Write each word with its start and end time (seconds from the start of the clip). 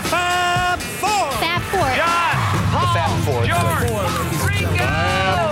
The 0.00 0.08
Fab 0.08 0.80
Four. 0.80 1.30
Fab 1.32 1.60
Four. 1.60 1.90
John, 1.94 2.36
Paul, 2.72 2.88
Fab 2.94 3.12
Four. 3.26 3.44
George, 3.44 3.90
Ringo. 4.48 4.88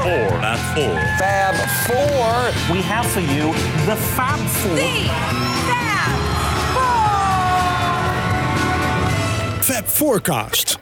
Four. 0.00 0.40
Fab 0.40 0.60
Four. 0.74 0.96
Fab 1.18 1.54
Four. 1.86 2.74
We 2.74 2.80
have 2.80 3.04
for 3.04 3.20
you 3.20 3.52
the 3.84 3.96
Fab 4.16 4.38
Four. 4.38 4.76
Fab 4.78 6.14
Forecast. 9.58 9.66
Fab 9.66 9.84
Forecast. 9.84 10.77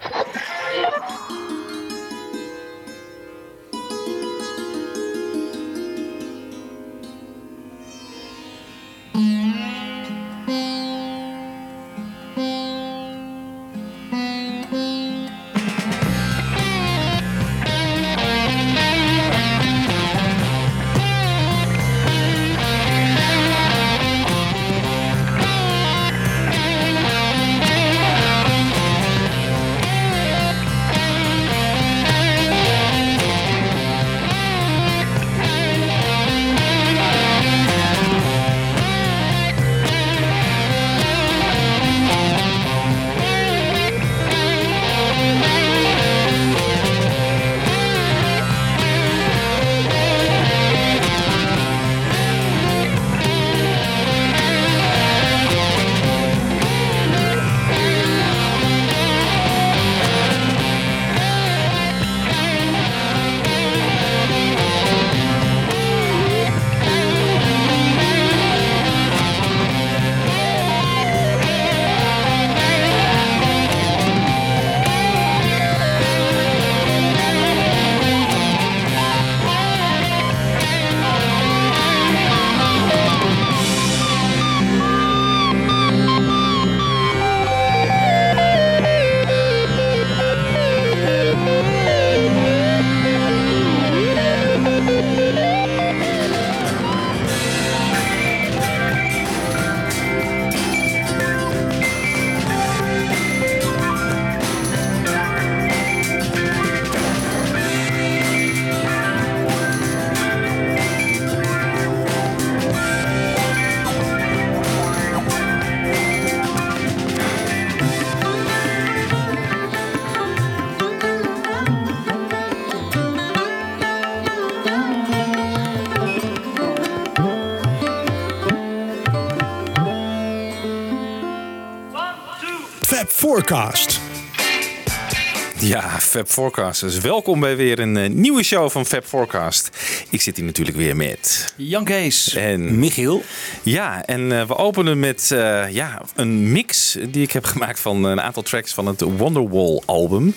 Ja, 135.58 136.00
Fab 136.00 136.28
Forecasters. 136.28 136.98
Welkom 136.98 137.40
bij 137.40 137.56
weer 137.56 137.78
een 137.78 137.96
eh, 137.96 138.10
nieuwe 138.10 138.42
show 138.42 138.70
van 138.70 138.86
Fab 138.86 139.04
Forecast. 139.04 139.70
Ik 140.10 140.20
zit 140.20 140.36
hier 140.36 140.44
natuurlijk 140.44 140.76
weer 140.76 140.96
met... 140.96 141.54
Jan 141.56 141.84
Kees. 141.84 142.34
En 142.34 142.78
Michiel. 142.78 143.22
Ja, 143.62 144.04
en 144.04 144.40
eh, 144.40 144.46
we 144.46 144.56
openen 144.56 144.98
met 144.98 145.30
eh, 145.30 145.64
ja, 145.70 146.02
een 146.14 146.52
mix 146.52 146.98
die 147.08 147.22
ik 147.22 147.32
heb 147.32 147.44
gemaakt 147.44 147.80
van 147.80 148.04
een 148.04 148.20
aantal 148.20 148.42
tracks 148.42 148.74
van 148.74 148.86
het 148.86 149.00
Wonderwall 149.00 149.82
album 149.84 150.34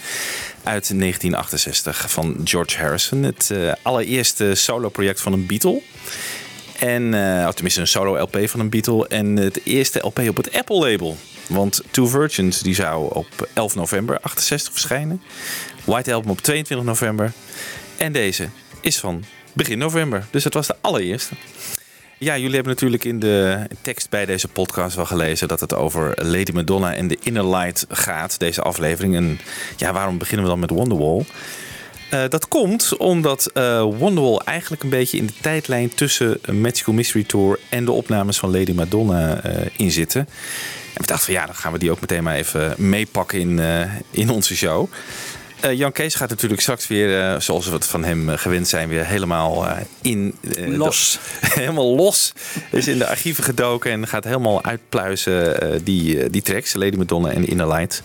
uit 0.63 0.87
1968 0.87 2.11
van 2.11 2.41
George 2.43 2.77
Harrison. 2.77 3.23
Het 3.23 3.51
allereerste 3.81 4.55
solo-project 4.55 5.21
van 5.21 5.33
een 5.33 5.45
Beatle. 5.45 5.81
En, 6.79 7.13
eh, 7.13 7.47
of 7.47 7.53
tenminste 7.53 7.81
een 7.81 7.87
solo-LP 7.87 8.37
van 8.43 8.59
een 8.59 8.69
Beatle. 8.69 9.07
En 9.07 9.35
het 9.37 9.59
eerste 9.63 9.99
LP 9.99 10.19
op 10.19 10.37
het 10.37 10.53
Apple-label. 10.53 11.17
Want 11.49 11.81
Two 11.91 12.07
Virgins 12.07 12.61
die 12.61 12.75
zou 12.75 13.13
op 13.13 13.49
11 13.53 13.75
november 13.75 14.19
68 14.19 14.71
verschijnen. 14.71 15.21
White 15.83 16.13
Album 16.13 16.31
op 16.31 16.41
22 16.41 16.87
november. 16.87 17.31
En 17.97 18.11
deze 18.11 18.49
is 18.81 18.99
van 18.99 19.23
begin 19.53 19.77
november. 19.77 20.25
Dus 20.31 20.43
het 20.43 20.53
was 20.53 20.67
de 20.67 20.75
allereerste. 20.81 21.33
Ja, 22.17 22.37
jullie 22.37 22.53
hebben 22.53 22.73
natuurlijk 22.73 23.03
in 23.03 23.19
de 23.19 23.67
tekst 23.81 24.09
bij 24.09 24.25
deze 24.25 24.47
podcast 24.47 24.95
wel 24.95 25.05
gelezen 25.05 25.47
dat 25.47 25.59
het 25.59 25.73
over 25.73 26.25
Lady 26.25 26.51
Madonna 26.51 26.93
en 26.93 27.07
de 27.07 27.17
Inner 27.23 27.49
Light 27.49 27.85
gaat, 27.89 28.39
deze 28.39 28.61
aflevering. 28.61 29.15
En 29.15 29.39
ja, 29.77 29.93
waarom 29.93 30.17
beginnen 30.17 30.45
we 30.45 30.51
dan 30.51 30.59
met 30.59 30.69
Wonderwall? 30.69 31.25
Eh, 32.09 32.23
dat 32.29 32.47
komt 32.47 32.97
omdat 32.97 33.45
eh, 33.53 33.81
Wonderwall 33.81 34.37
eigenlijk 34.45 34.83
een 34.83 34.89
beetje 34.89 35.17
in 35.17 35.25
de 35.25 35.33
tijdlijn 35.41 35.95
tussen 35.95 36.39
Magical 36.51 36.93
Mystery 36.93 37.23
Tour 37.23 37.59
en 37.69 37.85
de 37.85 37.91
opnames 37.91 38.39
van 38.39 38.51
Lady 38.51 38.71
Madonna 38.71 39.43
eh 39.43 39.65
in 39.77 39.91
zitten. 39.91 40.27
En 40.93 41.01
we 41.01 41.07
dachten 41.07 41.25
van 41.25 41.33
ja, 41.33 41.45
dan 41.45 41.55
gaan 41.55 41.71
we 41.71 41.79
die 41.79 41.91
ook 41.91 42.01
meteen 42.01 42.23
maar 42.23 42.35
even 42.35 42.73
meepakken 42.77 43.39
in, 43.39 43.59
eh, 43.59 43.81
in 44.11 44.29
onze 44.29 44.55
show. 44.55 44.89
Eh, 45.59 45.73
Jan 45.73 45.91
Kees 45.91 46.15
gaat 46.15 46.29
natuurlijk 46.29 46.61
straks 46.61 46.87
weer, 46.87 47.21
eh, 47.21 47.39
zoals 47.39 47.67
we 47.67 47.73
het 47.73 47.85
van 47.85 48.03
hem 48.03 48.29
gewend 48.29 48.67
zijn, 48.67 48.89
weer 48.89 49.05
helemaal 49.05 49.67
in. 50.01 50.35
Los. 50.57 51.19
helemaal 51.41 51.95
los. 51.95 52.33
Is 52.71 52.87
in 52.87 52.97
de 52.97 53.07
archieven 53.07 53.43
gedoken 53.43 53.91
en 53.91 54.07
gaat 54.07 54.23
helemaal 54.23 54.63
uitpluizen 54.63 55.83
die, 55.83 56.29
die 56.29 56.41
tracks. 56.41 56.73
Lady 56.73 56.95
Madonna 56.95 57.31
en 57.31 57.47
Inner 57.47 57.67
Light. 57.67 58.03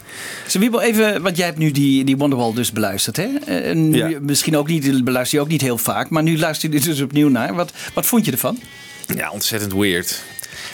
Wiebel, 0.52 0.82
even, 0.82 1.22
want 1.22 1.36
jij 1.36 1.46
hebt 1.46 1.58
nu 1.58 1.70
die, 1.70 2.04
die 2.04 2.16
Wonderwall 2.16 2.54
dus 2.54 2.72
beluisterd. 2.72 3.16
Hè? 3.16 3.28
Nu, 3.74 4.08
Ja. 4.08 4.18
Misschien 4.20 4.56
ook 4.56 4.68
niet, 4.68 5.04
beluister 5.04 5.38
je 5.38 5.44
ook 5.44 5.50
niet 5.50 5.60
heel 5.60 5.78
vaak, 5.78 6.10
maar 6.10 6.22
nu 6.22 6.38
luister 6.38 6.70
je 6.70 6.78
er 6.78 6.84
dus 6.84 7.00
opnieuw 7.00 7.28
naar. 7.28 7.54
Wat, 7.54 7.72
wat 7.94 8.06
vond 8.06 8.24
je 8.24 8.32
ervan? 8.32 8.58
Ja, 9.06 9.30
ontzettend 9.30 9.72
weird. 9.72 10.22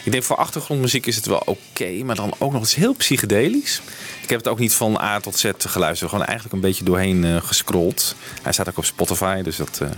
Ik 0.04 0.12
denk 0.12 0.24
voor 0.24 0.36
achtergrondmuziek 0.36 1.06
is 1.06 1.16
het 1.16 1.26
wel 1.26 1.42
oké, 1.44 1.90
maar 2.04 2.14
dan 2.16 2.32
ook 2.38 2.52
nog 2.52 2.60
eens 2.60 2.74
heel 2.74 2.94
psychedelisch. 2.94 3.80
Ik 4.22 4.28
heb 4.30 4.38
het 4.38 4.48
ook 4.48 4.58
niet 4.58 4.72
van 4.74 5.00
A 5.00 5.20
tot 5.20 5.36
Z 5.38 5.50
geluisterd, 5.58 6.10
gewoon 6.10 6.24
eigenlijk 6.24 6.54
een 6.56 6.60
beetje 6.68 6.84
doorheen 6.84 7.42
gescrolld. 7.42 8.14
Hij 8.42 8.52
staat 8.52 8.68
ook 8.68 8.78
op 8.78 8.84
Spotify, 8.84 9.42
dus 9.42 9.56
dat 9.56 9.78
eh 9.82 9.88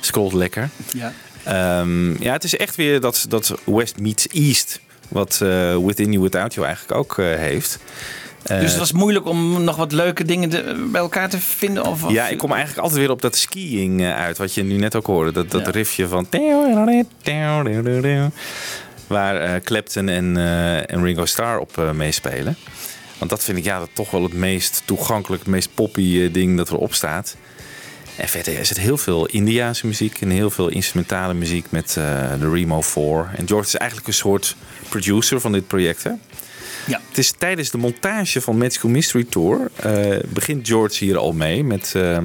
scrolt 0.00 0.32
lekker. 0.32 0.68
Ja. 0.92 1.12
Ehm, 1.44 2.22
ja, 2.22 2.32
het 2.32 2.44
is 2.44 2.56
echt 2.56 2.76
weer 2.76 3.00
dat, 3.00 3.26
dat 3.28 3.54
West 3.64 3.98
meets 3.98 4.26
East, 4.26 4.80
wat 5.08 5.40
eh, 5.42 5.76
Within 5.76 6.10
You 6.12 6.22
Without 6.22 6.54
You 6.54 6.66
eigenlijk 6.66 6.98
ook 6.98 7.16
heeft. 7.16 7.78
Dus 8.46 8.70
het 8.70 8.76
was 8.78 8.92
moeilijk 8.92 9.26
om 9.26 9.64
nog 9.64 9.76
wat 9.76 9.92
leuke 9.92 10.24
dingen 10.24 10.48
te- 10.48 10.86
bij 10.92 11.00
elkaar 11.00 11.28
te 11.28 11.38
vinden? 11.40 11.84
Of, 11.84 12.04
of- 12.04 12.10
Ja, 12.10 12.28
ik 12.28 12.38
kom 12.38 12.50
eigenlijk 12.52 12.82
altijd 12.82 13.00
weer 13.00 13.10
op 13.10 13.22
dat 13.22 13.36
skiing 13.36 14.04
uit, 14.04 14.38
wat 14.38 14.54
je 14.54 14.62
nu 14.62 14.76
net 14.76 14.94
ook 14.96 15.06
hoorde. 15.06 15.32
Dat, 15.32 15.50
dat 15.50 15.64
Ja. 15.64 15.70
riffje 15.70 16.08
van... 16.08 16.26
Waar 19.06 19.36
eh, 19.36 19.60
Clapton 19.62 20.08
en, 20.08 20.36
eh, 20.36 20.90
en 20.90 21.02
Ringo 21.02 21.24
Starr 21.24 21.58
op 21.58 21.78
eh, 21.78 21.90
meespelen. 21.90 22.56
Want 23.18 23.30
dat 23.30 23.44
vind 23.44 23.58
ik 23.58 23.64
ja, 23.64 23.78
dat 23.78 23.88
toch 23.92 24.10
wel 24.10 24.22
het 24.22 24.32
meest 24.32 24.82
toegankelijk, 24.84 25.42
het 25.42 25.52
meest 25.52 25.74
poppy 25.74 26.30
ding 26.30 26.56
dat 26.56 26.68
erop 26.68 26.94
staat. 26.94 27.36
En 28.16 28.28
verder 28.28 28.58
is 28.58 28.68
het 28.68 28.78
heel 28.78 28.96
veel 28.96 29.26
Indiaanse 29.26 29.86
muziek 29.86 30.20
en 30.20 30.30
heel 30.30 30.50
veel 30.50 30.68
instrumentale 30.68 31.34
muziek 31.34 31.70
met 31.70 31.92
de 32.38 32.50
Remo 32.50 32.80
4. 32.80 33.30
En 33.36 33.46
George 33.46 33.66
is 33.66 33.76
eigenlijk 33.76 34.08
een 34.08 34.14
soort 34.14 34.56
producer 34.88 35.40
van 35.40 35.52
dit 35.52 35.66
project. 35.66 36.02
Hè? 36.02 36.10
Ja. 36.86 37.00
Het 37.08 37.18
is 37.18 37.32
tijdens 37.38 37.70
de 37.70 37.78
montage 37.78 38.40
van 38.40 38.58
Magical 38.58 38.90
Mystery 38.90 39.24
Tour 39.30 39.70
eh, 39.76 40.16
begint 40.28 40.68
George 40.68 41.04
hier 41.04 41.16
al 41.16 41.32
mee 41.32 41.64
met 41.64 41.92
eh, 41.96 42.18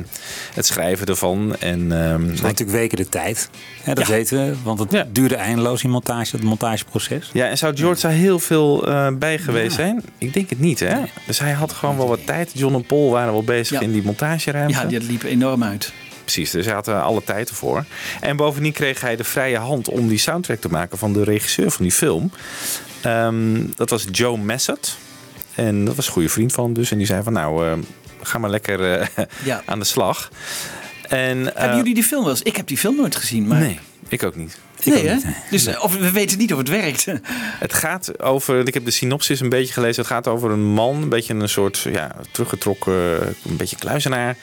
het 0.54 0.66
schrijven 0.66 1.08
ervan. 1.08 1.56
En 1.60 1.92
ehm, 1.92 2.22
Het 2.22 2.40
hij- 2.40 2.50
natuurlijk 2.50 2.78
weken 2.78 2.98
de 2.98 3.10
tijd. 3.10 3.50
Hè, 3.84 3.94
dat 3.94 4.08
Ja. 4.08 4.14
weten 4.14 4.46
we. 4.46 4.56
Want 4.64 4.80
het 4.80 4.92
Ja. 4.92 5.08
duurde 5.12 5.36
eindeloos 5.36 5.84
in 5.84 5.90
montage, 5.90 6.36
het 6.36 6.46
montageproces. 6.46 7.30
ja, 7.34 7.48
en 7.50 7.58
zou 7.58 7.76
George 7.78 8.02
daar 8.02 8.12
heel 8.12 8.40
veel 8.40 8.88
eh, 8.88 9.08
bij 9.14 9.38
geweest 9.38 9.76
zijn? 9.76 10.04
Ik 10.18 10.34
denk 10.34 10.50
het 10.50 10.60
niet, 10.60 10.80
hè? 10.80 10.96
Dus 11.26 11.40
hij 11.40 11.52
had 11.52 11.74
gewoon 11.74 11.98
wel 11.98 12.08
wat 12.08 12.26
tijd. 12.26 12.52
John 12.54 12.76
en 12.76 12.84
Paul 12.86 13.10
waren 13.10 13.32
wel 13.34 13.44
bezig 13.44 13.80
Ja. 13.80 13.86
in 13.86 13.92
die 13.92 14.04
montageruimte. 14.04 14.74
Ja, 14.80 14.86
die 14.86 15.00
liep 15.02 15.24
enorm 15.24 15.64
uit. 15.64 15.92
Precies, 16.24 16.52
dus 16.52 16.66
hij 16.66 16.74
had 16.74 16.88
er 16.88 17.02
alle 17.02 17.24
tijd 17.24 17.50
ervoor. 17.50 17.86
En 18.22 18.36
bovendien 18.36 18.72
kreeg 18.72 19.02
hij 19.02 19.16
de 19.16 19.24
vrije 19.24 19.58
hand 19.58 19.90
om 19.90 20.08
die 20.08 20.18
soundtrack 20.18 20.62
te 20.62 20.70
maken 20.70 20.98
van 20.98 21.14
de 21.14 21.24
regisseur 21.24 21.72
van 21.72 21.84
die 21.84 21.94
film. 21.94 22.32
Ehm, 23.02 23.66
dat 23.76 23.90
was 23.90 24.06
Joe 24.12 24.38
Massett. 24.38 24.98
En 25.56 25.86
dat 25.86 25.96
was 25.96 26.06
een 26.06 26.14
goede 26.14 26.30
vriend 26.30 26.54
van 26.54 26.74
dus. 26.74 26.92
En 26.92 26.98
die 26.98 27.08
zei 27.08 27.24
van 27.24 27.34
nou, 27.34 27.68
eh, 27.68 27.78
ga 28.22 28.38
maar 28.38 28.50
lekker 28.50 29.00
eh, 29.00 29.26
Ja. 29.44 29.62
aan 29.66 29.80
de 29.80 29.86
slag. 29.86 30.32
En, 31.08 31.56
eh, 31.56 31.60
Hebben 31.60 31.78
jullie 31.78 31.94
die 31.94 32.04
film 32.04 32.22
wel 32.22 32.32
eens? 32.32 32.42
Ik 32.42 32.56
heb 32.56 32.68
die 32.68 32.78
film 32.78 32.96
nooit 32.96 33.16
gezien. 33.16 33.48
Maar... 33.48 33.60
Nee, 33.60 33.80
ik 34.08 34.24
ook 34.24 34.36
niet. 34.36 34.58
Nee, 34.84 35.08
hè? 35.08 35.18
Dus, 35.50 35.66
eh, 35.66 35.84
of 35.84 35.98
we 35.98 36.12
weten 36.12 36.38
niet 36.38 36.52
of 36.52 36.58
het 36.58 36.70
werkt. 36.70 37.06
Het 37.60 37.74
gaat 37.74 38.20
over, 38.22 38.68
ik 38.68 38.74
heb 38.74 38.86
de 38.86 38.92
synopsis 38.92 39.40
een 39.40 39.50
beetje 39.50 39.74
gelezen. 39.74 40.02
Het 40.02 40.12
gaat 40.12 40.28
over 40.28 40.52
een 40.52 40.64
man, 40.64 41.02
een 41.02 41.10
beetje 41.10 41.34
een 41.34 41.50
soort 41.50 41.78
ja, 41.92 42.16
teruggetrokken, 42.32 42.94
een 43.44 43.58
beetje 43.58 43.76
kluizenaar. 43.76 44.38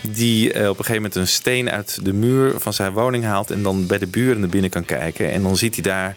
Die 0.00 0.48
op 0.48 0.54
een 0.54 0.84
gegeven 0.84 0.94
moment 0.94 1.14
een 1.14 1.28
steen 1.28 1.70
uit 1.70 1.98
de 2.02 2.12
muur 2.12 2.60
van 2.60 2.72
zijn 2.72 2.92
woning 2.92 3.24
haalt. 3.24 3.50
En 3.50 3.62
dan 3.62 3.86
bij 3.86 3.98
de 3.98 4.06
buren 4.06 4.40
naar 4.40 4.48
binnen 4.48 4.70
kan 4.70 4.84
kijken. 4.84 5.32
En 5.32 5.42
dan 5.42 5.56
ziet 5.56 5.74
hij 5.74 5.82
daar 5.82 6.16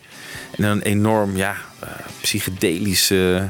een 0.56 0.82
enorm, 0.82 1.36
ja, 1.36 1.56
eh, 1.80 1.90
psychedelisch 2.22 3.10
eh, 3.10 3.44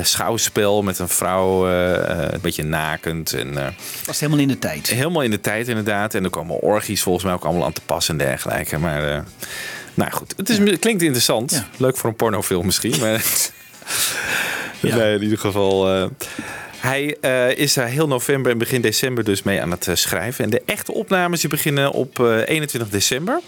schouwspel 0.00 0.82
met 0.82 0.98
een 0.98 1.08
vrouw, 1.08 1.68
eh, 1.68 2.32
een 2.32 2.40
beetje 2.40 2.62
nakend. 2.62 3.32
En, 3.32 3.74
Was 4.04 4.20
helemaal 4.20 4.40
in 4.40 4.48
de 4.48 4.58
tijd. 4.58 4.88
Helemaal 4.88 5.22
in 5.22 5.30
de 5.30 5.40
tijd 5.40 5.68
inderdaad. 5.68 6.14
En 6.14 6.24
er 6.24 6.30
komen 6.30 6.60
orgies 6.60 7.02
volgens 7.02 7.24
mij 7.24 7.34
ook 7.34 7.44
allemaal 7.44 7.64
aan 7.64 7.72
te 7.72 7.80
pas 7.86 8.08
en 8.08 8.16
dergelijke. 8.16 8.78
Maar 8.78 9.24
nou 9.94 10.10
goed, 10.10 10.34
het, 10.36 10.48
is, 10.48 10.78
klinkt 10.78 11.02
interessant. 11.02 11.50
Ja. 11.50 11.66
Leuk 11.76 11.96
voor 11.96 12.10
een 12.10 12.16
pornofilm 12.16 12.66
misschien. 12.66 13.00
Maar 13.00 13.24
Ja. 14.80 14.96
nee, 14.96 15.14
in 15.14 15.22
ieder 15.22 15.38
geval... 15.38 16.08
hij 16.78 17.16
is 17.56 17.74
daar 17.74 17.88
heel 17.88 18.08
november 18.08 18.52
en 18.52 18.58
begin 18.58 18.80
december 18.80 19.24
dus 19.24 19.42
mee 19.42 19.62
aan 19.62 19.70
het 19.70 19.88
schrijven. 19.92 20.44
En 20.44 20.50
de 20.50 20.62
echte 20.66 20.92
opnames 20.92 21.40
die 21.40 21.50
beginnen 21.50 21.92
op 21.92 22.20
eh, 22.20 22.48
21 22.48 22.88
december. 22.88 23.40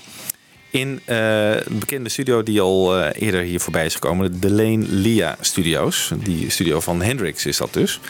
In 0.75 1.01
eh, 1.05 1.55
een 1.55 1.79
bekende 1.79 2.09
studio 2.09 2.43
die 2.43 2.61
al 2.61 2.99
eh, 2.99 3.23
eerder 3.23 3.41
hier 3.41 3.61
voorbij 3.61 3.85
is 3.85 3.95
gekomen. 3.95 4.41
De 4.41 4.51
Lane 4.51 4.85
Lia 4.89 5.37
Studios. 5.41 6.13
Die 6.17 6.51
studio 6.51 6.81
van 6.81 7.03
Hendrix 7.03 7.47
is 7.47 7.57
dat 7.57 7.73
dus. 7.73 8.01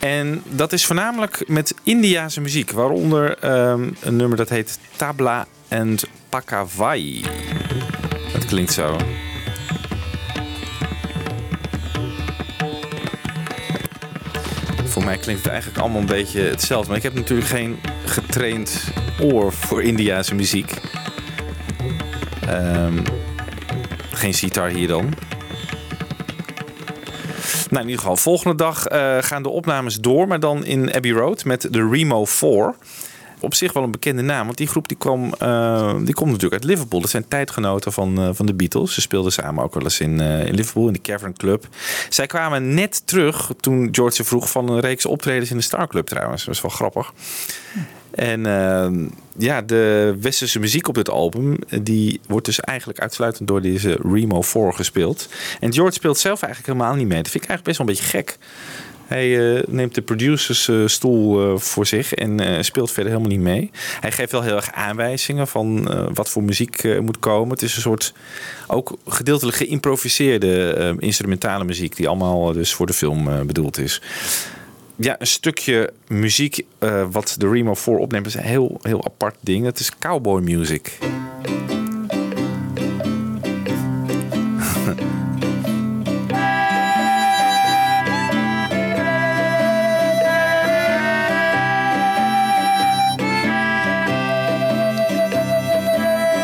En 0.00 0.42
dat 0.48 0.72
is 0.72 0.86
voornamelijk 0.86 1.44
met 1.48 1.74
Indiase 1.82 2.40
muziek. 2.40 2.70
Waaronder 2.70 3.38
ehm, 3.38 3.90
een 4.00 4.16
nummer 4.16 4.36
dat 4.36 4.48
heet 4.48 4.78
Tabla 4.96 5.46
and 5.68 6.04
Pakavai. 6.28 7.24
Dat 8.32 8.44
klinkt 8.44 8.72
zo. 8.72 8.96
Voor 14.84 15.04
mij 15.04 15.18
klinkt 15.18 15.42
het 15.42 15.50
eigenlijk 15.50 15.80
allemaal 15.80 16.00
een 16.00 16.06
beetje 16.06 16.40
hetzelfde. 16.40 16.88
Maar 16.88 16.96
ik 16.96 17.02
heb 17.02 17.14
natuurlijk 17.14 17.48
geen 17.48 17.78
getraind 18.04 18.84
oor 19.20 19.52
voor 19.52 19.82
Indiase 19.82 20.34
muziek. 20.34 20.74
Ehm, 22.46 22.98
geen 24.12 24.34
sitar 24.34 24.68
hier 24.68 24.88
dan. 24.88 25.14
Nou, 27.70 27.82
in 27.82 27.88
ieder 27.88 28.00
geval, 28.00 28.16
volgende 28.16 28.56
dag 28.56 28.86
eh, 28.86 29.16
gaan 29.20 29.42
de 29.42 29.48
opnames 29.48 29.96
door, 29.96 30.28
maar 30.28 30.40
dan 30.40 30.64
in 30.64 30.94
Abbey 30.94 31.10
Road 31.10 31.44
met 31.44 31.68
de 31.70 31.88
Remo 31.88 32.24
4. 32.24 32.74
Op 33.40 33.54
zich 33.54 33.72
wel 33.72 33.82
een 33.82 33.90
bekende 33.90 34.22
naam, 34.22 34.44
want 34.44 34.56
die 34.56 34.66
groep 34.66 34.88
die 34.88 34.96
kwam, 34.96 35.34
eh, 35.38 35.94
die 36.04 36.14
komt 36.14 36.30
natuurlijk 36.30 36.62
uit 36.62 36.64
Liverpool. 36.64 37.00
Dat 37.00 37.10
zijn 37.10 37.28
tijdgenoten 37.28 37.92
van, 37.92 38.18
eh, 38.18 38.28
van 38.32 38.46
de 38.46 38.54
Beatles. 38.54 38.94
Ze 38.94 39.00
speelden 39.00 39.32
samen 39.32 39.64
ook 39.64 39.74
wel 39.74 39.82
eens 39.82 40.00
in, 40.00 40.20
in 40.20 40.54
Liverpool, 40.54 40.86
in 40.86 40.92
de 40.92 41.00
Cavern 41.00 41.36
Club. 41.36 41.68
Zij 42.08 42.26
kwamen 42.26 42.74
net 42.74 43.06
terug 43.06 43.50
toen 43.60 43.88
George 43.92 44.16
ze 44.16 44.24
vroeg 44.24 44.50
van 44.50 44.68
een 44.68 44.80
reeks 44.80 45.06
optredens 45.06 45.50
in 45.50 45.56
de 45.56 45.62
Star 45.62 45.88
Club 45.88 46.06
trouwens. 46.06 46.44
Dat 46.44 46.54
is 46.54 46.60
wel 46.60 46.70
grappig. 46.70 47.12
En 48.10 48.46
ehm, 48.46 49.06
ja, 49.36 49.62
de 49.62 50.16
westerse 50.20 50.58
muziek 50.58 50.88
op 50.88 50.94
dit 50.94 51.10
album, 51.10 51.56
eh, 51.68 51.78
die 51.82 52.20
wordt 52.26 52.46
dus 52.46 52.60
eigenlijk 52.60 53.00
uitsluitend 53.00 53.48
door 53.48 53.60
deze 53.60 53.98
Remo 54.02 54.42
4 54.42 54.72
gespeeld. 54.72 55.28
En 55.60 55.72
George 55.72 55.92
speelt 55.92 56.18
zelf 56.18 56.42
eigenlijk 56.42 56.72
helemaal 56.72 56.96
niet 56.96 57.08
mee. 57.08 57.22
Dat 57.22 57.30
vind 57.30 57.44
ik 57.44 57.50
eigenlijk 57.50 57.64
best 57.64 57.78
wel 57.78 57.86
een 57.86 57.92
beetje 57.94 58.18
gek. 58.18 58.38
Hij 59.06 59.56
eh, 59.56 59.62
neemt 59.68 59.94
de 59.94 60.02
producersstoel 60.02 61.52
eh, 61.52 61.58
voor 61.58 61.86
zich 61.86 62.14
en 62.14 62.64
speelt 62.64 62.90
verder 62.90 63.12
helemaal 63.12 63.32
niet 63.32 63.44
mee. 63.44 63.70
Hij 64.00 64.12
geeft 64.12 64.32
wel 64.32 64.42
heel 64.42 64.56
erg 64.56 64.72
aanwijzingen 64.72 65.48
van 65.48 65.84
wat 66.14 66.28
voor 66.28 66.42
muziek 66.42 67.00
moet 67.00 67.18
komen. 67.18 67.50
Het 67.50 67.62
is 67.62 67.74
een 67.74 67.82
soort 67.82 68.12
ook 68.66 68.96
gedeeltelijk 69.06 69.56
geïmproviseerde 69.56 70.94
instrumentale 70.98 71.64
muziek 71.64 71.96
die 71.96 72.08
allemaal 72.08 72.52
dus 72.52 72.74
voor 72.74 72.86
de 72.86 72.92
film 72.92 73.46
bedoeld 73.46 73.78
is 73.78 74.00
ja, 75.00 75.16
een 75.18 75.26
stukje 75.26 75.92
muziek 76.06 76.64
eh, 76.78 77.06
wat 77.10 77.34
de 77.38 77.48
Remo 77.48 77.74
4 77.74 77.96
opneemt 77.96 78.26
is 78.26 78.34
een 78.34 78.42
heel, 78.42 78.78
heel 78.82 79.04
apart 79.04 79.36
ding. 79.40 79.64
Het 79.64 79.78
is 79.78 79.98
cowboy 79.98 80.42
music. 80.42 80.98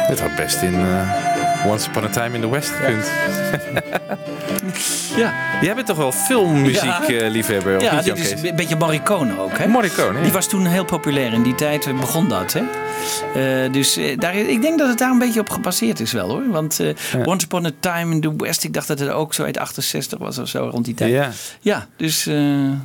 Dit 0.08 0.20
had 0.20 0.35
best 0.37 0.62
in 0.62 0.75
eh, 0.75 1.25
Once 1.67 1.89
Upon 1.89 2.05
a 2.05 2.09
Time 2.09 2.35
in 2.35 2.41
the 2.41 2.51
West. 2.51 2.73
Ja, 5.17 5.35
Jij 5.63 5.75
bent 5.75 5.87
toch 5.87 5.97
wel 5.97 6.13
filmmuziek 6.13 6.83
Ja. 6.83 7.07
eh, 7.09 7.31
liefhebber? 7.31 7.77
of 7.77 7.83
ja 7.83 8.03
dit 8.03 8.19
is 8.19 8.31
een 8.43 8.57
beetje 8.57 8.77
Morricone 8.77 9.39
ook. 9.41 9.59
Hè? 9.59 9.67
Morricone, 9.67 10.17
ja. 10.19 10.23
Die 10.25 10.33
was 10.33 10.47
toen 10.49 10.67
heel 10.67 10.85
populair. 10.85 11.33
In 11.33 11.43
die 11.43 11.55
tijd 11.55 11.87
eh, 11.87 11.99
begon 12.01 12.29
dat. 12.29 12.53
Hè? 12.53 12.63
Eh, 13.65 13.73
dus 13.73 13.99
daar, 14.19 14.35
ik 14.37 14.63
denk 14.63 14.79
dat 14.79 14.89
het 14.89 14.99
daar 14.99 15.11
een 15.11 15.19
beetje 15.19 15.41
op 15.41 15.49
gebaseerd 15.51 16.01
is 16.01 16.13
wel 16.13 16.29
hoor. 16.29 16.49
Want 16.51 16.81
Once 17.25 17.45
Upon 17.47 17.67
a 17.67 17.71
Time 17.81 18.15
in 18.15 18.21
the 18.21 18.37
West, 18.37 18.65
ik 18.65 18.73
dacht 18.75 18.89
dat 18.89 18.99
het 18.99 19.09
ook 19.11 19.35
zo 19.35 19.45
uit 19.45 19.59
68 19.59 20.19
was 20.19 20.39
of 20.39 20.49
zo 20.49 20.69
rond 20.73 20.85
die 20.85 20.95
tijd. 20.95 21.11
Ja. 21.13 21.31
Ja, 21.61 21.87
dus 21.97 22.25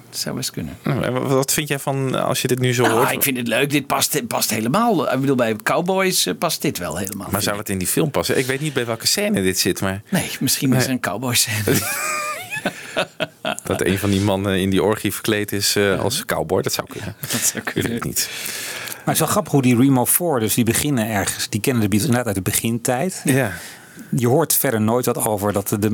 dat 0.10 0.20
zou 0.20 0.36
best 0.36 0.52
kunnen. 0.52 0.78
Nou, 0.84 1.20
Wat 1.20 1.54
vind 1.54 1.68
jij 1.68 1.80
van 1.80 2.24
als 2.26 2.42
je 2.42 2.48
dit 2.48 2.60
nu 2.60 2.74
zo 2.74 2.84
Nou, 2.84 2.96
hoort? 2.96 3.12
ik 3.12 3.24
vind 3.24 3.38
het 3.38 3.48
leuk. 3.48 3.70
Dit 3.70 3.88
past, 3.88 4.28
past 4.28 4.50
helemaal. 4.50 5.14
Ik 5.14 5.20
bedoel, 5.20 5.36
bij 5.36 5.56
Cowboys 5.64 6.28
past 6.40 6.62
dit 6.62 6.78
wel 6.78 6.98
helemaal. 6.98 7.28
Maar 7.32 7.42
zou 7.42 7.58
het 7.58 7.70
in 7.70 7.78
die 7.78 7.88
film 7.88 8.12
passen? 8.12 8.38
Ik 8.38 8.46
weet 8.46 8.62
niet 8.62 8.71
bij 8.74 8.86
welke 8.86 9.08
scène 9.08 9.42
dit 9.42 9.60
zit, 9.60 9.82
maar 9.82 10.02
Nee, 10.10 10.30
misschien 10.40 10.74
is 10.74 10.84
er 10.84 10.90
een 10.90 11.00
Cowboys 11.00 11.42
scène. 11.42 11.80
dat 13.64 13.82
een 13.86 13.98
van 13.98 14.10
die 14.10 14.22
mannen 14.22 14.60
in 14.60 14.70
die 14.70 14.84
orgie 14.84 15.14
verkleed 15.14 15.52
is 15.52 15.76
eh, 15.76 16.00
als 16.00 16.26
cowboy, 16.26 16.62
dat 16.62 16.74
zou 16.74 16.88
kunnen. 16.90 17.16
Dat 17.32 17.42
zou 17.42 17.64
Ik 17.66 17.74
kunnen. 17.74 17.92
het 17.94 18.04
niet. 18.04 18.30
Maar 18.88 19.00
het 19.06 19.14
is 19.14 19.20
wel 19.20 19.28
grappig 19.28 19.52
hoe 19.52 19.62
die 19.62 19.78
Remo 19.78 20.06
4, 20.06 20.40
dus 20.40 20.54
die 20.54 20.64
beginnen 20.64 21.08
ergens, 21.10 21.50
die 21.50 21.62
kennen 21.62 21.82
de 21.82 21.88
Beatles 21.90 22.10
inderdaad 22.10 22.36
uit 22.36 22.46
de 22.46 22.52
begintijd. 22.52 23.22
Ja. 23.24 23.52
Je 24.16 24.28
hoort 24.28 24.54
verder 24.56 24.82
nooit 24.82 25.06
wat 25.06 25.26
over 25.26 25.54
dat 25.54 25.68
de, 25.68 25.80
de 25.80 25.90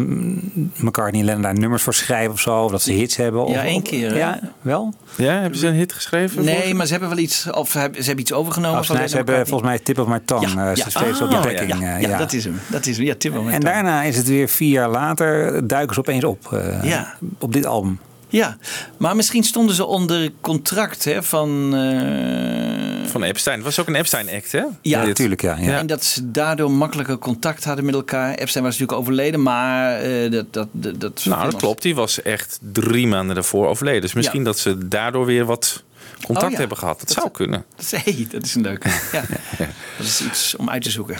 McCartney 0.75 1.19
en 1.19 1.25
Lennon 1.25 1.41
daar 1.41 1.53
nummers 1.59 1.83
voor 1.83 1.93
schrijven 1.93 2.31
of 2.33 2.39
zo. 2.39 2.63
Of 2.63 2.71
dat 2.71 2.81
ze 2.81 2.91
hits 2.91 3.15
hebben. 3.15 3.45
Of, 3.45 3.53
Ja, 3.53 3.63
één 3.63 3.81
keer, 3.81 4.09
hè? 4.09 4.17
Ja, 4.17 4.39
wel? 4.61 4.93
ja, 5.17 5.39
hebben 5.41 5.59
ze 5.59 5.67
een 5.67 5.73
hit 5.73 5.93
geschreven? 5.93 6.43
Nee, 6.45 6.73
maar 6.73 6.85
ze 6.85 6.91
hebben 6.91 7.09
wel 7.09 7.17
iets, 7.17 7.49
of 7.51 7.69
ze 7.71 7.79
hebben, 7.79 8.19
iets 8.19 8.33
overgenomen. 8.33 8.79
Of, 8.79 8.85
van 8.85 8.95
nee, 8.97 9.07
ze 9.07 9.15
hebben 9.15 9.33
McCartney. 9.33 9.59
volgens 9.59 9.69
mij 9.85 9.93
Tip 9.95 9.99
of 9.99 10.07
My 10.07 10.19
Tongue. 10.25 10.47
Ja, 10.55 10.69
eh, 10.69 10.75
ja. 10.75 10.83
ze 10.83 10.89
steeds 10.89 11.21
op 11.21 11.29
de 11.29 11.35
Ah, 11.35 11.43
backing. 11.43 11.69
ja, 11.79 11.95
eh, 11.95 12.01
Ja, 12.01 12.07
ja. 12.09 12.17
dat 12.17 12.33
is 12.33 12.43
hem. 12.43 12.59
Dat 12.67 12.85
is 12.85 12.97
hem. 12.97 13.05
Ja, 13.05 13.15
Tim 13.17 13.49
En 13.49 13.61
daarna 13.61 14.03
is 14.03 14.17
het 14.17 14.27
weer 14.27 14.47
vier 14.49 14.71
jaar 14.71 14.89
later, 14.89 15.67
duiken 15.67 15.93
ze 15.93 15.99
opeens 15.99 16.23
op. 16.23 16.53
eh, 16.53 16.83
Ja. 16.83 17.13
Op 17.39 17.53
dit 17.53 17.65
album. 17.65 17.99
Ja, 18.29 18.57
maar 18.97 19.15
misschien 19.15 19.43
stonden 19.43 19.75
ze 19.75 19.85
onder 19.85 20.31
contract 20.41 21.03
hè, 21.03 21.23
van... 21.23 21.75
eh, 21.75 22.96
Van 23.07 23.23
Epstein. 23.23 23.55
Het 23.55 23.65
was 23.65 23.79
ook 23.79 23.87
een 23.87 23.95
Epstein-act, 23.95 24.51
hè? 24.51 24.63
Ja, 24.81 25.05
natuurlijk. 25.05 25.41
Ja, 25.41 25.57
ja. 25.59 25.77
En 25.77 25.87
dat 25.87 26.03
ze 26.03 26.31
daardoor 26.31 26.71
makkelijker 26.71 27.17
contact 27.17 27.63
hadden 27.63 27.85
met 27.85 27.93
elkaar. 27.93 28.33
Epstein 28.35 28.63
was 28.65 28.73
natuurlijk 28.77 28.99
overleden, 28.99 29.41
maar 29.43 29.99
eh, 30.01 30.31
dat, 30.31 30.53
dat, 30.53 30.67
dat, 30.71 30.99
dat... 31.01 31.25
Nou, 31.25 31.43
dat 31.51 31.55
klopt. 31.59 31.81
Die 31.81 31.95
was 31.95 32.21
echt 32.21 32.59
drie 32.71 33.07
maanden 33.07 33.35
daarvoor 33.35 33.67
overleden. 33.67 34.01
Dus 34.01 34.13
misschien 34.13 34.39
Ja. 34.39 34.45
dat 34.45 34.59
ze 34.59 34.87
daardoor 34.87 35.25
weer 35.25 35.45
wat 35.45 35.83
contact 36.23 36.45
Oh 36.45 36.51
ja. 36.51 36.57
hebben 36.57 36.77
gehad. 36.77 36.97
Dat, 36.99 37.07
Dat 37.07 37.15
zou 37.17 37.27
is- 37.27 37.33
kunnen. 37.37 37.65
Dat 37.75 37.85
is, 37.85 37.91
hey, 38.03 38.27
dat 38.31 38.43
is 38.43 38.55
een 38.55 38.61
leuke. 38.61 38.89
Ja. 39.11 39.23
Dat 39.97 40.05
is 40.07 40.21
iets 40.21 40.55
om 40.55 40.69
uit 40.69 40.83
te 40.83 40.89
zoeken. 40.91 41.17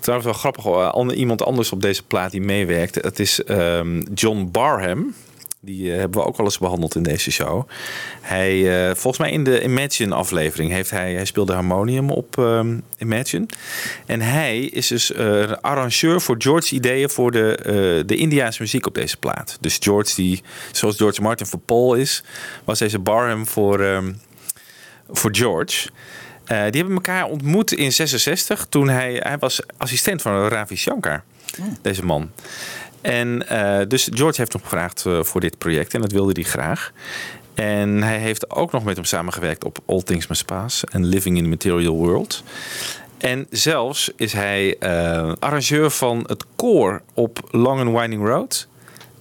Trouwens 0.00 0.30
wel 0.30 0.38
grappig, 0.38 0.64
hoor. 0.64 1.14
Iemand 1.14 1.42
anders 1.44 1.72
op 1.72 1.82
deze 1.82 2.02
plaat 2.02 2.30
die 2.30 2.40
meewerkt. 2.40 2.94
Het 2.94 3.18
is 3.18 3.44
ehm, 3.44 4.02
John 4.14 4.48
Barham. 4.52 5.14
Die 5.60 5.92
eh, 5.92 5.98
hebben 5.98 6.20
we 6.20 6.26
ook 6.26 6.38
al 6.38 6.44
eens 6.44 6.58
behandeld 6.58 6.94
in 6.94 7.02
deze 7.02 7.30
show. 7.30 7.68
Hij, 8.20 8.88
eh, 8.88 8.94
volgens 8.94 9.18
mij 9.18 9.30
in 9.30 9.44
de 9.44 9.62
Imagine-aflevering 9.62 10.70
heeft 10.70 10.90
hij, 10.90 11.14
hij 11.14 11.24
speelde 11.24 11.52
harmonium 11.52 12.10
op 12.10 12.38
ehm, 12.38 12.78
Imagine. 12.98 13.46
En 14.06 14.20
hij 14.20 14.60
is 14.60 14.86
dus 14.86 15.12
eh, 15.12 15.52
arrangeur 15.60 16.20
voor 16.20 16.34
George's 16.38 16.72
ideeën 16.72 17.10
voor 17.10 17.30
de, 17.30 18.02
de 18.06 18.16
Indiaanse 18.16 18.62
muziek 18.62 18.86
op 18.86 18.94
deze 18.94 19.16
plaat. 19.16 19.58
Dus 19.60 19.76
George, 19.80 20.14
die 20.14 20.42
zoals 20.72 20.96
George 20.96 21.22
Martin 21.22 21.46
voor 21.46 21.60
Paul 21.60 21.94
is, 21.94 22.22
was 22.64 22.78
deze 22.78 22.98
Barham 22.98 23.46
voor, 23.46 23.80
ehm, 23.80 24.12
voor 25.10 25.34
George. 25.34 25.88
Die 26.44 26.56
hebben 26.56 26.94
elkaar 26.94 27.24
ontmoet 27.24 27.72
in 27.72 27.92
66 27.92 28.66
toen 28.68 28.88
hij, 28.88 29.14
hij 29.22 29.38
was 29.38 29.60
assistent 29.76 30.22
van 30.22 30.48
Ravi 30.48 30.76
Shankar, 30.76 31.22
deze 31.82 32.04
man. 32.04 32.30
En 33.00 33.48
eh, 33.48 33.86
dus 33.88 34.08
George 34.12 34.40
heeft 34.40 34.52
hem 34.52 34.62
gevraagd 34.62 35.06
eh, 35.06 35.22
voor 35.22 35.40
dit 35.40 35.58
project 35.58 35.94
en 35.94 36.00
dat 36.00 36.12
wilde 36.12 36.32
hij 36.32 36.42
graag. 36.42 36.92
En 37.54 38.02
hij 38.02 38.18
heeft 38.18 38.50
ook 38.50 38.72
nog 38.72 38.84
met 38.84 38.96
hem 38.96 39.04
samengewerkt 39.04 39.64
op 39.64 39.78
All 39.86 40.02
Things 40.02 40.26
Must 40.26 40.46
Pass 40.46 40.84
en 40.84 41.04
Living 41.04 41.36
in 41.36 41.42
the 41.42 41.48
Material 41.48 41.94
World. 41.94 42.42
En 43.18 43.46
zelfs 43.50 44.10
is 44.16 44.32
hij 44.32 44.76
eh, 44.78 45.32
arrangeur 45.38 45.90
van 45.90 46.24
het 46.26 46.44
koor 46.56 47.02
op 47.14 47.48
Long 47.50 47.80
and 47.80 47.98
Winding 47.98 48.26
Road 48.26 48.68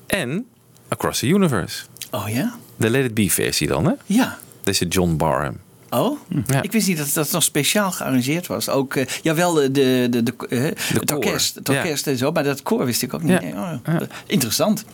en 0.08 0.46
Across 0.88 1.20
the 1.20 1.28
Universe. 1.28 1.84
Oh 2.12 2.30
ja? 2.30 2.56
De 2.76 2.90
Let 2.90 3.06
It 3.06 3.14
Be 3.14 3.30
versie 3.30 3.68
dan, 3.68 3.86
hè? 3.86 3.94
Ja. 4.06 4.38
Deze 4.64 4.88
John 4.88 5.16
Barham. 5.16 5.58
Oh, 5.90 6.20
Ja. 6.48 6.62
ik 6.62 6.72
wist 6.72 6.88
niet 6.88 6.98
dat 6.98 7.14
dat 7.14 7.32
nog 7.32 7.44
speciaal 7.44 7.92
gearrangeerd 7.92 8.48
was. 8.48 8.70
Ook, 8.70 8.96
eh, 8.96 9.06
jawel, 9.22 9.54
de, 9.54 9.72
de, 9.72 10.08
de, 10.10 10.24
de, 10.24 10.34
eh, 10.50 10.62
het 11.00 11.12
orkest, 11.12 11.56
het 11.56 11.68
Ja. 11.68 11.84
en 12.06 12.18
zo, 12.18 12.32
maar 12.32 12.44
dat 12.44 12.64
koor 12.64 12.86
wist 12.86 13.02
ik 13.02 13.14
ook 13.14 13.24
niet. 13.24 13.40
Oh, 13.42 13.72
Ja. 13.86 14.08
Interessant. 14.26 14.86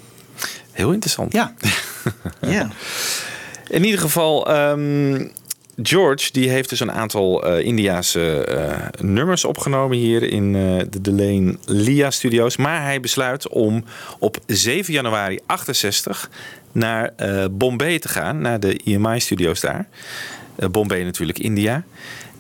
Heel 0.72 0.92
interessant. 0.92 1.34
Ja. 1.34 1.54
ja. 2.42 2.68
In 3.70 3.84
ieder 3.86 4.00
geval, 4.00 4.48
ehm, 4.54 5.28
George 5.82 6.30
die 6.32 6.50
heeft 6.50 6.70
dus 6.70 6.80
een 6.80 6.92
aantal 6.92 7.44
eh 7.46 7.66
Indiaanse 7.66 8.48
nummers 9.02 9.46
opgenomen 9.46 9.98
hier 9.98 10.24
in 10.24 10.56
eh, 10.56 10.86
de 10.90 11.02
Delane 11.02 11.58
Lia 11.66 12.12
Studios. 12.12 12.58
Maar 12.58 12.82
hij 12.84 13.00
besluit 13.00 13.48
om 13.48 13.84
op 14.20 14.38
7 14.48 14.94
januari 14.94 15.40
68 15.46 16.30
naar 16.72 17.14
Bombay 17.52 18.00
te 18.00 18.08
gaan, 18.10 18.42
naar 18.42 18.60
de 18.60 18.78
EMI 18.84 19.20
Studios 19.20 19.60
daar. 19.60 19.88
Eh, 20.56 20.70
Bombay 20.70 21.04
natuurlijk, 21.04 21.40
India. 21.40 21.84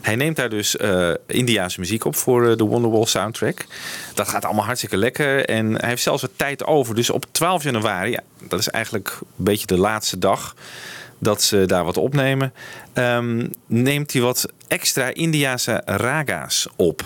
Hij 0.01 0.15
neemt 0.15 0.35
daar 0.35 0.49
dus 0.49 0.77
eh 0.77 1.11
Indiaanse 1.27 1.79
muziek 1.79 2.05
op 2.05 2.15
voor 2.15 2.49
eh, 2.49 2.57
de 2.57 2.63
Wonderwall 2.63 3.05
soundtrack. 3.05 3.65
Dat 4.13 4.27
gaat 4.27 4.45
allemaal 4.45 4.65
hartstikke 4.65 4.97
lekker. 4.97 5.45
En 5.45 5.75
hij 5.75 5.89
heeft 5.89 6.03
zelfs 6.03 6.21
wat 6.21 6.31
tijd 6.35 6.65
over. 6.65 6.95
Dus 6.95 7.09
op 7.09 7.25
12 7.31 7.63
januari, 7.63 8.11
ja, 8.11 8.21
dat 8.47 8.59
is 8.59 8.69
eigenlijk 8.69 9.17
een 9.19 9.43
beetje 9.43 9.67
de 9.67 9.77
laatste 9.77 10.19
dag 10.19 10.55
dat 11.17 11.41
ze 11.41 11.65
daar 11.65 11.83
wat 11.83 11.97
opnemen, 11.97 12.53
ehm, 12.93 13.47
neemt 13.65 14.13
hij 14.13 14.21
wat 14.21 14.45
extra 14.67 15.13
Indiase 15.13 15.81
raga's 15.85 16.67
op 16.75 17.03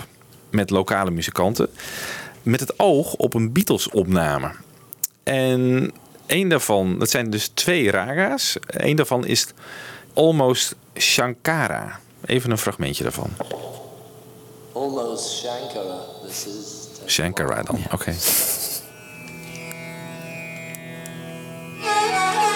met 0.49 0.69
lokale 0.69 1.11
muzikanten. 1.11 1.69
Met 2.43 2.59
het 2.59 2.79
oog 2.79 3.13
op 3.13 3.33
een 3.33 3.51
Beatles-opname. 3.51 4.51
En 5.23 5.91
één 6.25 6.49
daarvan, 6.49 6.99
dat 6.99 7.09
zijn 7.09 7.29
dus 7.29 7.47
twee 7.47 7.91
raga's. 7.91 8.57
Eén 8.67 8.95
daarvan 8.95 9.25
is 9.25 9.47
Almost 10.17 10.75
Shankara. 10.99 11.99
Even 12.25 12.51
een 12.51 12.57
fragmentje 12.57 13.03
daarvan. 13.03 13.29
Almost 14.73 15.31
Shankara. 15.31 15.99
This 16.25 16.45
is. 16.45 16.87
Shankara 17.05 17.61
dan, 17.63 17.79
oké. 17.91 18.15
Nou, 21.81 22.45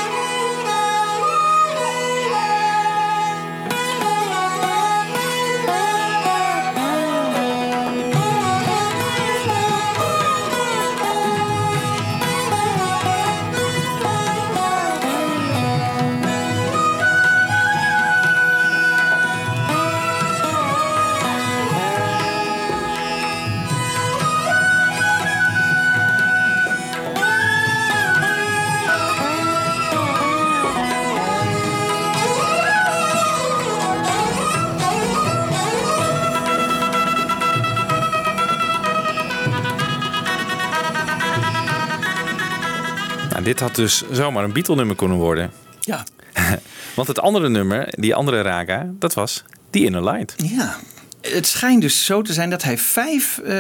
dit 43.51 43.60
had 43.60 43.75
dus 43.75 44.03
zomaar 44.12 44.43
een 44.43 44.53
Beatle-nummer 44.53 44.96
kunnen 44.96 45.17
worden. 45.17 45.51
Ja. 45.79 46.03
Want 46.96 47.08
het 47.08 47.20
andere 47.20 47.50
nummer, 47.50 47.88
die 47.89 48.15
andere 48.15 48.41
raga, 48.41 48.89
dat 49.00 49.13
was 49.13 49.43
The 49.70 49.79
Inner 49.84 50.03
Light. 50.03 50.36
Ja. 50.38 50.75
Het 51.22 51.48
schijnt 51.48 51.81
dus 51.81 52.05
zo 52.05 52.22
te 52.22 52.34
zijn 52.34 52.50
dat 52.50 52.63
hij 52.63 52.77
vijf 52.77 53.38
eh, 53.38 53.53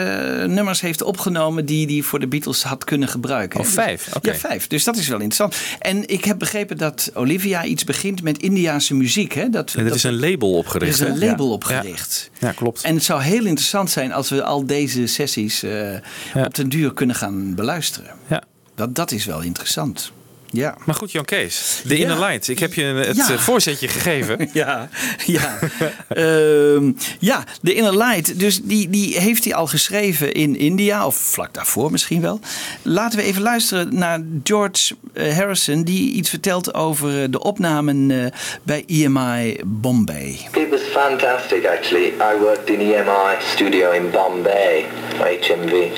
nummers 0.43 0.81
heeft 0.81 1.01
opgenomen 1.01 1.65
die 1.65 1.85
hij 1.87 2.01
voor 2.01 2.19
de 2.19 2.27
Beatles 2.27 2.63
had 2.63 2.83
kunnen 2.83 3.07
gebruiken. 3.07 3.59
Oh, 3.59 3.65
hè. 3.65 3.71
vijf? 3.71 4.03
Dus- 4.03 4.13
Oké. 4.13 4.31
Ja, 4.31 4.37
vijf. 4.37 4.67
Dus 4.67 4.83
dat 4.83 4.95
is 4.97 5.07
wel 5.07 5.19
interessant. 5.19 5.55
En 5.79 6.07
ik 6.07 6.25
heb 6.25 6.39
begrepen 6.39 6.77
dat 6.77 7.11
Olivia 7.13 7.63
iets 7.63 7.83
begint 7.83 8.23
met 8.23 8.37
Indiaanse 8.37 8.95
muziek. 8.95 9.33
Hè? 9.33 9.49
Dat, 9.49 9.73
En 9.73 9.79
er 9.79 9.85
dat- 9.85 9.95
is 9.95 10.03
een 10.03 10.19
label 10.19 10.51
er 10.51 10.57
opgericht. 10.57 10.93
is 10.93 10.99
een 10.99 11.19
label 11.19 11.45
Ja. 11.47 11.51
opgericht. 11.53 12.29
Ja, 12.39 12.47
ja, 12.47 12.53
klopt. 12.53 12.81
En 12.83 12.93
het 12.95 13.03
zou 13.03 13.21
heel 13.21 13.45
interessant 13.45 13.89
zijn 13.89 14.11
als 14.13 14.29
we 14.29 14.43
al 14.43 14.65
deze 14.65 15.07
sessies 15.07 15.59
Ja. 15.61 16.01
op 16.45 16.53
den 16.55 16.69
duur 16.69 16.93
kunnen 16.93 17.15
gaan 17.15 17.55
beluisteren. 17.55 18.11
Ja. 18.27 18.43
Dat, 18.81 18.95
dat 18.95 19.11
is 19.11 19.25
wel 19.25 19.41
interessant. 19.41 20.11
Ja. 20.53 20.75
Maar 20.85 20.95
goed, 20.95 21.11
Jan 21.11 21.25
Kees, 21.25 21.81
The 21.87 21.97
Ja. 21.97 22.01
Inner 22.01 22.19
Light. 22.19 22.47
Ik 22.47 22.59
heb 22.59 22.73
je 22.73 22.83
het 22.83 23.15
Ja. 23.15 23.29
eh, 23.31 23.37
voorzetje 23.37 23.87
gegeven. 23.87 24.49
Ja, 24.53 24.89
ja. 25.25 25.59
Ehm, 26.07 26.91
ja, 27.19 27.43
de 27.61 27.73
Inner 27.73 27.97
Light. 27.97 28.39
Dus 28.39 28.61
die, 28.63 28.89
die 28.89 29.17
heeft 29.19 29.43
hij 29.43 29.53
al 29.53 29.67
geschreven 29.67 30.31
in 30.33 30.57
India, 30.57 31.05
of 31.05 31.15
vlak 31.15 31.53
daarvoor 31.53 31.91
misschien 31.91 32.21
wel. 32.21 32.39
Laten 32.81 33.19
we 33.19 33.25
even 33.25 33.41
luisteren 33.41 33.95
naar 33.97 34.19
George 34.43 34.95
eh, 35.13 35.35
Harrison, 35.37 35.83
die 35.83 36.11
iets 36.11 36.29
vertelt 36.29 36.73
over 36.73 37.21
eh, 37.21 37.27
de 37.29 37.39
opnamen 37.43 38.11
eh, 38.11 38.25
bij 38.63 38.83
EMI 38.87 39.59
Bombay. 39.65 40.39
It 40.53 40.69
was 40.69 40.81
fantastic 40.91 41.65
actually. 41.67 42.07
I 42.07 42.39
worked 42.39 42.69
in 42.69 42.79
EMI 42.79 43.35
studio 43.53 43.91
in 43.91 44.09
Bombay, 44.11 44.85
HMV. 45.17 45.89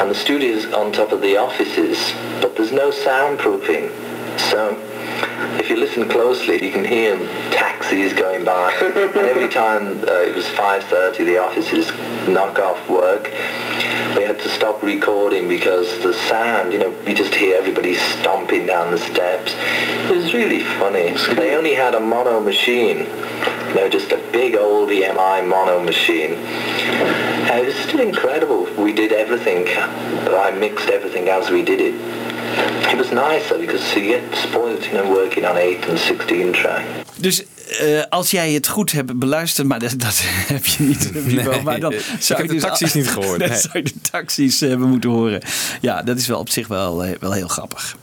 And 0.00 0.10
the 0.10 0.14
studio's 0.14 0.64
on 0.72 0.92
top 0.92 1.12
of 1.12 1.20
the 1.20 1.36
offices, 1.36 2.14
but 2.40 2.56
there's 2.56 2.72
no 2.72 2.90
soundproofing. 2.90 3.90
So 4.38 4.74
if 5.60 5.68
you 5.68 5.76
listen 5.76 6.08
closely, 6.08 6.54
you 6.64 6.72
can 6.72 6.86
hear 6.86 7.18
taxis 7.50 8.14
going 8.14 8.42
by. 8.42 8.72
and 8.80 9.14
every 9.26 9.50
time 9.50 10.02
uh, 10.08 10.22
it 10.22 10.34
was 10.34 10.46
5.30, 10.46 11.18
the 11.26 11.36
offices 11.36 11.90
knock 12.26 12.58
off 12.58 12.88
work. 12.88 13.24
We 14.16 14.22
had 14.24 14.38
to 14.38 14.48
stop 14.48 14.82
recording 14.82 15.48
because 15.48 16.02
the 16.02 16.14
sound, 16.14 16.72
you 16.72 16.78
know, 16.78 16.96
you 17.06 17.14
just 17.14 17.34
hear 17.34 17.58
everybody 17.58 17.94
stomping 17.94 18.64
down 18.64 18.92
the 18.92 18.98
steps. 18.98 19.54
It 20.10 20.16
was 20.16 20.32
really 20.32 20.60
funny. 20.60 21.12
They 21.34 21.54
only 21.54 21.74
had 21.74 21.94
a 21.94 22.00
mono 22.00 22.40
machine, 22.40 23.00
you 23.68 23.74
know, 23.74 23.88
just 23.90 24.12
a 24.12 24.16
big 24.32 24.56
old 24.56 24.88
EMI 24.88 25.46
mono 25.46 25.82
machine. 25.82 26.38
It 27.58 27.66
was 27.66 27.74
still 27.74 28.00
incredible. 28.00 28.66
We 28.84 28.92
did 28.92 29.12
everything. 29.12 29.66
I 30.46 30.50
mixed 30.58 30.88
everything 30.88 31.28
as 31.28 31.48
we 31.48 31.62
did 31.62 31.80
it. 31.80 31.94
It 32.92 32.96
was 32.96 33.10
nice 33.10 33.48
though 33.48 33.60
because 33.60 33.94
you 33.94 34.02
get 34.02 34.22
spoiled, 34.32 34.84
you 34.84 34.92
know, 34.92 35.08
working 35.08 35.44
on 35.46 35.56
8 35.56 35.88
and 35.88 35.98
16 35.98 36.52
track. 36.52 36.84
Dus 37.16 37.44
eh, 37.78 38.02
als 38.08 38.30
jij 38.30 38.52
het 38.52 38.68
goed 38.68 38.92
hebt 38.92 39.18
beluisterd, 39.18 39.66
maar 39.66 39.78
dat, 39.78 39.94
dat 39.96 40.20
heb 40.24 40.66
je 40.66 40.82
niet. 40.82 41.26
Nee, 41.26 41.62
maar 41.62 41.80
dan 41.80 41.92
ik 41.92 42.02
zou 42.18 42.40
heb 42.40 42.50
je 42.50 42.54
de 42.54 42.60
dus 42.60 42.62
taxis 42.62 42.94
niet 42.94 43.10
gehoord, 43.10 43.38
Dan 43.40 43.48
nee. 43.48 43.58
zou 43.58 43.72
je 43.72 43.82
de 43.82 44.00
taxis 44.10 44.60
hebben 44.60 44.88
moeten 44.88 45.10
horen. 45.10 45.42
Ja, 45.80 46.02
dat 46.02 46.18
is 46.18 46.26
wel 46.26 46.38
op 46.38 46.48
zich 46.48 46.68
wel, 46.68 47.04
eh, 47.04 47.10
wel 47.20 47.32
heel 47.32 47.48
grappig. 47.48 47.96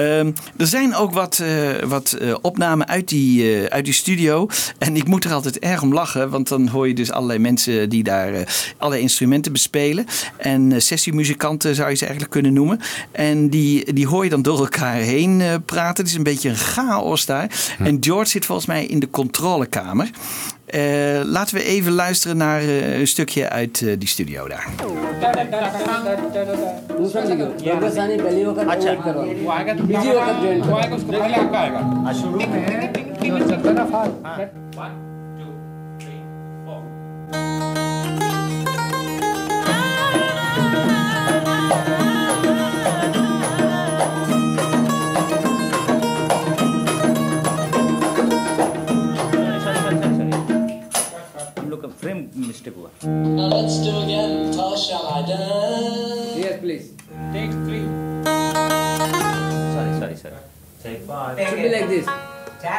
Ehm, 0.00 0.30
er 0.56 0.66
zijn 0.66 0.94
ook 0.94 1.12
wat, 1.12 1.38
eh, 1.38 1.82
wat 1.82 2.12
eh, 2.12 2.34
opnamen 2.42 2.88
uit 2.88 3.08
die, 3.08 3.54
eh, 3.54 3.64
uit 3.64 3.84
die 3.84 3.94
studio. 3.94 4.48
En 4.78 4.96
ik 4.96 5.06
moet 5.06 5.24
er 5.24 5.32
altijd 5.32 5.58
erg 5.58 5.82
om 5.82 5.92
lachen, 5.92 6.30
want 6.30 6.48
dan 6.48 6.68
hoor 6.68 6.88
je 6.88 6.94
dus 6.94 7.10
allerlei 7.12 7.38
mensen 7.38 7.88
die 7.88 8.02
daar 8.02 8.32
allerlei 8.76 9.02
instrumenten 9.02 9.52
bespelen. 9.52 10.06
En 10.36 10.82
sessiemuzikanten 10.82 11.74
zou 11.74 11.88
je 11.90 11.94
ze 11.94 12.02
eigenlijk 12.02 12.32
kunnen 12.32 12.52
noemen. 12.52 12.80
En 13.12 13.48
die, 13.48 13.92
die 13.92 14.06
hoor 14.06 14.24
je 14.24 14.30
dan 14.30 14.42
door 14.42 14.58
elkaar 14.58 14.94
heen 14.94 15.62
praten. 15.64 16.04
Het 16.04 16.12
is 16.12 16.18
een 16.18 16.22
beetje 16.22 16.48
een 16.48 16.56
chaos 16.56 17.26
daar. 17.26 17.74
En 17.78 17.96
George 18.00 18.30
zit 18.30 18.46
volgens 18.46 18.66
mij 18.66 18.86
in 18.86 19.00
de 19.00 19.10
controlekamer. 19.10 20.10
Laten 21.24 21.56
we 21.56 21.64
even 21.64 21.92
luisteren 21.92 22.36
naar 22.36 22.62
een 22.62 23.06
stukje 23.06 23.48
uit 23.48 23.78
die 23.98 24.08
studio 24.08 24.48
daar. 24.48 24.68
One. 34.76 35.10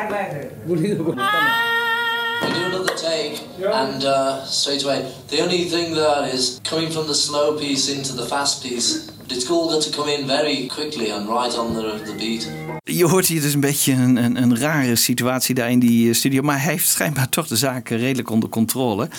We 0.09 1.13
ah. 1.17 2.49
do 2.53 2.65
another 2.65 2.95
take 2.95 3.39
and 3.63 4.03
uh, 4.03 4.43
straight 4.45 4.83
away. 4.83 5.05
The 5.27 5.41
only 5.41 5.69
thing 5.69 5.93
that 5.93 6.33
is 6.33 6.59
coming 6.63 6.91
from 6.91 7.05
the 7.07 7.13
slow 7.13 7.57
piece 7.57 7.87
into 7.87 8.13
the 8.15 8.25
fast 8.25 8.63
piece. 8.63 9.09
It's 9.29 9.47
cool 9.47 9.69
that 9.69 9.81
to 9.81 9.91
come 9.91 10.09
in 10.09 10.27
very 10.27 10.67
quickly 10.67 11.11
and 11.11 11.29
right 11.29 11.57
on 11.57 11.73
the, 11.73 12.15
beat. 12.17 12.49
Je 12.83 13.05
hoort 13.05 13.25
hier 13.25 13.41
dus 13.41 13.53
een 13.53 13.59
beetje 13.59 13.93
een, 13.93 14.15
een, 14.15 14.41
een, 14.41 14.57
rare 14.57 14.95
situatie 14.95 15.55
daar 15.55 15.71
in 15.71 15.79
die 15.79 16.09
eh, 16.09 16.15
studio. 16.15 16.41
Maar 16.41 16.61
hij 16.61 16.71
heeft 16.71 16.89
schijnbaar 16.89 17.29
toch 17.29 17.47
de 17.47 17.55
zaken 17.55 17.97
redelijk 17.97 18.29
onder 18.29 18.49
controle. 18.49 19.09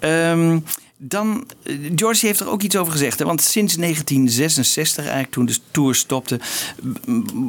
Um, 0.00 0.64
dan, 1.04 1.44
eh, 1.62 1.74
George 1.94 2.26
heeft 2.26 2.40
er 2.40 2.48
ook 2.48 2.62
iets 2.62 2.76
over 2.76 2.92
gezegd. 2.92 3.18
Hè? 3.18 3.24
Want 3.24 3.40
sinds 3.40 3.76
1966, 3.76 5.04
eigenlijk 5.04 5.32
toen 5.32 5.46
de 5.46 5.56
tour 5.70 5.94
stopte, 5.94 6.40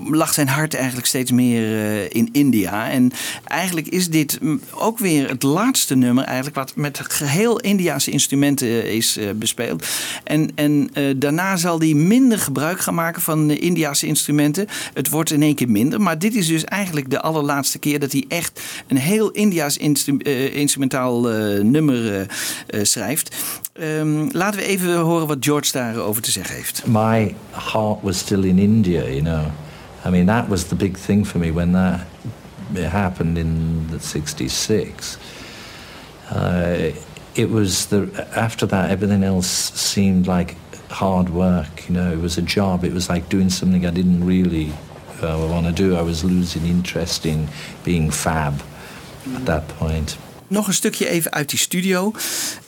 lag 0.10 0.34
zijn 0.34 0.48
hart 0.48 0.74
eigenlijk 0.74 1.08
steeds 1.08 1.32
meer 1.32 1.64
eh, 1.64 2.04
in 2.10 2.30
India. 2.32 2.90
En 2.90 3.12
eigenlijk 3.46 3.88
is 3.88 4.10
dit 4.10 4.40
ook 4.72 5.00
weer 5.00 5.30
het 5.30 5.44
laatste 5.44 5.96
nummer 5.96 6.24
eigenlijk 6.24 6.56
wat 6.56 6.76
met 6.76 7.00
geheel 7.04 7.60
Indiaanse 7.60 8.12
instrumenten 8.12 8.68
eh, 8.68 8.94
is 8.94 9.20
bespeeld. 9.36 9.88
En, 10.24 10.52
en 10.56 10.90
daarna 11.18 11.56
zal 11.58 11.80
hij 11.80 11.94
minder 11.94 12.40
gebruik 12.40 12.80
gaan 12.80 12.94
maken 12.94 13.22
van 13.22 13.52
Indiaanse 13.52 14.08
instrumenten. 14.08 14.68
Het 14.94 15.10
wordt 15.10 15.32
in 15.32 15.42
één 15.42 15.56
keer 15.56 15.70
minder. 15.70 16.02
Maar 16.02 16.20
dit 16.20 16.36
is 16.36 16.48
dus 16.48 16.64
eigenlijk 16.64 17.10
de 17.10 17.22
allerlaatste 17.22 17.80
keer 17.80 18.00
dat 18.00 18.12
hij 18.12 18.26
echt 18.28 18.62
een 18.88 18.98
heel 18.98 19.32
eh, 19.32 20.56
instrumentaal 20.56 21.22
nummer 21.62 22.28
schrijft. 22.82 23.36
Ehm, 23.74 24.28
laten 24.32 24.60
we 24.60 24.66
even 24.66 24.98
horen 25.00 25.28
wat 25.28 25.38
George 25.40 25.72
daarover 25.72 26.22
te 26.22 26.32
zeggen 26.32 26.56
heeft. 26.56 26.86
my 26.88 27.36
heart 27.52 28.02
was 28.02 28.18
still 28.18 28.44
in 28.44 28.60
India, 28.60 29.04
you 29.04 29.22
know. 29.22 29.46
I 30.06 30.10
mean, 30.10 30.26
that 30.26 30.48
was 30.48 30.64
the 30.64 30.76
big 30.76 30.98
thing 30.98 31.28
for 31.28 31.40
me 31.40 31.52
when 31.54 31.72
that 31.72 32.00
happened 32.92 33.38
in 33.38 33.86
the 33.92 34.00
66. 34.00 35.18
Uh, 36.30 36.92
it 37.34 37.50
was 37.50 37.86
the 37.86 38.08
after 38.36 38.68
that 38.68 38.90
everything 38.90 39.24
else 39.24 39.72
seemed 39.74 40.28
like 40.28 40.56
hard 40.90 41.30
work, 41.30 41.88
you 41.88 41.96
know. 41.96 42.12
It 42.12 42.22
was 42.22 42.38
a 42.38 42.42
job. 42.42 42.84
It 42.84 42.94
was 42.94 43.08
like 43.10 43.30
doing 43.30 43.50
something 43.50 43.86
I 43.86 43.92
didn't 43.92 44.26
really 44.26 44.72
uh, 45.22 45.48
want 45.50 45.66
to 45.66 45.72
do. 45.72 45.96
I 45.96 46.02
was 46.04 46.24
losing 46.24 46.66
interest 46.66 47.26
in 47.26 47.48
being 47.84 48.12
fab 48.12 48.54
at 49.36 49.46
that 49.46 49.68
point. 49.80 50.18
nog 50.54 50.68
een 50.68 50.74
stukje 50.74 51.10
even 51.10 51.32
uit 51.32 51.50
die 51.50 51.60
studio. 51.60 52.14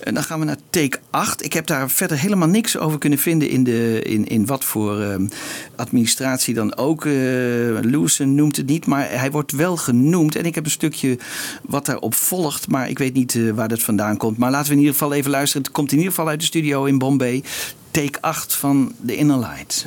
En 0.03 0.13
dan 0.13 0.23
gaan 0.23 0.39
we 0.39 0.45
naar 0.45 0.57
take 0.69 0.99
8. 1.09 1.43
Ik 1.43 1.53
heb 1.53 1.65
daar 1.65 1.89
verder 1.89 2.19
helemaal 2.19 2.47
niks 2.47 2.77
over 2.77 2.97
kunnen 2.97 3.19
vinden 3.19 3.49
in, 3.49 3.63
de, 3.63 4.01
in, 4.01 4.27
in 4.27 4.45
wat 4.45 4.63
voor 4.63 5.01
ehm, 5.01 5.27
administratie 5.75 6.53
dan 6.53 6.75
ook. 6.77 7.05
Uh, 7.05 7.79
noemt 8.17 8.57
het 8.57 8.65
niet, 8.65 8.85
maar 8.85 9.09
hij 9.09 9.31
wordt 9.31 9.51
wel 9.51 9.77
genoemd. 9.77 10.35
En 10.35 10.45
ik 10.45 10.55
heb 10.55 10.65
een 10.65 10.71
stukje 10.71 11.17
wat 11.61 11.85
daarop 11.85 12.13
volgt, 12.13 12.67
maar 12.67 12.89
ik 12.89 12.97
weet 12.97 13.13
niet 13.13 13.35
eh, 13.35 13.49
waar 13.49 13.67
dat 13.67 13.81
vandaan 13.81 14.17
komt. 14.17 14.37
Maar 14.37 14.51
laten 14.51 14.67
we 14.67 14.73
in 14.73 14.79
ieder 14.79 14.93
geval 14.93 15.13
even 15.13 15.31
luisteren. 15.31 15.63
Het 15.63 15.71
komt 15.71 15.91
in 15.91 15.97
ieder 15.97 16.13
geval 16.13 16.29
uit 16.29 16.39
de 16.39 16.45
studio 16.45 16.85
in 16.85 16.97
Bombay. 16.97 17.43
Take 17.91 18.21
8 18.21 18.55
van 18.55 18.93
The 19.05 19.15
Inner 19.15 19.39
Light. 19.39 19.85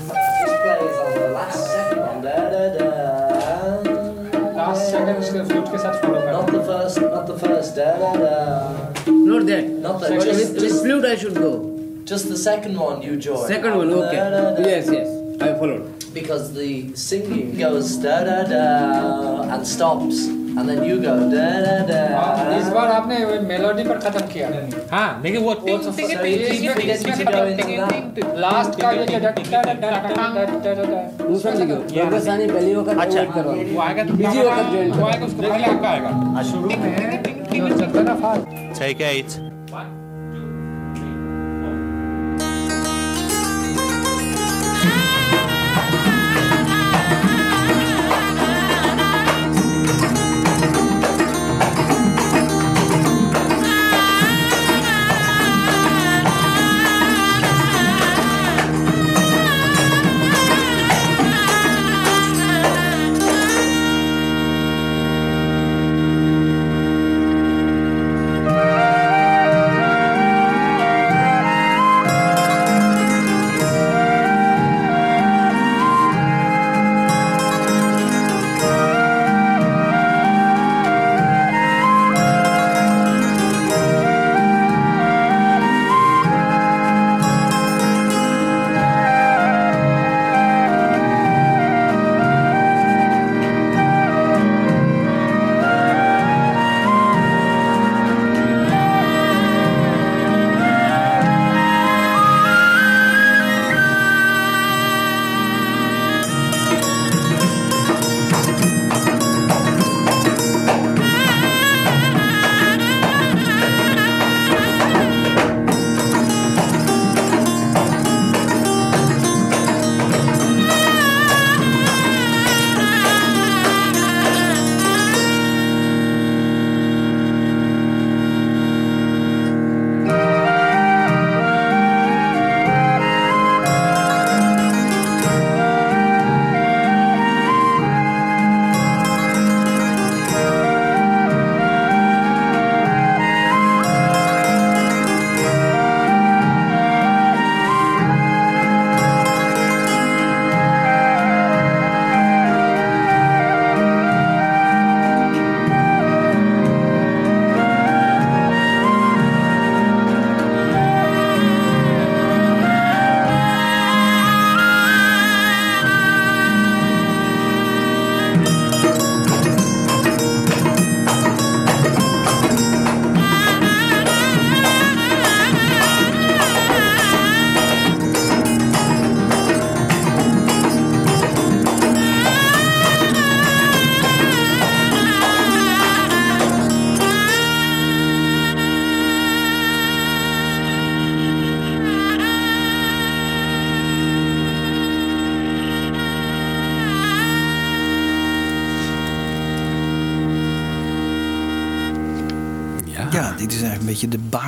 Last 4.55 4.93
is 5.19 5.29
gezet 5.29 5.97
voor. 6.01 6.68
Da 7.78 7.98
da 8.02 8.14
da. 8.14 9.12
not 9.30 9.46
that 9.46 9.66
Not 9.86 10.00
that. 10.02 10.10
but 10.10 10.24
Just, 10.26 10.40
with, 10.40 10.54
with 10.54 10.64
just, 10.64 10.82
flute 10.84 11.06
I 11.06 11.16
should 11.16 11.36
go 11.36 11.52
just 12.04 12.28
the 12.30 12.38
second 12.38 12.78
one 12.78 13.02
you 13.02 13.16
join. 13.18 13.48
second 13.48 13.78
one 13.78 13.90
Da, 13.90 13.96
okay 14.08 14.18
da, 14.18 14.42
da. 14.56 14.68
yes 14.68 14.90
yes 14.92 15.10
I 15.42 15.54
followed 15.60 15.86
Because 16.14 16.54
the 16.54 16.94
singing 16.96 17.56
goes 17.58 17.98
da 17.98 18.24
da 18.24 18.44
da 18.50 18.64
and 19.54 19.66
stops, 19.68 20.18
and 20.28 20.70
then 20.70 20.84
you 20.84 20.98
go 21.06 21.14
da 21.32 21.46
da 21.66 21.78
da. 21.92 22.02
इस 22.58 22.68
बार 22.74 22.92
आपने 22.92 23.18
मेलोडी 23.48 23.84
पर 23.84 23.98
खत्म 24.04 24.26
किया 24.34 24.50
हाँ 24.92 25.08
लेकिन 25.24 25.42
वो 25.44 25.54
टिंग 25.66 25.80
टिंग 25.82 26.10
So 26.10 26.22
टिंग 26.24 26.64
you 26.66 26.74
टिंग 26.76 26.90
forget 26.90 26.96
इसमें 26.96 27.16
to 27.16 27.24
खत्म 27.24 27.38
go 27.38 27.46
into 27.52 27.66
टिंग 27.66 27.80
that. 27.80 28.16
टिंग 28.16 28.38
लास्ट 28.46 28.80
का 28.82 28.92
ये 28.92 29.06
जो 29.06 29.20
डट 29.26 29.40
डट 29.40 29.68
डट 29.68 29.82
डट 29.84 30.52
डट 30.64 30.86
डट 30.92 31.28
दूसरा 31.28 31.54
लिखो 31.62 31.80
योगासानी 32.00 32.48
पहली 32.54 32.76
वक्त 32.76 32.90
अच्छा। 32.90 33.10
ज्वाइन 33.12 33.32
करो 33.38 33.56
वो 33.74 33.82
आएगा 33.88 34.04
बीजी 34.04 34.40
वक्त 34.40 34.72
ज्वाइन 34.72 34.92
वो 34.92 34.96
करो 34.98 35.06
आएगा 35.08 35.26
उसको 35.26 35.42
पहले 35.42 35.66
आपका 35.74 35.90
आएगा 35.90 36.44
शुरू 36.52 36.70
में 36.84 37.37
Take 38.75 39.01
eight. 39.01 39.48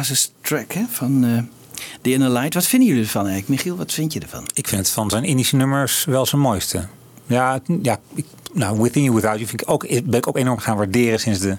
Basistrack 0.01 0.73
hè, 0.73 0.85
van 0.89 1.25
eh 1.25 1.43
The 2.03 2.13
Inner 2.13 2.31
Light. 2.31 2.55
Wat 2.55 2.67
vinden 2.67 2.89
jullie 2.89 3.03
ervan 3.03 3.27
eigenlijk? 3.27 3.49
Michiel, 3.49 3.77
wat 3.77 3.93
vind 3.93 4.13
je 4.13 4.21
ervan? 4.21 4.45
Ik 4.53 4.69
vind 4.69 4.81
het 4.81 4.91
van 4.91 5.11
zijn 5.11 5.25
Indische 5.25 5.57
nummers 5.57 6.05
wel 6.05 6.27
zijn 6.27 6.41
mooiste. 6.41 6.87
Ja, 7.27 7.61
ja 7.83 7.99
ik, 8.15 8.25
nou, 8.53 8.81
Within 8.81 9.03
You 9.03 9.15
Without 9.15 9.37
You 9.37 9.49
vind 9.49 9.61
ik 9.61 9.71
ook, 9.71 9.89
ben 9.89 10.19
ik 10.19 10.29
ook 10.29 10.37
enorm 10.37 10.59
gaan 10.59 10.77
waarderen 10.77 11.21
sinds 11.21 11.39
de 11.39 11.57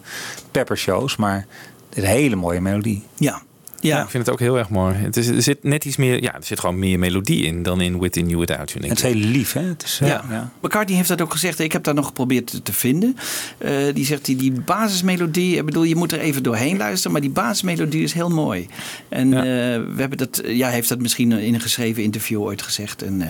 Pepper 0.51 0.77
Shows. 0.77 1.15
Maar 1.15 1.45
het 1.89 1.97
is 1.97 2.03
een 2.03 2.09
hele 2.09 2.35
mooie 2.35 2.61
melodie. 2.61 3.03
Ja. 3.15 3.41
Ja. 3.81 4.03
ik 4.03 4.09
vind 4.09 4.25
het 4.25 4.33
ook 4.33 4.39
heel 4.39 4.57
erg 4.57 4.69
mooi. 4.69 4.95
Het 4.95 5.17
is, 5.17 5.27
er 5.27 5.41
zit 5.41 5.63
net 5.63 5.85
iets 5.85 5.95
meer, 5.97 6.21
ja, 6.21 6.35
er 6.35 6.43
zit 6.43 6.59
gewoon 6.59 6.79
meer 6.79 6.99
melodie 6.99 7.43
in 7.45 7.63
dan 7.63 7.81
in 7.81 7.99
Within 7.99 8.25
You 8.27 8.39
Without 8.39 8.71
You. 8.71 8.79
denk 8.85 8.97
Het 8.97 9.03
is 9.05 9.13
heel 9.13 9.29
lief, 9.31 9.53
hè? 9.53 9.61
Het 9.61 9.83
is, 9.83 9.99
eh, 10.01 10.07
Ja. 10.07 10.23
ja. 10.29 10.51
McCartney 10.61 10.95
heeft 10.97 11.09
dat 11.09 11.21
ook 11.21 11.31
gezegd. 11.31 11.59
Ik 11.59 11.71
heb 11.71 11.83
dat 11.83 11.95
nog 11.95 12.05
geprobeerd 12.05 12.59
te, 12.63 12.73
vinden. 12.73 13.15
Eh, 13.57 13.71
die 13.93 14.05
zegt 14.05 14.25
die, 14.25 14.35
die 14.35 14.51
basismelodie. 14.51 15.55
Ik 15.57 15.65
bedoel, 15.65 15.83
je 15.83 15.95
moet 15.95 16.11
er 16.11 16.19
even 16.19 16.43
doorheen 16.43 16.77
luisteren. 16.77 17.11
Maar 17.11 17.21
die 17.21 17.29
basismelodie 17.29 18.03
is 18.03 18.13
heel 18.13 18.29
mooi. 18.29 18.67
En 19.09 19.33
eh, 19.33 19.41
we 19.43 19.93
hebben 19.97 20.17
dat. 20.17 20.41
Ja, 20.45 20.65
hij 20.65 20.73
heeft 20.75 20.89
dat 20.89 20.99
misschien 20.99 21.31
in 21.31 21.53
een 21.53 21.61
geschreven 21.61 22.03
interview 22.03 22.41
ooit 22.41 22.61
gezegd. 22.61 23.01
En, 23.01 23.21
eh, 23.21 23.27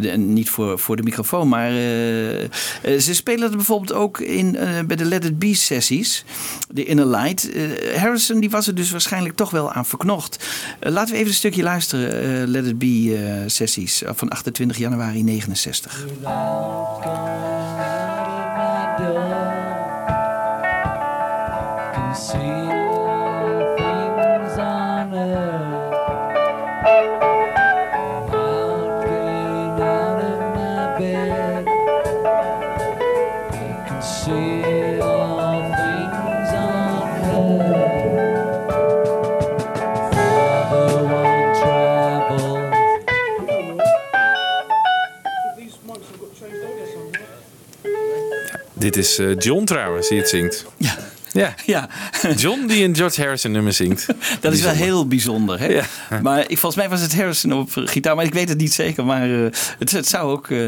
de- 0.00 0.10
en 0.10 0.32
niet 0.32 0.50
voor, 0.50 0.78
voor 0.78 0.96
de 0.96 1.02
microfoon. 1.02 1.48
Maar 1.48 1.70
eh, 1.70 2.42
eh, 2.42 2.48
ze 3.00 3.14
spelen 3.14 3.40
dat 3.40 3.56
bijvoorbeeld 3.56 3.92
ook 3.92 4.20
in, 4.20 4.56
eh, 4.56 4.68
bij 4.86 4.96
de 4.96 5.04
Let 5.04 5.24
It 5.24 5.38
Be 5.38 5.54
sessies. 5.54 6.24
De 6.70 6.84
Inner 6.84 7.06
Light. 7.06 7.50
Eh, 7.52 7.62
Harrison 7.96 8.40
die 8.40 8.50
was 8.50 8.66
er 8.66 8.74
dus 8.74 8.90
waarschijnlijk 8.90 9.36
toch 9.36 9.50
wel 9.50 9.72
aan 9.72 9.86
verknocht. 9.98 10.44
Eh, 10.78 10.92
laten 10.92 11.12
we 11.12 11.16
even 11.18 11.30
een 11.30 11.36
stukje 11.36 11.62
luisteren. 11.62 12.22
eh, 12.42 12.48
Let 12.48 12.66
It 12.66 12.78
Be 12.78 12.86
eh, 12.86 13.48
sessies 13.48 14.02
van 14.06 14.28
28 14.28 14.78
januari 14.78 15.22
69. 15.22 16.06
Dit 48.82 48.96
is 48.96 49.18
eh, 49.18 49.38
John 49.38 49.64
trouwens 49.64 50.08
die 50.08 50.18
het 50.18 50.28
zingt. 50.28 50.64
Ja. 50.76 50.98
Ja. 51.32 51.54
ja. 51.66 51.88
John 52.36 52.66
die 52.66 52.84
een 52.84 52.96
George 52.96 53.20
Harrison 53.20 53.50
nummer 53.52 53.72
zingt. 53.72 54.06
Dat 54.40 54.52
is 54.52 54.62
wel 54.62 54.72
heel 54.72 55.06
bijzonder. 55.08 55.58
Hè? 55.58 55.66
Ja. 55.66 55.84
Maar 56.22 56.40
ik, 56.40 56.58
volgens 56.58 56.76
mij 56.76 56.88
was 56.88 57.00
het 57.00 57.14
Harrison 57.14 57.52
op 57.52 57.70
gitaar. 57.74 58.16
Maar 58.16 58.24
ik 58.24 58.32
weet 58.34 58.48
het 58.48 58.58
niet 58.58 58.72
zeker. 58.72 59.04
Maar 59.04 59.30
eh, 59.44 59.50
het, 59.78 59.90
het 59.90 60.06
zou 60.08 60.30
ook 60.32 60.50
eh 60.50 60.58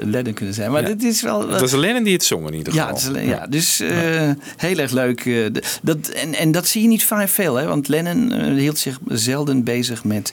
Lennon 0.00 0.32
kunnen 0.32 0.54
zijn. 0.54 0.70
Maar 0.70 0.82
Ja. 0.82 0.88
dit 0.88 1.02
is 1.02 1.22
wel... 1.22 1.48
Het 1.50 1.60
was 1.60 1.72
Lennon 1.72 2.02
die 2.02 2.12
het 2.12 2.24
zong 2.24 2.46
in 2.46 2.54
ieder 2.54 2.74
ja, 2.74 2.82
geval. 2.82 2.98
is, 2.98 3.06
alleen- 3.08 3.26
ja, 3.28 3.46
dus 3.46 3.80
eh, 3.80 4.30
heel 4.56 4.78
erg 4.78 4.90
leuk. 4.90 5.50
dat, 5.82 6.08
en, 6.08 6.34
en 6.34 6.52
dat 6.52 6.66
zie 6.68 6.82
je 6.82 6.88
niet 6.88 7.04
vaak 7.04 7.28
veel. 7.28 7.54
Hè? 7.56 7.66
Want 7.66 7.88
Lennon 7.88 8.32
hield 8.56 8.78
zich 8.78 8.98
zelden 9.08 9.64
bezig 9.64 10.04
met 10.04 10.32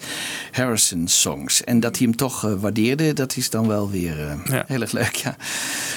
Harrison-songs. 0.51 1.63
En 1.63 1.79
dat 1.79 1.97
hij 1.97 2.05
hem 2.07 2.15
toch 2.15 2.41
waardeerde, 2.59 3.13
dat 3.13 3.35
is 3.37 3.49
dan 3.49 3.67
wel 3.67 3.89
weer 3.91 4.15
Ja. 4.45 4.63
heel 4.67 4.81
erg 4.81 4.91
leuk. 4.91 5.15
Ja. 5.15 5.35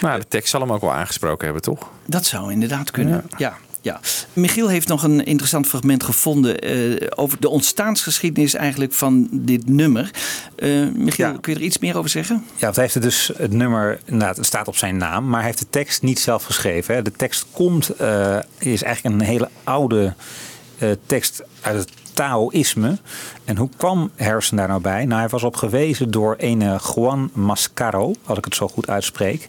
Nou, 0.00 0.18
de 0.20 0.28
tekst 0.28 0.50
zal 0.50 0.60
hem 0.60 0.72
ook 0.72 0.80
wel 0.80 0.92
aangesproken 0.92 1.44
hebben, 1.44 1.62
toch? 1.62 1.90
Dat 2.06 2.26
zou 2.26 2.52
inderdaad 2.52 2.90
kunnen. 2.90 3.24
Ja. 3.36 3.56
Ja. 3.88 4.00
Michiel 4.32 4.68
heeft 4.68 4.88
nog 4.88 5.02
een 5.02 5.24
interessant 5.24 5.66
fragment 5.66 6.02
gevonden 6.02 6.58
eh, 6.58 7.06
over 7.14 7.40
de 7.40 7.48
ontstaansgeschiedenis 7.48 8.54
eigenlijk 8.54 8.92
van 8.92 9.28
dit 9.32 9.68
nummer. 9.68 10.10
Eh, 10.56 10.70
Michiel, 10.94 11.38
kun 11.40 11.52
je 11.52 11.58
er 11.58 11.64
iets 11.64 11.78
meer 11.78 11.96
over 11.96 12.10
zeggen? 12.10 12.44
Ja, 12.54 12.60
want 12.60 12.74
hij 12.74 12.84
heeft 12.84 12.94
het 12.94 13.02
dus 13.02 13.30
het 13.36 13.52
nummer, 13.52 14.00
inderdaad, 14.04 14.36
het 14.36 14.46
staat 14.46 14.68
op 14.68 14.76
zijn 14.76 14.96
naam, 14.96 15.28
maar 15.28 15.38
hij 15.38 15.48
heeft 15.48 15.58
de 15.58 15.70
tekst 15.70 16.02
niet 16.02 16.18
zelf 16.18 16.44
geschreven. 16.44 16.94
Hè. 16.94 17.02
De 17.02 17.12
tekst 17.12 17.46
komt, 17.52 17.88
eh, 17.88 18.38
is 18.58 18.82
eigenlijk 18.82 19.14
een 19.14 19.26
hele 19.26 19.48
oude 19.64 20.14
tekst 21.06 21.42
uit 21.60 21.76
het 21.78 21.90
Taoïsme. 22.18 22.98
En 23.44 23.56
hoe 23.56 23.68
kwam 23.76 24.10
Harrison 24.16 24.56
daar 24.56 24.68
nou 24.68 24.80
bij? 24.80 25.04
Nou, 25.04 25.20
hij 25.20 25.28
was 25.28 25.42
op 25.42 25.56
gewezen 25.56 26.10
door 26.10 26.34
een 26.38 26.78
Juan 26.94 27.30
Mascaro, 27.32 28.12
als 28.24 28.38
ik 28.38 28.44
het 28.44 28.54
zo 28.54 28.68
goed 28.68 28.88
uitspreek. 28.88 29.46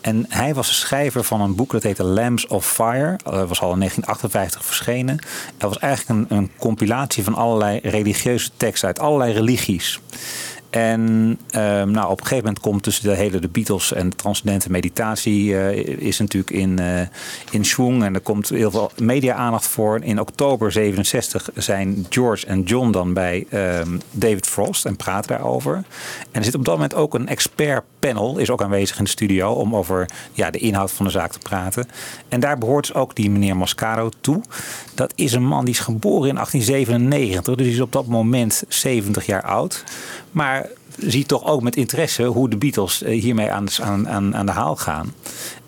En 0.00 0.26
hij 0.28 0.54
was 0.54 0.68
de 0.68 0.74
schrijver 0.74 1.24
van 1.24 1.40
een 1.40 1.54
boek 1.54 1.70
dat 1.70 1.82
heette 1.82 2.04
Lambs 2.04 2.46
of 2.46 2.66
Fire. 2.66 3.16
Dat 3.24 3.48
was 3.48 3.60
al 3.60 3.72
in 3.72 3.78
1958 3.78 4.64
verschenen. 4.64 5.18
Dat 5.56 5.70
was 5.70 5.78
eigenlijk 5.78 6.30
een, 6.30 6.36
een 6.36 6.50
compilatie 6.58 7.24
van 7.24 7.34
allerlei 7.34 7.80
religieuze 7.82 8.50
teksten 8.56 8.88
uit 8.88 8.98
allerlei 8.98 9.32
religies. 9.32 10.00
En 10.72 11.38
ehm, 11.50 11.90
nou, 11.90 12.10
op 12.10 12.20
een 12.20 12.26
gegeven 12.26 12.44
moment 12.44 12.60
komt 12.60 12.82
tussen 12.82 13.08
de 13.08 13.16
hele 13.16 13.38
de 13.38 13.48
Beatles 13.48 13.92
en 13.92 14.10
de 14.10 14.16
transcendente 14.16 14.70
meditatie 14.70 15.56
eh, 15.56 15.98
is 15.98 16.18
natuurlijk 16.18 16.50
in, 16.50 16.78
eh 16.78 17.00
in 17.50 17.64
swing. 17.64 18.04
En 18.04 18.14
er 18.14 18.20
komt 18.20 18.48
heel 18.48 18.70
veel 18.70 18.90
media-aandacht 18.98 19.66
voor. 19.66 20.00
In 20.02 20.20
oktober 20.20 20.72
67 20.72 21.50
zijn 21.54 22.06
George 22.08 22.46
en 22.46 22.62
John 22.62 22.90
dan 22.90 23.12
bij 23.12 23.46
ehm, 23.50 23.98
David 24.10 24.46
Frost 24.46 24.84
en 24.84 24.96
praten 24.96 25.28
daarover. 25.28 25.74
En 25.74 25.84
er 26.32 26.44
zit 26.44 26.54
op 26.54 26.64
dat 26.64 26.74
moment 26.74 26.94
ook 26.94 27.14
een 27.14 27.28
expert 27.28 27.84
panel, 28.06 28.38
is 28.38 28.50
ook 28.50 28.62
aanwezig 28.62 28.98
in 28.98 29.04
de 29.04 29.10
studio, 29.10 29.52
om 29.52 29.76
over 29.76 30.10
ja, 30.32 30.50
de 30.50 30.58
inhoud 30.58 30.92
van 30.92 31.06
de 31.06 31.12
zaak 31.12 31.32
te 31.32 31.38
praten. 31.38 31.88
En 32.28 32.40
daar 32.40 32.58
behoort 32.58 32.94
ook 32.94 33.14
die 33.14 33.30
meneer 33.30 33.56
Mascaro 33.56 34.10
toe. 34.20 34.42
Dat 34.94 35.12
is 35.16 35.32
een 35.32 35.46
man 35.46 35.64
die 35.64 35.74
is 35.74 35.80
geboren 35.80 36.28
in 36.28 36.34
1897, 36.34 37.54
dus 37.54 37.66
die 37.66 37.74
is 37.74 37.80
op 37.80 37.92
dat 37.92 38.06
moment 38.06 38.64
70 38.68 39.26
jaar 39.26 39.42
oud. 39.42 39.84
Maar 40.30 40.68
ziet 40.98 41.28
toch 41.28 41.44
ook 41.44 41.62
met 41.62 41.76
interesse 41.76 42.22
hoe 42.22 42.48
de 42.48 42.56
Beatles 42.56 43.02
eh, 43.02 43.20
hiermee 43.20 43.50
aan, 43.50 43.66
aan, 43.82 44.08
aan, 44.08 44.36
aan 44.36 44.46
de 44.46 44.52
haal 44.52 44.76
gaan. 44.76 45.14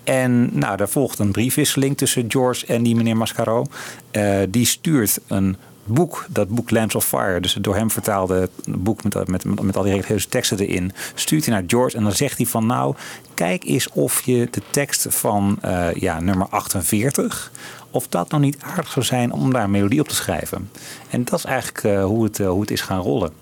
En 0.05 0.59
nou, 0.59 0.77
daar 0.77 0.89
volgt 0.89 1.19
een 1.19 1.33
briefwisseling 1.33 1.97
tussen 1.97 2.25
George 2.29 2.67
en 2.67 2.83
die 2.83 2.97
meneer 2.97 3.17
Mascaro. 3.17 3.67
Eh, 4.11 4.39
die 4.49 4.67
stuurt 4.67 5.21
een 5.27 5.57
boek, 5.85 6.27
dat 6.29 6.49
boek 6.49 6.71
Lamps 6.71 6.95
of 6.95 7.05
Fire, 7.05 7.41
dus 7.41 7.55
het 7.55 7.65
door 7.65 7.77
hem 7.77 7.91
vertaalde 7.91 8.49
boek 8.65 9.03
met, 9.03 9.29
met, 9.29 9.63
met, 9.63 9.77
al 9.77 9.83
die 9.83 9.93
religieuze 9.93 10.29
teksten 10.29 10.59
erin, 10.59 10.93
stuurt 11.15 11.45
hij 11.45 11.55
naar 11.55 11.65
George 11.67 11.97
en 11.97 12.03
dan 12.03 12.13
zegt 12.13 12.37
hij 12.37 12.47
van 12.47 12.67
nou, 12.67 12.95
kijk 13.35 13.65
eens 13.65 13.89
of 13.93 14.23
je 14.23 14.49
de 14.51 14.63
tekst 14.71 15.07
van 15.09 15.59
eh, 15.61 15.95
ja, 15.95 16.21
nummer 16.21 16.47
48, 16.49 17.53
of 17.91 18.09
dat 18.09 18.31
nou 18.31 18.43
niet 18.43 18.57
aardig 18.61 18.91
zou 18.91 19.05
zijn 19.05 19.33
om 19.33 19.53
daar 19.53 19.65
een 19.65 19.71
melodie 19.71 20.01
op 20.01 20.09
te 20.09 20.15
schrijven. 20.15 20.71
En 21.11 21.25
dat 21.25 21.39
is 21.39 21.45
eigenlijk 21.45 21.85
eh, 21.85 22.05
hoe, 22.05 22.25
het, 22.25 22.41
eh, 22.41 22.49
hoe 22.49 22.61
het 22.61 22.71
is 22.71 22.81
gaan 22.81 23.01
rollen. 23.01 23.33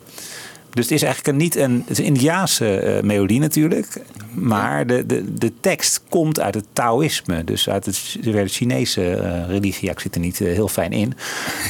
Dus 0.75 0.85
het 0.85 0.95
is 0.95 1.03
eigenlijk 1.03 1.33
een, 1.37 1.43
niet 1.43 1.57
een, 1.57 1.83
het 1.87 1.91
is 1.91 1.99
een 1.99 2.05
Indiaanse 2.05 2.77
eh, 2.77 3.03
melodie 3.03 3.41
natuurlijk. 3.41 4.03
Maar 4.35 4.87
de, 4.87 5.07
de, 5.07 5.35
de 5.35 5.53
tekst 5.61 6.03
komt 6.09 6.41
uit 6.41 6.55
het 6.55 6.65
Taoïsme. 6.73 7.45
Dus 7.45 7.69
uit 7.69 7.87
het, 7.87 8.17
de 8.21 8.47
Chinese 8.47 9.15
eh, 9.15 9.47
religie. 9.49 9.91
Ik 9.91 10.01
zit 10.01 10.15
er 10.15 10.21
niet 10.21 10.41
eh, 10.41 10.53
heel 10.53 10.69
fijn 10.69 10.93
in. 10.93 11.13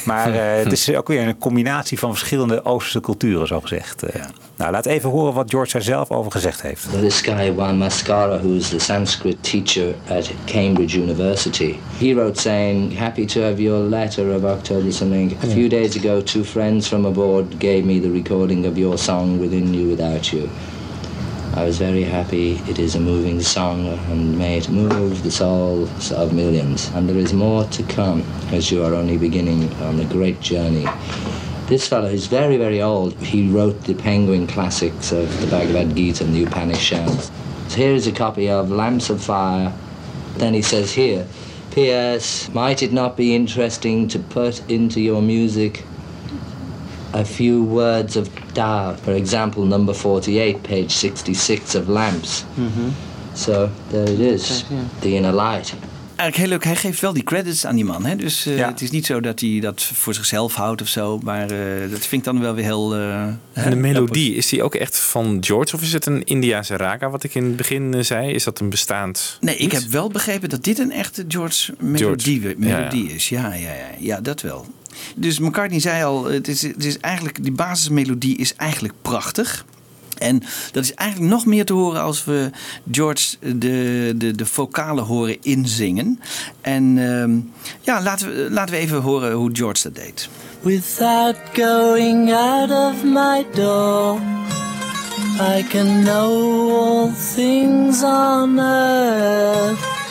Maar 0.04 0.34
het 0.64 0.72
is 0.72 0.94
ook 0.94 1.08
weer 1.08 1.28
een 1.28 1.38
combinatie 1.38 1.98
van 1.98 2.10
verschillende 2.10 2.64
Oosterse 2.64 3.00
culturen, 3.00 3.46
zo 3.46 3.60
gezegd. 3.60 4.02
Nou, 4.56 4.72
laat 4.72 4.86
even 4.86 5.10
horen 5.10 5.34
wat 5.34 5.50
George 5.50 5.76
er 5.76 5.82
zelf 5.82 6.10
over 6.10 6.32
gezegd 6.32 6.62
heeft. 6.62 6.86
This 7.00 7.20
guy, 7.20 7.52
Juan 7.54 7.78
Mascara, 7.78 8.38
who's 8.38 8.68
the 8.68 8.78
Sanskrit 8.78 9.36
teacher 9.40 9.94
at 10.08 10.30
Cambridge 10.44 10.98
University, 10.98 11.76
he 11.98 12.14
wrote 12.14 12.40
saying, 12.40 12.98
Happy 12.98 13.24
to 13.24 13.40
have 13.40 13.62
your 13.62 13.88
letter 13.88 14.34
of 14.34 14.44
October 14.44 14.92
something. 14.92 15.36
A 15.42 15.46
few 15.46 15.68
days 15.68 15.96
ago, 15.96 16.22
two 16.22 16.44
friends 16.44 16.88
from 16.88 17.04
abroad 17.04 17.58
gave 17.58 17.84
me 17.84 18.00
the 18.00 18.10
recording 18.10 18.66
of 18.66 18.78
your 18.78 18.91
song, 18.98 19.38
Within 19.38 19.72
You 19.74 19.88
Without 19.88 20.32
You. 20.32 20.50
I 21.54 21.64
was 21.64 21.76
very 21.76 22.02
happy. 22.02 22.52
It 22.66 22.78
is 22.78 22.94
a 22.94 23.00
moving 23.00 23.42
song 23.42 23.86
and 24.10 24.38
may 24.38 24.56
it 24.56 24.70
move 24.70 25.22
the 25.22 25.30
souls 25.30 26.10
of 26.10 26.32
millions. 26.32 26.90
And 26.94 27.06
there 27.06 27.18
is 27.18 27.34
more 27.34 27.64
to 27.64 27.82
come 27.82 28.22
as 28.52 28.70
you 28.70 28.82
are 28.82 28.94
only 28.94 29.18
beginning 29.18 29.70
on 29.74 30.00
a 30.00 30.04
great 30.06 30.40
journey. 30.40 30.86
This 31.66 31.86
fellow 31.86 32.08
is 32.08 32.26
very, 32.26 32.56
very 32.56 32.80
old. 32.80 33.12
He 33.14 33.48
wrote 33.48 33.84
the 33.84 33.94
Penguin 33.94 34.46
classics 34.46 35.12
of 35.12 35.40
the 35.42 35.46
Bhagavad 35.46 35.94
Gita 35.94 36.24
and 36.24 36.34
the 36.34 36.44
Upanishads. 36.44 37.30
So 37.68 37.76
here 37.76 37.94
is 37.94 38.06
a 38.06 38.12
copy 38.12 38.48
of 38.48 38.70
Lamps 38.70 39.10
of 39.10 39.22
Fire. 39.22 39.72
Then 40.36 40.54
he 40.54 40.62
says 40.62 40.92
here, 40.92 41.26
P.S. 41.72 42.48
Might 42.54 42.82
it 42.82 42.92
not 42.92 43.16
be 43.16 43.34
interesting 43.34 44.08
to 44.08 44.18
put 44.18 44.68
into 44.70 45.00
your 45.00 45.20
music 45.20 45.84
a 47.12 47.24
few 47.24 47.62
words 47.62 48.16
of 48.16 48.34
Tao? 48.52 48.94
For 49.02 49.14
example, 49.14 49.64
number 49.64 49.94
48, 49.94 50.60
page 50.60 50.88
66 50.88 51.74
of 51.80 51.86
Lamps. 51.88 52.44
So 53.34 53.68
there 53.90 54.12
it 54.12 54.18
is, 54.18 54.64
the 55.00 55.14
inner 55.14 55.34
light. 55.34 55.74
eigenlijk 56.16 56.36
heel 56.36 56.48
leuk. 56.48 56.64
Hij 56.64 56.76
geeft 56.90 57.00
wel 57.00 57.12
die 57.12 57.22
credits 57.22 57.66
aan 57.66 57.74
die 57.74 57.84
man. 57.84 58.04
Hè? 58.04 58.16
Dus 58.16 58.46
eh, 58.46 58.56
Ja. 58.56 58.68
het 58.68 58.80
is 58.80 58.90
niet 58.90 59.06
zo 59.06 59.20
dat 59.20 59.40
hij 59.40 59.58
dat 59.60 59.82
voor 59.82 60.14
zichzelf 60.14 60.54
houdt 60.54 60.80
of 60.82 60.88
zo. 60.88 61.18
Maar 61.22 61.50
eh, 61.50 61.90
dat 61.90 61.98
vind 62.06 62.12
ik 62.12 62.24
dan 62.24 62.40
wel 62.40 62.54
weer 62.54 62.64
heel... 62.64 62.94
eh, 62.94 63.22
En 63.52 63.70
de 63.70 63.76
melodie, 63.76 64.34
is 64.34 64.48
die 64.48 64.62
ook 64.62 64.74
echt 64.74 64.98
van 64.98 65.36
George? 65.40 65.74
Of 65.76 65.82
is 65.82 65.92
het 65.92 66.06
een 66.06 66.24
Indiase 66.24 66.76
raga, 66.76 67.10
wat 67.10 67.24
ik 67.24 67.34
in 67.34 67.44
het 67.44 67.56
begin 67.56 68.04
zei? 68.04 68.32
Is 68.32 68.44
dat 68.44 68.60
een 68.60 68.70
bestaand 68.70 69.38
Nee, 69.40 69.56
ik 69.56 69.72
heb 69.72 69.82
wel 69.82 70.08
begrepen 70.08 70.48
dat 70.48 70.64
dit 70.64 70.78
een 70.78 70.92
echte 70.92 71.24
George 71.28 71.74
melodie, 71.78 72.40
George. 72.40 72.58
melodie 72.58 73.02
Ja, 73.04 73.08
ja. 73.08 73.14
is. 73.14 73.28
Ja, 73.28 73.54
ja, 73.54 73.68
ja, 73.72 73.86
ja, 73.98 74.20
dat 74.20 74.40
wel. 74.40 74.66
Dus 75.14 75.38
McCartney 75.38 75.80
zei 75.80 76.04
al, 76.04 76.24
het 76.24 76.48
is, 76.48 76.62
het 76.62 76.84
is 76.84 76.98
eigenlijk, 76.98 77.42
die 77.42 77.52
basismelodie 77.52 78.36
is 78.36 78.54
eigenlijk 78.54 78.94
prachtig. 79.02 79.64
En 80.18 80.42
dat 80.72 80.84
is 80.84 80.94
eigenlijk 80.94 81.32
nog 81.32 81.46
meer 81.46 81.64
te 81.64 81.72
horen 81.72 82.02
als 82.02 82.24
we 82.24 82.50
George 82.90 83.36
de, 83.56 84.12
de, 84.16 84.30
de 84.30 84.46
vocalen 84.46 85.04
horen 85.04 85.36
inzingen. 85.42 86.20
En 86.60 86.98
ehm, 86.98 87.38
ja, 87.80 88.02
laten 88.02 88.28
we, 88.28 88.48
laten 88.50 88.74
we 88.74 88.80
even 88.80 89.00
horen 89.00 89.32
hoe 89.32 89.50
George 89.52 89.82
dat 89.82 89.94
deed. 89.94 90.28
Without 90.60 91.36
going 91.52 92.32
out 92.32 92.70
of 92.70 93.04
my 93.04 93.46
door, 93.54 94.20
I 95.40 95.64
can 95.68 96.02
know 96.02 96.70
all 96.70 97.10
things 97.34 98.02
on 98.02 98.58
earth. 98.58 100.01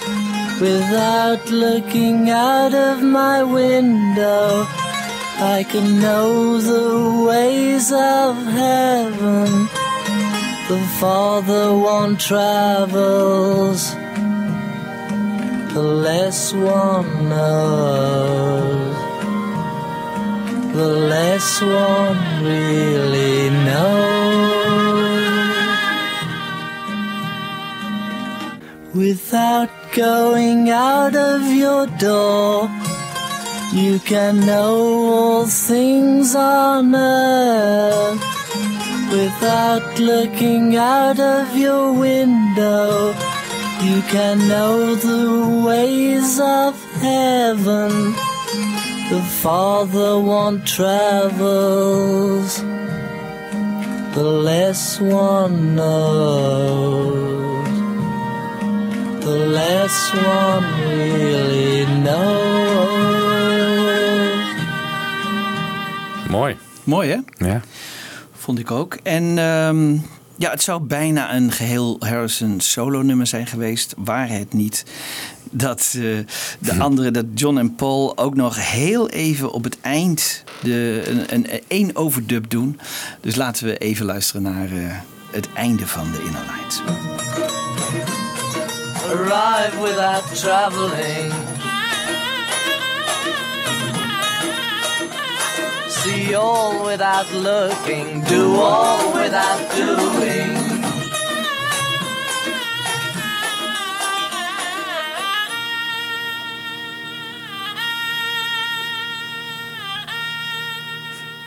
Without 0.62 1.50
looking 1.50 2.30
out 2.30 2.74
of 2.74 3.02
my 3.02 3.42
window, 3.44 4.66
I 5.56 5.66
can 5.68 6.00
know 6.00 6.60
the 6.60 7.26
ways 7.28 7.92
of 7.92 8.36
heaven. 8.46 9.50
The 10.70 10.80
farther 11.00 11.74
one 11.76 12.16
travels, 12.16 13.92
the 15.74 15.82
less 16.08 16.54
one 16.54 17.30
knows 17.30 18.92
the 20.74 20.88
less 20.88 21.62
one 21.62 22.44
really 22.44 23.50
knows. 23.66 24.22
Without 28.96 29.81
going 29.94 30.70
out 30.70 31.16
of 31.16 31.42
your 31.52 31.86
door, 31.88 32.70
you 33.74 34.00
can 34.00 34.40
know 34.46 34.76
all 35.14 35.46
things 35.46 36.36
on 36.36 36.96
earth. 36.96 38.22
Without 39.12 40.00
looking 40.00 40.78
out 40.78 41.20
of 41.20 41.58
your 41.58 41.92
window, 41.92 43.10
you 43.84 44.02
can 44.04 44.48
know 44.48 44.96
the 44.96 45.64
ways 45.66 46.40
of 46.40 46.74
heaven. 47.02 48.14
The 49.10 49.22
farther 49.42 50.18
one 50.20 50.64
travels, 50.64 52.62
the 54.16 54.24
less 54.24 55.02
one 55.02 55.76
knows. 55.76 56.51
One 60.14 60.66
really 60.80 61.86
knows. 61.86 62.82
Mooi. 66.30 66.58
Mooi 66.84 67.10
hè? 67.10 67.46
Ja. 67.46 67.62
Vond 68.32 68.60
ik 68.60 68.72
ook. 68.72 68.98
En 69.04 69.38
ehm, 69.38 69.98
ja, 70.36 70.52
het 70.52 70.62
zou 70.62 70.82
bijna 70.82 71.36
een 71.36 71.52
geheel 71.52 71.96
Harrison 72.00 72.60
solo 72.60 73.02
nummer 73.02 73.28
zijn 73.28 73.48
geweest. 73.48 73.94
Waar 73.98 74.30
het 74.30 74.54
niet 74.54 74.86
dat 75.52 75.94
eh, 75.98 76.02
de 76.60 76.76
andere, 76.80 77.12
dat 77.12 77.26
John 77.34 77.58
en 77.58 77.76
Paul 77.76 78.18
ook 78.18 78.36
nog 78.36 78.72
heel 78.72 79.10
even 79.10 79.52
op 79.52 79.64
het 79.64 79.78
eind 79.82 80.44
de, 80.62 81.04
een, 81.06 81.34
een, 81.34 81.54
een 81.54 81.62
één 81.68 81.96
overdub 81.96 82.50
doen. 82.50 82.80
Dus 83.22 83.36
laten 83.36 83.66
we 83.66 83.78
even 83.78 84.06
luisteren 84.06 84.42
naar 84.42 84.72
eh, 84.72 84.96
het 85.32 85.48
einde 85.54 85.88
van 85.88 86.12
de 86.12 86.24
Inner 86.26 86.46
Lights. 86.48 86.82
Arrive 89.12 89.78
without 89.82 90.24
traveling. 90.34 91.32
See 95.90 96.34
all 96.34 96.86
without 96.86 97.30
looking. 97.34 98.22
Do 98.22 98.56
all 98.56 99.14
without 99.14 99.76
doing. 99.76 100.71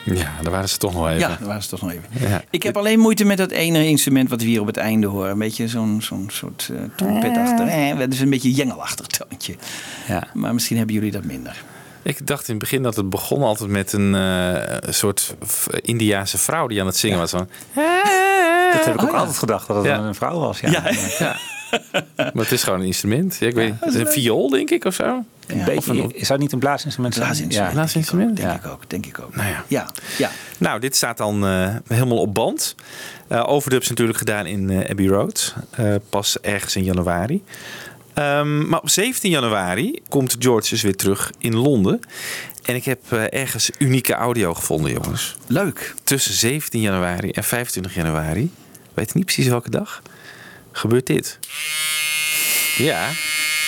Ja, 0.04 0.32
daar 0.42 0.52
waren 0.52 0.68
ze 0.68 0.76
toch 0.78 0.94
nog 0.94 1.06
even. 1.06 1.18
Ja, 1.18 1.28
daar 1.28 1.46
waren 1.46 1.62
ze 1.62 1.68
toch 1.68 1.80
nog 1.82 1.90
even. 1.90 2.28
Ja. 2.28 2.42
Ik 2.50 2.62
heb 2.62 2.76
alleen 2.76 2.98
moeite 2.98 3.24
met 3.24 3.36
dat 3.38 3.50
ene 3.50 3.86
instrument 3.86 4.30
wat 4.30 4.40
we 4.40 4.46
hier 4.46 4.60
op 4.60 4.66
het 4.66 4.76
einde 4.76 5.06
horen. 5.06 5.30
Een 5.30 5.38
beetje 5.38 5.68
zo'n 5.68 6.02
zo'n 6.02 6.28
soort 6.32 6.68
eh 6.72 6.78
trompetachtig. 6.96 7.68
Eh, 7.68 7.98
dat 7.98 8.12
is 8.12 8.20
een 8.20 8.30
beetje 8.30 8.50
jengelachtig 8.52 9.06
toontje. 9.06 9.54
Ja. 10.08 10.26
Maar 10.34 10.54
misschien 10.54 10.76
hebben 10.76 10.94
jullie 10.94 11.10
dat 11.10 11.24
minder. 11.24 11.62
Ik 12.02 12.26
dacht 12.26 12.48
in 12.48 12.54
het 12.54 12.58
begin 12.62 12.82
dat 12.82 12.96
het 12.96 13.10
begon 13.10 13.42
altijd 13.42 13.70
met 13.70 13.92
een 13.92 14.14
eh, 14.14 14.78
soort 14.92 15.34
Indiase 15.80 16.38
vrouw 16.38 16.66
die 16.66 16.80
aan 16.80 16.86
het 16.86 16.96
zingen 16.96 17.18
was. 17.18 17.30
Van, 17.30 17.48
Dat 18.72 18.84
heb 18.84 18.94
ik 18.94 19.02
ook 19.02 19.08
Oh, 19.08 19.14
ja. 19.14 19.18
altijd 19.20 19.38
gedacht, 19.38 19.66
dat 19.66 19.76
het 19.76 19.86
Ja. 19.86 19.98
een 19.98 20.14
vrouw 20.14 20.38
was. 20.38 20.60
Ja. 20.60 20.70
Ja, 20.70 20.90
ja. 21.18 21.36
maar 22.16 22.32
het 22.44 22.52
is 22.52 22.62
gewoon 22.62 22.80
een 22.80 22.86
instrument. 22.86 23.36
Ja, 23.40 23.46
ik 23.46 23.54
weet. 23.54 23.72
Het 23.80 23.94
is 23.94 24.00
een 24.00 24.06
viool, 24.06 24.48
denk 24.50 24.70
ik, 24.70 24.84
of 24.84 24.94
zo. 24.94 25.24
Een 25.46 25.58
Ja. 25.58 25.64
beetje, 25.64 25.78
Of 25.78 25.86
een- 25.98 26.14
is 26.16 26.28
dat 26.28 26.38
niet 26.38 26.52
een 26.52 26.58
blaasinstrument? 26.58 27.14
zijn? 27.14 27.26
Blaasinstrument. 27.26 27.70
Ja. 27.72 27.74
Blaasinstrument? 27.80 28.36
Denk 28.36 28.48
Ja. 28.48 28.54
ik 28.54 28.66
ook, 28.66 28.90
denk 28.90 29.06
ik 29.06 29.18
ook. 29.20 29.36
Nou 29.36 29.48
ja. 29.48 29.64
Ja, 29.68 29.88
ja. 30.18 30.30
Nou, 30.58 30.80
dit 30.80 30.96
staat 30.96 31.16
dan 31.16 31.46
eh, 31.46 31.74
helemaal 31.88 32.18
op 32.18 32.34
band. 32.34 32.74
Eh 33.28 33.48
overdubs 33.48 33.88
natuurlijk 33.88 34.18
gedaan 34.18 34.46
in 34.46 34.70
eh, 34.70 34.90
Abbey 34.90 35.06
Road. 35.06 35.54
Eh, 35.70 35.94
pas 36.08 36.40
ergens 36.40 36.76
in 36.76 36.84
januari. 36.84 37.42
Ehm, 38.14 38.68
maar 38.68 38.80
op 38.80 38.88
17 38.90 39.30
januari 39.30 40.00
komt 40.08 40.36
George 40.38 40.68
dus 40.68 40.82
weer 40.82 40.96
terug 40.96 41.30
in 41.38 41.54
Londen. 41.56 42.00
En 42.62 42.74
ik 42.74 42.84
heb 42.84 43.00
eh, 43.12 43.40
ergens 43.40 43.70
unieke 43.78 44.14
audio 44.14 44.54
gevonden, 44.54 44.92
jongens. 44.92 45.36
Leuk. 45.46 45.94
Tussen 46.04 46.34
17 46.34 46.80
januari 46.80 47.30
en 47.30 47.44
25 47.44 47.94
januari, 47.94 48.50
weet 48.94 49.08
ik 49.08 49.14
niet 49.14 49.24
precies 49.24 49.46
welke 49.46 49.70
dag, 49.70 50.02
gebeurt 50.72 51.06
dit. 51.06 51.38
Ja, 52.76 53.08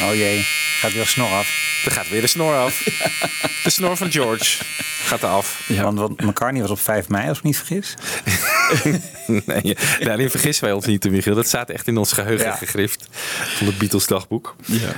Oh 0.02 0.14
jee, 0.14 0.46
gaat 0.80 0.92
weer 0.92 1.06
snor 1.06 1.28
af. 1.28 1.82
er 1.84 1.90
gaat 1.90 2.08
weer 2.08 2.20
de 2.20 2.26
snor 2.26 2.54
af. 2.54 2.82
De 3.64 3.70
snor 3.72 3.96
van 3.96 4.10
George 4.12 4.64
gaat 5.04 5.24
af. 5.24 5.68
Want, 5.68 6.20
McCartney 6.22 6.60
was 6.62 6.70
op 6.70 6.80
5 6.80 7.08
mei, 7.08 7.28
als 7.28 7.38
ik 7.38 7.44
me 7.44 7.48
niet 7.48 7.58
vergis. 7.58 7.94
Nee, 9.46 9.76
nou, 10.00 10.16
die 10.18 10.30
vergissen 10.30 10.64
wij 10.64 10.72
ons 10.72 10.86
niet, 10.86 11.10
Michiel. 11.10 11.34
Dat 11.34 11.46
staat 11.46 11.70
echt 11.70 11.86
in 11.86 11.96
ons 11.96 12.12
geheugen 12.12 12.46
Ja. 12.46 12.54
gegrift 12.56 13.08
van 13.56 13.66
het 13.66 13.78
Beatles 13.78 14.06
dagboek. 14.06 14.56
Ja. 14.64 14.92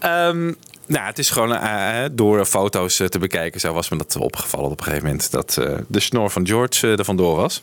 Ehm, 0.00 0.52
nou, 0.86 1.06
het 1.06 1.18
is 1.18 1.30
gewoon 1.30 1.54
eh, 1.54 2.04
door 2.12 2.44
foto's 2.44 3.00
eh, 3.00 3.06
te 3.06 3.18
bekijken. 3.18 3.60
Zo 3.60 3.72
was 3.72 3.88
me 3.88 3.96
dat 3.96 4.16
opgevallen 4.16 4.70
op 4.70 4.78
een 4.78 4.84
gegeven 4.84 5.06
moment. 5.06 5.30
Dat 5.30 5.56
eh, 5.56 5.74
de 5.88 6.00
snor 6.00 6.30
van 6.30 6.46
George 6.46 6.86
eh, 6.86 6.98
er 6.98 7.04
vandoor 7.04 7.36
was. 7.36 7.62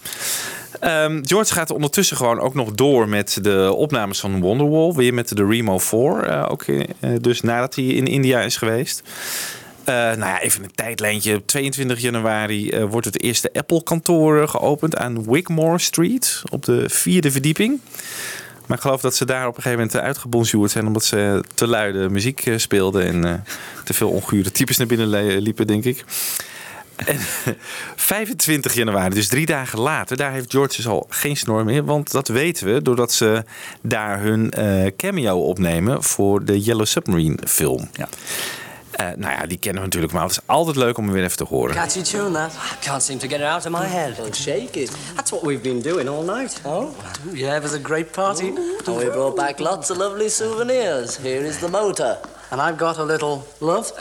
Ehm, 0.79 1.19
George 1.25 1.53
gaat 1.53 1.71
ondertussen 1.71 2.17
gewoon 2.17 2.39
ook 2.39 2.53
nog 2.53 2.71
door 2.71 3.09
met 3.09 3.37
de 3.41 3.73
opnames 3.75 4.19
van 4.19 4.39
Wonderwall. 4.41 4.91
Weer 4.93 5.13
met 5.13 5.35
de 5.37 5.45
Remo 5.45 5.77
4. 5.77 6.23
eh, 6.23 6.45
ook 6.49 6.63
eh, 6.63 6.83
dus 7.21 7.41
nadat 7.41 7.75
hij 7.75 7.85
in 7.85 8.07
India 8.07 8.41
is 8.41 8.57
geweest. 8.57 9.01
Eh, 9.83 9.95
nou 9.95 10.19
ja, 10.19 10.41
even 10.41 10.63
een 10.63 10.71
tijdlijntje. 10.75 11.35
Op 11.35 11.47
22 11.47 11.99
januari 11.99 12.69
eh, 12.69 12.83
wordt 12.83 13.05
het 13.05 13.21
eerste 13.21 13.49
Apple-kantoor 13.53 14.41
eh, 14.41 14.47
geopend 14.47 14.97
aan 14.97 15.23
Wigmore 15.31 15.79
Street. 15.79 16.41
Op 16.51 16.65
de 16.65 16.89
vierde 16.89 17.31
verdieping. 17.31 17.79
Maar 18.65 18.77
ik 18.77 18.83
geloof 18.83 19.01
dat 19.01 19.15
ze 19.15 19.25
daar 19.25 19.47
op 19.47 19.55
een 19.55 19.61
gegeven 19.61 19.77
moment 19.77 19.95
eh, 19.95 20.03
uitgebonjourd 20.03 20.71
zijn. 20.71 20.87
Omdat 20.87 21.05
ze 21.05 21.43
te 21.53 21.67
luide 21.67 22.09
muziek 22.09 22.45
eh, 22.45 22.57
speelden. 22.57 23.05
En 23.05 23.25
eh, 23.25 23.33
te 23.83 23.93
veel 23.93 24.09
ongure 24.09 24.51
types 24.51 24.77
naar 24.77 24.87
binnen 24.87 25.37
liepen, 25.37 25.67
denk 25.67 25.83
ik. 25.83 26.05
En 26.95 27.19
25 27.95 28.73
januari, 28.73 29.13
dus 29.13 29.27
drie 29.27 29.45
dagen 29.45 29.79
later, 29.79 30.17
daar 30.17 30.31
heeft 30.31 30.51
George 30.51 30.75
dus 30.75 30.87
al 30.87 31.05
geen 31.09 31.37
snor 31.37 31.65
meer. 31.65 31.85
Want 31.85 32.11
dat 32.11 32.27
weten 32.27 32.73
we 32.73 32.81
doordat 32.81 33.13
ze 33.13 33.43
daar 33.81 34.19
hun 34.19 34.53
cameo 34.97 35.39
opnemen 35.39 36.03
voor 36.03 36.45
de 36.45 36.59
Yellow 36.59 36.85
Submarine 36.85 37.37
film. 37.47 37.89
Ja. 37.93 38.09
Eh, 38.91 39.07
nou 39.15 39.33
ja, 39.33 39.45
die 39.45 39.57
kennen 39.57 39.81
we 39.81 39.87
natuurlijk, 39.87 40.13
maar 40.13 40.21
het 40.21 40.31
is 40.31 40.39
altijd 40.45 40.75
leuk 40.75 40.97
om 40.97 41.03
hem 41.03 41.13
weer 41.13 41.23
even 41.23 41.37
te 41.37 41.43
horen. 41.43 41.75
Catchy 41.75 42.01
tune 42.01 42.31
that. 42.31 42.51
I 42.53 42.85
can't 42.85 43.03
seem 43.03 43.17
to 43.17 43.27
get 43.27 43.39
it 43.39 43.45
out 43.45 43.65
of 43.65 43.71
my 43.71 43.85
head. 43.85 44.17
Well, 44.17 44.33
shake 44.33 44.79
it. 44.79 44.91
That's 45.15 45.31
what 45.31 45.43
we've 45.43 45.61
been 45.61 45.81
doing 45.81 46.09
all 46.09 46.23
night. 46.23 46.61
Oh? 46.65 46.89
Yeah, 47.33 47.55
it 47.55 47.61
was 47.61 47.73
a 47.73 47.79
great 47.79 48.11
party. 48.11 48.47
And 48.47 48.97
we 48.97 49.09
brought 49.09 49.35
back 49.35 49.59
lots 49.59 49.89
of 49.89 49.97
lovely 49.97 50.29
souvenirs. 50.29 51.17
Here 51.17 51.47
is 51.47 51.57
the 51.57 51.69
motor. 51.69 52.17
And 52.49 52.61
I've 52.61 52.77
got 52.77 52.97
a 52.97 53.03
little 53.03 53.43
love. 53.59 53.91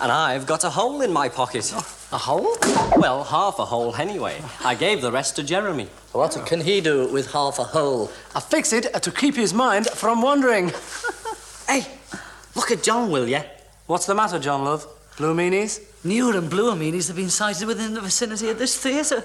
And 0.00 0.10
I've 0.10 0.46
got 0.46 0.64
a 0.64 0.70
hole 0.70 1.04
in 1.04 1.12
my 1.12 1.28
pocket. 1.28 1.72
A 2.12 2.18
hole? 2.18 2.56
Well, 2.96 3.22
half 3.22 3.58
a 3.58 3.64
hole 3.64 3.94
anyway. 3.94 4.42
I 4.64 4.74
gave 4.74 5.00
the 5.00 5.12
rest 5.12 5.36
to 5.36 5.42
Jeremy. 5.42 5.88
What 6.12 6.42
can 6.44 6.60
he 6.60 6.80
do 6.80 7.06
with 7.12 7.32
half 7.32 7.58
a 7.58 7.64
hole? 7.64 8.10
I 8.34 8.40
fixed 8.40 8.72
it 8.72 9.02
to 9.02 9.10
keep 9.12 9.36
his 9.36 9.54
mind 9.54 9.86
from 9.86 10.22
wandering. 10.22 10.72
hey, 11.68 11.86
look. 12.12 12.20
look 12.56 12.70
at 12.72 12.82
John, 12.82 13.10
will 13.10 13.28
you? 13.28 13.42
What's 13.90 14.06
the 14.06 14.14
matter, 14.14 14.38
John 14.38 14.62
Love? 14.62 14.86
Blue 15.16 15.34
meanies? 15.34 15.80
Newer 16.04 16.36
and 16.36 16.48
bluer 16.48 16.76
meanies 16.76 17.08
have 17.08 17.16
been 17.16 17.30
sighted 17.30 17.66
within 17.66 17.94
the 17.94 18.00
vicinity 18.00 18.48
of 18.50 18.56
this 18.58 18.78
theatre. 18.78 19.24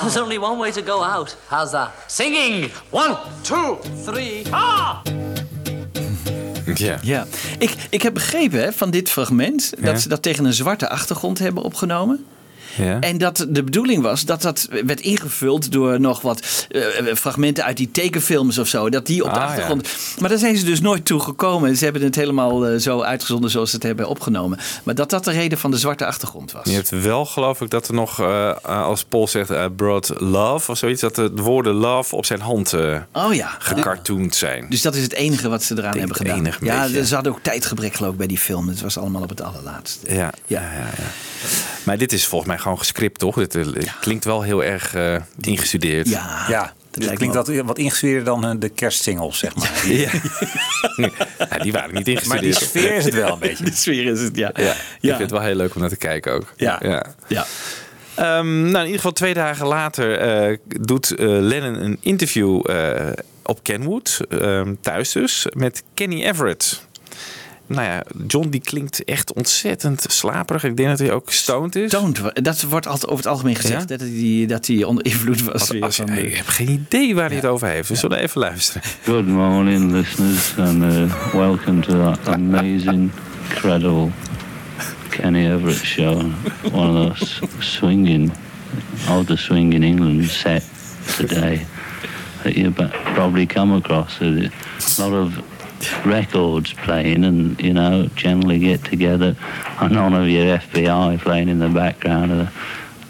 There's 0.00 0.18
only 0.18 0.38
one 0.38 0.58
way 0.58 0.70
to 0.70 0.82
go 0.82 1.02
out. 1.02 1.34
How's 1.48 1.70
that? 1.70 1.90
Singing! 2.08 2.70
One, 2.90 3.16
two, 3.42 3.78
three, 4.04 4.44
ah! 4.52 5.02
Ja. 6.74 6.98
Ja, 7.02 7.26
ik, 7.58 7.74
ik 7.90 8.02
heb 8.02 8.14
begrepen 8.14 8.60
hè, 8.62 8.72
van 8.72 8.90
dit 8.90 9.10
fragment 9.10 9.70
dat 9.70 9.84
Ja. 9.94 9.96
ze 9.96 10.08
dat 10.08 10.22
tegen 10.22 10.44
een 10.44 10.52
zwarte 10.52 10.88
achtergrond 10.88 11.38
hebben 11.38 11.62
opgenomen. 11.62 12.26
Ja. 12.76 13.00
En 13.00 13.18
dat 13.18 13.46
de 13.48 13.62
bedoeling 13.62 14.02
was 14.02 14.24
dat 14.24 14.42
dat 14.42 14.68
werd 14.84 15.00
ingevuld 15.00 15.72
door 15.72 16.00
nog 16.00 16.20
wat 16.20 16.66
eh, 16.70 16.82
fragmenten 17.14 17.64
uit 17.64 17.76
die 17.76 17.90
tekenfilms 17.90 18.58
of 18.58 18.68
zo. 18.68 18.90
Dat 18.90 19.06
die 19.06 19.24
op 19.24 19.32
de 19.32 19.38
Ah, 19.40 19.44
achtergrond. 19.46 19.88
Maar 20.18 20.28
daar 20.28 20.38
zijn 20.38 20.56
ze 20.56 20.64
dus 20.64 20.80
nooit 20.80 21.04
toe 21.04 21.20
gekomen. 21.20 21.76
Ze 21.76 21.84
hebben 21.84 22.02
het 22.02 22.14
helemaal 22.14 22.66
eh, 22.66 22.78
zo 22.78 23.00
uitgezonden 23.00 23.50
zoals 23.50 23.68
ze 23.70 23.74
het 23.76 23.84
hebben 23.84 24.08
opgenomen. 24.08 24.58
Maar 24.82 24.94
dat 24.94 25.10
dat 25.10 25.24
de 25.24 25.30
reden 25.30 25.58
van 25.58 25.70
de 25.70 25.76
zwarte 25.78 26.06
achtergrond 26.06 26.52
was. 26.52 26.64
Je 26.64 26.72
hebt 26.72 26.88
wel, 27.02 27.24
geloof 27.26 27.60
ik, 27.60 27.70
dat 27.70 27.88
er 27.88 27.94
nog, 27.94 28.20
eh, 28.20 28.52
als 28.64 29.04
Paul 29.04 29.28
zegt, 29.28 29.76
brought 29.76 30.20
love 30.20 30.70
of 30.70 30.78
zoiets, 30.78 31.00
dat 31.00 31.14
de 31.14 31.30
woorden 31.34 31.74
love 31.74 32.16
op 32.16 32.24
zijn 32.24 32.40
hand 32.40 32.74
Oh 33.12 33.34
ja. 33.34 33.56
gecartooned 33.58 34.34
zijn. 34.34 34.66
Dus 34.68 34.82
dat 34.82 34.94
is 34.94 35.02
het 35.02 35.12
enige 35.12 35.48
wat 35.48 35.62
ze 35.62 35.74
eraan 35.78 35.98
hebben 35.98 36.16
gedaan. 36.16 36.44
ja, 36.60 36.82
beetje. 36.82 37.06
ze 37.06 37.14
hadden 37.14 37.32
ook 37.32 37.42
tijdgebrek 37.42 37.94
geloof 37.94 38.12
ik 38.12 38.18
bij 38.18 38.26
die 38.26 38.38
film. 38.38 38.68
Het 38.68 38.80
was 38.80 38.98
allemaal 38.98 39.22
op 39.22 39.28
het 39.28 39.40
allerlaatste. 39.42 40.14
Ja, 40.14 40.32
ja. 40.46 40.60
Ja, 40.60 40.72
ja, 40.72 40.90
Maar 41.82 41.98
dit 41.98 42.12
is 42.12 42.26
volgens 42.26 42.50
mij 42.50 42.58
gewoon 42.62 42.78
gescript, 42.78 43.18
toch? 43.18 43.42
Eh, 43.42 43.72
klinkt 44.00 44.24
wel 44.24 44.42
heel 44.42 44.64
erg 44.64 44.94
eh, 44.94 45.16
ingestudeerd. 45.40 46.08
Ja, 46.08 46.44
Ja, 46.48 46.72
dus 46.90 47.06
het 47.06 47.14
klinkt 47.14 47.34
dat 47.34 47.48
wat 47.48 47.78
ingestudeerder 47.78 48.24
dan 48.24 48.44
eh, 48.44 48.50
de 48.58 48.68
kerstsingles, 48.68 49.38
zeg 49.38 49.54
maar. 49.56 49.70
Ja. 49.86 50.10
Ja, 51.50 51.58
die 51.58 51.72
waren 51.72 51.94
niet 51.94 52.08
ingestudeerd. 52.08 52.26
Maar 52.28 52.40
die 52.40 52.54
sfeer 52.54 52.94
is 52.94 53.04
het 53.04 53.14
wel 53.14 53.32
een 53.32 53.38
beetje. 53.48 53.64
De 53.64 53.72
sfeer 53.72 54.04
is 54.12 54.20
het, 54.20 54.36
ja. 54.36 54.50
Ja, 54.54 54.72
ik 54.72 54.76
vind 55.00 55.18
het 55.18 55.30
wel 55.30 55.40
heel 55.40 55.54
leuk 55.54 55.74
om 55.74 55.80
naar 55.80 55.90
te 55.90 55.96
kijken 55.96 56.32
ook. 56.32 56.52
Ja. 56.56 56.78
ja. 56.82 57.04
Ja. 57.26 57.46
Ehm, 58.14 58.60
nou, 58.60 58.78
in 58.78 58.84
ieder 58.84 58.94
geval 58.94 59.12
twee 59.12 59.34
dagen 59.34 59.66
later 59.66 60.18
eh, 60.18 60.56
doet 60.80 61.10
eh, 61.10 61.26
Lennon 61.26 61.84
een 61.84 61.98
interview 62.00 62.70
eh, 62.70 63.12
op 63.42 63.62
Kenwood, 63.62 64.20
ehm, 64.28 64.74
thuis 64.80 65.12
dus, 65.12 65.46
met 65.52 65.82
Kenny 65.94 66.24
Everett. 66.24 66.86
Nou 67.66 67.84
ja, 67.86 68.02
John 68.26 68.48
die 68.48 68.60
klinkt 68.60 69.04
echt 69.04 69.32
ontzettend 69.32 70.04
slaperig. 70.08 70.64
Ik 70.64 70.76
denk 70.76 70.88
dat 70.88 70.98
hij 70.98 71.12
ook 71.12 71.30
stoned 71.30 71.76
is. 71.76 71.90
Stoned, 71.90 72.44
dat 72.44 72.62
wordt 72.62 72.86
altijd 72.86 73.04
over 73.10 73.24
het 73.24 73.32
algemeen 73.32 73.56
gezegd. 73.56 73.88
Ja? 73.88 73.96
Dat, 73.96 74.08
hij, 74.08 74.44
dat 74.48 74.66
hij 74.66 74.84
onder 74.84 75.04
invloed 75.04 75.42
was. 75.42 75.52
Als, 75.60 75.70
weer 75.70 75.82
als, 75.82 75.96
van, 75.96 76.08
ik 76.08 76.34
heb 76.36 76.46
geen 76.46 76.68
idee 76.68 77.14
waar 77.14 77.26
hij 77.26 77.36
het 77.36 77.46
over 77.46 77.68
heeft. 77.68 77.88
We 77.88 77.94
zullen 77.94 78.18
even 78.18 78.40
luisteren. 78.40 78.82
Good 79.04 79.26
morning, 79.26 79.92
listeners, 79.92 80.54
and 80.58 80.82
uh, 80.82 81.32
welcome 81.32 81.80
to 81.80 82.02
that 82.02 82.34
amazing, 82.34 83.10
incredible 83.48 84.10
Kenny 85.08 85.52
Everett 85.52 85.84
show. 85.84 86.22
One 86.72 87.10
of 87.10 87.18
those 87.18 87.40
swinging, 87.58 88.32
all 89.08 89.24
the 89.24 89.36
swing 89.36 89.74
in 89.74 89.82
England 89.82 90.30
set 90.30 90.62
today 91.16 91.66
that 92.42 92.54
you 92.54 92.70
ba- 92.70 92.90
probably 93.14 93.46
come 93.46 93.76
across. 93.76 94.20
A 94.20 94.50
lot 94.98 95.12
of 95.12 95.32
records 96.04 96.72
playing, 96.72 97.24
and 97.24 97.60
you 97.60 97.72
know, 97.72 98.08
generally 98.16 98.58
get 98.58 98.84
together, 98.84 99.36
and 99.80 99.92
none 99.94 100.14
of 100.14 100.28
your 100.28 100.58
FBI 100.58 101.20
playing 101.20 101.48
in 101.48 101.58
the 101.58 101.68
background. 101.68 102.50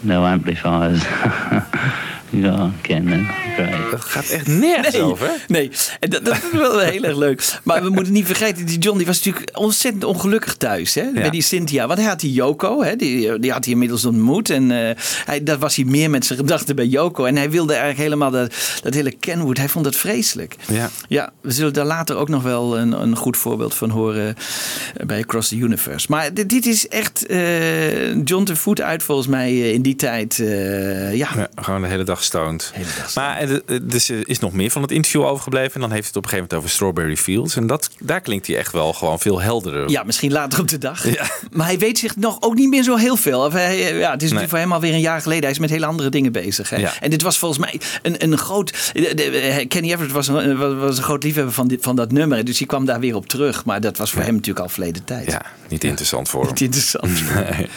No 0.03 0.25
amplifiers. 0.25 1.03
you 2.33 2.43
go 2.55 2.61
on, 2.63 2.73
Ken, 2.81 3.05
then. 3.05 3.27
Great. 3.55 3.91
Dat 3.91 4.01
gaat 4.01 4.27
echt 4.29 4.47
nergens 4.47 4.93
Nee, 4.93 5.01
over. 5.03 5.29
nee. 5.47 5.71
En 5.99 6.09
dat, 6.09 6.25
dat 6.25 6.33
is 6.35 6.59
wel 6.59 6.79
heel 6.79 7.03
erg 7.03 7.17
leuk. 7.17 7.59
Maar 7.63 7.83
we 7.83 7.89
moeten 7.89 8.13
niet 8.13 8.25
vergeten, 8.25 8.65
die 8.65 8.77
John 8.77 8.97
die 8.97 9.05
was 9.07 9.23
natuurlijk 9.23 9.57
ontzettend 9.57 10.03
ongelukkig 10.03 10.55
thuis. 10.55 10.95
Hè? 10.95 11.03
Bij 11.13 11.29
die 11.29 11.41
Cynthia. 11.41 11.87
Want 11.87 11.99
hij 11.99 12.07
had 12.07 12.19
die 12.19 12.31
Yoko, 12.33 12.83
hè? 12.83 12.95
Die, 12.95 13.39
die 13.39 13.51
had 13.51 13.63
hij 13.63 13.73
inmiddels 13.73 14.05
ontmoet. 14.05 14.49
En 14.49 14.71
eh, 14.71 14.95
hij, 15.25 15.43
dat 15.43 15.59
was 15.59 15.75
hij 15.75 15.85
meer 15.85 16.09
met 16.09 16.25
zijn 16.25 16.39
gedachten 16.39 16.75
bij 16.75 16.85
Yoko. 16.85 17.25
En 17.25 17.35
hij 17.35 17.49
wilde 17.49 17.73
eigenlijk 17.73 18.01
helemaal 18.03 18.31
dat, 18.31 18.53
dat 18.83 18.93
hele 18.93 19.11
Kenwood. 19.11 19.57
Hij 19.57 19.69
vond 19.69 19.85
dat 19.85 19.95
vreselijk. 19.95 20.55
Ja. 20.71 20.89
Ja, 21.07 21.31
we 21.41 21.51
zullen 21.51 21.73
daar 21.73 21.85
later 21.85 22.15
ook 22.15 22.29
nog 22.29 22.43
wel 22.43 22.77
een, 22.77 22.91
een 23.01 23.15
goed 23.15 23.37
voorbeeld 23.37 23.73
van 23.75 23.89
horen 23.89 24.35
bij 25.05 25.19
Across 25.19 25.49
the 25.49 25.57
Universe. 25.57 26.07
Maar 26.09 26.33
dit, 26.33 26.49
dit 26.49 26.65
is 26.65 26.87
echt 26.87 27.25
eh, 27.25 28.15
John 28.23 28.43
te 28.43 28.55
voet 28.55 28.81
uit 28.81 29.03
volgens 29.03 29.27
mij 29.27 29.49
eh, 29.49 29.73
in 29.73 29.81
die 29.81 29.95
tijd. 29.95 30.39
eh, 30.39 31.15
ja. 31.15 31.29
Ja, 31.35 31.47
gewoon 31.55 31.81
de 31.81 31.87
hele 31.87 32.03
dag 32.03 32.22
stoned. 32.23 32.73
Maar 33.15 33.37
er 33.41 33.61
er 33.65 33.87
dus 33.87 34.09
er 34.09 34.29
is 34.29 34.39
nog 34.39 34.53
meer 34.53 34.71
van 34.71 34.81
het 34.81 34.91
interview 34.91 35.23
overgebleven. 35.25 35.73
En 35.73 35.81
dan 35.81 35.91
heeft 35.91 36.07
het 36.07 36.15
op 36.15 36.23
een 36.23 36.29
gegeven 36.29 36.47
moment 36.51 36.67
over 36.67 36.69
Strawberry 36.77 37.17
Fields. 37.17 37.55
En 37.55 37.67
dat, 37.67 37.89
daar 37.99 38.21
klinkt 38.21 38.47
hij 38.47 38.57
echt 38.57 38.71
wel 38.71 38.93
gewoon 38.93 39.19
veel 39.19 39.41
helderder. 39.41 39.89
Ja, 39.89 40.03
misschien 40.03 40.31
later 40.31 40.59
op 40.59 40.67
de 40.67 40.77
dag. 40.77 41.05
Maar 41.51 41.65
hij 41.67 41.77
weet 41.79 41.97
zich 41.97 42.15
nog 42.15 42.37
ook 42.41 42.55
niet 42.55 42.69
meer 42.69 42.83
zo 42.83 42.95
heel 42.95 43.15
veel. 43.15 43.45
Of 43.45 43.53
hij, 43.53 43.97
ja, 43.97 44.11
het 44.11 44.21
is 44.21 44.29
natuurlijk 44.29 44.49
voor 44.49 44.59
hem 44.59 44.73
alweer 44.73 44.93
een 44.93 44.99
jaar 44.99 45.21
geleden. 45.21 45.43
Hij 45.43 45.51
is 45.51 45.59
met 45.59 45.69
hele 45.69 45.85
andere 45.85 46.09
dingen 46.09 46.31
bezig. 46.31 46.69
Hè? 46.69 46.75
Ja. 46.77 46.91
En 47.01 47.09
dit 47.09 47.21
was 47.21 47.37
volgens 47.37 47.59
mij 47.59 47.79
een, 48.01 48.23
een 48.23 48.37
groot... 48.37 48.91
de- 48.93 49.13
de- 49.13 49.65
Kenny 49.67 49.91
Everett 49.91 50.11
was 50.11 50.27
een, 50.27 50.57
was- 50.57 50.73
was 50.73 50.97
een 50.97 51.03
groot 51.03 51.23
liefhebber 51.23 51.53
van, 51.53 51.67
dit, 51.67 51.83
van 51.83 51.95
dat 51.95 52.11
nummer. 52.11 52.45
Dus 52.45 52.57
die 52.57 52.67
kwam 52.67 52.85
daar 52.85 52.99
weer 52.99 53.15
op 53.15 53.27
terug. 53.27 53.65
Maar 53.65 53.81
dat 53.81 53.97
was 53.97 54.11
voor 54.11 54.21
hem 54.21 54.33
natuurlijk 54.35 54.65
al 54.65 54.69
verleden 54.69 55.03
tijd. 55.03 55.31
Ja, 55.31 55.41
niet 55.67 55.83
interessant 55.83 56.29
voor 56.29 56.41
hem. 56.45 56.49
Niet 56.49 56.61
interessant. 56.61 57.11
Nee. 57.53 57.67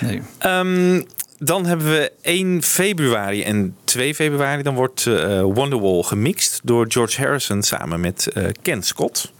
Nee. 0.00 0.22
Ehm, 0.38 1.02
dan 1.42 1.66
hebben 1.66 1.86
we 1.86 2.12
1 2.20 2.62
februari 2.62 3.42
en 3.42 3.76
2 3.84 4.14
februari. 4.14 4.62
Dan 4.62 4.74
wordt 4.74 5.06
eh, 5.06 5.40
Wonderwall 5.40 6.02
gemixt 6.02 6.60
door 6.64 6.84
George 6.88 7.20
Harrison 7.20 7.62
samen 7.62 8.00
met 8.00 8.26
eh, 8.26 8.44
Ken 8.62 8.82
Scott. 8.82 9.32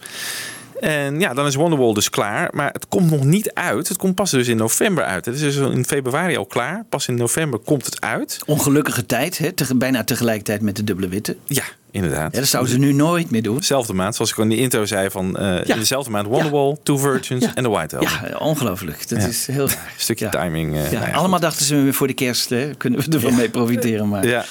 En 0.81 1.21
ja, 1.21 1.35
dan 1.35 1.47
is 1.47 1.55
Wonderwall 1.55 1.95
dus 1.95 2.11
klaar. 2.11 2.51
Maar 2.53 2.73
het 2.73 2.89
komt 2.89 3.11
nog 3.11 3.25
niet 3.25 3.53
uit. 3.55 3.89
Het 3.89 3.97
komt 3.97 4.15
pas 4.15 4.31
dus 4.31 4.49
in 4.49 4.57
november 4.57 5.05
uit. 5.05 5.25
Het 5.25 5.35
is 5.35 5.41
dus 5.41 5.57
in 5.57 5.85
februari 5.85 6.37
al 6.37 6.47
klaar. 6.47 6.85
Pas 6.89 7.09
in 7.09 7.15
november 7.15 7.59
komt 7.59 7.85
het 7.85 8.01
uit. 8.01 8.39
Ongelukkige 8.47 9.07
tijd. 9.07 9.39
Hè? 9.39 9.51
Bijna 9.75 10.05
tegelijkertijd 10.05 10.61
met 10.61 10.77
de 10.77 10.85
dubbele 10.85 11.09
witte. 11.09 11.37
Ja, 11.45 11.65
inderdaad. 11.91 12.33
Ja, 12.35 12.39
dat 12.39 12.49
zouden 12.49 12.73
ze 12.73 12.79
nu 12.79 12.93
nooit 12.93 13.31
meer 13.31 13.43
doen. 13.43 13.57
Dezelfde 13.57 13.93
maand, 13.93 14.15
zoals 14.15 14.31
ik 14.31 14.37
al 14.37 14.43
in 14.43 14.49
de 14.49 14.57
intro 14.57 14.85
zei. 14.85 15.11
Van, 15.11 15.37
eh, 15.39 15.57
In 15.69 15.79
dezelfde 15.79 16.11
maand 16.11 16.27
Wonderwall, 16.27 16.77
Two 16.83 16.97
Virgins 16.99 17.47
en 17.55 17.63
The 17.63 17.69
White 17.71 17.97
Album. 17.97 18.13
Ja, 18.29 18.37
ongelooflijk. 18.39 19.09
Dat 19.09 19.19
is 19.23 19.47
heel 19.47 19.69
raar. 19.69 19.77
Een 19.95 20.01
stukje 20.01 20.29
timing. 20.29 20.75
eh, 20.77 20.93
Ja, 20.93 21.01
nou 21.01 21.13
allemaal 21.15 21.41
dachten 21.41 21.65
ze 21.65 21.89
voor 21.93 22.07
de 22.07 22.13
kerst 22.15 22.49
hè, 22.51 22.71
kunnen 22.77 23.01
we 23.01 23.13
ervan 23.15 23.35
mee 23.35 23.49
profiteren. 23.51 24.09
Maar 24.09 24.27
Ja. 24.27 24.45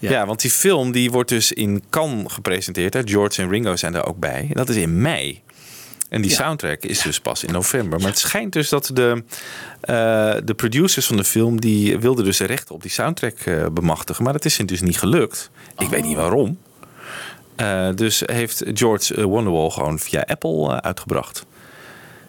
Ja. 0.00 0.26
want 0.26 0.40
die 0.40 0.50
film 0.50 0.92
die 0.92 1.10
wordt 1.10 1.28
dus 1.28 1.52
in 1.52 1.82
Cannes 1.90 2.32
gepresenteerd. 2.32 2.94
Hè. 2.94 3.00
George 3.04 3.42
en 3.42 3.48
Ringo 3.48 3.76
zijn 3.76 3.94
er 3.94 4.06
ook 4.06 4.18
bij. 4.18 4.50
Dat 4.52 4.68
is 4.68 4.76
in 4.76 5.00
mei. 5.00 5.42
En 6.14 6.20
die 6.22 6.30
Ja. 6.30 6.36
soundtrack 6.36 6.82
is 6.82 7.02
dus 7.02 7.20
pas 7.20 7.44
in 7.44 7.52
november. 7.52 7.98
Maar 7.98 8.08
het 8.08 8.18
schijnt 8.18 8.52
dus 8.52 8.68
dat 8.68 8.90
de, 8.92 9.24
eh, 9.80 9.94
de 10.44 10.54
producers 10.56 11.06
van 11.06 11.16
de 11.16 11.24
film... 11.24 11.60
die 11.60 11.98
wilden 11.98 12.24
dus 12.24 12.36
de 12.36 12.44
rechten 12.44 12.74
op 12.74 12.82
die 12.82 12.90
soundtrack 12.90 13.38
eh, 13.38 13.66
bemachtigen. 13.72 14.24
Maar 14.24 14.32
dat 14.32 14.44
is 14.44 14.56
hen 14.56 14.66
dus 14.66 14.80
niet 14.80 14.98
gelukt. 14.98 15.50
Ik 15.78 15.88
weet 15.88 16.04
niet 16.04 16.16
waarom. 16.16 16.58
Eh, 17.56 17.88
dus 17.94 18.22
heeft 18.26 18.62
George 18.74 19.28
Wonderwall 19.28 19.70
gewoon 19.70 19.98
via 19.98 20.24
Apple 20.26 20.82
uitgebracht. 20.82 21.44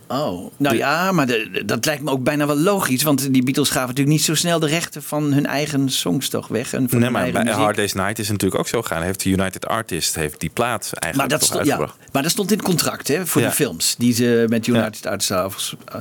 Oh, 0.08 0.52
nou 0.58 0.76
ja, 0.76 1.12
maar 1.12 1.28
de- 1.28 1.64
dat 1.66 1.86
lijkt 1.86 2.04
me 2.04 2.12
ook 2.12 2.24
bijna 2.24 2.48
wel 2.48 2.58
logisch. 2.58 3.04
Want 3.04 3.34
die 3.34 3.44
Beatles 3.44 3.70
gaven 3.70 3.88
natuurlijk 3.88 4.16
niet 4.16 4.26
zo 4.26 4.36
snel 4.36 4.60
de 4.60 4.68
rechten 4.68 5.04
van 5.04 5.34
hun 5.34 5.46
eigen 5.46 5.90
songs 5.90 6.30
toch 6.30 6.48
weg. 6.48 6.74
En 6.74 6.90
van 6.90 7.00
Nee, 7.00 7.10
maar 7.10 7.32
bij 7.32 7.44
muziek. 7.44 7.60
Hard 7.60 7.76
Day's 7.76 7.94
Night 7.94 8.20
is 8.20 8.28
het 8.28 8.32
natuurlijk 8.32 8.62
ook 8.62 8.68
zo 8.68 8.82
gegaan. 8.82 9.02
Heeft 9.04 9.24
de 9.24 9.30
United 9.30 9.68
Artist 9.68 10.16
heeft 10.16 10.40
die 10.40 10.50
plaat 10.50 10.90
eigenlijk 10.94 11.16
Maar 11.16 11.28
dat, 11.28 11.40
toch 11.40 11.64
stond, 11.64 11.66
ja, 11.80 11.94
maar 12.12 12.22
dat 12.24 12.32
stond 12.32 12.52
in 12.52 12.58
het 12.58 12.66
contract 12.66 13.08
hè, 13.08 13.26
voor 13.26 13.42
Ja. 13.42 13.48
de 13.48 13.54
films 13.54 13.96
die 13.98 14.14
ze 14.14 14.46
met 14.50 14.68
United 14.68 15.06
Artists 15.06 15.32
afges- 15.32 15.76
eh, 15.86 15.96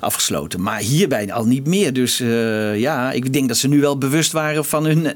afgesloten. 0.00 0.62
Maar 0.62 0.78
hierbij 0.78 1.32
al 1.32 1.46
niet 1.46 1.66
meer. 1.66 1.92
Dus 1.92 2.20
eh, 2.20 2.78
ja, 2.78 3.12
ik 3.12 3.32
denk 3.32 3.48
dat 3.48 3.56
ze 3.56 3.68
nu 3.68 3.80
wel 3.80 3.98
bewust 3.98 4.32
waren 4.32 4.64
van 4.64 4.84
hun 4.84 5.12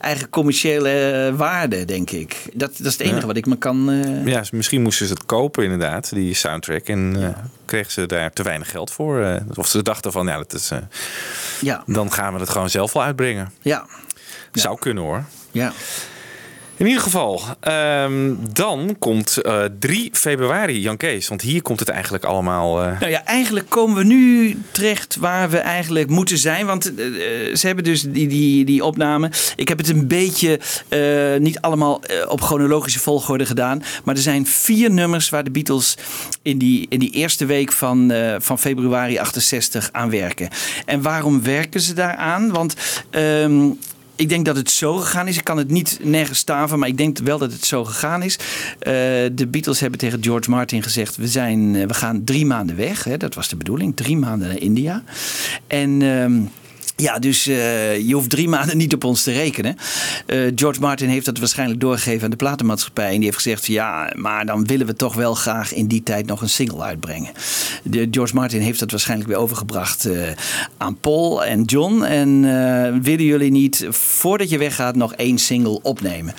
eigen 0.00 0.28
commerciële 0.28 0.88
eh, 0.90 1.34
waarde, 1.36 1.84
denk 1.84 2.10
ik. 2.10 2.36
Dat, 2.54 2.76
dat 2.76 2.86
is 2.86 2.92
het 2.92 3.00
enige 3.00 3.26
wat 3.26 3.36
ik 3.36 3.46
me 3.46 3.56
kan. 3.56 4.02
Ja, 4.24 4.42
misschien 4.52 4.82
moesten 4.82 5.06
ze 5.06 5.12
het 5.12 5.26
kopen 5.26 5.62
inderdaad, 5.64 6.10
die 6.14 6.34
soundtrack. 6.34 6.86
En 6.86 7.34
kregen 7.68 7.92
ze 7.92 8.06
daar 8.06 8.30
te 8.32 8.42
weinig 8.42 8.70
geld 8.70 8.90
voor. 8.92 9.20
eh, 9.22 9.40
of 9.54 9.66
ze 9.66 9.82
dachten 9.82 10.12
van, 10.12 10.26
ja, 10.26 10.36
dat 10.36 10.52
is, 10.52 10.70
eh, 10.70 10.78
ja, 11.60 11.82
dan 11.86 12.12
gaan 12.12 12.34
we 12.34 12.40
het 12.40 12.48
gewoon 12.48 12.70
zelf 12.70 12.92
wel 12.92 13.02
uitbrengen. 13.02 13.52
ja, 13.62 13.86
Zou 14.52 14.78
kunnen 14.78 15.02
hoor. 15.04 15.24
ja. 15.52 15.72
In 16.78 16.86
ieder 16.86 17.02
geval, 17.02 17.40
ehm, 17.60 18.34
dan 18.52 18.96
komt 18.98 19.36
eh 19.36 19.64
3 19.78 20.10
februari 20.12 20.80
Jan 20.80 20.96
Kees. 20.96 21.28
Want 21.28 21.40
hier 21.42 21.62
komt 21.62 21.78
het 21.80 21.88
eigenlijk 21.88 22.24
allemaal... 22.24 22.82
eh, 22.82 23.00
Nou 23.00 23.12
ja, 23.12 23.24
eigenlijk 23.24 23.68
komen 23.70 23.96
we 23.96 24.04
nu 24.04 24.56
terecht 24.70 25.16
waar 25.16 25.50
we 25.50 25.58
eigenlijk 25.58 26.08
moeten 26.08 26.38
zijn. 26.38 26.66
Want 26.66 26.94
eh, 26.94 27.04
ze 27.54 27.66
hebben 27.66 27.84
dus 27.84 28.02
die, 28.02 28.28
die, 28.28 28.64
die 28.64 28.84
opname. 28.84 29.30
Ik 29.56 29.68
heb 29.68 29.78
het 29.78 29.88
een 29.88 30.06
beetje 30.06 30.60
niet 31.38 31.60
allemaal 31.60 32.00
op 32.28 32.40
chronologische 32.40 32.98
volgorde 33.00 33.46
gedaan. 33.46 33.82
Maar 34.04 34.14
er 34.14 34.20
zijn 34.22 34.46
vier 34.46 34.90
nummers 34.90 35.28
waar 35.28 35.44
de 35.44 35.50
Beatles 35.50 35.96
in 36.42 36.58
die, 36.58 36.86
in 36.88 36.98
die 36.98 37.10
eerste 37.10 37.46
week 37.46 37.72
van, 37.72 38.12
van 38.38 38.58
februari 38.58 39.18
68 39.18 39.88
aan 39.92 40.10
werken. 40.10 40.48
En 40.84 41.02
waarom 41.02 41.42
werken 41.42 41.80
ze 41.80 41.92
daaraan? 41.94 42.52
Want. 42.52 42.74
ehm, 43.10 43.66
ik 44.18 44.28
denk 44.28 44.44
dat 44.44 44.56
het 44.56 44.70
zo 44.70 44.96
gegaan 44.96 45.28
is. 45.28 45.36
Ik 45.36 45.44
kan 45.44 45.56
het 45.56 45.70
niet 45.70 45.98
nergens 46.02 46.38
staven, 46.38 46.78
maar 46.78 46.88
ik 46.88 46.96
denk 46.96 47.18
wel 47.18 47.38
dat 47.38 47.52
het 47.52 47.64
zo 47.64 47.84
gegaan 47.84 48.22
is. 48.22 48.38
Eh, 48.78 48.92
de 49.32 49.46
Beatles 49.50 49.80
hebben 49.80 49.98
tegen 49.98 50.22
George 50.22 50.50
Martin 50.50 50.82
gezegd: 50.82 51.16
we, 51.16 51.28
zijn, 51.28 51.76
eh, 51.76 51.86
we 51.86 51.94
gaan 51.94 52.24
drie 52.24 52.46
maanden 52.46 52.76
weg. 52.76 53.04
Hè, 53.04 53.16
dat 53.16 53.34
was 53.34 53.48
de 53.48 53.56
bedoeling, 53.56 53.96
drie 53.96 54.16
maanden 54.16 54.48
naar 54.48 54.58
India. 54.60 55.02
En. 55.66 56.02
ehm, 56.02 56.40
ja, 57.00 57.18
dus 57.18 57.46
eh, 57.46 57.98
je 57.98 58.14
hoeft 58.14 58.30
drie 58.30 58.48
maanden 58.58 58.76
niet 58.76 58.94
op 58.94 59.04
ons 59.04 59.22
te 59.22 59.32
rekenen. 59.32 59.76
Eh, 60.26 60.38
George 60.54 60.80
Martin 60.80 61.08
heeft 61.08 61.26
dat 61.26 61.38
waarschijnlijk 61.38 61.80
doorgegeven 61.80 62.24
aan 62.24 62.30
de 62.30 62.36
platenmaatschappij. 62.36 63.08
En 63.08 63.14
die 63.14 63.24
heeft 63.24 63.36
gezegd: 63.36 63.66
ja, 63.66 64.12
maar 64.16 64.46
dan 64.46 64.66
willen 64.66 64.86
we 64.86 64.94
toch 64.94 65.14
wel 65.14 65.34
graag 65.34 65.74
in 65.74 65.86
die 65.86 66.02
tijd 66.02 66.26
nog 66.26 66.40
een 66.42 66.48
single 66.48 66.82
uitbrengen. 66.82 67.32
De, 67.82 68.08
George 68.10 68.34
Martin 68.34 68.60
heeft 68.60 68.78
dat 68.78 68.90
waarschijnlijk 68.90 69.28
weer 69.30 69.38
overgebracht 69.38 70.04
eh, 70.04 70.22
aan 70.76 70.96
Paul 71.00 71.44
en 71.44 71.62
John. 71.62 72.02
En 72.02 72.42
willen 73.02 73.24
jullie 73.24 73.50
niet, 73.50 73.86
voordat 73.90 74.50
je 74.50 74.58
weggaat, 74.58 74.96
nog 74.96 75.14
één 75.14 75.38
single 75.38 75.82
opnemen? 75.82 76.34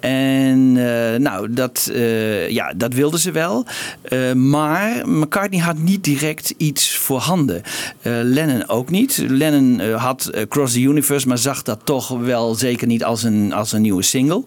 En 0.00 0.72
nou, 1.22 1.52
dat, 1.52 1.90
ja, 2.48 2.72
dat 2.76 2.94
wilden 2.94 3.20
ze 3.20 3.30
wel. 3.30 3.66
Maar 4.34 5.08
McCartney 5.08 5.60
had 5.60 5.78
niet 5.78 6.04
direct 6.04 6.54
iets 6.56 6.96
voorhanden. 6.96 7.62
Eh 8.02 8.12
Lennon 8.22 8.68
ook 8.68 8.90
niet. 8.90 9.24
Lennon 9.28 9.80
had 10.02 10.26
eh, 10.26 10.42
Cross 10.48 10.72
the 10.72 10.80
Universe, 10.80 11.28
maar 11.28 11.38
zag 11.38 11.62
dat 11.62 11.80
toch 11.84 12.08
wel 12.08 12.54
zeker 12.54 12.86
niet 12.86 13.04
als 13.04 13.22
een, 13.22 13.52
als 13.52 13.72
een 13.72 13.82
nieuwe 13.82 14.02
single. 14.02 14.44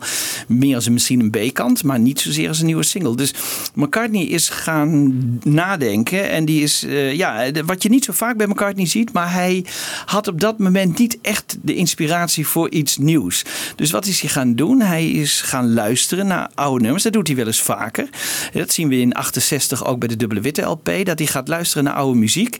Meer 0.48 0.76
als 0.76 0.86
een, 0.86 0.94
misschien 0.94 1.20
een 1.20 1.30
B-kant, 1.30 1.84
maar 1.84 2.00
niet 2.00 2.20
zozeer 2.20 2.48
als 2.48 2.60
een 2.60 2.66
nieuwe 2.66 2.84
single. 2.84 3.16
Dus 3.16 3.34
McCartney 3.74 4.24
is 4.24 4.50
gaan 4.50 5.20
nadenken. 5.44 6.30
En 6.30 6.46
die 6.46 6.64
is, 6.64 6.84
eh, 6.84 7.14
ja, 7.14 7.52
wat 7.66 7.84
je 7.84 7.90
niet 7.90 8.06
zo 8.06 8.14
vaak 8.14 8.38
bij 8.38 8.48
McCartney 8.48 8.86
ziet, 8.86 9.14
maar 9.14 9.34
hij 9.34 9.66
had 10.06 10.28
op 10.28 10.42
dat 10.42 10.60
moment 10.60 11.00
niet 11.00 11.18
echt 11.22 11.58
de 11.62 11.76
inspiratie 11.76 12.48
voor 12.48 12.70
iets 12.70 12.98
nieuws. 12.98 13.44
Dus 13.76 13.92
wat 13.92 14.06
is 14.06 14.22
hij 14.22 14.30
gaan 14.30 14.56
doen? 14.56 14.82
Hij 14.82 15.10
is 15.10 15.42
gaan 15.42 15.74
luisteren 15.74 16.28
naar 16.28 16.50
oude 16.56 16.84
nummers. 16.84 17.04
Dat 17.04 17.14
doet 17.14 17.28
hij 17.28 17.36
wel 17.36 17.46
eens 17.46 17.62
vaker. 17.62 18.10
Dat 18.54 18.74
zien 18.74 18.88
we 18.88 19.00
in 19.00 19.14
68 19.14 19.86
ook 19.86 20.00
bij 20.00 20.08
de 20.08 20.16
Dubbele 20.16 20.42
Witte 20.42 20.62
LP. 20.62 20.92
Dat 21.04 21.20
hij 21.20 21.28
gaat 21.28 21.48
luisteren 21.48 21.84
naar 21.84 21.94
oude 21.94 22.20
muziek 22.20 22.58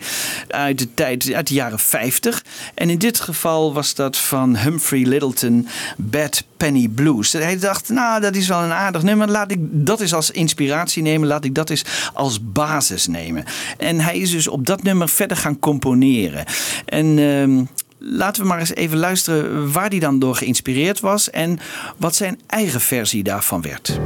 uit 0.48 0.80
de 0.80 0.94
tijd, 0.94 1.34
uit 1.34 1.48
de 1.48 1.54
jaren 1.54 1.80
50. 1.80 2.44
En 2.74 2.85
in 2.90 2.98
dit 2.98 3.20
geval 3.20 3.74
was 3.74 3.94
dat 3.94 4.18
van 4.18 4.58
Humphrey 4.58 5.04
Littleton, 5.04 5.68
Bad 5.98 6.44
Penny 6.58 6.88
Blues. 6.88 7.32
Hij 7.32 7.60
dacht, 7.60 7.90
nou, 7.90 8.22
dat 8.22 8.36
is 8.36 8.48
wel 8.48 8.62
een 8.62 8.72
aardig 8.72 9.04
nummer. 9.04 9.30
Laat 9.30 9.52
ik 9.52 9.58
dat 9.60 10.02
eens 10.02 10.14
als 10.14 10.32
inspiratie 10.32 11.02
nemen. 11.02 11.28
Laat 11.28 11.46
ik 11.46 11.56
dat 11.56 11.70
eens 11.70 11.86
als 12.14 12.52
basis 12.52 13.08
nemen. 13.08 13.46
En 13.78 14.00
hij 14.00 14.18
is 14.18 14.32
dus 14.32 14.48
op 14.48 14.66
dat 14.66 14.84
nummer 14.84 15.10
verder 15.10 15.38
gaan 15.38 15.60
componeren. 15.60 16.46
En... 16.86 17.20
ehm, 17.20 17.64
Laten 17.98 18.42
we 18.42 18.48
maar 18.48 18.60
eens 18.60 18.76
even 18.76 18.98
luisteren 18.98 19.72
waar 19.72 19.90
hij 19.90 20.00
dan 20.00 20.20
door 20.20 20.36
geïnspireerd 20.36 21.00
was 21.00 21.30
en 21.30 21.60
wat 21.98 22.16
zijn 22.16 22.40
eigen 22.48 22.82
versie 22.82 23.24
daarvan 23.24 23.62
werd. 23.62 24.00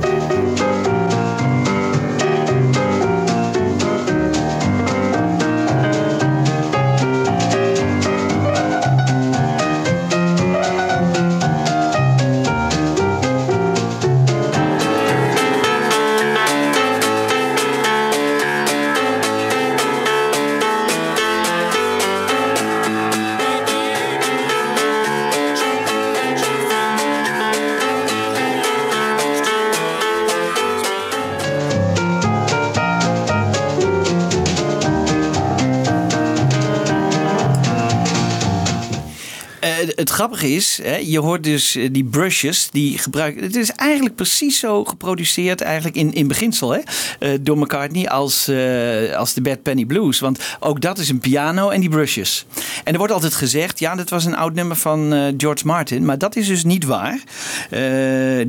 Grappige 40.20 40.56
is, 40.56 40.80
hè, 40.84 40.96
je 40.96 41.20
hoort 41.20 41.44
dus 41.44 41.76
eh, 41.76 41.90
die 41.92 42.04
brushes 42.04 42.70
die 42.72 42.98
gebruiken. 42.98 43.44
Het 43.44 43.56
is 43.56 43.72
eigenlijk 43.72 44.16
precies 44.16 44.60
zo 44.60 44.84
geproduceerd, 44.84 45.62
eigenlijk 45.62 45.96
in, 45.96 46.14
in 46.14 46.28
beginsel, 46.28 46.72
hè, 46.72 46.80
eh, 47.20 47.38
door 47.42 47.58
McCartney 47.58 48.10
als, 48.10 48.48
eh, 48.48 49.16
als 49.16 49.34
de 49.34 49.42
Bad 49.42 49.62
Penny 49.62 49.86
Blues. 49.86 50.20
Want 50.20 50.40
ook 50.60 50.82
dat 50.82 50.98
is 50.98 51.10
een 51.10 51.20
piano 51.20 51.70
en 51.70 51.80
die 51.80 51.90
brushes. 51.90 52.46
En 52.84 52.92
er 52.92 52.98
wordt 52.98 53.14
altijd 53.14 53.34
gezegd, 53.34 53.80
ja, 53.80 53.96
dat 53.96 54.10
was 54.10 54.26
een 54.26 54.36
oud 54.36 54.54
nummer 54.54 54.76
van 54.76 55.34
George 55.38 55.66
Martin, 55.66 56.06
maar 56.06 56.18
dat 56.18 56.36
is 56.36 56.48
dus 56.48 56.64
niet 56.64 56.86
waar. 56.86 57.20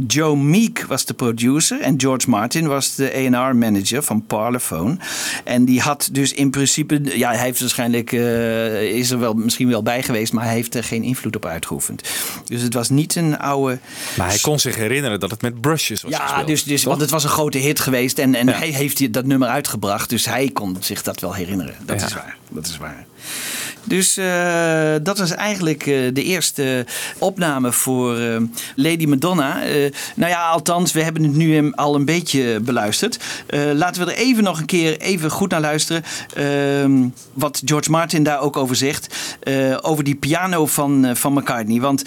Joe 0.06 0.36
Meek 0.36 0.84
was 0.88 1.04
de 1.04 1.14
producer 1.14 1.80
en 1.80 2.00
George 2.00 2.30
Martin 2.30 2.66
was 2.66 2.94
de 2.94 3.32
A&R 3.34 3.56
manager 3.56 4.02
van 4.02 4.26
Parlophone. 4.26 4.96
En 5.44 5.64
die 5.64 5.80
had 5.80 6.08
dus 6.12 6.32
in 6.32 6.50
principe, 6.50 7.00
ja, 7.02 7.30
hij 7.30 7.44
heeft 7.44 7.60
waarschijnlijk, 7.60 8.12
is 8.92 9.10
er 9.10 9.18
wel 9.18 9.34
misschien 9.34 9.68
wel 9.68 9.82
bij 9.82 10.02
geweest, 10.02 10.32
maar 10.32 10.44
hij 10.44 10.54
heeft 10.54 10.74
er 10.74 10.84
geen 10.84 11.02
invloed 11.02 11.36
op 11.36 11.46
uitgeoefend. 11.64 12.08
Dus 12.44 12.62
het 12.62 12.74
was 12.74 12.88
niet 12.88 13.14
een 13.16 13.38
oude. 13.38 13.78
Maar 14.16 14.28
hij 14.28 14.38
kon 14.38 14.58
zich 14.58 14.76
herinneren 14.76 15.20
dat 15.20 15.30
het 15.30 15.42
met 15.42 15.60
brushes 15.60 16.02
was 16.02 16.10
Ja, 16.10 16.18
gespeeld. 16.26 16.46
dus, 16.46 16.62
dus, 16.64 16.84
want 16.84 17.00
het 17.00 17.10
was 17.10 17.24
een 17.24 17.30
grote 17.30 17.58
hit 17.58 17.80
geweest 17.80 18.18
en, 18.18 18.34
en 18.34 18.48
hij 18.48 18.68
heeft 18.68 18.96
die- 18.96 19.10
dat 19.10 19.24
nummer 19.24 19.48
uitgebracht, 19.48 20.08
dus 20.08 20.24
hij 20.24 20.50
kon 20.52 20.76
zich 20.80 21.02
dat 21.02 21.20
wel 21.20 21.34
herinneren. 21.34 21.74
Dat 21.84 22.00
Ja. 22.00 22.06
is 22.06 22.12
waar. 22.14 22.36
Dat 22.48 22.66
is 22.66 22.76
waar. 22.76 23.06
Dus 23.84 24.16
eh, 24.16 24.94
dat 25.02 25.18
was 25.18 25.30
eigenlijk 25.30 25.86
eh, 25.86 25.94
de 26.12 26.22
eerste 26.22 26.86
opname 27.18 27.72
voor 27.72 28.18
eh, 28.18 28.36
Lady 28.74 29.06
Madonna. 29.06 29.58
Nou 30.14 30.30
ja, 30.30 30.48
althans, 30.48 30.92
we 30.92 31.02
hebben 31.02 31.22
het 31.22 31.34
nu 31.34 31.72
al 31.72 31.94
een 31.94 32.04
beetje 32.04 32.60
beluisterd. 32.60 33.18
Laten 33.74 34.04
we 34.04 34.12
er 34.12 34.18
even 34.18 34.44
nog 34.44 34.58
een 34.58 34.66
keer 34.66 35.00
even 35.00 35.30
goed 35.30 35.50
naar 35.50 35.60
luisteren. 35.60 36.02
Ehm, 36.34 37.08
wat 37.32 37.62
George 37.64 37.90
Martin 37.90 38.22
daar 38.22 38.40
ook 38.40 38.56
over 38.56 38.76
zegt. 38.76 39.38
over 39.80 40.04
die 40.04 40.14
piano 40.14 40.66
van, 40.66 41.16
van 41.16 41.32
McCartney. 41.32 41.80
Want 41.80 42.04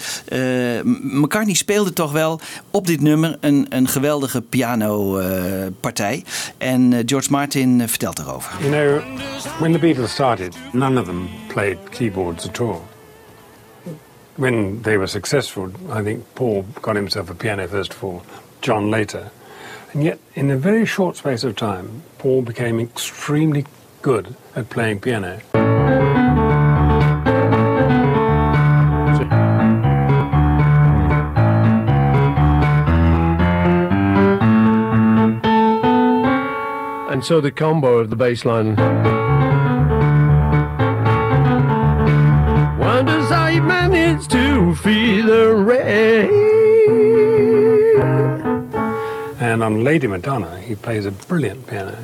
McCartney 1.02 1.54
speelde 1.54 1.92
toch 1.92 2.12
wel 2.12 2.40
op 2.70 2.86
dit 2.86 3.00
nummer 3.00 3.36
een, 3.40 3.66
een 3.68 3.88
geweldige 3.88 4.40
pianopartij. 4.40 6.24
en 6.58 7.02
George 7.06 7.30
Martin 7.30 7.88
vertelt 7.88 8.18
erover. 8.18 8.52
You 8.60 8.70
know, 8.70 9.02
when 9.58 9.72
the 9.72 9.78
Beatles 9.78 10.12
started, 10.12 10.56
none 10.72 11.00
of 11.00 11.06
them 11.06 11.28
played 11.54 11.92
keyboards 11.92 12.48
at 12.48 12.60
all. 12.60 12.84
When 14.34 14.82
they 14.82 14.98
were 14.98 15.06
successful, 15.06 15.70
I 15.88 16.02
think 16.02 16.34
Paul 16.34 16.62
got 16.82 16.96
himself 16.96 17.30
a 17.30 17.34
piano 17.34 17.68
first 17.68 17.94
of 17.94 18.02
all, 18.02 18.26
John 18.60 18.90
later. 18.90 19.30
And 19.92 20.02
yet, 20.02 20.18
in 20.34 20.50
a 20.50 20.56
very 20.56 20.84
short 20.84 21.14
space 21.14 21.44
of 21.44 21.54
time, 21.54 22.02
Paul 22.18 22.42
became 22.42 22.80
extremely 22.80 23.66
good 24.02 24.34
at 24.56 24.68
playing 24.68 24.98
piano. 24.98 25.40
And 37.12 37.24
so 37.24 37.40
the 37.40 37.52
combo 37.52 37.98
of 37.98 38.10
the 38.10 38.16
bass 38.16 38.44
line. 38.44 39.53
To 44.28 44.74
feel 44.74 45.26
the 45.26 45.64
rain. 45.66 46.30
And 49.40 49.62
on 49.62 49.82
Lady 49.82 50.06
Madonna, 50.06 50.56
he 50.56 50.74
plays 50.74 51.06
a 51.06 51.10
brilliant 51.10 51.66
piano. 51.66 51.96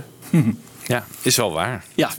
Ja, 0.86 1.06
is 1.22 1.36
wel 1.36 1.52
waar. 1.52 1.84
Ja, 1.94 2.11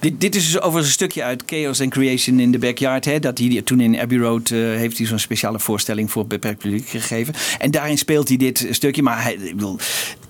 dit, 0.00 0.20
dit 0.20 0.34
is 0.34 0.44
dus 0.44 0.60
over 0.60 0.80
een 0.80 0.86
stukje 0.86 1.22
uit 1.22 1.42
Chaos 1.46 1.80
and 1.80 1.90
Creation 1.90 2.40
in 2.40 2.52
the 2.52 2.58
Backyard. 2.58 3.04
Hè, 3.04 3.18
dat 3.18 3.38
hij 3.38 3.62
toen 3.64 3.80
in 3.80 3.98
Abbey 3.98 4.18
Road 4.18 4.50
eh, 4.50 4.58
heeft 4.58 4.98
hij 4.98 5.06
zo'n 5.06 5.18
speciale 5.18 5.58
voorstelling 5.58 6.10
voor 6.10 6.22
het 6.22 6.30
beperkt 6.30 6.58
publiek 6.58 6.88
gegeven. 6.88 7.34
En 7.58 7.70
daarin 7.70 7.98
speelt 7.98 8.28
hij 8.28 8.36
dit 8.36 8.66
stukje. 8.70 9.02
Maar 9.02 9.22
hij, 9.22 9.34
ik 9.34 9.54
bedoel, 9.54 9.78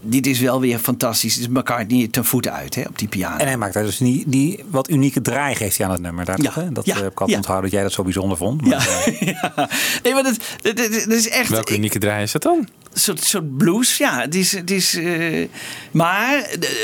dit 0.02 0.26
is 0.26 0.40
wel 0.40 0.60
weer 0.60 0.78
fantastisch. 0.78 1.34
Het 1.34 1.42
is 1.42 1.48
McCartney 1.48 2.08
ten 2.08 2.24
voeten 2.24 2.52
uit 2.52 2.74
hè, 2.74 2.82
op 2.82 2.98
die 2.98 3.08
piano. 3.08 3.36
En 3.36 3.46
hij 3.46 3.56
maakt 3.56 3.74
daar 3.74 3.84
dus 3.84 3.96
die, 3.96 4.24
die 4.26 4.64
wat 4.70 4.90
unieke 4.90 5.20
draai 5.20 5.54
geeft 5.54 5.76
hij 5.76 5.86
aan 5.86 5.92
het 5.92 6.02
nummer. 6.02 6.24
Daar 6.24 6.38
Ja, 6.42 6.44
toch, 6.44 6.54
hè? 6.54 6.72
Dat 6.72 6.86
ja, 6.86 6.94
eh, 6.96 7.00
heb 7.02 7.10
ik 7.12 7.20
al 7.20 7.28
ja. 7.28 7.36
onthouden 7.36 7.64
dat 7.70 7.74
jij 7.78 7.82
dat 7.88 7.92
zo 7.92 8.02
bijzondere 8.02 8.36
vond. 8.36 8.60
Maar, 8.66 8.70
Ja, 9.20 9.68
nee, 10.02 10.12
maar 10.14 10.22
dat, 10.22 10.36
dat, 10.62 10.76
dat- 10.76 10.90
dat 10.92 11.12
is 11.18 11.28
echt. 11.28 11.48
Welke 11.48 11.74
unieke 11.76 11.98
draai 11.98 12.22
is 12.22 12.32
dat 12.32 12.42
dan? 12.42 12.68
Een 12.92 13.00
soort, 13.00 13.24
soort 13.24 13.56
blues, 13.56 13.96
ja. 13.96 14.20
Het 14.20 14.34
is, 14.34 14.52
het 14.52 14.70
is, 14.70 14.94
eh, 14.94 15.48
maar 15.90 16.34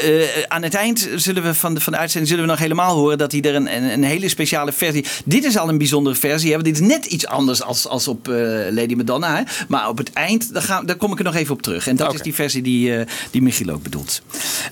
eh, 0.03 0.43
aan 0.49 0.63
het 0.63 0.75
eind 0.75 1.09
zullen 1.15 1.43
we 1.43 1.55
van 1.55 1.75
de, 1.75 1.81
van 1.81 1.93
de 1.93 1.99
uitzending 1.99 2.31
zullen 2.31 2.45
we 2.45 2.51
nog 2.51 2.61
helemaal 2.61 2.97
horen 2.97 3.19
dat 3.19 3.33
hij 3.33 3.41
er 3.41 3.55
een, 3.55 3.77
een, 3.77 3.83
een 3.83 4.03
hele 4.03 4.29
speciale 4.29 4.73
versie. 4.73 5.05
Dit 5.25 5.45
is 5.45 5.57
al 5.57 5.69
een 5.69 5.79
bijzondere 5.79 6.17
versie. 6.17 6.49
Hè, 6.49 6.55
want 6.55 6.65
dit 6.65 6.81
is 6.81 6.87
net 6.87 7.07
iets 7.07 7.27
anders 7.27 7.63
als, 7.63 7.87
als 7.87 8.09
op 8.09 8.29
eh, 8.29 8.35
Lady 8.71 8.95
Madonna. 8.95 9.37
Hè. 9.37 9.43
Maar 9.69 9.89
op 9.89 9.99
het 9.99 10.13
eind, 10.13 10.53
daar, 10.53 10.63
gaan, 10.63 10.87
daar 10.87 10.97
kom 10.97 11.13
ik 11.13 11.19
er 11.19 11.25
nog 11.25 11.35
even 11.35 11.55
op 11.55 11.63
terug. 11.63 11.87
En 11.87 11.97
dat 11.97 12.15
is 12.15 12.23
die 12.23 12.35
versie 12.35 12.63
die, 12.63 13.05
die 13.31 13.43
Michiel 13.43 13.71
ook 13.71 13.83
bedoelt. 13.83 14.23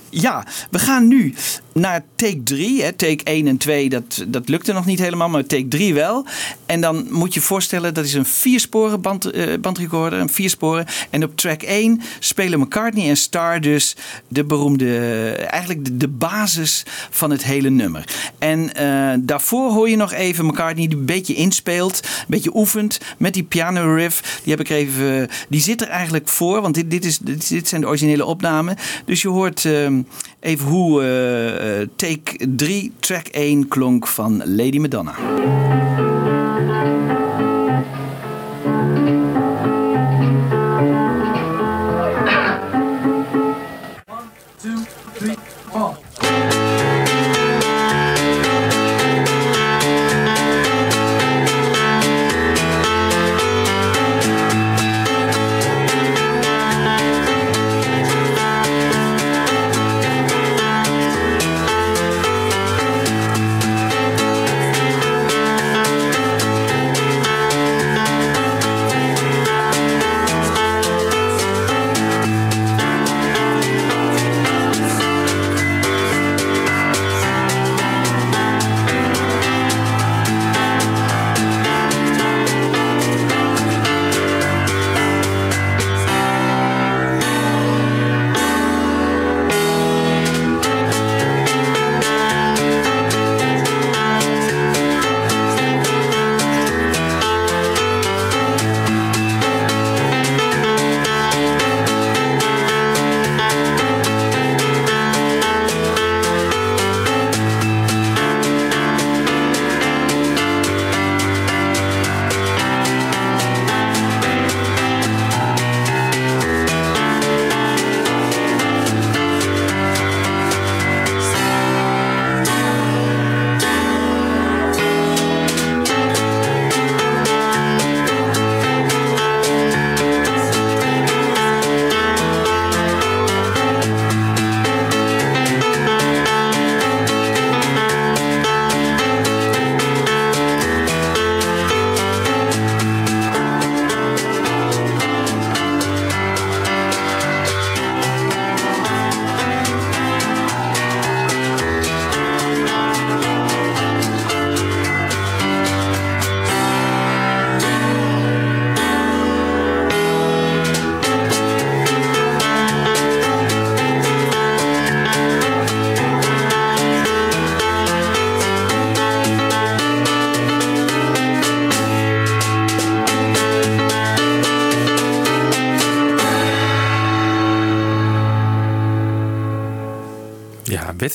Ja, 0.09 0.45
we 0.71 0.79
gaan 0.79 1.07
nu 1.07 1.33
naar 1.79 2.03
take 2.15 2.43
3. 2.43 2.81
Hè. 2.81 2.91
Take 2.91 3.23
1 3.23 3.47
en 3.47 3.57
2, 3.57 3.89
dat, 3.89 4.25
dat 4.27 4.49
lukte 4.49 4.73
nog 4.73 4.85
niet 4.85 4.99
helemaal, 4.99 5.29
maar 5.29 5.45
take 5.45 5.67
3 5.67 5.93
wel. 5.93 6.25
En 6.65 6.81
dan 6.81 7.07
moet 7.09 7.33
je 7.33 7.41
voorstellen, 7.41 7.93
dat 7.93 8.05
is 8.05 8.13
een 8.13 8.25
viersporen 8.25 9.01
band, 9.01 9.25
eh, 9.25 9.57
bandrecorder, 9.59 10.19
een 10.19 10.29
viersporen. 10.29 10.85
En 11.09 11.23
op 11.23 11.37
track 11.37 11.61
1 11.61 12.01
spelen 12.19 12.59
McCartney 12.59 13.09
en 13.09 13.17
Starr 13.17 13.61
dus 13.61 13.95
de 14.27 14.43
beroemde, 14.43 15.31
eigenlijk 15.31 15.85
de, 15.85 15.97
de 15.97 16.07
basis 16.07 16.83
van 17.09 17.31
het 17.31 17.43
hele 17.43 17.69
nummer. 17.69 18.03
En 18.39 18.73
eh, 18.73 19.13
daarvoor 19.19 19.71
hoor 19.71 19.89
je 19.89 19.95
nog 19.95 20.13
even 20.13 20.45
McCartney 20.45 20.87
die 20.87 20.97
een 20.97 21.05
beetje 21.05 21.33
inspeelt, 21.33 21.99
een 22.03 22.25
beetje 22.27 22.55
oefent 22.55 22.99
met 23.17 23.33
die 23.33 23.43
piano 23.43 23.93
riff. 23.93 24.41
Die 24.43 24.55
heb 24.55 24.59
ik 24.59 24.69
even, 24.69 25.29
die 25.49 25.61
zit 25.61 25.81
er 25.81 25.87
eigenlijk 25.87 26.27
voor, 26.27 26.61
want 26.61 26.75
dit, 26.75 26.91
dit, 26.91 27.05
is, 27.05 27.17
dit, 27.17 27.49
dit 27.49 27.67
zijn 27.67 27.81
de 27.81 27.87
originele 27.87 28.25
opnamen. 28.25 28.75
Dus 29.05 29.21
je 29.21 29.27
hoort 29.27 29.65
ehm, 29.65 30.01
even 30.39 30.67
hoe 30.67 31.03
eh, 31.03 31.87
take 31.95 32.47
3, 32.55 32.91
track 32.99 33.27
1 33.27 33.67
klonk 33.67 34.07
van 34.07 34.55
Lady 34.55 34.79
Madonna. 34.79 35.15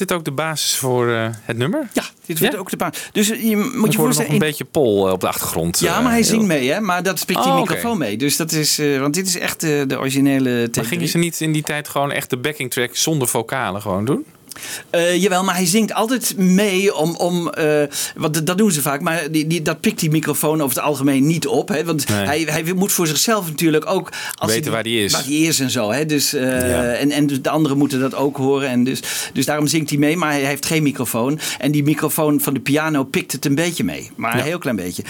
Dit 0.09 0.13
ook 0.17 0.25
de 0.25 0.33
basis 0.33 0.77
voor 0.77 1.11
eh, 1.11 1.29
het 1.43 1.57
nummer? 1.57 1.89
Ja, 1.93 2.03
dit 2.27 2.39
wordt 2.39 2.57
ook 2.57 2.71
de 2.71 2.77
basis. 2.77 3.09
Dus 3.13 3.29
je 3.29 3.57
moet 3.75 3.93
je 3.93 3.99
voorstellen... 3.99 4.33
nog 4.33 4.41
een 4.41 4.47
beetje 4.49 4.65
Pol 4.65 5.07
eh, 5.07 5.13
op 5.13 5.21
de 5.21 5.29
achtergrond. 5.29 5.79
Ja, 5.79 5.97
eh, 5.97 6.03
maar 6.03 6.13
hij 6.13 6.23
zingt 6.23 6.47
mee, 6.47 6.71
hè? 6.71 6.81
Maar 6.81 7.03
dat 7.03 7.27
pikt 7.27 7.43
die 7.43 7.53
Oh, 7.53 7.59
oké. 7.59 7.73
microfoon 7.73 7.99
mee. 7.99 8.17
Dus 8.17 8.37
dat 8.37 8.53
is, 8.53 8.79
eh, 8.79 9.01
want 9.01 9.15
dit 9.15 9.27
is 9.27 9.39
echt 9.39 9.63
eh, 9.63 9.83
de 9.87 9.99
originele 9.99 10.71
Maar 10.75 10.85
gingen 10.85 11.09
ze 11.09 11.19
niet 11.19 11.41
in 11.41 11.53
die 11.53 11.63
tijd 11.63 11.89
gewoon 11.89 12.13
echt 12.13 12.31
de 12.31 12.37
backing 12.37 12.71
track 12.71 12.97
zonder 12.97 13.29
vocalen 13.29 13.81
gewoon 13.83 14.05
doen? 14.05 14.25
Eh, 14.91 15.23
jawel, 15.23 15.45
maar 15.45 15.55
hij 15.55 15.67
zingt 15.67 15.95
altijd 15.95 16.37
mee 16.37 16.95
om. 16.95 17.17
om 17.17 17.51
eh, 17.51 17.83
want 18.17 18.47
dat- 18.47 18.59
doen 18.59 18.71
ze 18.73 18.83
vaak, 18.83 19.01
maar 19.01 19.31
die, 19.31 19.47
die, 19.47 19.63
dat 19.63 19.81
pikt 19.81 20.01
die 20.01 20.11
microfoon 20.11 20.63
over 20.63 20.77
het 20.77 20.85
algemeen 20.85 21.27
niet 21.27 21.47
op. 21.47 21.69
Hè? 21.69 21.85
Want 21.85 22.09
Nee. 22.09 22.25
hij, 22.25 22.41
hij 22.47 22.73
moet 22.73 22.93
voor 22.93 23.07
zichzelf 23.07 23.47
natuurlijk 23.47 23.87
ook. 23.87 24.13
Als 24.35 24.51
Weten 24.53 24.73
waar 24.73 24.83
die 24.83 25.05
is. 25.05 25.13
Waar 25.13 25.25
die 25.25 25.47
is 25.47 25.61
en 25.61 25.71
zo. 25.71 25.91
Hè? 25.93 26.07
Dus, 26.07 26.31
Ja. 26.31 26.41
en, 26.93 27.11
en 27.11 27.27
dus 27.27 27.43
de 27.43 27.51
anderen 27.51 27.79
moeten 27.79 28.01
dat 28.01 28.15
ook 28.15 28.37
horen. 28.37 28.69
En 28.69 28.85
dus, 28.85 29.01
dus 29.33 29.45
daarom 29.45 29.67
zingt 29.67 29.91
hij 29.91 29.99
mee, 29.99 30.17
maar 30.17 30.31
hij 30.33 30.41
heeft 30.45 30.67
geen 30.67 30.83
microfoon. 30.83 31.39
En 31.59 31.71
die 31.73 31.83
microfoon 31.83 32.41
van 32.41 32.55
de 32.55 32.61
piano 32.61 33.05
pikt 33.05 33.33
het 33.33 33.45
een 33.45 33.55
beetje 33.55 33.85
mee. 33.85 34.11
Maar 34.17 34.35
een 34.39 34.45
heel 34.45 34.59
klein 34.59 34.77
beetje. 34.77 35.03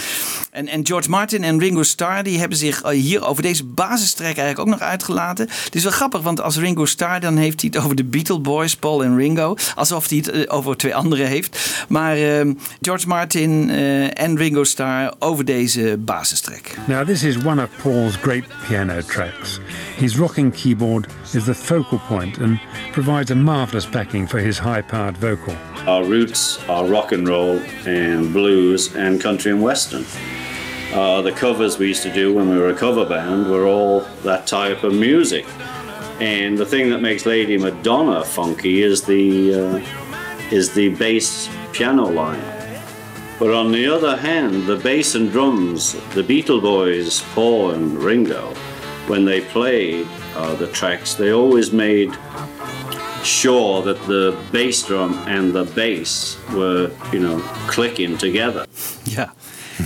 En, 0.50 0.68
en 0.68 0.86
George 0.86 1.10
Martin 1.10 1.44
en 1.44 1.58
Ringo 1.58 1.82
Starr 1.82 2.22
die 2.22 2.38
hebben 2.38 2.58
zich 2.58 2.82
hier 2.90 3.24
over 3.26 3.42
deze 3.42 3.64
basistrek 3.64 4.36
eigenlijk 4.36 4.58
ook 4.58 4.66
nog 4.78 4.80
uitgelaten. 4.88 5.48
Het 5.64 5.74
is 5.74 5.82
wel 5.82 5.92
grappig, 5.92 6.20
want 6.22 6.40
als 6.40 6.56
Ringo 6.58 6.84
Starr 6.84 7.20
dan 7.20 7.36
heeft 7.36 7.60
hij 7.60 7.70
het 7.74 7.82
over 7.84 7.96
de 7.96 8.04
Beatle 8.04 8.38
Boys, 8.40 8.76
Paul 8.76 9.04
en 9.04 9.16
Ringo. 9.16 9.41
Alsof 9.74 10.08
hij 10.08 10.18
het 10.18 10.30
eh, 10.30 10.42
over 10.46 10.76
twee 10.76 10.94
anderen 10.94 11.26
heeft. 11.26 11.84
Maar 11.88 12.16
eh, 12.16 12.50
George 12.80 13.06
Martin 13.06 13.70
eh, 13.70 14.20
en 14.20 14.36
Ringo 14.36 14.64
Starr 14.64 15.12
over 15.18 15.44
deze 15.44 15.96
basistrek. 15.98 16.74
Now, 16.86 17.06
this 17.06 17.22
is 17.22 17.36
one 17.44 17.62
of 17.62 17.68
Paul's 17.82 18.16
great 18.16 18.44
piano 18.68 19.00
tracks. 19.06 19.60
His 19.96 20.16
rocking 20.16 20.54
keyboard 20.54 21.06
is 21.32 21.44
the 21.44 21.54
focal 21.54 22.00
point 22.08 22.38
and 22.38 22.58
provides 22.92 23.30
a 23.30 23.34
marvelous 23.34 23.88
backing 23.88 24.28
for 24.28 24.38
his 24.38 24.58
high 24.58 24.82
powered 24.82 25.16
vocal. 25.18 25.54
Our 25.86 26.04
roots 26.04 26.58
are 26.68 26.90
rock 26.90 27.12
and 27.12 27.28
roll 27.28 27.60
and 27.86 28.32
blues 28.32 28.94
and 28.94 29.22
country 29.22 29.52
and 29.52 29.62
western. 29.62 30.04
Uh, 30.92 31.22
the 31.22 31.32
covers 31.32 31.78
we 31.78 31.86
used 31.86 32.02
to 32.02 32.12
do 32.12 32.34
when 32.34 32.50
we 32.50 32.58
were 32.58 32.68
a 32.68 32.74
cover 32.74 33.06
band 33.06 33.50
were 33.50 33.66
all 33.66 34.00
that 34.24 34.46
type 34.46 34.84
of 34.84 34.92
music. 34.92 35.46
And 36.22 36.56
the 36.56 36.64
thing 36.64 36.88
that 36.90 37.00
makes 37.00 37.26
Lady 37.26 37.58
Madonna 37.58 38.24
funky 38.24 38.82
is 38.82 39.02
the 39.02 39.54
uh, 39.54 40.52
is 40.52 40.72
the 40.72 40.90
bass 40.90 41.48
piano 41.72 42.04
line. 42.04 42.44
But 43.40 43.50
on 43.50 43.72
the 43.72 43.88
other 43.88 44.16
hand, 44.16 44.68
the 44.68 44.76
bass 44.76 45.16
and 45.16 45.32
drums, 45.32 45.94
the 46.14 46.22
Beatle 46.22 46.62
Boys, 46.62 47.22
Paul 47.34 47.72
and 47.72 47.98
Ringo, 47.98 48.54
when 49.08 49.24
they 49.24 49.40
played 49.40 50.06
uh, 50.36 50.54
the 50.54 50.68
tracks, 50.68 51.14
they 51.14 51.32
always 51.32 51.72
made 51.72 52.12
sure 53.24 53.82
that 53.82 54.00
the 54.06 54.38
bass 54.52 54.86
drum 54.86 55.14
and 55.26 55.52
the 55.52 55.64
bass 55.74 56.38
were, 56.52 56.92
you 57.12 57.18
know, 57.18 57.40
clicking 57.66 58.16
together. 58.16 58.64
Ja. 59.06 59.26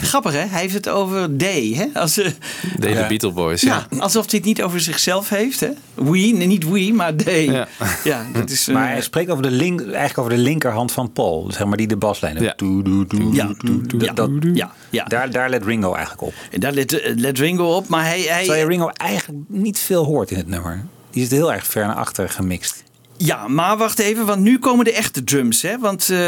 Grappig 0.11 0.33
hè? 0.33 0.39
Hij 0.39 0.61
heeft 0.61 0.75
het 0.75 0.89
over 0.89 1.39
Day. 1.39 1.73
Hè? 1.75 2.01
Als, 2.01 2.19
eh, 2.19 2.31
De 2.79 2.89
ja. 2.89 3.07
Beatle 3.07 3.33
Boys, 3.33 3.61
ja. 3.61 3.87
Ja, 3.91 3.99
alsof 3.99 4.31
hij 4.31 4.39
het 4.39 4.47
niet 4.47 4.63
over 4.63 4.81
zichzelf 4.81 5.29
heeft. 5.29 5.61
Hè? 5.61 5.69
We, 5.95 6.11
nee, 6.11 6.47
niet 6.47 6.69
we, 6.69 6.93
maar 6.95 7.17
Day. 7.17 7.45
Ja, 7.45 7.69
Ja. 8.05 8.27
dat 8.33 8.51
is, 8.57 8.69
eh, 8.69 8.75
Maar 8.75 8.89
hij 8.89 9.01
spreekt 9.01 9.31
over 9.31 9.43
de, 9.43 9.51
link, 9.51 9.81
eigenlijk 9.81 10.19
over 10.19 10.31
de 10.31 10.39
linkerhand 10.39 10.93
van 10.93 11.13
Paul. 11.13 11.47
Zeg 11.51 11.67
maar 11.67 11.77
die 11.77 11.87
de 11.87 11.97
baslijn. 11.97 12.43
Ja. 12.43 12.53
Doe, 12.57 12.83
doe, 12.83 13.07
doe, 13.07 14.55
Ja. 14.91 15.05
Daar, 15.05 15.31
daar 15.31 15.51
let 15.51 15.65
Ringo 15.65 15.93
eigenlijk 15.95 16.23
op. 16.23 16.35
En 16.51 16.61
daar 16.61 16.73
let, 16.73 17.01
eh, 17.01 17.17
let 17.17 17.39
Ringo 17.39 17.77
op, 17.77 17.89
maar 17.89 18.05
hij... 18.05 18.21
hij 18.21 18.39
Terwijl 18.39 18.63
je 18.63 18.69
Ringo 18.69 18.89
eigenlijk 18.89 19.41
niet 19.49 19.79
veel 19.79 20.05
hoort 20.05 20.31
in 20.31 20.37
het 20.37 20.47
nummer. 20.47 20.85
Die 21.11 21.23
zit 21.23 21.31
heel 21.31 21.53
erg 21.53 21.67
ver 21.67 21.87
naar 21.87 21.95
achter 21.95 22.29
gemixt. 22.29 22.85
Ja, 23.19 23.49
maar 23.49 23.77
wacht 23.77 23.99
even, 23.99 24.27
want 24.27 24.41
nu 24.43 24.59
komen 24.59 24.85
de 24.85 24.93
echte 24.93 25.25
drums. 25.25 25.63
Hè? 25.63 25.79
Want 25.79 26.11
eh, 26.11 26.19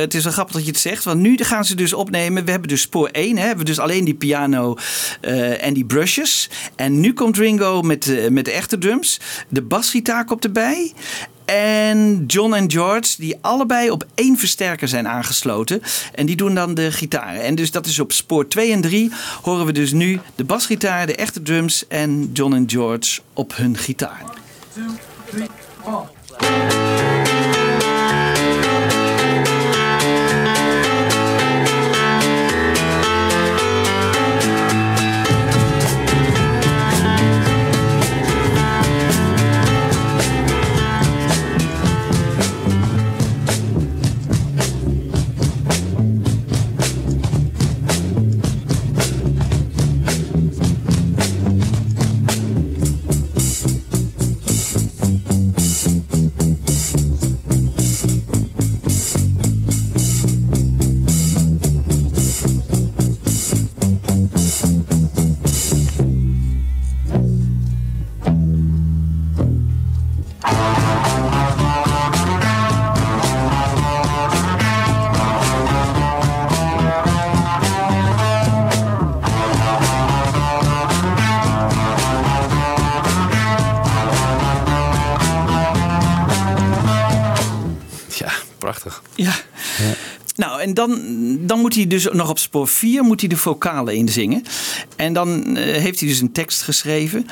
het 0.00 0.14
is 0.14 0.24
wel 0.24 0.32
grappig 0.32 0.54
dat 0.54 0.64
je 0.64 0.70
het 0.70 0.80
zegt. 0.80 1.04
Want 1.04 1.20
nu 1.20 1.36
gaan 1.36 1.64
ze 1.64 1.74
dus 1.74 1.92
opnemen. 1.92 2.44
We 2.44 2.50
hebben 2.50 2.68
dus 2.68 2.80
spoor 2.80 3.08
1. 3.08 3.28
Hè? 3.36 3.40
We 3.42 3.46
hebben 3.46 3.64
dus 3.64 3.78
alleen 3.78 4.04
die 4.04 4.14
piano 4.14 4.76
eh, 5.20 5.64
en 5.64 5.74
die 5.74 5.84
brushes. 5.84 6.50
En 6.76 7.00
nu 7.00 7.12
komt 7.12 7.36
Ringo 7.36 7.82
met, 7.82 8.02
de- 8.02 8.28
met 8.30 8.44
de 8.44 8.50
echte 8.52 8.78
drums. 8.78 9.20
De 9.48 9.62
basgitaar 9.62 10.24
komt 10.24 10.44
erbij. 10.44 10.92
En 11.44 12.24
John 12.26 12.54
en 12.54 12.70
George, 12.70 13.14
die 13.18 13.36
allebei 13.40 13.90
op 13.90 14.06
één 14.14 14.36
versterker 14.38 14.88
zijn 14.88 15.08
aangesloten. 15.08 15.82
En 16.14 16.26
die 16.26 16.36
doen 16.36 16.54
dan 16.54 16.74
de 16.74 16.92
gitaren. 16.92 17.42
En 17.42 17.54
dus 17.54 17.70
dat 17.70 17.86
is 17.86 17.98
op 18.00 18.12
spoor 18.12 18.48
2 18.48 18.72
en 18.72 18.80
3 18.80 19.10
horen 19.42 19.66
we 19.66 19.72
dus 19.72 19.92
nu 19.92 20.20
de 20.34 20.44
basgitaar, 20.44 21.06
de 21.06 21.14
echte 21.14 21.42
drums 21.42 21.84
en 21.88 22.30
John 22.32 22.54
en 22.54 22.64
George 22.70 23.20
op 23.32 23.56
hun 23.56 23.76
gitaar. 23.76 24.22
Ja, 26.42 26.81
moet 91.72 91.80
hij 91.80 91.98
dus 91.98 92.08
nog 92.12 92.30
op 92.30 92.38
spoor 92.38 92.68
4 92.68 93.02
moet 93.02 93.20
hij 93.20 93.28
de 93.28 93.36
vocalen 93.36 93.94
inzingen. 93.94 94.42
En 94.96 95.12
dan 95.12 95.56
eh, 95.56 95.64
heeft 95.64 96.00
hij 96.00 96.08
dus 96.08 96.20
een 96.20 96.32
tekst 96.32 96.62
geschreven. 96.62 97.26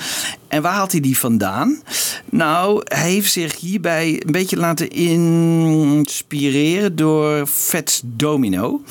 En 0.48 0.62
waar 0.62 0.72
haalt 0.72 0.92
hij 0.92 1.00
die 1.00 1.18
vandaan? 1.18 1.82
Nou, 2.30 2.82
hij 2.84 3.10
heeft 3.10 3.32
zich 3.32 3.60
hierbij 3.60 4.22
een 4.24 4.32
beetje 4.32 4.56
laten 4.56 4.90
inspireren 4.90 6.96
door 6.96 7.46
Fats 7.46 8.02
Domino. 8.04 8.82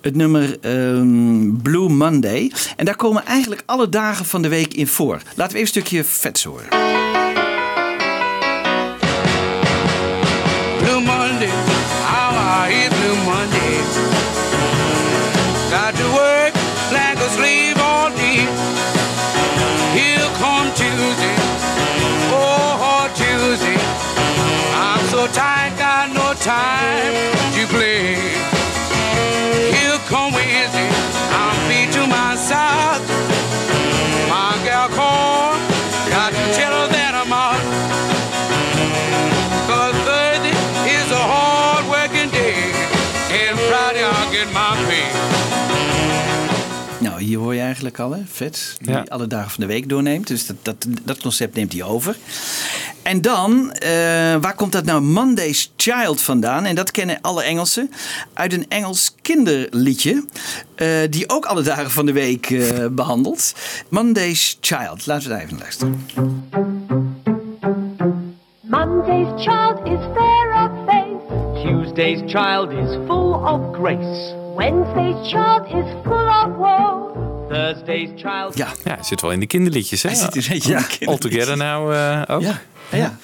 Het 0.00 0.14
nummer 0.14 0.58
ehm, 0.60 1.56
Blue 1.62 1.88
Monday. 1.88 2.52
En 2.76 2.84
daar 2.84 2.96
komen 2.96 3.24
eigenlijk 3.24 3.62
alle 3.66 3.88
dagen 3.88 4.24
van 4.24 4.42
de 4.42 4.48
week 4.48 4.74
in 4.74 4.86
voor. 4.86 5.22
Laten 5.34 5.36
we 5.36 5.44
even 5.44 5.60
een 5.60 5.66
stukje 5.66 6.04
Fats 6.04 6.44
horen. 6.44 7.23
Time 26.94 27.14
to 27.56 27.62
play. 27.74 28.14
Here 29.74 29.98
come 30.08 30.32
Wednesday, 30.34 30.88
I'm 31.42 31.56
beat 31.68 31.90
to 31.96 32.02
my 32.06 32.36
side. 32.48 33.00
My 34.32 34.52
gal 34.66 34.88
called, 34.98 35.58
got 36.14 36.30
to 36.38 36.44
tell 36.58 36.72
her 36.80 36.88
that 36.96 37.12
I'm 37.22 37.32
out. 37.32 37.62
Cause 39.68 39.96
Thursday 40.06 40.56
is 40.98 41.08
a 41.10 41.22
hard 41.34 41.84
working 41.96 42.30
day. 42.30 42.56
And 43.40 43.58
Friday 43.68 44.02
I'll 44.04 44.30
get 44.32 44.48
my 44.52 44.72
pay. 44.88 45.08
Nou, 46.98 47.22
hier 47.22 47.38
hoor 47.38 47.54
je 47.54 47.60
eigenlijk 47.60 47.98
al, 47.98 48.10
hè? 48.12 48.20
Vet. 48.32 48.76
Die 48.78 48.90
Ja. 48.90 49.04
alle 49.08 49.26
dagen 49.26 49.50
van 49.50 49.60
de 49.60 49.66
week 49.66 49.88
doorneemt. 49.88 50.26
Dus 50.26 50.46
dat, 50.46 50.56
dat, 50.62 50.76
dat 51.02 51.18
concept 51.20 51.54
neemt 51.54 51.72
hij 51.72 51.82
over. 51.82 52.16
En 53.04 53.20
dan, 53.20 53.72
eh, 53.72 53.90
waar 54.40 54.54
komt 54.54 54.72
dat 54.72 54.84
nou 54.84 55.00
Monday's 55.02 55.72
Child 55.76 56.20
vandaan? 56.20 56.64
En 56.64 56.74
dat 56.74 56.90
kennen 56.90 57.18
alle 57.20 57.42
Engelsen 57.42 57.90
uit 58.34 58.52
een 58.52 58.66
Engels 58.68 59.14
kinderliedje. 59.22 60.24
eh, 60.74 60.88
die 61.10 61.28
ook 61.28 61.44
alle 61.44 61.62
dagen 61.62 61.90
van 61.90 62.06
de 62.06 62.12
week 62.12 62.50
eh, 62.50 62.86
behandelt. 62.90 63.52
Monday's 63.88 64.58
Child. 64.60 65.06
Laten 65.06 65.28
we 65.28 65.34
daar 65.34 65.42
even 65.42 65.52
naar 65.52 65.62
luisteren. 65.62 66.06
Monday's 68.60 69.42
child 69.44 69.78
is 69.84 70.00
fair 70.14 70.64
of 70.64 70.70
face. 70.86 71.62
Tuesday's 71.62 72.20
child 72.26 72.70
is 72.70 72.90
full 73.06 73.32
of 73.34 73.60
grace. 73.72 74.34
Wednesday's 74.56 75.30
child 75.30 75.66
is 75.66 75.94
full 76.04 76.28
of 76.28 76.56
woe. 76.56 77.12
Thursday's 77.48 78.10
child. 78.16 78.56
Ja. 78.56 78.68
Ja, 78.84 78.94
hij 78.94 79.04
zit 79.04 79.20
wel 79.20 79.30
in 79.32 79.40
de 79.40 79.46
kinderliedjes, 79.46 80.02
hè? 80.02 80.08
Hij 80.08 80.18
zit 80.18 80.36
een 80.36 80.42
beetje 80.48 80.52
in 80.52 80.58
de 80.58 80.86
kinderliedjes. 80.86 81.08
All 81.08 81.18
Together 81.18 81.56
nou 81.56 81.94
eh, 81.94 82.22
ook. 82.36 82.42
Ja, 82.42 82.60
ja. 82.96 83.18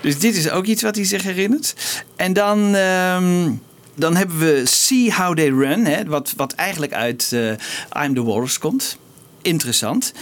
Dus 0.00 0.18
dit 0.18 0.36
is 0.36 0.50
ook 0.50 0.64
iets 0.64 0.82
wat 0.82 0.94
hij 0.94 1.04
zich 1.04 1.22
herinnert. 1.22 1.74
En 2.16 2.32
dan, 2.32 2.74
ehm, 2.74 3.50
dan 3.94 4.16
hebben 4.16 4.38
we 4.38 4.62
See 4.64 5.14
How 5.14 5.36
They 5.36 5.48
Run, 5.48 5.84
hè, 5.84 6.04
wat, 6.04 6.32
wat 6.36 6.52
eigenlijk 6.52 6.92
uit 6.92 7.30
eh, 7.32 8.02
I'm 8.04 8.14
the 8.14 8.24
Walrus 8.24 8.58
komt. 8.58 8.98
Interessant. 9.44 10.12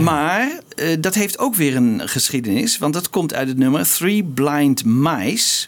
Maar 0.00 0.48
eh, 0.76 0.86
dat 1.00 1.14
heeft 1.14 1.38
ook 1.38 1.54
weer 1.54 1.76
een 1.76 2.08
geschiedenis, 2.08 2.78
want 2.78 2.94
dat 2.94 3.10
komt 3.10 3.34
uit 3.34 3.48
het 3.48 3.58
nummer 3.58 3.86
Three 3.88 4.24
Blind 4.24 4.84
Mice. 4.84 5.66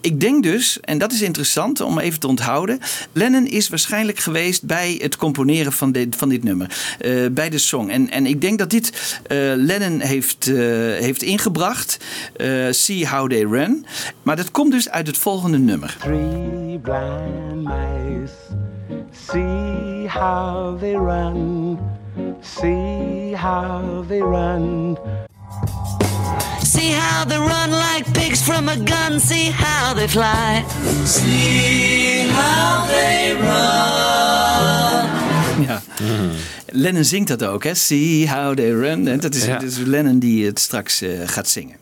Ik 0.00 0.20
denk 0.20 0.42
dus, 0.42 0.80
en 0.80 0.98
dat 0.98 1.12
is 1.12 1.22
interessant 1.22 1.80
om 1.80 1.98
even 1.98 2.20
te 2.20 2.26
onthouden. 2.26 2.78
Lennon 3.12 3.46
is 3.46 3.68
waarschijnlijk 3.68 4.18
geweest 4.18 4.64
bij 4.64 4.98
het 5.02 5.16
componeren 5.16 5.72
van 5.72 5.92
dit, 5.92 6.16
van 6.16 6.28
dit 6.28 6.44
nummer. 6.44 6.76
eh, 6.98 7.12
bij 7.30 7.50
de 7.50 7.58
song. 7.58 7.88
En, 7.88 8.10
en 8.10 8.26
ik 8.26 8.40
denk 8.40 8.58
dat 8.58 8.70
dit 8.70 9.18
eh, 9.26 9.38
Lennon 9.56 10.00
heeft, 10.00 10.46
eh, 10.48 10.54
heeft 10.98 11.22
ingebracht. 11.22 11.96
eh, 12.36 12.48
See 12.70 13.08
How 13.08 13.30
They 13.30 13.44
Run. 13.44 13.86
Maar 14.22 14.36
dat 14.36 14.50
komt 14.50 14.72
dus 14.72 14.88
uit 14.90 15.06
het 15.06 15.18
volgende 15.18 15.58
nummer. 15.58 15.96
Three 16.00 16.78
blind 16.82 17.62
mice, 17.64 18.32
see 19.26 20.08
how 20.08 20.78
they 20.78 20.92
run, 20.94 21.78
see 22.40 23.34
how 23.36 24.04
they 24.08 24.20
run. 24.20 24.96
See 26.62 26.92
how 26.92 27.24
they 27.28 27.38
run 27.38 27.70
like 27.70 28.04
pigs 28.12 28.40
from 28.42 28.68
a 28.68 28.76
gun. 28.84 29.20
See 29.20 29.50
how 29.52 29.94
they 29.94 30.08
fly. 30.08 30.64
See 31.04 32.28
how 32.32 32.86
they 32.86 33.32
run. 33.40 35.10
Ja. 35.66 35.82
Lennon 36.66 37.04
zingt 37.04 37.28
dat 37.28 37.42
ook, 37.44 37.64
hè? 37.64 37.74
See 37.74 38.28
how 38.28 38.54
they 38.56 38.70
run. 38.70 39.08
En 39.08 39.20
dat 39.20 39.34
is, 39.34 39.44
Ja. 39.44 39.60
is 39.60 39.76
Lennon 39.78 40.18
die 40.18 40.46
het 40.46 40.58
straks 40.60 41.02
eh, 41.02 41.10
gaat 41.26 41.48
zingen. 41.48 41.76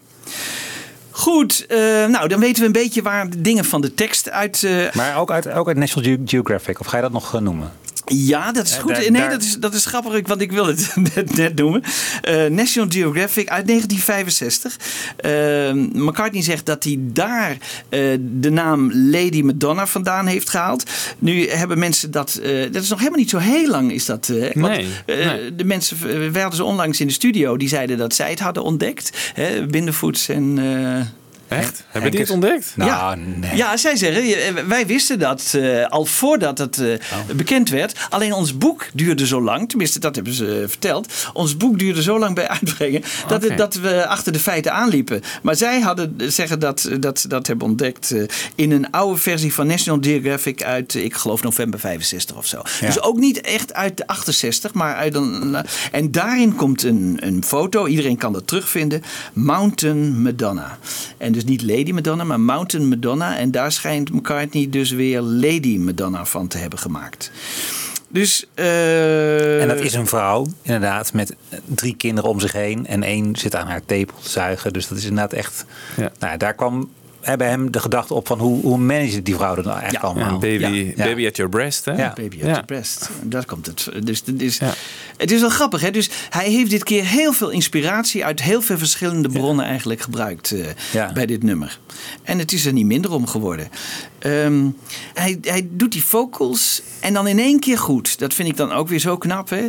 Goed, 1.10 1.66
eh, 1.68 1.78
nou 2.06 2.28
dan 2.28 2.40
weten 2.40 2.60
we 2.60 2.66
een 2.66 2.72
beetje 2.72 3.02
waar 3.02 3.30
de 3.30 3.40
dingen 3.40 3.64
van 3.64 3.80
de 3.80 3.94
tekst 3.94 4.30
uit. 4.30 4.64
eh, 4.64 4.92
Maar 4.92 5.16
ook 5.16 5.30
uit, 5.30 5.50
ook 5.52 5.68
uit 5.68 5.76
National 5.76 6.10
Ge- 6.10 6.22
Geographic, 6.24 6.80
of 6.80 6.86
ga 6.86 6.96
je 6.96 7.02
dat 7.02 7.12
nog 7.12 7.40
noemen? 7.40 7.70
Ja, 8.06 8.52
dat 8.52 8.66
is 8.66 8.74
goed. 8.76 8.92
nee, 8.98 9.10
daar- 9.10 9.30
dat 9.30 9.42
is, 9.42 9.56
dat 9.56 9.74
is 9.74 9.84
grappig, 9.86 10.26
want 10.28 10.40
ik 10.40 10.52
wil 10.52 10.66
het 10.66 10.92
net, 11.14 11.36
net 11.36 11.54
noemen. 11.56 11.82
Eh, 12.22 12.46
National 12.46 12.88
Geographic 12.90 13.48
uit 13.48 13.66
1965. 13.66 14.76
Eh, 15.16 15.72
McCartney 16.02 16.42
zegt 16.42 16.66
dat 16.66 16.84
hij 16.84 16.96
daar 17.00 17.56
eh, 17.88 18.00
de 18.20 18.50
naam 18.50 18.90
Lady 18.92 19.42
Madonna 19.42 19.86
vandaan 19.86 20.26
heeft 20.26 20.50
gehaald. 20.50 20.90
Nu 21.18 21.48
hebben 21.48 21.78
mensen 21.78 22.10
dat. 22.10 22.40
dat 22.72 22.82
is 22.82 22.88
nog 22.88 22.98
helemaal 22.98 23.18
niet 23.18 23.30
zo 23.30 23.38
heel 23.38 23.68
lang, 23.68 23.92
is 23.92 24.04
dat. 24.06 24.26
want, 24.54 24.54
Nee, 24.54 24.86
nee. 25.06 25.54
De 25.54 25.64
mensen, 25.64 25.98
we 26.32 26.38
hadden 26.40 26.56
ze 26.56 26.64
onlangs 26.64 27.00
in 27.00 27.06
de 27.06 27.12
studio, 27.12 27.56
die 27.56 27.68
zeiden 27.68 27.98
dat 27.98 28.14
zij 28.14 28.30
het 28.30 28.40
hadden 28.40 28.62
ontdekt. 28.62 29.10
Hè, 29.34 29.66
Bindervoets 29.66 30.28
en. 30.28 30.58
Echt? 31.50 31.84
Hebben 31.88 32.10
die 32.10 32.20
het 32.20 32.30
ontdekt? 32.30 32.72
Nou, 32.76 32.90
ja. 32.90 33.14
nee. 33.14 33.56
ja, 33.56 33.76
zij 33.76 33.96
zeggen, 33.96 34.22
eh, 34.22 34.64
wij 34.64 34.86
wisten 34.86 35.18
dat 35.18 35.54
eh, 35.56 35.86
al 35.86 36.04
voordat 36.04 36.58
het 36.58 36.78
eh, 36.78 36.98
bekend 37.36 37.68
werd. 37.68 37.98
Alleen 38.08 38.32
ons 38.32 38.58
boek 38.58 38.86
duurde 38.92 39.26
zo 39.26 39.42
lang, 39.42 39.68
tenminste 39.68 39.98
dat 39.98 40.14
hebben 40.14 40.32
ze 40.32 40.64
verteld. 40.68 41.12
Ons 41.32 41.56
boek 41.56 41.78
duurde 41.78 42.02
zo 42.02 42.18
lang 42.18 42.34
bij 42.34 42.48
uitbrengen 42.48 43.02
dat, 43.26 43.42
het, 43.42 43.56
dat 43.56 43.74
we 43.74 44.06
achter 44.06 44.32
de 44.32 44.38
feiten 44.38 44.72
aanliepen. 44.72 45.22
Maar 45.42 45.56
zij 45.56 45.80
hadden 45.80 46.16
zeggen 46.32 46.60
dat, 46.60 46.90
dat 47.00 47.20
ze 47.20 47.28
dat 47.28 47.46
hebben 47.46 47.66
ontdekt 47.66 48.14
in 48.54 48.70
een 48.70 48.90
oude 48.90 49.20
versie 49.20 49.54
van 49.54 49.66
National 49.66 49.98
Geographic 50.02 50.62
uit, 50.62 50.94
ik 50.94 51.14
geloof 51.14 51.42
november 51.42 51.80
65 51.80 52.36
of 52.36 52.46
zo. 52.46 52.62
Ja. 52.80 52.86
Dus 52.86 53.02
ook 53.02 53.18
niet 53.18 53.40
echt 53.40 53.74
uit 53.74 53.96
de 53.96 54.06
68, 54.06 54.74
maar 54.74 54.94
uit 54.94 55.14
een. 55.14 55.56
En 55.92 56.10
daarin 56.10 56.54
komt 56.54 56.82
een, 56.82 57.16
een 57.20 57.44
foto, 57.44 57.86
iedereen 57.86 58.16
kan 58.16 58.32
dat 58.32 58.46
terugvinden. 58.46 59.02
Mountain 59.32 60.22
Madonna. 60.22 60.78
En 61.18 61.32
dus 61.32 61.39
niet 61.44 61.62
Lady 61.62 61.92
Madonna, 61.92 62.24
maar 62.24 62.40
Mountain 62.40 62.88
Madonna. 62.88 63.38
En 63.38 63.50
daar 63.50 63.72
schijnt 63.72 64.12
McCartney 64.12 64.66
dus 64.70 64.90
weer 64.90 65.20
Lady 65.20 65.76
Madonna 65.78 66.24
van 66.24 66.48
te 66.48 66.58
hebben 66.58 66.78
gemaakt. 66.78 67.30
Dus. 68.08 68.46
eh, 68.54 69.62
En 69.62 69.68
dat 69.68 69.80
is 69.80 69.94
een 69.94 70.06
vrouw, 70.06 70.46
inderdaad, 70.62 71.12
met 71.12 71.34
drie 71.64 71.96
kinderen 71.96 72.30
om 72.30 72.40
zich 72.40 72.52
heen. 72.52 72.86
En 72.86 73.02
één 73.02 73.36
zit 73.36 73.54
aan 73.54 73.66
haar 73.66 73.84
tepel 73.86 74.16
te 74.22 74.28
zuigen. 74.28 74.72
Dus 74.72 74.88
dat 74.88 74.98
is 74.98 75.04
inderdaad 75.04 75.32
echt... 75.32 75.64
Nou, 76.18 76.36
daar 76.36 76.54
kwam 76.54 76.90
bij 77.36 77.48
hem 77.48 77.70
de 77.72 77.80
gedachte 77.80 78.14
op 78.14 78.26
van 78.26 78.38
hoe, 78.38 78.60
hoe 78.62 78.78
manage 78.78 79.22
die 79.22 79.34
vrouw 79.34 79.54
dat 79.54 79.64
nou 79.64 79.78
eigenlijk 79.78 80.04
allemaal. 80.04 80.32
Ja, 80.32 80.38
baby, 80.38 80.92
Ja. 80.96 81.04
baby 81.04 81.26
at 81.26 81.36
your 81.36 81.50
breast, 81.52 81.84
hè? 81.84 81.92
Ja. 81.92 82.12
Baby 82.14 82.36
at 82.36 82.46
your 82.46 82.64
breast. 82.64 83.10
Daar 83.22 83.44
komt 83.44 83.66
het. 83.66 83.88
Dus, 84.04 84.22
het 84.26 84.42
is, 84.42 84.60
het 85.16 85.30
is 85.30 85.40
wel 85.40 85.50
grappig. 85.50 85.80
Hè? 85.80 85.90
Dus 85.90 86.10
hij 86.30 86.50
heeft 86.50 86.70
dit 86.70 86.84
keer 86.84 87.04
heel 87.04 87.32
veel 87.32 87.50
inspiratie 87.50 88.24
uit 88.24 88.42
heel 88.42 88.62
veel 88.62 88.78
verschillende 88.78 89.28
bronnen 89.28 89.64
eigenlijk 89.64 90.00
gebruikt 90.00 90.50
eh, 90.52 90.66
Ja. 90.92 91.12
bij 91.12 91.26
dit 91.26 91.42
nummer. 91.42 91.78
En 92.22 92.38
het 92.38 92.52
is 92.52 92.66
er 92.66 92.72
niet 92.72 92.86
minder 92.86 93.12
om 93.12 93.26
geworden. 93.26 93.68
Ehm, 94.20 94.68
hij, 95.14 95.38
hij 95.42 95.68
doet 95.70 95.92
die 95.92 96.04
vocals 96.04 96.82
en 97.00 97.12
dan 97.12 97.26
in 97.26 97.38
één 97.38 97.60
keer 97.60 97.78
goed. 97.78 98.18
Dat 98.18 98.34
vind 98.34 98.48
ik 98.48 98.56
dan 98.56 98.72
ook 98.72 98.88
weer 98.88 98.98
zo 98.98 99.16
knap. 99.16 99.50
Hè? 99.50 99.68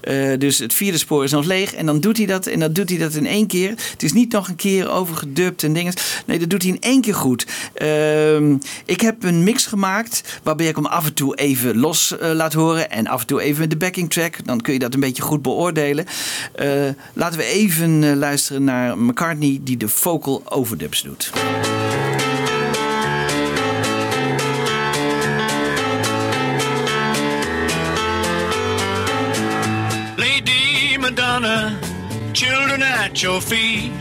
Eh, 0.00 0.38
dus 0.38 0.58
het 0.58 0.74
vierde 0.74 0.98
spoor 0.98 1.24
is 1.24 1.30
nog 1.30 1.44
leeg 1.44 1.74
en 1.74 1.86
dan 1.86 2.00
doet 2.00 2.16
hij 2.16 2.26
dat 2.26 2.46
en 2.46 2.60
dan 2.60 2.72
doet 2.72 2.88
hij 2.88 2.98
dat 2.98 3.14
in 3.14 3.26
één 3.26 3.46
keer. 3.46 3.68
Het 3.70 4.02
is 4.02 4.12
niet 4.12 4.32
nog 4.32 4.48
een 4.48 4.56
keer 4.56 4.90
overgedubt 4.90 5.62
en 5.62 5.72
dingen. 5.72 5.92
Nee, 6.26 6.38
dat 6.38 6.50
doet 6.50 6.62
hij 6.62 6.70
in 6.70 6.80
één 6.80 7.00
keer 7.00 7.14
goed. 7.14 7.46
Ehm, 7.74 8.56
ik 8.84 9.00
heb 9.00 9.22
een 9.22 9.42
mix 9.42 9.66
gemaakt 9.66 10.40
waarbij 10.42 10.66
ik 10.66 10.76
hem 10.76 10.86
af 10.86 11.06
en 11.06 11.14
toe 11.14 11.36
even 11.36 11.78
los 11.78 12.18
eh, 12.18 12.30
laat 12.32 12.52
horen 12.52 12.90
en 12.90 13.06
af 13.06 13.20
en 13.20 13.26
toe 13.26 13.40
even 13.40 13.60
met 13.60 13.70
de 13.70 13.76
backing 13.76 14.10
track. 14.10 14.44
Dan 14.44 14.60
kun 14.60 14.72
je 14.72 14.78
dat 14.78 14.94
een 14.94 15.00
beetje 15.00 15.22
goed 15.22 15.42
beoordelen. 15.42 16.06
Eh, 16.54 16.68
laten 17.12 17.38
we 17.38 17.44
even 17.44 18.16
luisteren 18.16 18.64
naar 18.64 18.98
McCartney 18.98 19.60
die 19.62 19.76
de 19.76 19.88
vocal 19.88 20.42
overdubs 20.44 21.02
doet. 21.02 21.30
At 33.10 33.22
your 33.22 33.40
feet. 33.40 33.92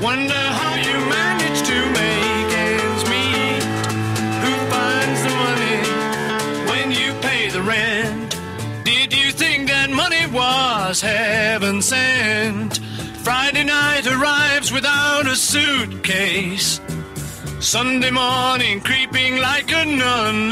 Wonder 0.00 0.42
how 0.60 0.74
you 0.74 0.96
manage 1.08 1.60
to 1.70 1.78
make 1.98 2.50
ends 2.68 3.02
meet. 3.14 3.62
Who 4.44 4.52
finds 4.74 5.20
the 5.26 5.34
money 5.44 5.78
when 6.70 6.90
you 6.90 7.14
pay 7.20 7.48
the 7.48 7.62
rent? 7.62 8.36
Did 8.84 9.12
you 9.14 9.32
think 9.32 9.68
that 9.68 9.88
money 9.90 10.26
was 10.26 11.00
heaven 11.00 11.80
sent? 11.80 12.78
Friday 13.24 13.64
night 13.64 14.06
arrives 14.06 14.70
without 14.70 15.26
a 15.26 15.36
suitcase. 15.36 16.80
Sunday 17.60 18.10
morning 18.10 18.80
creeping 18.80 19.38
like 19.38 19.70
a 19.72 19.84
nun. 19.86 20.50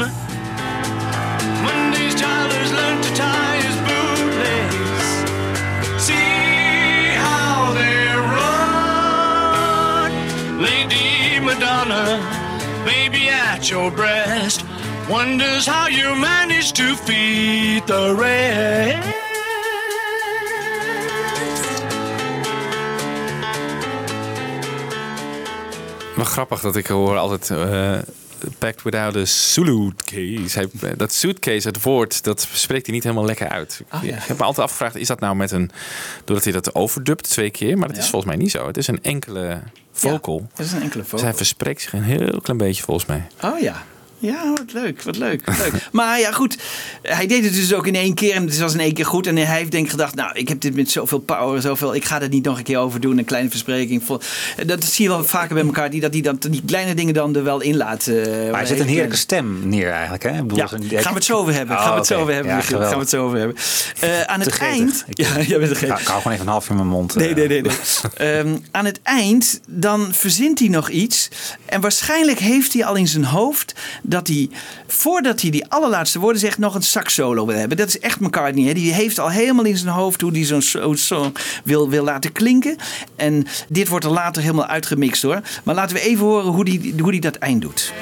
Monday's 1.65 2.19
has 2.19 2.71
learned 2.71 3.03
to 3.03 3.13
tie 3.13 3.70
Lady 10.61 11.39
Madonna, 11.39 12.19
baby 12.85 13.29
at 13.29 13.67
your 13.67 13.91
breast, 13.91 14.63
wonders 15.09 15.65
how 15.65 15.87
you 15.87 16.15
manage 16.15 16.71
to 16.73 16.95
feed 16.95 17.87
the 17.87 18.15
rest. 18.15 19.07
Wel 26.15 26.25
grappig 26.25 26.61
dat 26.61 26.75
ik 26.75 26.87
hoor 26.87 27.17
altijd 27.17 27.49
eh 27.49 27.97
packed 28.59 28.81
without 28.81 29.15
a 29.15 29.25
suitcase. 29.25 30.59
Hij, 30.79 30.95
dat 30.95 31.13
suitcase, 31.13 31.67
het 31.67 31.83
woord, 31.83 32.23
dat 32.23 32.47
spreekt 32.53 32.85
hij 32.85 32.95
niet 32.95 33.03
helemaal 33.03 33.25
lekker 33.25 33.49
uit. 33.49 33.81
Ah, 33.89 34.03
ja. 34.03 34.15
Ik 34.15 34.23
heb 34.23 34.37
me 34.37 34.43
altijd 34.43 34.65
afgevraagd, 34.65 34.95
is 34.95 35.07
dat 35.07 35.19
nou 35.19 35.35
met 35.35 35.51
een... 35.51 35.71
Doordat 36.25 36.43
hij 36.43 36.53
dat 36.53 36.75
overdubt 36.75 37.29
twee 37.29 37.49
keer? 37.49 37.77
Maar 37.77 37.87
dat 37.87 37.97
is 37.97 38.09
volgens 38.09 38.31
mij 38.31 38.41
niet 38.41 38.51
zo. 38.51 38.67
Het 38.67 38.77
is 38.77 38.87
een 38.87 39.03
enkele 39.03 39.61
vocal. 39.91 40.47
Dat 40.55 40.65
is 40.65 40.71
een 40.71 40.81
enkele 40.81 41.03
vocal. 41.03 41.25
hij 41.25 41.33
verspreekt 41.33 41.81
zich 41.81 41.93
een 41.93 42.03
heel 42.03 42.41
klein 42.41 42.57
beetje 42.57 42.83
volgens 42.83 43.05
mij. 43.05 43.27
Oh 43.43 43.59
ja. 43.59 43.83
Ja, 44.21 44.49
wat 44.55 44.73
leuk, 44.73 45.01
wat 45.01 45.17
leuk, 45.17 45.45
wat 45.45 45.57
leuk. 45.57 45.89
Maar 45.91 46.19
ja, 46.19 46.31
goed. 46.31 46.57
Hij 47.01 47.27
deed 47.27 47.43
het 47.43 47.53
dus 47.53 47.73
ook 47.73 47.87
in 47.87 47.95
één 47.95 48.13
keer 48.13 48.33
en 48.33 48.45
het 48.45 48.59
was 48.59 48.73
in 48.73 48.79
één 48.79 48.93
keer 48.93 49.05
goed. 49.05 49.27
En 49.27 49.35
hij 49.37 49.57
heeft 49.57 49.71
denk 49.71 49.85
ik 49.85 49.91
gedacht, 49.91 50.15
nou, 50.15 50.31
ik 50.33 50.47
heb 50.49 50.61
dit 50.61 50.75
met 50.75 50.91
zoveel 50.91 51.19
power, 51.19 51.61
zoveel... 51.61 51.95
Ik 51.95 52.05
ga 52.05 52.19
dat 52.19 52.29
niet 52.29 52.43
nog 52.45 52.57
een 52.57 52.63
keer 52.63 52.77
overdoen, 52.77 53.17
een 53.17 53.25
kleine 53.25 53.49
verspreking. 53.49 54.03
Dat 54.65 54.83
zie 54.83 55.03
je 55.05 55.09
wel 55.11 55.23
vaker 55.23 55.53
bij 55.55 55.63
elkaar, 55.63 55.89
die, 55.89 56.01
dat 56.01 56.11
die, 56.11 56.21
dan, 56.21 56.37
die 56.49 56.61
kleine 56.65 56.93
dingen 56.93 57.13
dan 57.13 57.35
er 57.35 57.43
wel 57.43 57.61
in 57.61 57.77
laat. 57.77 58.07
eh, 58.07 58.15
Maar 58.25 58.53
hij 58.59 58.65
zet 58.65 58.79
een 58.79 58.87
heerlijke 58.87 59.15
stem 59.17 59.59
neer 59.69 59.89
eigenlijk. 59.91 60.23
Hè? 60.23 60.41
Bedoel, 60.41 60.57
Ja, 60.57 60.67
zo'n- 60.67 60.79
gaan 60.89 61.01
we 61.11 61.13
het 61.13 61.23
zo 61.25 61.37
over 61.37 61.53
hebben. 61.53 61.75
Oh, 61.75 61.81
gaan 61.81 61.91
we 61.91 61.97
het 61.97 62.07
zo 62.07 62.19
over 62.19 62.33
hebben, 62.33 62.51
Ja. 62.51 62.59
Gaan 62.61 62.67
we 62.67 62.73
geweldig. 62.73 62.99
het 62.99 63.09
zo 63.09 63.25
over 63.25 63.37
hebben. 63.37 63.55
Eh, 63.99 64.21
aan 64.21 64.39
het 64.39 64.57
eind... 64.57 65.03
Ik- 65.07 65.17
Ja, 65.17 65.41
jij 65.41 65.59
bent 65.59 65.81
ik 65.81 65.87
hou 65.89 65.99
gewoon 66.01 66.33
even 66.33 66.45
een 66.45 66.51
half 66.51 66.69
in 66.69 66.75
mijn 66.75 66.87
mond. 66.87 67.15
Nee, 67.15 67.29
eh. 67.29 67.35
nee, 67.35 67.47
nee. 67.47 67.61
nee. 67.61 67.71
Ehm, 68.37 68.57
aan 68.71 68.85
het 68.85 68.99
eind, 69.03 69.61
dan 69.67 70.07
verzint 70.13 70.59
hij 70.59 70.67
nog 70.67 70.89
iets. 70.89 71.29
En 71.65 71.81
waarschijnlijk 71.81 72.39
heeft 72.39 72.73
hij 72.73 72.85
al 72.85 72.95
in 72.95 73.07
zijn 73.07 73.23
hoofd 73.23 73.75
dat 74.11 74.27
hij, 74.27 74.49
voordat 74.87 75.41
hij 75.41 75.49
die 75.49 75.65
allerlaatste 75.67 76.19
woorden 76.19 76.39
zegt, 76.41 76.57
nog 76.57 76.75
een 76.75 76.81
sax 76.81 77.13
solo 77.13 77.45
wil 77.45 77.57
hebben. 77.57 77.77
Dat 77.77 77.87
is 77.87 77.99
echt 77.99 78.19
McCartney. 78.19 78.65
Hè? 78.65 78.73
Die 78.73 78.93
heeft 78.93 79.19
al 79.19 79.29
helemaal 79.29 79.65
in 79.65 79.77
zijn 79.77 79.93
hoofd 79.93 80.21
hoe 80.21 80.31
hij 80.31 80.45
zo'n 80.45 80.61
so- 80.61 80.95
song 80.95 81.33
wil, 81.63 81.89
wil 81.89 82.03
laten 82.03 82.31
klinken. 82.31 82.75
En 83.15 83.45
dit 83.67 83.87
wordt 83.87 84.05
er 84.05 84.11
later 84.11 84.41
helemaal 84.41 84.65
uitgemixt 84.67 85.21
hoor. 85.21 85.41
Maar 85.63 85.75
laten 85.75 85.95
we 85.95 86.01
even 86.01 86.25
horen 86.25 86.51
hoe 86.51 86.69
hij 86.69 86.93
hoe 86.99 87.11
die 87.11 87.21
dat 87.21 87.35
eind 87.35 87.61
doet. 87.61 87.93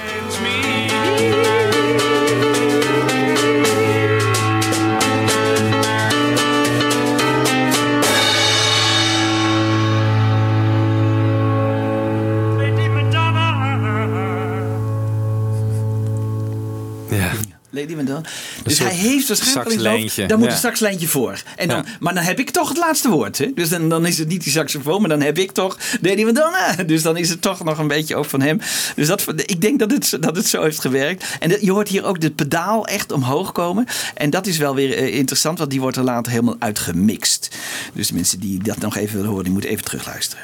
Dus 18.64 18.80
hij 18.80 18.94
heeft 18.94 19.28
waarschijnlijk 19.28 19.70
saxlijntje, 19.70 20.26
daar 20.26 20.38
moet 20.38 20.48
ja. 20.48 20.54
een 20.54 20.60
saxlijntje 20.60 21.08
voor. 21.08 21.42
En 21.56 21.68
dan, 21.68 21.78
Ja. 21.78 21.84
Maar 22.00 22.14
dan 22.14 22.24
heb 22.24 22.40
ik 22.40 22.50
toch 22.50 22.68
het 22.70 22.78
laatste 22.78 23.10
woord. 23.10 23.38
Hè? 23.38 23.52
Dus 23.56 23.70
dan, 23.70 23.90
dan 23.90 24.06
is 24.06 24.18
het 24.18 24.28
niet 24.28 24.44
die 24.44 24.52
saxofoon, 24.52 25.00
maar 25.02 25.10
dan 25.10 25.22
heb 25.22 25.38
ik 25.38 25.52
toch 25.52 25.78
Madonna. 26.02 26.76
Dus 26.86 27.02
dan 27.02 27.18
is 27.18 27.30
het 27.30 27.42
toch 27.42 27.64
nog 27.64 27.78
een 27.78 27.88
beetje 27.88 28.16
ook 28.16 28.26
van 28.26 28.42
hem. 28.42 28.60
Dus 28.96 29.08
dat, 29.08 29.24
ik 29.46 29.62
denk 29.62 29.80
dat 29.80 29.92
het, 29.92 30.18
dat 30.20 30.36
het 30.36 30.48
zo 30.48 30.64
heeft 30.64 30.82
gewerkt. 30.82 31.24
En 31.40 31.50
dat- 31.50 31.62
je 31.62 31.72
hoort 31.72 31.88
hier 31.88 32.04
ook 32.04 32.22
de 32.22 32.32
pedaal 32.32 32.88
echt 32.88 33.12
omhoog 33.12 33.52
komen. 33.52 33.86
En 34.16 34.30
dat 34.30 34.48
is 34.48 34.58
wel 34.58 34.76
weer 34.76 34.98
eh, 34.98 35.16
interessant, 35.16 35.58
want 35.58 35.70
die 35.72 35.82
wordt 35.82 35.98
er 35.98 36.04
later 36.04 36.32
helemaal 36.32 36.56
uitgemixt. 36.60 37.56
Dus 37.94 38.08
de 38.08 38.14
mensen 38.14 38.40
die 38.40 38.64
dat 38.64 38.78
nog 38.78 38.98
even 38.98 39.14
willen 39.16 39.30
horen, 39.30 39.44
die 39.44 39.54
moeten 39.54 39.72
even 39.72 39.84
terugluisteren. 39.84 40.44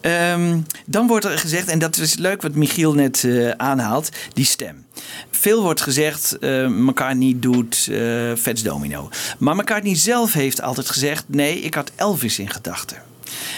Ehm, 0.00 0.58
dan 0.86 1.06
wordt 1.06 1.24
er 1.24 1.38
gezegd, 1.38 1.68
en 1.68 1.78
dat 1.78 1.96
is 1.96 2.14
leuk 2.14 2.42
wat 2.42 2.54
Michiel 2.54 2.94
net 2.94 3.24
eh, 3.24 3.50
aanhaalt, 3.50 4.08
die 4.32 4.44
stem. 4.44 4.84
Veel 5.30 5.62
wordt 5.62 5.80
gezegd, 5.80 6.38
eh 6.38 6.66
McCartney 6.66 7.36
doet 7.36 7.88
eh 7.90 8.32
Fats 8.36 8.62
Domino. 8.62 9.08
Maar 9.38 9.56
McCartney 9.56 9.96
zelf 9.96 10.32
heeft 10.32 10.62
altijd 10.62 10.90
gezegd, 10.90 11.24
nee, 11.26 11.60
ik 11.60 11.74
had 11.74 11.92
Elvis 11.96 12.38
in 12.38 12.50
gedachten. 12.50 12.96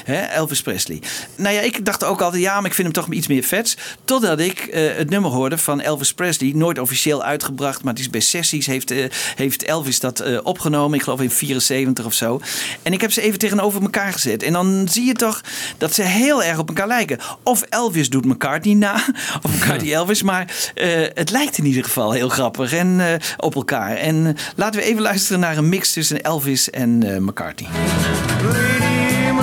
Hè, 0.05 0.21
Elvis 0.21 0.63
Presley. 0.63 1.03
Nou 1.37 1.55
ja, 1.55 1.61
ik 1.61 1.85
dacht 1.85 2.05
ook 2.05 2.21
altijd, 2.21 2.43
ja, 2.43 2.55
maar 2.55 2.71
ik 2.71 2.75
vind 2.75 2.95
hem 2.95 3.05
toch 3.05 3.15
iets 3.15 3.27
meer 3.27 3.43
vets. 3.43 3.77
Totdat 4.05 4.39
ik 4.39 4.59
eh, 4.59 4.97
het 4.97 5.11
nummer 5.11 5.31
hoorde 5.31 5.59
van 5.59 5.81
Elvis 5.81 6.13
Presley. 6.13 6.53
Nooit 6.55 6.79
officieel 6.79 7.25
uitgebracht, 7.25 7.83
maar 7.83 7.93
het 7.93 8.03
is 8.03 8.11
bij 8.11 8.21
sessies. 8.21 8.67
Heeft, 8.67 8.91
eh, 8.91 9.05
heeft 9.35 9.63
Elvis 9.63 10.01
dat 10.01 10.21
eh, 10.21 10.39
opgenomen. 10.43 10.99
Ik 10.99 11.05
geloof 11.05 11.21
in 11.21 11.31
74 11.31 12.05
of 12.05 12.13
zo. 12.13 12.41
En 12.83 12.93
ik 12.93 13.01
heb 13.01 13.13
ze 13.13 13.21
even 13.21 13.39
tegenover 13.39 13.83
elkaar 13.83 14.13
gezet. 14.13 14.43
En 14.43 14.53
dan 14.53 14.89
zie 14.91 15.05
je 15.05 15.15
toch 15.15 15.41
dat 15.79 15.95
ze 15.95 16.03
heel 16.03 16.43
erg 16.43 16.59
op 16.59 16.69
elkaar 16.69 16.87
lijken. 16.87 17.19
Of 17.43 17.63
Elvis 17.63 18.11
doet 18.11 18.25
McCartney 18.25 18.75
na. 18.75 18.95
Of 19.43 19.55
McCartney 19.57 19.93
Elvis. 19.93 20.23
Maar 20.23 20.73
eh, 20.75 20.89
het 21.15 21.31
lijkt 21.31 21.59
in 21.59 21.65
ieder 21.65 21.85
geval 21.85 22.13
heel 22.13 22.29
grappig 22.29 22.73
en, 22.73 23.01
eh, 23.01 23.15
op 23.37 23.55
elkaar. 23.55 23.97
En 23.97 24.37
laten 24.57 24.81
we 24.81 24.87
even 24.87 25.03
luisteren 25.03 25.41
naar 25.41 25.57
een 25.57 25.69
mix 25.69 25.93
tussen 25.93 26.23
Elvis 26.23 26.71
en 26.71 27.03
eh, 27.03 27.21
McCartney. 27.21 27.69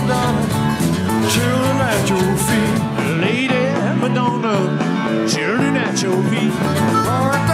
Madonna, 0.08 1.28
children 1.32 1.78
at 1.82 2.08
your 2.08 2.38
feet. 2.46 2.78
Lady 3.22 3.56
up, 4.46 5.28
children 5.28 5.76
at 5.78 6.00
your 6.00 6.22
feet. 6.30 7.45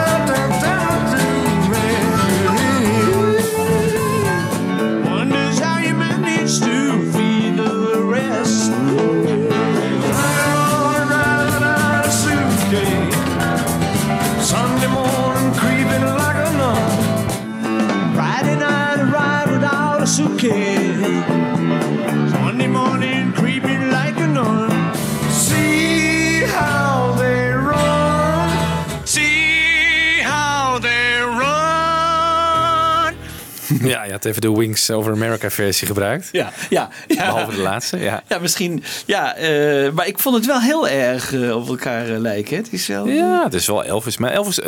Ja, 33.91 34.03
je 34.03 34.11
had 34.11 34.25
even 34.25 34.41
de 34.41 34.51
Wings 34.51 34.91
Over 34.91 35.11
America 35.11 35.49
versie 35.49 35.87
gebruikt. 35.87 36.29
Ja, 36.31 36.51
ja, 36.69 36.89
ja. 37.07 37.15
Behalve 37.15 37.55
de 37.55 37.61
laatste, 37.61 37.97
ja. 37.97 38.23
Ja, 38.27 38.39
misschien. 38.39 38.83
Ja, 39.05 39.35
eh, 39.35 39.91
maar 39.91 40.07
ik 40.07 40.19
vond 40.19 40.35
het 40.35 40.45
wel 40.45 40.61
heel 40.61 40.87
erg 40.87 41.33
eh, 41.33 41.55
op 41.55 41.67
elkaar 41.67 42.09
eh, 42.09 42.19
lijken. 42.19 42.57
Het 42.57 42.73
is 42.73 42.87
wel. 42.87 43.07
Ja, 43.07 43.43
het 43.43 43.53
is 43.53 43.67
wel 43.67 43.83
Elvis. 43.83 44.17
Maar 44.17 44.31
Elvis, 44.31 44.59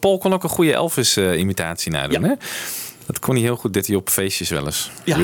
Paul 0.00 0.18
kon 0.18 0.32
ook 0.32 0.42
een 0.42 0.48
goede 0.48 0.72
Elvis-imitatie 0.72 1.92
nadoen, 1.92 2.22
hè? 2.22 2.34
Dat 3.06 3.18
kon 3.18 3.34
hij 3.34 3.42
heel 3.44 3.56
goed, 3.56 3.72
dit 3.74 3.86
hij 3.86 3.96
op 3.96 4.08
feestjes 4.10 4.48
wel 4.48 4.64
eens. 4.66 4.90
Ja. 5.04 5.16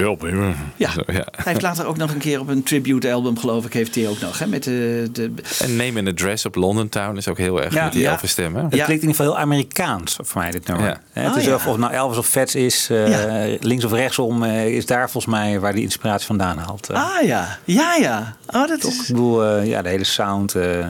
Ja. 0.76 0.90
Zo, 0.90 1.00
ja. 1.06 1.12
Hij 1.12 1.44
heeft 1.44 1.62
later 1.62 1.86
ook 1.86 1.96
nog 1.96 2.10
een 2.12 2.18
keer 2.18 2.40
op 2.40 2.48
een 2.48 2.62
tribute 2.62 3.12
album, 3.12 3.38
geloof 3.38 3.64
ik, 3.64 3.72
heeft 3.72 3.94
hij 3.94 4.08
ook 4.08 4.20
nog. 4.20 4.38
Hè, 4.38 4.46
met 4.46 4.64
de, 4.64 5.08
de... 5.12 5.32
En 5.60 5.76
Name 5.76 5.98
and 5.98 6.08
Address 6.08 6.44
op 6.46 6.54
London 6.54 6.88
Town 6.88 7.16
is 7.16 7.28
ook 7.28 7.38
heel 7.38 7.62
erg 7.62 7.74
met 7.74 7.92
die 7.92 8.06
Elvis 8.08 8.30
stem, 8.30 8.54
hè? 8.56 8.60
Het 8.62 8.70
klinkt 8.70 8.88
in 8.88 8.94
ieder 8.94 9.08
geval 9.08 9.26
heel 9.26 9.38
Amerikaans 9.38 10.18
voor 10.22 10.40
mij, 10.42 10.50
dit 10.50 10.66
nummer. 10.66 10.86
Ja. 10.86 11.00
Hè, 11.12 11.22
Het 11.22 11.32
Oh, 11.32 11.38
is 11.38 11.44
ja. 11.44 11.54
of, 11.54 11.66
of 11.66 11.76
nou 11.76 11.92
Elvis 11.92 12.18
of 12.18 12.26
Vets 12.26 12.54
is, 12.54 12.88
eh, 12.90 13.08
Ja. 13.08 13.56
links 13.60 13.84
of 13.84 13.92
rechtsom, 13.92 14.42
eh, 14.42 14.66
is 14.66 14.86
daar 14.86 15.10
volgens 15.10 15.34
mij 15.34 15.60
waar 15.60 15.72
die 15.72 15.82
inspiratie 15.82 16.26
vandaan 16.26 16.58
haalt. 16.58 16.90
eh. 16.90 17.16
Ah 17.18 17.26
ja, 17.26 17.58
ja, 17.64 17.94
ja. 17.94 18.36
Oh, 18.46 18.68
dat 18.68 18.80
Toch? 18.80 18.90
is. 18.92 19.00
Ik 19.00 19.06
bedoel, 19.06 19.60
ja, 19.62 19.82
de 19.82 19.88
hele 19.88 20.04
sound. 20.04 20.54
eh, 20.54 20.86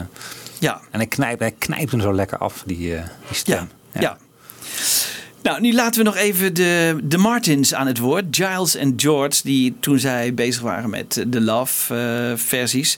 Ja. 0.59 0.79
En 0.91 0.99
hij 0.99 1.07
knijpt, 1.07 1.39
hij 1.39 1.51
knijpt 1.57 1.91
hem 1.91 2.01
zo 2.01 2.13
lekker 2.13 2.37
af, 2.37 2.63
die, 2.65 2.95
eh, 2.95 3.03
die 3.27 3.35
stem. 3.37 3.69
Ja. 3.91 4.17
Nou, 5.49 5.61
nu 5.61 5.73
laten 5.73 6.03
we 6.03 6.09
nog 6.09 6.17
even 6.17 6.53
de, 6.53 6.99
de 7.03 7.17
Martins 7.17 7.73
aan 7.73 7.87
het 7.87 7.97
woord. 7.97 8.25
Giles 8.31 8.75
en 8.75 8.93
George, 8.97 9.41
die 9.43 9.75
toen 9.79 9.99
zij 9.99 10.33
bezig 10.33 10.61
waren 10.61 10.89
met 10.89 11.23
de 11.27 11.41
Love-versies, 11.41 12.97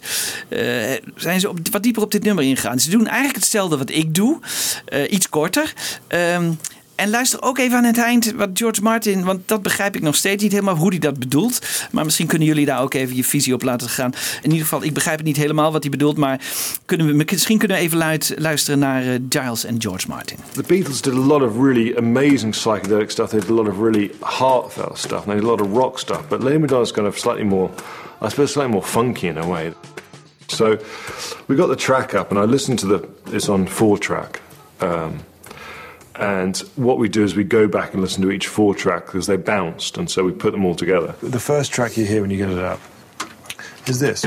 zijn 1.15 1.39
ze 1.39 1.49
op, 1.49 1.57
wat 1.71 1.83
dieper 1.83 2.03
op 2.03 2.11
dit 2.11 2.23
nummer 2.23 2.43
ingegaan. 2.43 2.79
Ze 2.79 2.89
doen 2.89 3.07
eigenlijk 3.07 3.35
hetzelfde 3.35 3.77
wat 3.77 3.89
ik 3.89 4.15
doe, 4.15 4.39
eh, 4.85 5.11
iets 5.11 5.29
korter. 5.29 5.73
Ehm, 6.07 6.51
en 6.95 7.09
luister 7.09 7.41
ook 7.41 7.57
even 7.57 7.77
aan 7.77 7.83
het 7.83 7.97
eind 7.97 8.31
wat 8.31 8.49
George 8.53 8.81
Martin, 8.81 9.23
want 9.23 9.39
dat 9.45 9.61
begrijp 9.61 9.95
ik 9.95 10.01
nog 10.01 10.15
steeds 10.15 10.43
niet 10.43 10.51
helemaal 10.51 10.75
hoe 10.75 10.89
hij 10.89 10.99
dat 10.99 11.19
bedoelt. 11.19 11.61
Maar 11.91 12.05
misschien 12.05 12.27
kunnen 12.27 12.47
jullie 12.47 12.65
daar 12.65 12.81
ook 12.81 12.93
even 12.93 13.15
je 13.15 13.23
visie 13.23 13.53
op 13.53 13.63
laten 13.63 13.89
gaan. 13.89 14.13
In 14.41 14.49
ieder 14.49 14.61
geval, 14.61 14.83
ik 14.83 14.93
begrijp 14.93 15.17
het 15.17 15.25
niet 15.25 15.37
helemaal 15.37 15.71
wat 15.71 15.81
hij 15.81 15.91
bedoelt, 15.91 16.17
maar 16.17 16.41
kunnen 16.85 17.07
we, 17.07 17.13
misschien 17.13 17.57
kunnen 17.57 17.77
we 17.77 17.83
even 17.83 17.97
luid, 17.97 18.33
luisteren 18.37 18.79
naar 18.79 19.01
eh, 19.03 19.19
Giles 19.29 19.65
en 19.65 19.81
George 19.81 20.07
Martin. 20.07 20.37
The 20.51 20.63
Beatles 20.67 21.01
did 21.01 21.13
a 21.13 21.17
lot 21.17 21.41
of 21.41 21.55
really 21.55 21.95
amazing 21.97 22.55
psychedelic 22.55 23.09
stuff. 23.09 23.29
They 23.29 23.39
did 23.39 23.49
a 23.49 23.53
lot 23.53 23.67
of 23.67 23.77
really 23.77 24.11
heartfelt 24.19 24.97
stuff. 24.97 25.23
They 25.23 25.35
did 25.35 25.43
a 25.43 25.47
lot 25.47 25.61
of 25.61 25.67
rock 25.73 25.99
stuff. 25.99 26.27
But 26.27 26.43
Lady 26.43 26.57
Madonna's 26.57 26.91
kind 26.91 27.07
of 27.07 27.19
slightly 27.19 27.43
more, 27.43 27.69
I 28.21 28.29
suppose, 28.29 28.53
slightly 28.53 28.73
more 28.73 28.83
funky 28.83 29.27
in 29.27 29.37
a 29.37 29.47
way. 29.47 29.73
So 30.47 30.77
we 31.47 31.55
got 31.55 31.67
the 31.67 31.75
track 31.75 32.13
up, 32.13 32.31
and 32.31 32.39
I 32.39 32.43
listened 32.43 32.79
to 32.79 32.87
the. 32.87 33.07
It's 33.35 33.49
on 33.49 33.65
four 33.67 33.97
track. 33.97 34.41
Um, 34.79 35.19
and 36.21 36.57
what 36.75 36.99
we 36.99 37.09
do 37.09 37.23
is 37.23 37.35
we 37.35 37.43
go 37.43 37.67
back 37.67 37.93
and 37.93 38.01
listen 38.01 38.21
to 38.21 38.31
each 38.31 38.47
four 38.47 38.75
track 38.75 39.07
because 39.07 39.25
they 39.27 39.37
bounced, 39.37 39.97
and 39.97 40.09
so 40.09 40.23
we 40.23 40.31
put 40.31 40.51
them 40.51 40.63
all 40.63 40.75
together. 40.75 41.15
The 41.21 41.39
first 41.39 41.73
track 41.73 41.97
you 41.97 42.05
hear 42.05 42.21
when 42.21 42.29
you 42.29 42.37
get 42.37 42.49
it 42.49 42.59
up 42.59 42.79
is 43.87 43.99
this. 43.99 44.23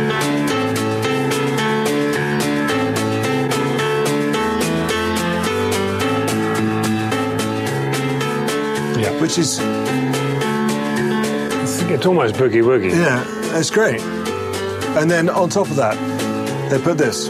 Yeah. 8.98 9.20
Which 9.20 9.38
is. 9.38 9.60
It's 11.86 12.06
almost 12.06 12.34
boogie 12.34 12.62
woogie. 12.64 12.90
Yeah, 12.90 13.24
it's 13.56 13.70
great. 13.70 14.00
And 14.98 15.08
then 15.08 15.28
on 15.28 15.48
top 15.48 15.70
of 15.70 15.76
that, 15.76 15.96
they 16.70 16.78
put 16.80 16.98
this. 16.98 17.28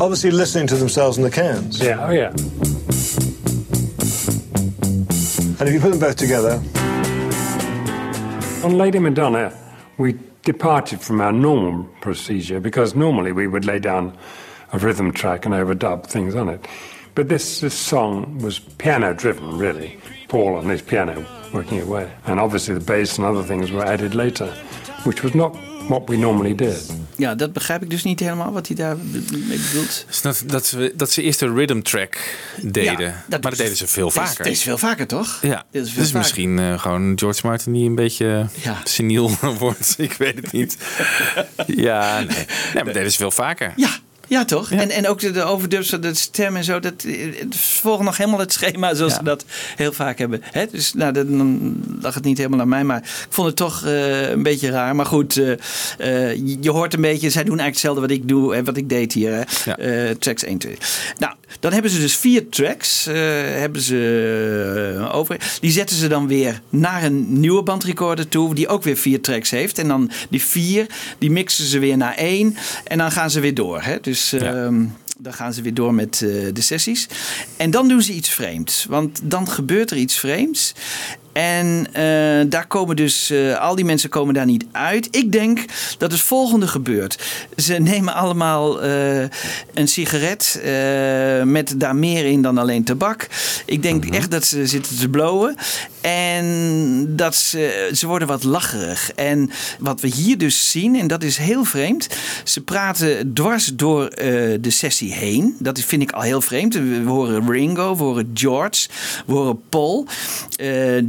Obviously, 0.00 0.30
listening 0.30 0.66
to 0.68 0.76
themselves 0.76 1.18
in 1.18 1.24
the 1.24 1.30
cans. 1.30 1.78
Yeah, 1.78 2.06
oh 2.06 2.10
yeah. 2.10 2.30
And 5.60 5.68
if 5.68 5.74
you 5.74 5.80
put 5.80 5.90
them 5.90 6.00
both 6.00 6.16
together, 6.16 6.54
On 8.64 8.78
Lady 8.78 8.98
Madonna, 8.98 9.54
we 9.98 10.18
departed 10.42 11.02
from 11.02 11.20
our 11.20 11.32
normal 11.32 11.84
procedure 12.00 12.60
because 12.60 12.94
normally 12.94 13.32
we 13.32 13.46
would 13.46 13.66
lay 13.66 13.78
down 13.78 14.16
a 14.72 14.78
rhythm 14.78 15.12
track 15.12 15.44
and 15.44 15.54
overdub 15.54 16.06
things 16.06 16.34
on 16.34 16.48
it. 16.48 16.66
But 17.14 17.28
this, 17.28 17.60
this 17.60 17.74
song 17.74 18.38
was 18.38 18.58
piano 18.58 19.12
driven, 19.12 19.58
really. 19.58 19.98
Paul 20.28 20.56
on 20.56 20.68
his 20.68 20.80
piano 20.80 21.26
working 21.52 21.80
away. 21.80 22.10
And 22.26 22.40
obviously 22.40 22.72
the 22.72 22.80
bass 22.80 23.18
and 23.18 23.26
other 23.26 23.42
things 23.42 23.70
were 23.70 23.84
added 23.84 24.14
later, 24.14 24.50
which 25.04 25.22
was 25.22 25.34
not 25.34 25.54
what 25.90 26.08
we 26.08 26.16
normally 26.16 26.54
did. 26.54 26.86
Ja, 27.16 27.34
dat 27.34 27.52
begrijp 27.52 27.82
ik 27.82 27.90
dus 27.90 28.04
niet 28.04 28.20
helemaal 28.20 28.52
wat 28.52 28.66
hij 28.66 28.76
daar 28.76 28.96
mee 28.96 29.58
bedoelt. 29.58 30.04
Dus 30.06 30.20
dat, 30.20 30.42
dat, 30.46 30.66
ze, 30.66 30.92
dat 30.96 31.10
ze 31.10 31.22
eerst 31.22 31.42
een 31.42 31.54
rhythm 31.54 31.80
track 31.80 32.18
deden. 32.62 33.00
Ja, 33.00 33.24
maar 33.28 33.40
dat 33.40 33.56
deden 33.56 33.76
ze 33.76 33.86
veel 33.86 34.10
vaker. 34.10 34.44
Dat 34.44 34.52
is 34.52 34.62
veel 34.62 34.78
vaker, 34.78 35.06
toch? 35.06 35.38
Ja, 35.42 35.64
Dat 35.72 35.84
is 35.84 35.90
veel 35.92 36.02
dus 36.02 36.12
misschien 36.12 36.58
eh, 36.58 36.78
gewoon 36.78 37.12
George 37.18 37.46
Martin 37.46 37.72
die 37.72 37.88
een 37.88 37.94
beetje 37.94 38.46
Ja. 38.62 38.80
seniel 38.84 39.30
wordt. 39.58 39.94
Ik 39.98 40.12
weet 40.12 40.36
het 40.36 40.52
niet. 40.52 40.76
ja, 41.66 42.16
nee. 42.18 42.26
nee, 42.26 42.46
maar 42.74 42.84
dat 42.84 42.94
deden 42.94 43.10
ze 43.12 43.16
veel 43.18 43.30
vaker. 43.30 43.72
Ja, 43.76 43.90
ja 44.30 44.44
toch? 44.44 44.70
En, 44.70 44.90
en 44.90 45.08
ook 45.08 45.20
de, 45.20 45.30
de 45.30 45.42
overdubs, 45.42 45.88
de 45.88 46.14
stem 46.14 46.56
en 46.56 46.64
zo. 46.64 46.80
Dat, 46.80 47.04
eh, 47.06 47.38
het 47.38 47.56
volgen 47.56 48.04
nog 48.04 48.16
helemaal 48.16 48.38
het 48.40 48.52
schema 48.52 48.94
zoals 48.94 49.12
Ja. 49.12 49.18
ze 49.18 49.24
dat 49.24 49.44
heel 49.76 49.92
vaak 49.92 50.18
hebben. 50.18 50.40
Hè? 50.44 50.64
Dus 50.72 50.92
nou, 50.94 51.12
dan- 51.12 51.38
dan 51.38 51.76
lag 52.00 52.14
het 52.14 52.24
niet 52.24 52.38
helemaal 52.38 52.60
aan 52.60 52.68
mij. 52.68 52.84
Maar 52.84 52.98
ik 52.98 53.26
vond 53.28 53.46
het 53.46 53.56
toch 53.56 53.84
eh, 53.84 54.30
een 54.30 54.42
beetje 54.42 54.70
raar. 54.70 54.96
Maar 54.96 55.06
goed, 55.06 55.36
eh, 55.36 55.54
je- 56.60 56.70
hoort 56.70 56.94
een 56.94 57.00
beetje. 57.00 57.30
Zij 57.30 57.44
doen 57.44 57.58
eigenlijk 57.58 57.72
hetzelfde 57.72 58.00
wat 58.00 58.10
ik 58.10 58.28
doe 58.28 58.54
en 58.54 58.64
wat 58.64 58.76
ik 58.76 58.88
deed 58.88 59.12
hier. 59.12 59.32
Hè? 59.32 59.42
Ja. 59.64 60.14
Tracks 60.18 60.44
1, 60.44 60.58
2. 60.58 60.76
Nou, 61.18 61.32
dan 61.60 61.72
hebben 61.72 61.90
ze 61.90 62.00
dus 62.00 62.16
vier 62.16 62.48
tracks. 62.48 63.06
eh, 63.06 63.14
hebben 63.44 63.80
ze 63.80 64.94
eh, 64.98 65.14
over. 65.14 65.36
Die 65.60 65.70
zetten 65.70 65.96
ze 65.96 66.08
dan 66.08 66.26
weer 66.26 66.60
naar 66.70 67.02
een 67.04 67.40
nieuwe 67.40 67.62
bandrecorder 67.62 68.28
toe. 68.28 68.54
Die 68.54 68.68
ook 68.68 68.82
weer 68.82 68.96
vier 68.96 69.20
tracks 69.20 69.50
heeft. 69.50 69.78
En 69.78 69.88
dan 69.88 70.10
die 70.30 70.42
vier, 70.42 70.86
die 71.18 71.30
mixen 71.30 71.64
ze 71.64 71.78
weer 71.78 71.96
naar 71.96 72.14
één. 72.14 72.56
En 72.84 72.98
dan 72.98 73.12
gaan 73.12 73.30
ze 73.30 73.40
weer 73.40 73.54
door. 73.54 73.82
Hè? 73.82 74.00
Dus 74.00 74.32
ehm, 74.32 74.84
dan 75.18 75.32
gaan 75.32 75.52
ze 75.54 75.62
weer 75.62 75.74
door 75.74 75.94
met 75.94 76.22
eh, 76.22 76.30
de 76.52 76.60
sessies. 76.60 77.08
En 77.56 77.70
dan 77.70 77.88
doen 77.88 78.02
ze 78.02 78.12
iets 78.12 78.28
vreemds. 78.28 78.86
Want 78.88 79.20
dan 79.22 79.48
gebeurt 79.48 79.90
er 79.90 79.96
iets 79.96 80.16
vreemds. 80.18 80.74
En 81.32 81.86
eh, 81.92 82.50
daar 82.50 82.66
komen 82.66 82.96
dus, 82.96 83.30
eh, 83.30 83.58
al 83.58 83.74
die 83.74 83.84
mensen 83.84 84.10
komen 84.10 84.34
daar 84.34 84.46
niet 84.46 84.64
uit. 84.72 85.08
Ik 85.10 85.32
denk 85.32 85.64
dat 85.98 86.12
het 86.12 86.20
volgende 86.20 86.66
gebeurt. 86.66 87.18
Ze 87.56 87.74
nemen 87.74 88.14
allemaal 88.14 88.82
eh, 88.82 89.22
een 89.74 89.88
sigaret 89.88 90.60
met 91.44 91.74
daar 91.76 91.96
meer 91.96 92.24
in 92.24 92.42
dan 92.42 92.58
alleen 92.58 92.84
tabak. 92.84 93.28
Ik 93.66 93.82
denk 93.82 94.04
echt 94.04 94.30
dat 94.30 94.44
ze 94.44 94.66
zitten 94.66 94.96
te 94.96 95.08
blowen. 95.08 95.56
En 96.00 97.04
dat 97.16 97.34
ze, 97.34 97.90
ze 97.94 98.06
worden 98.06 98.28
wat 98.28 98.44
lacherig. 98.44 99.12
En 99.12 99.50
wat 99.78 100.00
we 100.00 100.08
hier 100.08 100.38
dus 100.38 100.70
zien, 100.70 100.96
en 100.96 101.06
dat 101.06 101.22
is 101.22 101.36
heel 101.36 101.64
vreemd. 101.64 102.06
Ze 102.44 102.60
praten 102.60 103.32
dwars 103.32 103.64
door 103.74 104.06
eh, 104.06 104.26
de 104.60 104.70
sessie 104.70 105.12
heen. 105.12 105.56
Dat 105.58 105.80
vind 105.80 106.02
ik 106.02 106.12
al 106.12 106.22
heel 106.22 106.40
vreemd. 106.40 106.74
We, 106.74 107.02
horen 107.06 107.50
Ringo, 107.50 107.96
we 107.96 108.02
horen 108.02 108.30
George, 108.34 108.88
we 109.26 109.32
horen 109.32 109.60
Paul. 109.68 110.06
Eh, 110.56 110.96
eh, 110.96 111.04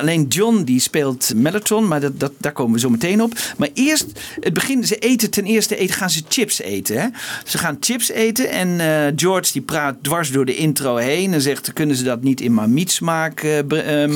alleen 0.00 0.26
John 0.28 0.62
die 0.62 0.80
speelt 0.80 1.32
Mellotron, 1.34 1.88
maar 1.88 2.00
dat, 2.00 2.20
dat, 2.20 2.32
daar 2.38 2.52
komen 2.52 2.72
we 2.72 2.80
zo 2.80 2.90
meteen 2.90 3.22
op. 3.22 3.32
Maar 3.56 3.68
eerst, 3.74 4.06
het 4.40 4.54
begin, 4.54 4.84
ze 4.86 4.96
eten 4.96 5.30
ten 5.30 5.44
eerste 5.44 5.76
eten, 5.76 5.94
gaan 5.94 6.10
ze 6.10 6.22
chips 6.28 6.60
eten. 6.60 7.00
Hè? 7.00 7.06
Ze 7.44 7.58
gaan 7.58 7.76
chips 7.80 8.10
eten 8.10 8.50
en 8.50 8.80
George 9.16 9.52
die 9.52 9.62
praat 9.62 9.96
dwars 10.02 10.30
door 10.30 10.44
de 10.44 10.56
intro 10.56 10.96
heen 10.96 11.32
en 11.32 11.40
zegt, 11.40 11.72
kunnen 11.72 11.96
ze 11.96 12.04
dat 12.04 12.22
niet 12.22 12.40
in 12.40 12.54
mamietsmaak 12.54 13.46
bre- 13.66 13.80
eh, 13.80 14.08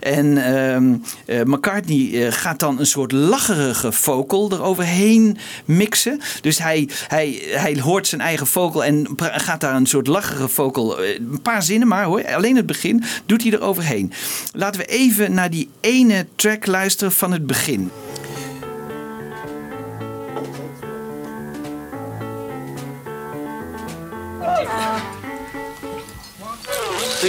En 0.00 0.44
ehm, 0.44 0.94
eh, 1.26 1.42
McCartney 1.44 2.26
eh, 2.26 2.32
gaat 2.32 2.60
dan 2.60 2.78
een 2.78 2.86
soort 2.86 3.12
lacherige 3.12 3.92
vocal 3.92 4.52
eroverheen 4.52 5.38
mixen. 5.64 6.20
Dus 6.40 6.58
hij, 6.58 6.88
hij, 7.08 7.42
hij 7.46 7.80
hoort 7.80 8.06
zijn 8.06 8.20
eigen 8.20 8.46
vocal 8.46 8.84
en 8.84 9.08
gaat 9.18 9.60
daar 9.60 9.74
een 9.74 9.86
soort 9.86 10.06
lacherige 10.06 10.48
vocal, 10.48 11.02
eh, 11.02 11.14
een 11.14 11.42
paar 11.42 11.62
zinnen 11.62 11.88
maar 11.88 12.04
hoor, 12.04 12.34
alleen 12.34 12.56
het 12.56 12.66
begin, 12.66 13.04
doet 13.26 13.42
hij 13.42 13.52
eroverheen. 13.52 14.12
Laten 14.52 14.80
we 14.80 14.86
even 14.86 15.34
naar 15.34 15.50
die 15.50 15.68
ene 15.80 16.26
track 16.36 16.66
luisteren 16.66 17.12
van 17.12 17.32
het 17.32 17.46
begin. 17.46 17.90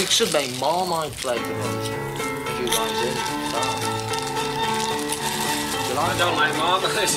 You 0.01 0.07
should 0.07 0.33
make 0.33 0.51
Marmite 0.59 1.13
flavour 1.13 1.53
ones. 1.59 1.87
If 1.87 2.59
you 2.59 2.65
guys 2.65 3.01
in. 3.05 3.15
I 5.95 6.17
don't 6.17 6.35
like 6.35 6.55
marmalade. 6.57 7.11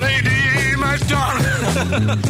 Lady, 0.00 0.74
my 0.76 0.96
darling. 1.06 2.20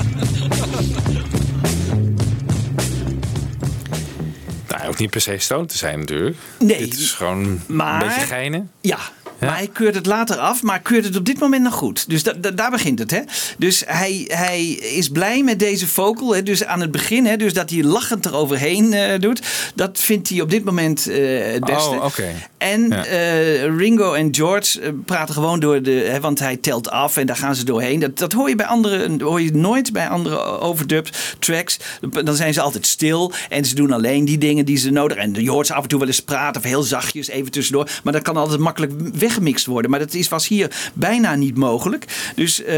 Nou, 4.69 4.89
ook 4.89 4.99
niet 4.99 5.11
per 5.11 5.21
se 5.21 5.39
stoned 5.39 5.69
te 5.69 5.77
zijn 5.79 5.99
natuurlijk. 5.99 6.37
Nee. 6.59 6.81
Het 6.81 6.95
is 6.99 7.12
gewoon 7.12 7.61
Maar- 7.67 8.03
een 8.03 8.09
beetje 8.09 8.27
geinen. 8.27 8.71
Ja. 8.81 8.99
Maar 9.47 9.57
hij 9.57 9.68
keurt 9.72 9.95
het 9.95 10.07
later 10.07 10.36
af, 10.36 10.62
maar 10.62 10.80
keurt 10.80 11.05
het 11.05 11.16
op 11.16 11.24
dit 11.24 11.38
moment 11.38 11.62
nog 11.62 11.74
goed. 11.74 12.09
Dus 12.09 12.22
da- 12.22 12.32
da- 12.32 12.51
daar 12.51 12.70
begint 12.70 12.99
het. 12.99 13.11
Hè? 13.11 13.20
Dus 13.59 13.82
hij, 13.86 14.24
hij 14.28 14.66
is 14.70 15.09
blij 15.09 15.42
met 15.42 15.59
deze 15.59 15.86
vocal. 15.86 16.34
Hè? 16.34 16.42
Dus 16.42 16.64
aan 16.64 16.80
het 16.80 16.90
begin, 16.90 17.26
hè? 17.26 17.36
dus 17.36 17.53
dat 17.53 17.70
hij 17.70 17.82
lachend 17.82 18.26
eroverheen 18.26 18.92
eh 18.92 19.18
doet. 19.20 19.42
Dat 19.74 19.99
vindt 20.01 20.28
hij 20.28 20.40
op 20.40 20.51
dit 20.51 20.64
moment 20.64 21.09
eh, 21.09 21.53
het 21.53 21.64
beste. 21.64 21.88
Oh, 21.90 22.05
oké. 22.05 22.32
En 22.59 22.88
Ja. 22.88 23.05
eh, 23.05 23.76
Ringo 23.76 24.12
en 24.12 24.34
George 24.34 24.95
praten 25.05 25.34
gewoon 25.34 25.61
door 25.61 25.82
de. 25.82 25.90
Hè, 25.90 26.20
want 26.20 26.38
hij 26.38 26.57
telt 26.57 26.90
af 26.90 27.16
en 27.16 27.26
daar 27.26 27.36
gaan 27.36 27.55
ze 27.57 27.64
doorheen. 27.64 28.01
Dat, 28.01 28.18
dat 28.18 28.32
hoor 28.32 28.49
je 28.49 28.55
bij 28.57 28.66
andere. 28.66 29.16
hoor 29.18 29.40
je 29.40 29.53
nooit 29.53 29.92
bij 29.92 30.09
andere 30.09 30.38
overdubs, 30.61 31.11
tracks. 31.38 31.78
Dan 32.24 32.34
zijn 32.34 32.55
ze 32.55 32.61
altijd 32.61 32.86
stil 32.86 33.32
en 33.49 33.64
ze 33.64 33.74
doen 33.74 33.92
alleen 33.92 34.24
die 34.24 34.38
dingen 34.38 34.64
die 34.64 34.76
ze 34.76 34.90
nodig 34.90 35.16
En 35.16 35.34
je 35.34 35.51
hoort 35.51 35.66
ze 35.66 35.74
af 35.74 35.82
en 35.82 35.88
toe 35.88 35.99
wel 35.99 36.09
eens 36.09 36.20
praten 36.22 36.61
of 36.61 36.66
heel 36.66 36.82
zachtjes 36.82 37.28
even 37.28 37.51
tussendoor. 37.51 37.88
Maar 38.05 38.12
dat 38.12 38.22
kan 38.22 38.36
altijd 38.36 38.61
makkelijk 38.61 38.92
weggemixt 39.35 39.66
worden. 39.66 39.91
Maar 39.91 40.01
dat 40.01 40.14
is, 40.14 40.28
was 40.28 40.49
hier 40.49 40.91
bijna 40.95 41.35
niet 41.35 41.57
mogelijk. 41.57 42.32
Dus 42.35 42.62
eh, 42.62 42.74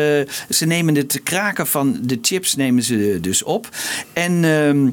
ze 0.50 0.66
nemen 0.66 0.94
het 0.94 1.20
kraken 1.22 1.66
van 1.66 1.98
de 2.02 2.18
chips 2.22 2.56
nemen 2.56 2.82
ze 2.82 3.18
dus 3.20 3.42
op. 3.42 3.68
En. 4.12 4.44
ehm, 4.44 4.88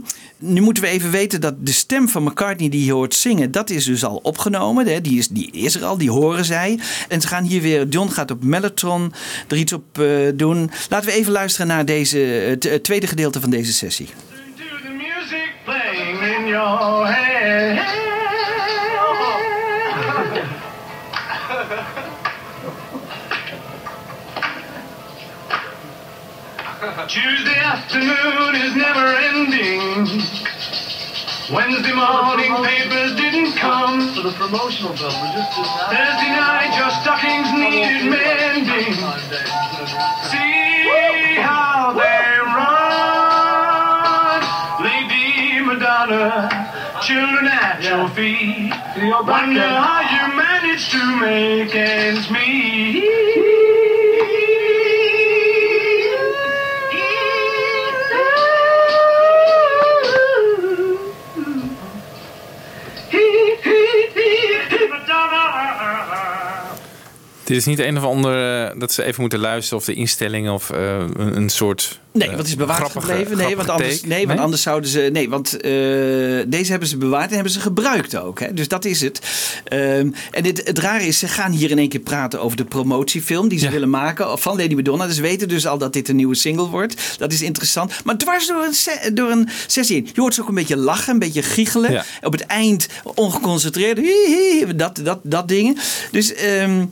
nu 0.45 0.61
moeten 0.61 0.83
we 0.83 0.89
even 0.89 1.11
weten 1.11 1.41
dat 1.41 1.65
de 1.65 1.71
stem 1.71 2.09
van 2.09 2.23
McCartney 2.23 2.69
die 2.69 2.85
je 2.85 2.91
hoort 2.91 3.15
zingen, 3.15 3.51
dat 3.51 3.69
is 3.69 3.85
dus 3.85 4.03
al 4.03 4.19
opgenomen. 4.23 4.87
Hè? 4.87 5.01
Die, 5.01 5.17
is, 5.17 5.27
die 5.27 5.51
is 5.51 5.75
er 5.75 5.83
al, 5.83 5.97
die 5.97 6.11
horen 6.11 6.45
zij. 6.45 6.79
En 7.07 7.21
ze 7.21 7.27
gaan 7.27 7.43
hier 7.43 7.61
weer, 7.61 7.87
John 7.87 8.09
gaat 8.09 8.31
op 8.31 8.43
Mellotron 8.43 9.13
er 9.47 9.57
iets 9.57 9.73
op 9.73 9.99
eh, 9.99 10.07
doen. 10.35 10.71
Laten 10.89 11.09
we 11.09 11.15
even 11.15 11.31
luisteren 11.31 11.67
naar 11.67 11.85
deze, 11.85 12.17
het, 12.17 12.83
tweede 12.83 13.07
gedeelte 13.07 13.41
van 13.41 13.49
deze 13.49 13.73
sessie. 13.73 14.07
Tuesday 27.07 27.57
afternoon 27.59 28.55
is 28.55 28.75
never 28.77 29.05
ending. 29.05 30.07
Wednesday 31.51 31.91
morning 31.93 32.55
papers 32.63 33.15
didn't 33.17 33.57
come. 33.57 34.13
For 34.15 34.21
the 34.21 34.31
promotional 34.31 34.93
purposes. 34.93 35.67
Thursday 35.91 36.31
night 36.31 36.71
your 36.79 36.89
stockings 37.03 37.51
needed 37.51 38.09
mending. 38.09 38.93
See 40.31 41.41
how 41.41 41.91
they 41.91 42.39
run. 42.55 44.41
Lady 44.85 45.59
Madonna, 45.59 46.49
children 47.01 47.47
at 47.47 47.83
your 47.83 48.07
feet. 48.15 48.71
Wonder 49.27 49.67
how 49.67 50.01
you 50.07 50.27
managed 50.37 50.91
to 50.91 51.03
make 51.19 51.75
ends 51.75 52.29
meet. 52.31 53.23
Dit 67.43 67.57
is 67.57 67.65
niet 67.65 67.79
een 67.79 67.97
of 67.97 68.03
ander 68.03 68.65
eh, 68.65 68.79
dat 68.79 68.91
ze 68.91 69.03
even 69.03 69.21
moeten 69.21 69.39
luisteren 69.39 69.79
of 69.79 69.85
de 69.85 69.93
instellingen 69.93 70.53
of 70.53 70.69
eh, 70.69 70.97
een, 70.97 71.35
een 71.35 71.49
soort. 71.49 72.01
Nee, 72.13 72.27
want 72.27 72.39
het 72.39 72.47
is 72.47 72.55
bewaard 72.55 72.91
gebleven. 72.91 73.37
Nee, 73.37 73.55
want 73.55 73.69
anders, 73.69 74.03
nee, 74.03 74.27
want 74.27 74.39
anders 74.39 74.61
zouden 74.61 74.89
ze. 74.89 75.09
Nee, 75.13 75.29
want 75.29 75.53
eh, 75.53 75.61
deze 76.47 76.71
hebben 76.71 76.87
ze 76.87 76.97
bewaard 76.97 77.27
en 77.27 77.33
hebben 77.33 77.51
ze 77.51 77.59
gebruikt 77.59 78.17
ook. 78.17 78.39
Hè? 78.39 78.53
Dus 78.53 78.67
dat 78.67 78.85
is 78.85 79.01
het. 79.01 79.21
Ehm, 79.63 80.09
en 80.31 80.43
dit, 80.43 80.61
het 80.65 80.79
rare 80.79 81.05
is, 81.05 81.19
ze 81.19 81.27
gaan 81.27 81.51
hier 81.51 81.71
in 81.71 81.77
één 81.77 81.89
keer 81.89 81.99
praten 81.99 82.41
over 82.41 82.57
de 82.57 82.65
promotiefilm 82.65 83.47
die 83.47 83.59
ze 83.59 83.69
willen 83.69 83.89
maken 83.89 84.39
van 84.39 84.57
Lady 84.57 84.75
Madonna. 84.75 85.05
Dus 85.05 85.15
ze 85.15 85.21
weten 85.21 85.47
dus 85.47 85.67
al 85.67 85.77
dat 85.77 85.93
dit 85.93 86.09
een 86.09 86.15
nieuwe 86.15 86.35
single 86.35 86.67
wordt. 86.67 87.15
Dat 87.17 87.31
is 87.31 87.41
interessant. 87.41 87.93
Maar 88.03 88.17
dwars 88.17 88.47
door 88.47 88.63
een, 88.63 89.15
door 89.15 89.29
een 89.29 89.49
sessie 89.67 89.97
in. 89.97 90.09
Je 90.13 90.21
hoort 90.21 90.33
ze 90.33 90.41
ook 90.41 90.47
een 90.47 90.53
beetje 90.53 90.77
lachen, 90.77 91.13
een 91.13 91.19
beetje 91.19 91.43
giechelen. 91.43 91.91
Ja. 91.91 92.05
Op 92.21 92.31
het 92.31 92.45
eind 92.45 92.87
ongeconcentreerd. 93.15 93.97
Hi, 93.97 94.05
hi, 94.27 94.75
dat, 94.75 94.99
dat, 95.03 95.19
dat 95.23 95.47
dingen. 95.47 95.77
Dus, 96.11 96.33
ehm, 96.33 96.85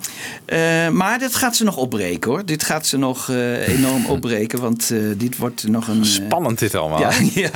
eh, 0.46 0.90
maar 0.90 1.20
dat 1.20 1.36
gaat 1.36 1.56
ze 1.56 1.64
nog 1.64 1.78
opbreken 1.78 2.32
hoor. 2.32 2.46
Dit 2.46 2.64
gaat 2.64 2.88
ze 2.88 2.98
nog 2.98 3.30
eh, 3.30 3.68
enorm 3.68 4.06
opbreken. 4.16 4.60
Want 4.60 4.92
dit 5.18 5.38
wordt 5.38 5.68
nog 5.68 5.88
een. 5.88 6.00
eh, 6.00 6.06
Spannend 6.08 6.60
dit 6.60 6.76
allemaal. 6.76 7.00
ja, 7.00 7.12
ja. 7.50 7.52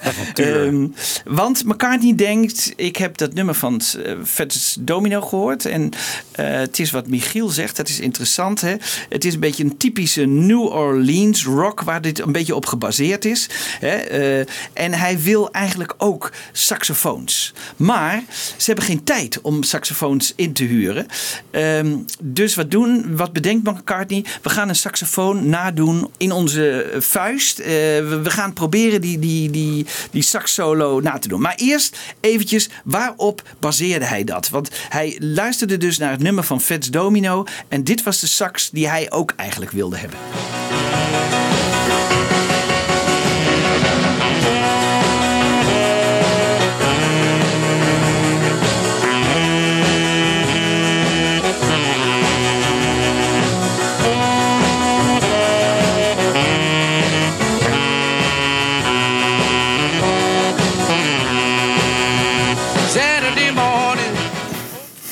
Ehm, 0.34 0.86
want 1.24 1.64
McCartney 1.64 2.14
denkt, 2.14 2.72
ik 2.76 2.96
heb 2.96 3.16
dat 3.16 3.34
nummer 3.34 3.54
van 3.54 3.80
Fats 4.24 4.76
Domino 4.80 5.20
gehoord. 5.20 5.64
En 5.64 5.90
eh, 6.32 6.46
het 6.50 6.78
is 6.78 6.90
wat 6.90 7.06
Michiel 7.06 7.48
zegt, 7.48 7.76
dat 7.76 7.88
is 7.88 8.00
interessant. 8.00 8.60
Hè? 8.60 8.74
Het 9.08 9.24
is 9.24 9.34
een 9.34 9.40
beetje 9.40 9.64
een 9.64 9.76
typische 9.76 10.24
New 10.24 10.62
Orleans 10.62 11.44
rock 11.44 11.80
waar 11.82 12.00
dit 12.00 12.18
een 12.20 12.32
beetje 12.32 12.54
op 12.54 12.66
gebaseerd 12.66 13.24
is. 13.24 13.48
Hè? 13.80 13.88
Eh, 13.96 14.46
en 14.72 14.92
hij 14.92 15.20
wil 15.20 15.50
eigenlijk 15.50 15.94
ook 15.98 16.32
saxofoons. 16.52 17.52
Maar 17.76 18.22
ze 18.56 18.64
hebben 18.64 18.84
geen 18.84 19.04
tijd 19.04 19.40
om 19.40 19.62
saxofoons 19.62 20.32
in 20.36 20.52
te 20.52 20.64
huren. 20.64 21.06
Ehm, 21.50 21.96
dus 22.22 22.54
wat 22.54 22.70
doen, 22.70 23.16
wat 23.16 23.32
bedenkt 23.32 23.64
McCartney? 23.70 24.24
We 24.42 24.48
gaan 24.50 24.68
een 24.68 24.76
saxofoon 24.76 25.48
nadoen 25.48 26.10
in 26.16 26.32
onze 26.32 26.89
vuist. 26.98 27.58
Eh, 27.58 27.66
we, 27.66 28.20
we 28.22 28.30
gaan 28.30 28.52
proberen 28.52 29.00
die, 29.00 29.18
die, 29.18 29.50
die, 29.50 29.86
die 30.10 30.22
sax 30.22 30.54
solo 30.54 31.00
na 31.00 31.18
te 31.18 31.28
doen. 31.28 31.40
Maar 31.40 31.54
eerst 31.56 31.98
eventjes, 32.20 32.68
waarop 32.84 33.42
baseerde 33.58 34.04
hij 34.04 34.24
dat? 34.24 34.48
Want 34.48 34.70
hij 34.88 35.16
luisterde 35.20 35.76
dus 35.76 35.98
naar 35.98 36.10
het 36.10 36.22
nummer 36.22 36.44
van 36.44 36.60
Fats 36.60 36.90
Domino. 36.90 37.44
En 37.68 37.84
dit 37.84 38.02
was 38.02 38.20
de 38.20 38.26
sax 38.26 38.70
die 38.70 38.88
hij 38.88 39.10
ook 39.10 39.32
eigenlijk 39.36 39.70
wilde 39.70 39.96
hebben. 39.96 40.18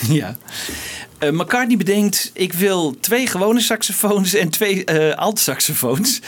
Ja. 0.20 0.36
Eh, 1.18 1.30
McCartney 1.30 1.76
bedenkt, 1.76 2.30
ik 2.34 2.52
wil 2.52 2.96
twee 3.00 3.26
gewone 3.26 3.60
saxofoons 3.60 4.34
en 4.34 4.48
twee 4.48 4.84
eh 4.84 5.16
alt-saxofoons. 5.16 6.20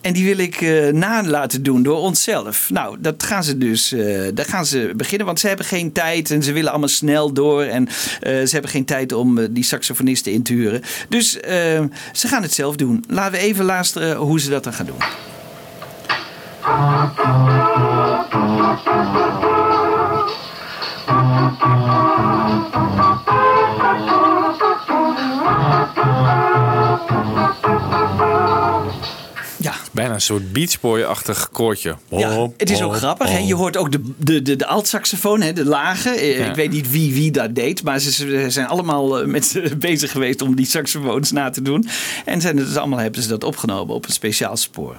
En 0.00 0.12
die 0.12 0.24
wil 0.24 0.38
ik 0.38 0.60
eh, 0.60 0.92
na 0.92 1.24
laten 1.24 1.62
doen 1.62 1.82
door 1.82 1.98
onszelf. 1.98 2.70
Nou, 2.70 2.96
dat 3.00 3.22
gaan 3.22 3.44
ze 3.44 3.58
dus, 3.58 3.94
daar 4.34 4.46
gaan 4.46 4.66
ze 4.66 4.92
beginnen. 4.96 5.26
Want 5.26 5.40
ze 5.40 5.48
hebben 5.48 5.66
geen 5.66 5.92
tijd 5.92 6.30
en 6.30 6.42
ze 6.42 6.52
willen 6.52 6.70
allemaal 6.70 6.88
snel 6.88 7.32
door. 7.32 7.62
En 7.62 7.88
ze 8.22 8.48
hebben 8.50 8.70
geen 8.70 8.84
tijd 8.84 9.12
om 9.12 9.52
die 9.52 9.64
saxofonisten 9.64 10.32
in 10.32 10.42
te 10.42 10.52
huren. 10.52 10.82
Dus 11.08 11.30
ze 12.12 12.28
gaan 12.28 12.42
het 12.42 12.52
zelf 12.52 12.76
doen. 12.76 13.04
Laten 13.08 13.32
we 13.32 13.38
even 13.38 13.64
luisteren 13.64 14.16
hoe 14.16 14.40
ze 14.40 14.50
dat 14.50 14.64
dan 14.64 14.72
gaan 14.72 14.86
doen. 14.86 15.00
Ja. 29.56 29.74
Bijna 29.92 30.14
een 30.14 30.20
soort 30.20 30.52
Beach 30.52 30.80
Boy-achtig 30.80 31.48
koortje. 31.52 31.96
Ja, 32.08 32.48
het 32.56 32.70
is 32.70 32.82
ook 32.82 32.96
grappig. 32.96 33.28
Hè? 33.30 33.38
Je 33.38 33.54
hoort 33.54 33.76
ook 33.76 33.92
de, 33.92 34.00
de, 34.16 34.42
de, 34.42 34.56
de 34.56 34.66
alt-saxofoon, 34.66 35.40
hè? 35.40 35.52
de 35.52 35.64
lage. 35.64 36.10
Eh, 36.10 36.38
Ja. 36.38 36.44
Ik 36.46 36.54
weet 36.54 36.70
niet 36.70 36.90
wie 36.90 37.14
wie 37.14 37.30
dat 37.30 37.54
deed. 37.54 37.82
Maar 37.82 37.98
ze, 37.98 38.50
zijn 38.50 38.66
allemaal 38.66 39.20
eh, 39.20 39.26
met 39.26 39.60
bezig 39.78 40.10
geweest 40.10 40.42
om 40.42 40.54
die 40.54 40.66
saxofoons 40.66 41.32
na 41.32 41.50
te 41.50 41.62
doen. 41.62 41.88
En 42.24 42.40
zijn 42.40 42.56
het 42.56 42.66
dus 42.66 42.76
allemaal 42.76 42.98
hebben 42.98 43.22
ze 43.22 43.28
dat 43.28 43.44
opgenomen 43.44 43.94
op 43.94 44.04
een 44.06 44.12
speciaal 44.12 44.56
spoor. 44.56 44.98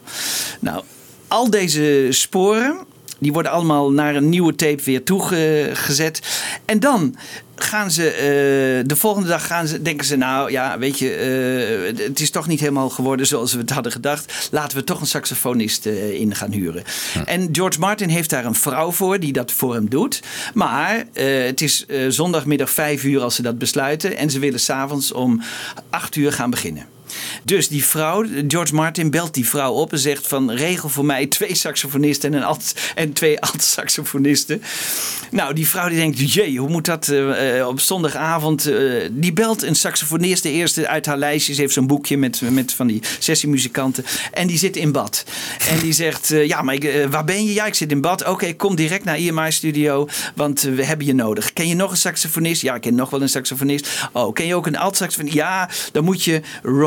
Nou, 0.60 0.84
al 1.28 1.50
deze 1.50 2.08
sporen 2.10 2.78
Die 3.20 3.34
worden 3.34 3.52
allemaal 3.52 3.92
naar 3.92 4.16
een 4.16 4.30
nieuwe 4.30 4.56
tape 4.56 4.84
weer 4.84 5.04
toegezet. 5.04 6.22
En 6.66 6.80
dan 6.80 7.16
gaan 7.64 7.92
ze, 7.92 8.10
eh, 8.10 8.88
de 8.88 8.96
volgende 8.96 9.28
dag 9.28 9.48
gaan 9.48 9.68
ze, 9.68 9.82
denken 9.82 10.06
ze, 10.06 10.16
nou 10.16 10.52
ja, 10.52 10.80
weet 10.80 11.00
je, 11.00 11.14
eh, 11.16 12.06
het 12.06 12.20
is 12.20 12.30
toch 12.30 12.48
niet 12.48 12.60
helemaal 12.60 12.90
geworden 12.90 13.28
zoals 13.28 13.54
we 13.54 13.60
het 13.60 13.70
hadden 13.70 13.92
gedacht. 13.92 14.50
Laten 14.52 14.78
we 14.78 14.84
toch 14.84 15.02
een 15.02 15.08
saxofonist 15.08 15.86
eh, 15.86 16.14
in 16.14 16.36
gaan 16.36 16.52
huren. 16.52 16.84
En 17.26 17.50
George 17.52 17.80
Martin 17.80 18.10
heeft 18.10 18.30
daar 18.30 18.46
een 18.46 18.56
vrouw 18.56 18.92
voor 18.92 19.20
die 19.20 19.34
dat 19.34 19.52
voor 19.52 19.74
hem 19.74 19.90
doet. 19.90 20.22
Maar 20.54 21.06
het 21.14 21.62
is 21.62 21.86
zondagmiddag 22.08 22.70
vijf 22.70 23.04
uur 23.04 23.22
als 23.22 23.36
ze 23.36 23.42
dat 23.42 23.58
besluiten. 23.58 24.18
En 24.18 24.30
ze 24.30 24.40
willen 24.40 24.60
s'avonds 24.60 25.12
om 25.12 25.42
acht 25.90 26.16
uur 26.16 26.32
gaan 26.32 26.50
beginnen. 26.50 26.93
Dus 27.44 27.68
die 27.68 27.86
vrouw, 27.86 28.26
George 28.48 28.74
Martin, 28.74 29.10
belt 29.10 29.34
die 29.34 29.48
vrouw 29.48 29.74
op 29.74 29.92
en 29.92 30.00
zegt 30.00 30.28
van 30.28 30.52
regel 30.52 30.90
voor 30.90 31.06
mij 31.06 31.26
twee 31.26 31.56
saxofonisten 31.56 32.34
en, 32.34 32.38
een 32.38 32.46
alt, 32.46 32.74
en 32.96 33.14
twee 33.14 33.40
alt-saxofonisten. 33.40 34.62
Nou, 35.32 35.54
die 35.54 35.68
vrouw 35.68 35.88
die 35.88 35.98
denkt, 35.98 36.34
jee, 36.34 36.60
hoe 36.60 36.70
moet 36.70 36.86
dat 36.86 37.08
eh, 37.08 37.60
eh, 37.60 37.68
op 37.68 37.80
zondagavond? 37.80 38.66
eh, 38.66 39.10
die 39.12 39.34
belt 39.34 39.64
een 39.64 39.76
saxofonist, 39.76 40.44
de 40.44 40.52
eerste 40.52 40.88
uit 40.88 41.06
haar 41.06 41.18
lijstje. 41.18 41.54
Ze 41.54 41.62
heeft 41.62 41.74
zo'n 41.74 41.88
boekje 41.88 42.18
met, 42.18 42.42
met 42.52 42.74
van 42.74 42.88
die 42.88 43.02
sessiemuzikanten. 43.20 44.06
En 44.32 44.48
die 44.48 44.58
zit 44.58 44.76
in 44.76 44.92
bad. 44.92 45.26
En 45.70 45.80
die 45.80 45.94
zegt, 45.94 46.28
ja, 46.28 46.62
maar 46.62 46.76
ik, 46.76 47.08
waar 47.10 47.24
ben 47.24 47.46
je? 47.46 47.54
Ja, 47.54 47.66
ik 47.66 47.74
zit 47.74 47.92
in 47.92 48.02
bad. 48.02 48.28
Oké, 48.28 48.54
kom 48.54 48.76
direct 48.76 49.04
naar 49.04 49.20
IMI 49.20 49.52
Studio, 49.52 50.08
want 50.36 50.62
we 50.62 50.86
hebben 50.86 51.06
je 51.06 51.14
nodig. 51.14 51.54
Ken 51.54 51.68
je 51.68 51.76
nog 51.76 51.92
een 51.92 51.98
saxofonist? 51.98 52.62
Ja, 52.62 52.76
ik 52.76 52.82
ken 52.82 52.96
nog 52.96 53.10
wel 53.10 53.22
een 53.22 53.30
saxofonist. 53.30 53.90
Oh, 54.12 54.34
ken 54.34 54.46
je 54.46 54.56
ook 54.56 54.68
een 54.68 54.78
alt-saxofonist? 54.78 55.36
Ja, 55.36 55.70
dan 55.92 56.04
moet 56.04 56.24
je 56.24 56.42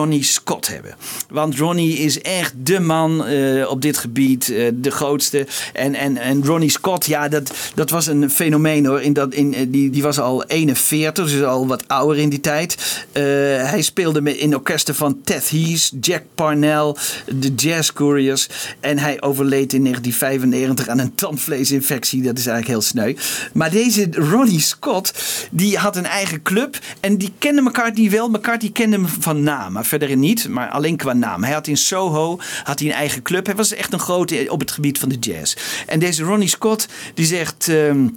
Ronnie 0.07 0.25
Scott 0.25 0.69
hebben. 0.69 0.95
Want 1.29 1.59
Ronnie 1.59 1.99
is 1.99 2.21
echt 2.21 2.53
de 2.57 2.81
man 2.81 3.27
eh, 3.27 3.71
op 3.71 3.83
dit 3.83 3.99
gebied, 3.99 4.49
eh, 4.49 4.69
de 4.75 4.91
grootste. 4.91 5.47
En, 5.73 5.95
en, 5.95 6.17
en 6.17 6.45
Ronnie 6.45 6.71
Scott, 6.71 7.07
ja, 7.07 7.29
dat, 7.29 7.53
dat 7.75 7.91
was 7.91 8.07
een 8.07 8.31
fenomeen 8.31 8.87
hoor. 8.87 9.03
In 9.03 9.13
dat, 9.13 9.35
in, 9.35 9.55
eh, 9.55 9.67
die, 9.69 9.91
die 9.91 10.03
was 10.03 10.19
al 10.19 10.45
41, 10.45 11.31
dus 11.31 11.43
al 11.43 11.67
wat 11.67 11.89
ouder 11.89 12.19
in 12.19 12.29
die 12.29 12.41
tijd. 12.41 13.05
Hij 13.13 13.83
speelde 13.83 14.39
in 14.39 14.55
orkesten 14.55 14.95
van 14.95 15.21
Ted 15.25 15.49
Hees, 15.49 15.93
Jack 16.01 16.23
Parnell, 16.35 16.95
de 17.27 17.55
Jazz 17.55 17.93
Couriers. 17.93 18.49
En 18.81 18.99
hij 18.99 19.23
overleed 19.23 19.73
in 19.73 19.83
1995 19.83 20.89
aan 20.89 20.99
een 20.99 21.15
tandvleesinfectie. 21.15 22.23
Dat 22.23 22.39
is 22.39 22.47
eigenlijk 22.47 22.79
heel 22.79 22.89
sneu. 22.89 23.15
Maar 23.53 23.71
deze 23.71 24.09
Ronnie 24.13 24.61
Scott, 24.61 25.13
die 25.51 25.77
had 25.77 25.97
een 25.97 26.07
eigen 26.07 26.43
club. 26.43 26.79
En 27.01 27.17
die 27.17 27.33
kende 27.39 27.63
McCartney 27.63 28.11
wel. 28.11 28.29
McCartney 28.29 28.71
kende 28.71 28.97
hem 28.97 29.07
van 29.21 29.43
naam, 29.43 29.73
maar 29.73 29.85
verder 29.99 30.17
niet. 30.17 30.49
Maar 30.49 30.69
alleen 30.69 30.97
qua 30.97 31.13
naam. 31.13 31.45
Hij 31.45 31.53
had 31.53 31.67
in 31.67 31.77
Soho 31.77 32.39
had 32.63 32.79
hij 32.79 32.89
een 32.89 32.95
eigen 32.95 33.23
club. 33.23 33.47
Hij 33.47 33.55
was 33.55 33.75
echt 33.75 33.93
een 33.93 33.99
grote 33.99 34.47
op 34.49 34.61
het 34.61 34.71
gebied 34.71 34.99
van 34.99 35.09
de 35.09 35.19
jazz. 35.19 35.57
En 35.87 35.99
deze 35.99 36.23
Ronnie 36.25 36.49
Scott, 36.49 36.89
die 37.15 37.27
zegt... 37.27 37.69
ehm, 37.69 38.09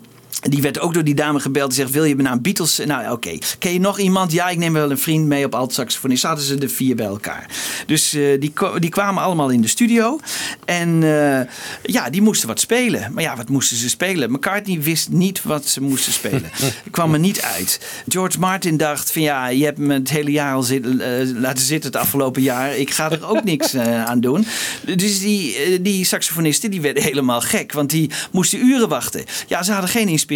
die 0.41 0.61
werd 0.61 0.79
ook 0.79 0.93
door 0.93 1.03
die 1.03 1.13
dame 1.15 1.39
gebeld. 1.39 1.67
Die 1.69 1.79
zegt, 1.79 1.91
wil 1.91 2.03
je 2.03 2.15
me 2.15 2.21
naar 2.21 2.31
een 2.31 2.41
Beatles? 2.41 2.79
Nou, 2.85 3.11
oké. 3.11 3.37
Ken 3.59 3.73
je 3.73 3.79
nog 3.79 3.99
iemand? 3.99 4.31
Ja, 4.31 4.49
ik 4.49 4.57
neem 4.57 4.73
wel 4.73 4.91
een 4.91 4.97
vriend 4.97 5.25
mee 5.25 5.45
op 5.45 5.55
alt 5.55 5.73
saxofonist. 5.73 6.23
Hadden 6.23 6.45
ze 6.45 6.55
de 6.57 6.69
vier 6.69 6.95
bij 6.95 7.05
elkaar. 7.05 7.49
Dus 7.85 8.13
eh, 8.13 8.39
die, 8.39 8.53
die 8.79 8.89
kwamen 8.89 9.23
allemaal 9.23 9.49
in 9.49 9.61
de 9.61 9.67
studio. 9.67 10.19
En 10.65 11.03
eh, 11.03 11.47
ja, 11.83 12.09
die 12.09 12.21
moesten 12.21 12.47
wat 12.47 12.59
spelen. 12.59 13.13
Maar 13.13 13.23
ja, 13.23 13.35
wat 13.35 13.49
moesten 13.49 13.77
ze 13.77 13.89
spelen? 13.89 14.31
McCartney 14.31 14.81
wist 14.81 15.09
niet 15.09 15.43
wat 15.43 15.65
ze 15.65 15.81
moesten 15.81 16.13
spelen. 16.13 16.43
Het 16.53 16.91
kwam 16.91 17.13
er 17.13 17.19
niet 17.19 17.41
uit. 17.41 17.79
George 18.07 18.39
Martin 18.39 18.77
dacht 18.77 19.11
van 19.11 19.21
ja, 19.21 19.47
je 19.47 19.63
hebt 19.65 19.77
me 19.77 19.93
het 19.93 20.09
hele 20.09 20.31
jaar 20.31 20.53
al 20.53 20.63
zit- 20.63 20.85
eh, 20.85 21.09
laten 21.35 21.65
zitten 21.65 21.91
het 21.91 21.99
afgelopen 22.01 22.41
jaar. 22.41 22.75
Ik 22.77 22.91
ga 22.91 23.11
er 23.11 23.25
ook 23.27 23.43
niks 23.43 23.75
aan 24.09 24.19
doen. 24.19 24.45
Dus 24.95 25.19
die, 25.19 25.81
die 25.81 26.05
saxofonisten 26.05 26.71
die 26.71 26.81
werden 26.81 27.03
helemaal 27.03 27.41
gek. 27.41 27.71
Want 27.71 27.89
die 27.89 28.09
moesten 28.31 28.65
uren 28.65 28.89
wachten. 28.89 29.23
Ja, 29.47 29.63
ze 29.63 29.71
hadden 29.71 29.89
geen 29.89 30.07
inspiratie. 30.07 30.27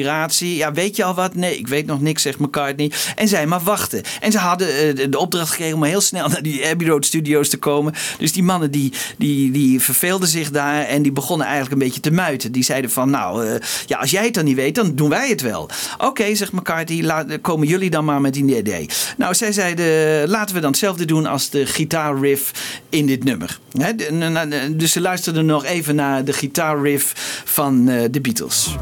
Ja, 0.55 0.71
weet 0.71 0.95
je 0.95 1.03
al 1.03 1.13
wat? 1.13 1.35
Nee, 1.35 1.57
ik 1.57 1.67
weet 1.67 1.85
nog 1.85 2.01
niks, 2.01 2.21
zegt 2.21 2.39
McCartney. 2.39 2.91
En 3.15 3.27
zij 3.27 3.45
maar 3.47 3.61
wachten. 3.63 4.01
En 4.19 4.31
ze 4.31 4.37
hadden 4.37 4.67
eh, 4.97 5.09
de- 5.11 5.17
opdracht 5.17 5.49
gekregen 5.49 5.75
om 5.75 5.83
heel 5.83 6.01
snel 6.01 6.27
naar 6.29 6.41
die 6.41 6.67
Abbey 6.67 6.87
Road 6.87 7.05
Studios 7.05 7.49
te 7.49 7.57
komen. 7.57 7.93
Dus 8.17 8.31
die 8.31 8.43
mannen 8.43 8.71
die, 8.71 8.93
die, 9.17 9.51
die 9.51 9.79
verveelden 9.81 10.27
zich 10.27 10.51
daar 10.51 10.83
en 10.83 11.01
die 11.01 11.11
begonnen 11.11 11.47
eigenlijk 11.47 11.75
een 11.81 11.87
beetje 11.87 12.01
te 12.01 12.11
muiten. 12.11 12.51
Die 12.51 12.63
zeiden 12.63 12.91
van, 12.91 13.09
nou, 13.09 13.47
eh, 13.47 13.55
ja, 13.85 13.97
als 13.97 14.11
jij 14.11 14.25
het 14.25 14.33
dan 14.33 14.45
niet 14.45 14.55
weet, 14.55 14.75
dan 14.75 14.95
doen 14.95 15.09
wij 15.09 15.29
het 15.29 15.41
wel. 15.41 15.69
Oké, 15.97 16.35
zegt 16.35 16.51
McCartney, 16.51 17.39
komen 17.41 17.67
jullie 17.67 17.89
dan 17.89 18.05
maar 18.05 18.21
met 18.21 18.33
die 18.33 18.57
idee. 18.57 18.89
Nou, 19.17 19.33
zij 19.35 19.51
zeiden, 19.51 20.29
laten 20.29 20.55
we 20.55 20.61
dan 20.61 20.69
hetzelfde 20.71 21.05
doen 21.05 21.25
als 21.25 21.49
de 21.49 21.65
gitaarriff 21.65 22.51
in 22.89 23.05
dit 23.05 23.23
nummer. 23.23 23.59
Na- 23.71 24.45
dus 24.71 24.91
ze 24.91 25.01
luisterden 25.01 25.45
nog 25.45 25.65
even 25.65 25.95
naar 25.95 26.23
de 26.25 26.33
gitaarriff 26.33 27.13
van 27.45 27.89
eh, 27.89 28.03
de 28.11 28.21
Beatles. 28.21 28.75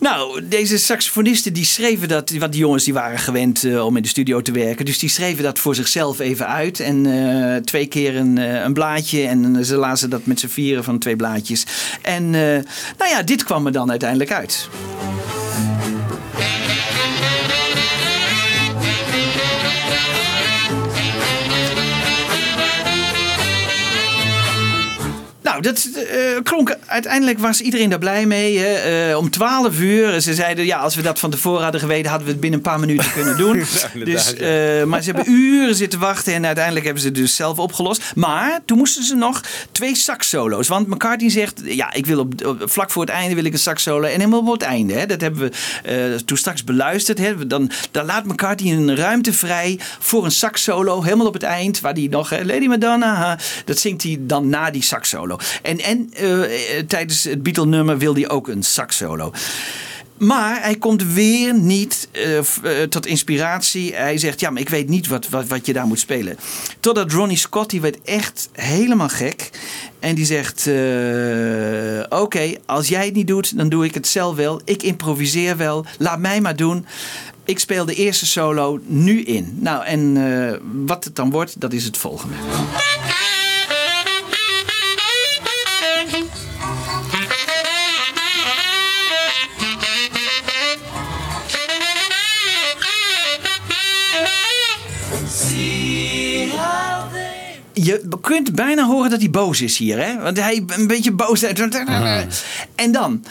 Nou, 0.00 0.48
deze 0.48 0.78
saxofonisten 0.78 1.52
die 1.52 1.64
schreven 1.64 2.08
dat, 2.08 2.30
want 2.30 2.52
die 2.52 2.60
jongens 2.60 2.84
die 2.84 2.94
waren 2.94 3.18
gewend 3.18 3.64
eh, 3.64 3.84
om 3.86 3.96
in 3.96 4.02
de 4.02 4.08
studio 4.08 4.42
te 4.42 4.52
werken, 4.52 4.84
dus 4.84 4.98
die 4.98 5.08
schreven 5.08 5.42
dat 5.42 5.58
voor 5.58 5.74
zichzelf 5.74 6.18
even 6.18 6.46
uit 6.46 6.80
en 6.80 7.06
eh, 7.06 7.56
twee 7.56 7.86
keer 7.86 8.16
een, 8.16 8.38
eh, 8.38 8.62
een 8.62 8.72
blaadje 8.72 9.26
en 9.26 9.64
ze 9.64 9.76
lazen 9.76 10.10
dat 10.10 10.26
met 10.26 10.40
z'n 10.40 10.46
vieren 10.46 10.84
van 10.84 10.98
twee 10.98 11.16
blaadjes. 11.16 11.66
En 12.02 12.30
nou 12.30 13.10
ja, 13.10 13.22
dit 13.22 13.44
kwam 13.44 13.66
er 13.66 13.72
dan 13.72 13.90
uiteindelijk 13.90 14.32
uit. 14.32 14.68
Nou, 25.60 25.74
dat 25.74 26.04
eh, 26.04 26.42
klonk. 26.42 26.76
Uiteindelijk 26.86 27.38
was 27.38 27.60
iedereen 27.60 27.90
daar 27.90 27.98
blij 27.98 28.26
mee. 28.26 28.58
Hè. 28.58 28.74
Eh, 29.10 29.16
om 29.16 29.30
12 29.30 29.78
uur. 29.78 30.20
Ze 30.20 30.34
zeiden, 30.34 30.64
ja, 30.64 30.78
als 30.78 30.94
we 30.94 31.02
dat 31.02 31.18
van 31.18 31.30
tevoren 31.30 31.62
hadden 31.62 31.80
geweten, 31.80 32.08
hadden 32.10 32.26
we 32.26 32.32
het 32.32 32.40
binnen 32.40 32.58
een 32.58 32.64
paar 32.70 32.80
minuten 32.80 33.12
kunnen 33.12 33.36
doen. 33.36 33.58
dus, 34.04 34.34
eh, 34.34 34.84
maar 34.84 35.02
ze 35.02 35.10
hebben 35.12 35.32
uren 35.32 35.74
zitten 35.74 35.98
wachten 35.98 36.34
en 36.34 36.46
uiteindelijk 36.46 36.84
hebben 36.84 37.02
ze 37.02 37.08
het 37.08 37.16
dus 37.16 37.36
zelf 37.36 37.58
opgelost. 37.58 38.12
Maar 38.14 38.60
toen 38.64 38.78
moesten 38.78 39.04
ze 39.04 39.14
nog 39.14 39.40
twee 39.72 39.96
sax-solo's. 39.96 40.68
Want 40.68 40.86
McCartney 40.86 41.30
zegt, 41.30 41.60
ja, 41.64 41.92
ik 41.92 42.06
wil 42.06 42.18
op, 42.18 42.46
op- 42.46 42.62
vlak 42.70 42.90
voor 42.90 43.02
het 43.02 43.10
einde 43.10 43.34
wil 43.34 43.44
ik 43.44 43.52
een 43.52 43.58
sax-solo 43.58 44.06
en 44.06 44.20
helemaal 44.20 44.40
op 44.40 44.52
het 44.52 44.62
einde. 44.62 44.94
Hè. 44.94 45.06
Dat 45.06 45.20
hebben 45.20 45.40
we 45.40 46.22
toen 46.24 46.36
straks 46.36 46.64
beluisterd. 46.64 47.18
Hè. 47.18 47.46
Dan, 47.46 47.70
dan 47.90 48.04
laat 48.04 48.24
McCartney 48.24 48.72
een 48.72 48.96
ruimte 48.96 49.32
vrij 49.32 49.78
voor 49.98 50.24
een 50.24 50.30
sax-solo, 50.30 51.02
helemaal 51.02 51.26
op 51.26 51.34
het 51.34 51.42
eind, 51.42 51.80
waar 51.80 51.94
die 51.94 52.08
nog, 52.08 52.30
Lady 52.30 52.66
Madonna, 52.66 53.38
dat 53.64 53.78
zingt 53.78 54.02
hij 54.02 54.16
dan 54.20 54.48
na 54.48 54.70
die 54.70 54.82
sax-solo. 54.82 55.38
En, 55.62 55.80
en 55.80 56.10
eh, 56.14 56.78
eh, 56.78 56.86
tijdens 56.86 57.24
het 57.24 57.42
Beatle-nummer 57.42 57.98
wil 57.98 58.14
hij 58.14 58.28
ook 58.28 58.48
een 58.48 58.62
sax-solo. 58.62 59.32
Maar 60.18 60.62
hij 60.62 60.76
komt 60.76 61.12
weer 61.12 61.54
niet 61.54 62.08
eh, 62.12 62.82
tot 62.82 63.06
inspiratie. 63.06 63.94
Hij 63.94 64.18
zegt, 64.18 64.40
ja, 64.40 64.50
maar 64.50 64.60
ik 64.60 64.68
weet 64.68 64.88
niet 64.88 65.06
wat, 65.06 65.28
wat, 65.28 65.46
wat 65.46 65.66
je 65.66 65.72
daar 65.72 65.86
moet 65.86 65.98
spelen. 65.98 66.36
Totdat 66.80 67.12
Ronnie 67.12 67.36
Scott, 67.36 67.70
die 67.70 67.80
werd 67.80 68.02
echt 68.02 68.48
helemaal 68.52 69.08
gek. 69.08 69.50
En 69.98 70.14
die 70.14 70.24
zegt, 70.24 70.68
oké, 72.08 72.52
als 72.66 72.88
jij 72.88 73.04
het 73.04 73.14
niet 73.14 73.26
doet, 73.26 73.56
dan 73.56 73.68
doe 73.68 73.84
ik 73.84 73.94
het 73.94 74.06
zelf 74.06 74.36
wel. 74.36 74.60
Ik 74.64 74.82
improviseer 74.82 75.56
wel. 75.56 75.84
Laat 75.98 76.18
mij 76.18 76.40
maar 76.40 76.56
doen. 76.56 76.86
Ik 77.44 77.58
speel 77.58 77.84
de 77.84 77.94
eerste 77.94 78.26
solo 78.26 78.80
nu 78.84 79.22
in. 79.22 79.58
Nou, 79.60 79.84
en 79.84 80.16
wat 80.86 81.04
het 81.04 81.16
dan 81.16 81.30
wordt, 81.30 81.60
dat 81.60 81.72
is 81.72 81.84
het 81.84 81.96
volgende. 81.96 82.34
Je 97.84 98.08
kunt 98.20 98.54
bijna 98.54 98.86
horen 98.86 99.10
dat 99.10 99.20
hij 99.20 99.30
boos 99.30 99.60
is 99.60 99.78
hier, 99.78 99.98
hè? 100.04 100.18
Want 100.20 100.40
hij 100.40 100.64
een 100.66 100.86
beetje 100.86 101.12
boos. 101.12 101.42
En 102.74 102.92
dan. 102.92 103.24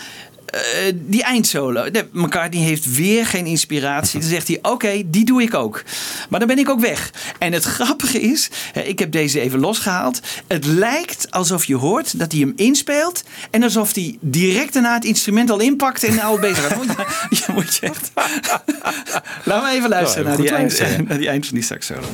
eh, 0.45 0.93
die 0.95 1.23
eindsolo. 1.23 1.85
McCartney 2.11 2.63
heeft 2.63 2.95
weer 2.95 3.25
geen 3.25 3.45
inspiratie. 3.45 4.19
Dan 4.19 4.29
zegt 4.29 4.47
hij: 4.47 4.59
Oké, 4.61 5.01
die 5.05 5.25
doe 5.25 5.41
ik 5.41 5.53
ook. 5.53 5.83
Maar 6.29 6.39
dan 6.39 6.47
ben 6.47 6.57
ik 6.59 6.69
ook 6.69 6.79
weg. 6.79 7.11
En 7.39 7.53
het 7.53 7.63
grappige 7.75 8.21
is: 8.21 8.49
ik 8.83 8.99
heb 8.99 9.11
deze 9.11 9.39
even 9.39 9.59
losgehaald. 9.59 10.19
Het 10.47 10.65
lijkt 10.65 11.31
alsof 11.31 11.65
je 11.65 11.75
hoort 11.75 12.19
dat 12.19 12.31
hij 12.31 12.41
hem 12.41 12.53
inspeelt. 12.55 13.23
En 13.51 13.63
alsof 13.63 13.93
hij 13.93 14.17
direct 14.21 14.73
daarna 14.73 14.93
het 14.93 15.05
instrument 15.05 15.49
al 15.51 15.59
inpakt 15.59 16.03
en 16.03 16.19
al 16.19 16.39
bezig 16.39 16.67
gaat. 16.67 16.75
Moet 16.75 16.85
je, 16.95 17.05
je 17.45 17.53
moet 17.53 17.75
je 17.75 17.81
echt. 17.81 18.11
Laten 19.45 19.69
we 19.69 19.75
even 19.75 19.89
luisteren 19.89 20.23
Ja, 20.23 20.29
naar, 20.29 20.37
die 20.37 20.49
eind, 20.55 21.07
naar 21.07 21.17
die 21.17 21.29
eind 21.29 21.45
van 21.45 21.55
die 21.55 21.63
saxolo. 21.63 22.07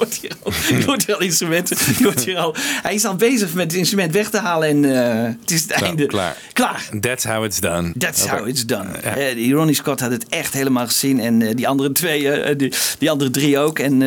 Hoort 0.00 0.18
hier 0.20 0.32
al, 0.42 0.52
je 0.76 0.84
hoort 0.84 1.06
hier 1.06 1.14
al 1.14 1.20
instrumenten. 1.20 1.76
Je 1.98 2.04
hoort 2.04 2.24
hier 2.24 2.38
al, 2.38 2.54
hij 2.82 2.94
is 2.94 3.04
al 3.04 3.16
bezig 3.16 3.54
met 3.54 3.64
het 3.64 3.74
instrument 3.74 4.12
weg 4.12 4.30
te 4.30 4.38
halen 4.38 4.68
en 4.68 4.84
eh, 4.84 5.24
het 5.40 5.50
is 5.50 5.62
het 5.62 5.70
einde. 5.70 6.06
Klaar. 6.06 6.36
Klaar. 6.52 6.88
That's 7.00 7.24
how 7.24 7.44
it's 7.44 7.60
done. 7.60 7.92
That's 7.98 8.26
how 8.26 8.48
it's 8.48 8.66
done. 8.66 8.88
Eh, 8.98 9.34
die 9.34 9.54
Ronnie 9.54 9.74
Scott 9.74 10.00
had 10.00 10.10
het 10.10 10.28
echt 10.28 10.52
helemaal 10.52 10.86
gezien. 10.86 11.20
En 11.20 11.42
eh, 11.42 11.54
die 11.54 11.68
andere 11.68 11.92
twee, 11.92 12.56
die, 12.56 12.72
die 12.98 13.10
andere 13.10 13.30
drie 13.30 13.58
ook. 13.58 13.78
En 13.78 13.98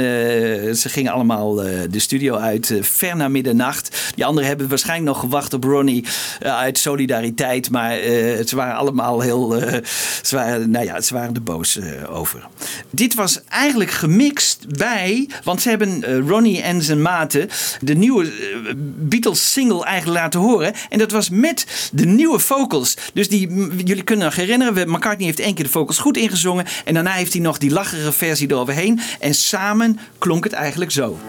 ze 0.76 0.90
gingen 0.90 1.12
allemaal 1.12 1.56
de 1.90 2.00
studio 2.00 2.36
uit, 2.36 2.74
ver 2.82 3.16
na 3.16 3.28
middernacht. 3.28 4.12
Die 4.16 4.26
anderen 4.26 4.48
hebben 4.48 4.68
waarschijnlijk 4.68 5.10
nog 5.10 5.20
gewacht 5.20 5.54
op 5.54 5.64
Ronnie 5.64 6.06
uit 6.40 6.78
solidariteit. 6.78 7.70
Maar 7.70 7.96
ze 8.46 8.52
waren 8.56 8.76
allemaal 8.76 9.22
heel. 9.22 9.52
ze, 10.22 10.36
waren, 10.36 10.70
nou 10.70 10.86
ja, 10.86 11.02
ze 11.02 11.14
waren 11.14 11.36
er 11.36 11.44
boos 11.44 11.80
over. 12.10 12.48
Dit 12.90 13.14
was 13.14 13.44
eigenlijk 13.50 13.92
gemixt 13.92 14.78
bij. 14.78 15.30
Want 15.44 15.62
ze 15.62 15.70
hebben 15.70 15.83
eh, 15.88 16.18
Ronnie 16.28 16.62
en 16.62 16.82
zijn 16.82 17.02
maten 17.02 17.50
de 17.82 17.94
nieuwe 17.96 18.24
eh, 18.26 18.32
Beatles 18.98 19.52
single 19.52 19.86
eigenlijk 19.86 20.20
laten 20.22 20.40
horen. 20.40 20.74
En 20.90 20.98
dat 21.00 21.12
was 21.12 21.30
met 21.30 21.90
de 21.92 22.06
nieuwe 22.06 22.40
vocals. 22.40 22.98
Dus 23.14 23.30
die, 23.30 23.48
jullie 23.86 24.04
kunnen 24.04 24.26
nog 24.26 24.36
herinneren, 24.36 24.90
McCartney 24.90 25.26
heeft 25.26 25.40
één 25.40 25.54
keer 25.54 25.66
de 25.66 25.72
vocals 25.72 25.98
goed 26.00 26.18
ingezongen. 26.18 26.66
En 26.86 26.94
daarna 26.94 27.12
heeft 27.12 27.34
hij 27.34 27.42
nog 27.42 27.58
die 27.58 27.72
lachige 27.72 28.12
versie 28.12 28.52
eroverheen. 28.52 29.00
En 29.20 29.34
samen 29.34 30.00
klonk 30.18 30.44
het 30.44 30.54
eigenlijk 30.54 30.92
zo. 30.92 31.20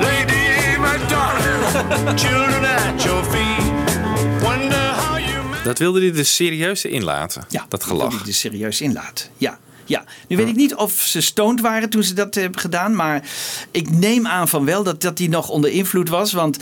Lady 0.00 0.78
Madonna, 0.78 2.16
children 2.16 2.94
at 2.94 3.02
your 3.02 3.24
feet. 3.24 3.98
Wonder 4.42 4.94
how 4.94 5.18
you 5.18 5.62
Dat 5.64 5.78
wilde 5.78 6.00
hij 6.00 6.18
er 6.18 6.26
serieus 6.26 6.84
in 6.84 7.04
laten. 7.04 7.44
Ja, 7.48 7.60
dat 7.60 7.70
Dat 7.70 7.84
wil 7.84 7.96
gelach. 7.98 8.20
ik 8.20 8.26
er 8.26 8.34
serieus 8.34 8.80
inlaten. 8.80 9.26
Ja. 9.36 9.58
Ja, 9.90 10.04
nu 10.28 10.36
weet 10.36 10.48
ik 10.48 10.56
niet 10.56 10.74
of 10.74 10.92
ze 10.92 11.20
stoned 11.20 11.60
waren 11.60 11.90
toen 11.90 12.02
ze 12.02 12.14
dat 12.14 12.34
hebben 12.34 12.60
gedaan. 12.60 12.96
Maar 12.96 13.22
ik 13.70 13.90
neem 13.90 14.26
aan 14.26 14.48
van 14.48 14.64
wel 14.64 14.82
dat, 14.82 15.02
dat 15.02 15.16
die 15.16 15.28
nog 15.28 15.48
onder 15.48 15.70
invloed 15.70 16.08
was. 16.08 16.32
Want 16.32 16.58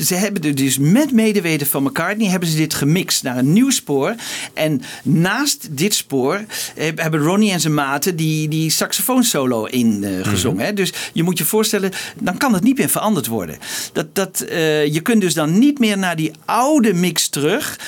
ze 0.00 0.14
hebben 0.14 0.42
er 0.42 0.54
dus 0.54 0.78
met 0.78 1.12
medeweten 1.12 1.66
van 1.66 1.82
McCartney... 1.82 2.28
hebben 2.28 2.48
ze 2.48 2.56
dit 2.56 2.74
gemixt 2.74 3.22
naar 3.22 3.36
een 3.36 3.52
nieuw 3.52 3.70
spoor. 3.70 4.14
En 4.54 4.82
naast 5.02 5.68
dit 5.70 5.94
spoor 5.94 6.44
eh, 6.74 6.92
hebben 6.94 7.20
Ronnie 7.20 7.52
en 7.52 7.60
zijn 7.60 7.74
maten... 7.74 8.16
die, 8.16 8.48
die 8.48 8.70
saxofoonsolo 8.70 9.64
in 9.64 10.04
eh, 10.04 10.26
gezongen. 10.26 10.64
hè. 10.64 10.72
Dus 10.72 10.92
je 11.12 11.22
moet 11.22 11.38
je 11.38 11.44
voorstellen, 11.44 11.92
dan 12.20 12.36
kan 12.36 12.54
het 12.54 12.62
niet 12.62 12.78
meer 12.78 12.88
veranderd 12.88 13.26
worden. 13.26 13.58
Dat, 13.92 14.14
dat, 14.14 14.40
eh, 14.40 14.86
je 14.86 15.00
kunt 15.00 15.20
dus 15.20 15.34
dan 15.34 15.58
niet 15.58 15.78
meer 15.78 15.98
naar 15.98 16.16
die 16.16 16.32
oude 16.44 16.94
mix 16.94 17.28
terug. 17.28 17.78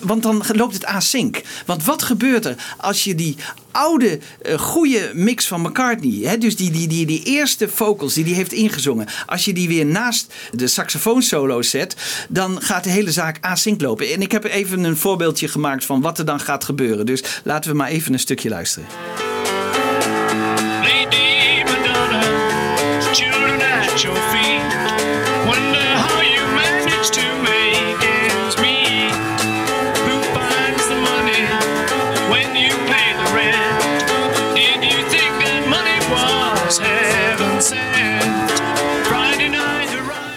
Want 0.00 0.22
dan 0.22 0.44
loopt 0.52 0.74
het 0.74 0.84
async. 0.84 1.42
Want 1.66 1.84
wat 1.84 2.02
gebeurt 2.02 2.44
er 2.44 2.74
als 2.76 3.04
je 3.04 3.14
die 3.14 3.36
oude, 3.76 4.18
eh, 4.42 4.58
goede 4.58 5.10
mix 5.14 5.46
van 5.46 5.60
McCartney. 5.60 6.28
Hè, 6.28 6.38
dus 6.38 6.56
die, 6.56 6.70
die, 6.70 6.88
die, 6.88 7.06
die 7.06 7.22
eerste 7.24 7.68
vocals 7.68 8.14
die 8.14 8.24
hij 8.24 8.32
heeft 8.32 8.52
ingezongen. 8.52 9.06
Als 9.26 9.44
je 9.44 9.52
die 9.52 9.68
weer 9.68 9.86
naast 9.86 10.34
de 10.52 10.66
saxofoonsolo 10.66 11.62
zet. 11.62 11.96
Dan 12.28 12.62
gaat 12.62 12.84
de 12.84 12.90
hele 12.90 13.12
zaak 13.12 13.38
async 13.40 13.80
lopen. 13.80 14.12
En 14.12 14.20
ik 14.20 14.32
heb 14.32 14.44
even 14.44 14.84
een 14.84 14.96
voorbeeldje 14.96 15.48
gemaakt 15.48 15.84
van 15.84 16.00
wat 16.00 16.18
er 16.18 16.24
dan 16.24 16.40
gaat 16.40 16.64
gebeuren. 16.64 17.06
Dus 17.06 17.24
laten 17.44 17.70
we 17.70 17.76
maar 17.76 17.88
even 17.88 18.12
een 18.12 18.18
stukje 18.18 18.48
luisteren. 18.48 18.88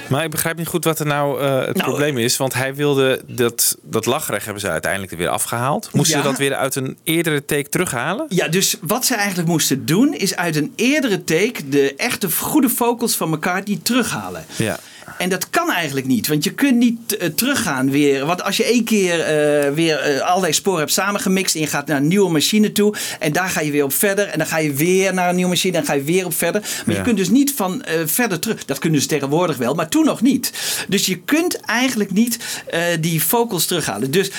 Maar 0.10 0.23
ik 0.23 0.31
begrijp 0.31 0.57
niet 0.57 0.68
goed 0.68 0.84
wat 0.84 0.99
er 0.99 1.06
nou 1.06 1.41
eh, 1.41 1.65
het 1.65 1.77
probleem 1.77 2.18
is. 2.18 2.38
Want 2.38 2.53
hij 2.53 2.76
wilde 2.76 3.22
dat, 3.27 3.77
dat 3.81 4.06
lachrecht 4.06 4.44
hebben 4.44 4.61
ze 4.61 4.69
uiteindelijk 4.69 5.11
er 5.11 5.18
weer 5.18 5.30
afgehaald. 5.30 5.90
Moesten 5.94 6.18
Ja. 6.18 6.23
ze 6.23 6.30
dat 6.30 6.38
weer 6.40 6.56
uit 6.56 6.76
een 6.76 6.98
eerdere 7.03 7.45
take 7.45 7.69
terughalen? 7.69 8.26
Ja, 8.30 8.48
dus 8.48 8.76
wat 8.81 9.06
ze 9.06 9.15
eigenlijk 9.15 9.48
moesten 9.48 9.86
doen 9.86 10.14
is 10.14 10.36
uit 10.36 10.56
een 10.56 10.73
eerdere 10.76 11.23
take 11.23 11.69
de 11.69 11.95
echte 11.95 12.31
goede 12.31 12.69
vocals 12.69 13.15
van 13.15 13.30
McCartney 13.30 13.80
terughalen. 13.84 14.45
Ja. 14.56 14.80
En 15.20 15.30
dat 15.30 15.50
kan 15.50 15.72
eigenlijk 15.72 16.08
niet, 16.08 16.28
want 16.28 16.44
je 16.44 16.54
kunt 16.54 16.78
niet 16.78 17.18
eh, 17.18 17.28
teruggaan 17.30 17.91
weer. 17.91 18.26
Want 18.26 18.44
als 18.44 18.58
je 18.58 18.64
één 18.64 18.84
keer 18.84 19.20
eh, 19.20 19.72
weer 19.74 20.00
eh, 20.00 20.22
allerlei 20.22 20.54
sporen 20.54 20.80
hebt 20.80 20.91
samengemixt 20.91 21.56
en 21.56 21.62
je 21.62 21.68
gaat 21.68 21.88
naar 21.88 21.98
een 21.98 22.08
nieuwe 22.08 22.32
machine 22.32 22.72
toe 22.72 22.94
en 23.20 23.32
daar 23.32 23.50
ga 23.50 23.62
je 23.62 23.72
weer 23.72 23.84
op 23.84 23.94
verder 23.94 24.28
en 24.28 24.38
dan 24.38 24.48
ga 24.48 24.58
je 24.58 24.74
weer 24.74 25.14
naar 25.14 25.30
een 25.30 25.36
nieuwe 25.36 25.50
machine 25.52 25.78
en 25.78 25.84
dan 25.84 25.90
ga 25.90 26.00
je 26.00 26.04
weer 26.06 26.26
op 26.26 26.34
verder. 26.34 26.62
Maar 26.62 26.96
Ja. 26.96 27.02
je 27.02 27.02
kunt 27.02 27.18
dus 27.18 27.30
niet 27.30 27.54
van 27.54 27.84
verder 28.06 28.40
terug. 28.40 28.66
Dat 28.66 28.80
kunnen 28.80 29.02
ze 29.02 29.08
tegenwoordig 29.08 29.58
wel, 29.58 29.74
maar 29.74 29.90
toen 29.90 30.06
nog 30.06 30.22
niet. 30.22 30.52
Dus 30.88 31.06
je 31.06 31.18
kunt 31.18 31.56
eigenlijk 31.60 32.12
niet 32.12 32.38
die 33.00 33.24
vocals 33.24 33.66
terughalen. 33.66 34.12
Dus 34.12 34.32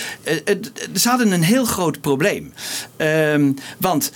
ze 0.95 1.09
hadden 1.09 1.33
een 1.33 1.43
heel 1.43 1.65
groot 1.65 2.01
probleem. 2.01 2.53
Ehm, 2.97 3.53
want 3.79 4.13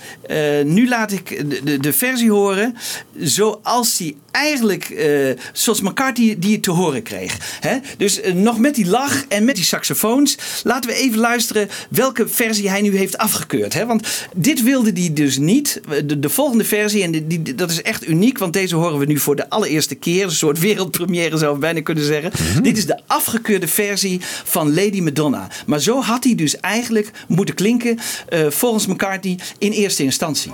nu 0.63 0.87
laat 0.87 1.11
ik 1.11 1.49
de, 1.49 1.63
de, 1.63 1.77
de 1.79 1.93
versie 1.93 2.31
horen 2.31 2.75
zoals 3.17 3.97
die 3.97 4.17
eigenlijk, 4.31 5.07
zoals 5.53 5.81
McCarthy 5.81 6.35
die 6.39 6.54
te 6.59 6.71
horen 6.71 7.03
kreeg. 7.03 7.57
Hè? 7.59 7.77
Dus 7.97 8.21
eh, 8.21 8.33
nog 8.33 8.59
met 8.59 8.75
die 8.75 8.85
lach 8.87 9.25
en 9.27 9.45
met 9.45 9.55
die 9.55 9.63
saxofoons. 9.63 10.37
Laten 10.63 10.89
we 10.89 10.95
even 10.95 11.19
luisteren 11.19 11.69
welke 11.89 12.27
versie 12.27 12.69
hij 12.69 12.81
nu 12.81 12.97
heeft 12.97 13.17
afgekeurd. 13.17 13.73
Hè? 13.73 13.85
Want 13.85 14.07
dit 14.35 14.63
wilde 14.63 14.91
hij 14.93 15.13
dus 15.13 15.37
niet. 15.37 15.81
De, 16.05 16.19
de 16.19 16.29
volgende 16.29 16.63
versie, 16.65 17.03
en 17.03 17.11
die, 17.11 17.27
die- 17.41 17.55
dat 17.55 17.71
is 17.71 17.81
echt 17.81 18.07
uniek, 18.07 18.37
want 18.37 18.53
deze 18.53 18.75
horen 18.75 18.99
we 18.99 19.05
nu 19.05 19.19
voor 19.19 19.35
de 19.35 19.49
allereerste 19.49 19.95
keer. 19.95 20.23
Een 20.23 20.31
soort 20.31 20.59
wereldpremière 20.69 21.37
zou 21.37 21.53
ik 21.53 21.59
bijna 21.59 21.81
kunnen 21.81 22.03
zeggen. 22.05 22.31
Dit 22.63 22.77
is 22.77 22.85
de 22.85 22.99
afgekeurde 23.07 23.67
versie 23.67 24.19
van 24.43 24.73
Lady 24.73 25.01
Madonna. 25.01 25.47
Maar 25.65 25.81
zo 25.81 26.01
had 26.01 26.23
hij 26.23 26.35
dus 26.35 26.59
eigenlijk 26.59 27.11
moeten 27.27 27.55
klinken, 27.55 27.99
eh, 28.29 28.45
volgens 28.49 28.85
McCartney, 28.87 29.39
in 29.57 29.71
eerste 29.71 30.03
instantie. 30.03 30.51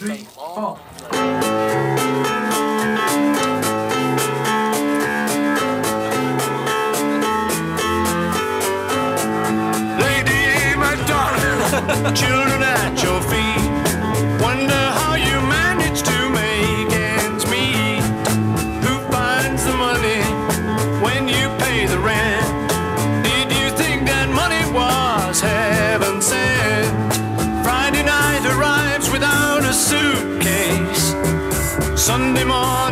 Lady 0.00 0.24
children 12.14 12.62
at 12.62 12.94
your 13.02 13.20
feet. 13.22 13.66
Wonder 14.40 14.82
how 15.00 15.14
you 15.16 15.36
manage 15.50 16.02
to 16.02 16.18
make 16.30 16.92
ends 16.94 17.44
meet. 17.46 18.02
Who 18.84 18.94
finds 19.10 19.64
the 19.64 19.74
money 19.74 20.22
when 21.02 21.26
you 21.26 21.48
pay 21.58 21.86
the 21.86 21.98
rent? 21.98 22.46
Did 23.24 23.50
you 23.58 23.68
think 23.76 24.06
that 24.06 24.28
money 24.30 24.62
was 24.70 25.40
heaven 25.40 26.22
sent? 26.22 27.14
Friday 27.64 28.04
night 28.04 28.44
arrives 28.54 29.10
without 29.10 29.64
a 29.64 29.72
suitcase. 29.72 31.16
Sunday 32.00 32.44
morning 32.44 32.91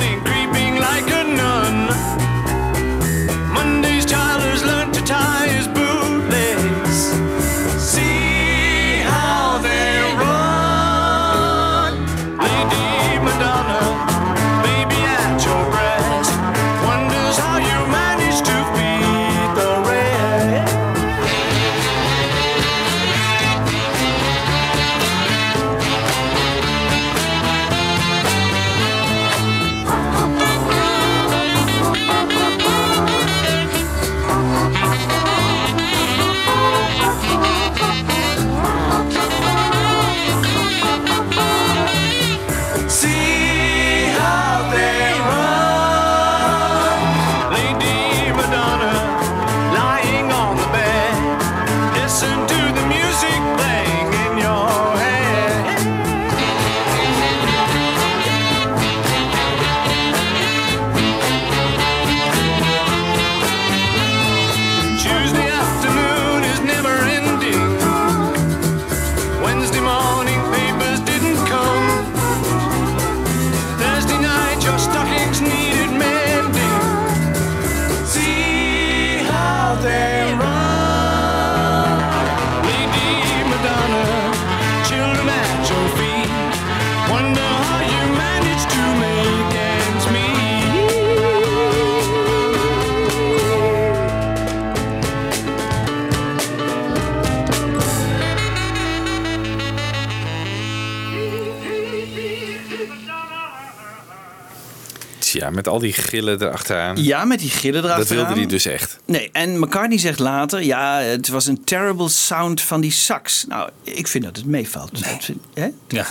al 105.71 105.79
die 105.79 105.93
gillen 105.93 106.43
erachteraan. 106.43 107.03
Ja, 107.03 107.25
met 107.25 107.39
die 107.39 107.51
gillen 107.51 107.83
Dat 107.83 107.91
erachteraan. 107.91 108.25
wilde 108.25 108.41
hij 108.41 108.49
dus 108.49 108.67
echt. 108.67 108.97
Nee, 109.07 109.29
en 109.33 109.59
McCartney 109.59 109.99
zegt 109.99 110.19
later, 110.19 110.63
ja, 110.63 110.99
het 111.01 111.29
was 111.29 111.47
een 111.47 111.65
terrible 111.65 112.09
sound 112.09 112.61
van 112.61 112.81
die 112.81 112.93
sax. 112.93 113.45
Nou, 113.49 113.71
ik 113.83 114.09
vind 114.09 114.25
dat 114.25 114.37
het 114.37 114.47
meevalt. 114.47 114.91
Dat 115.05 115.25
vind- 115.25 115.41
hè? 115.55 115.69
Ja. 115.89 116.07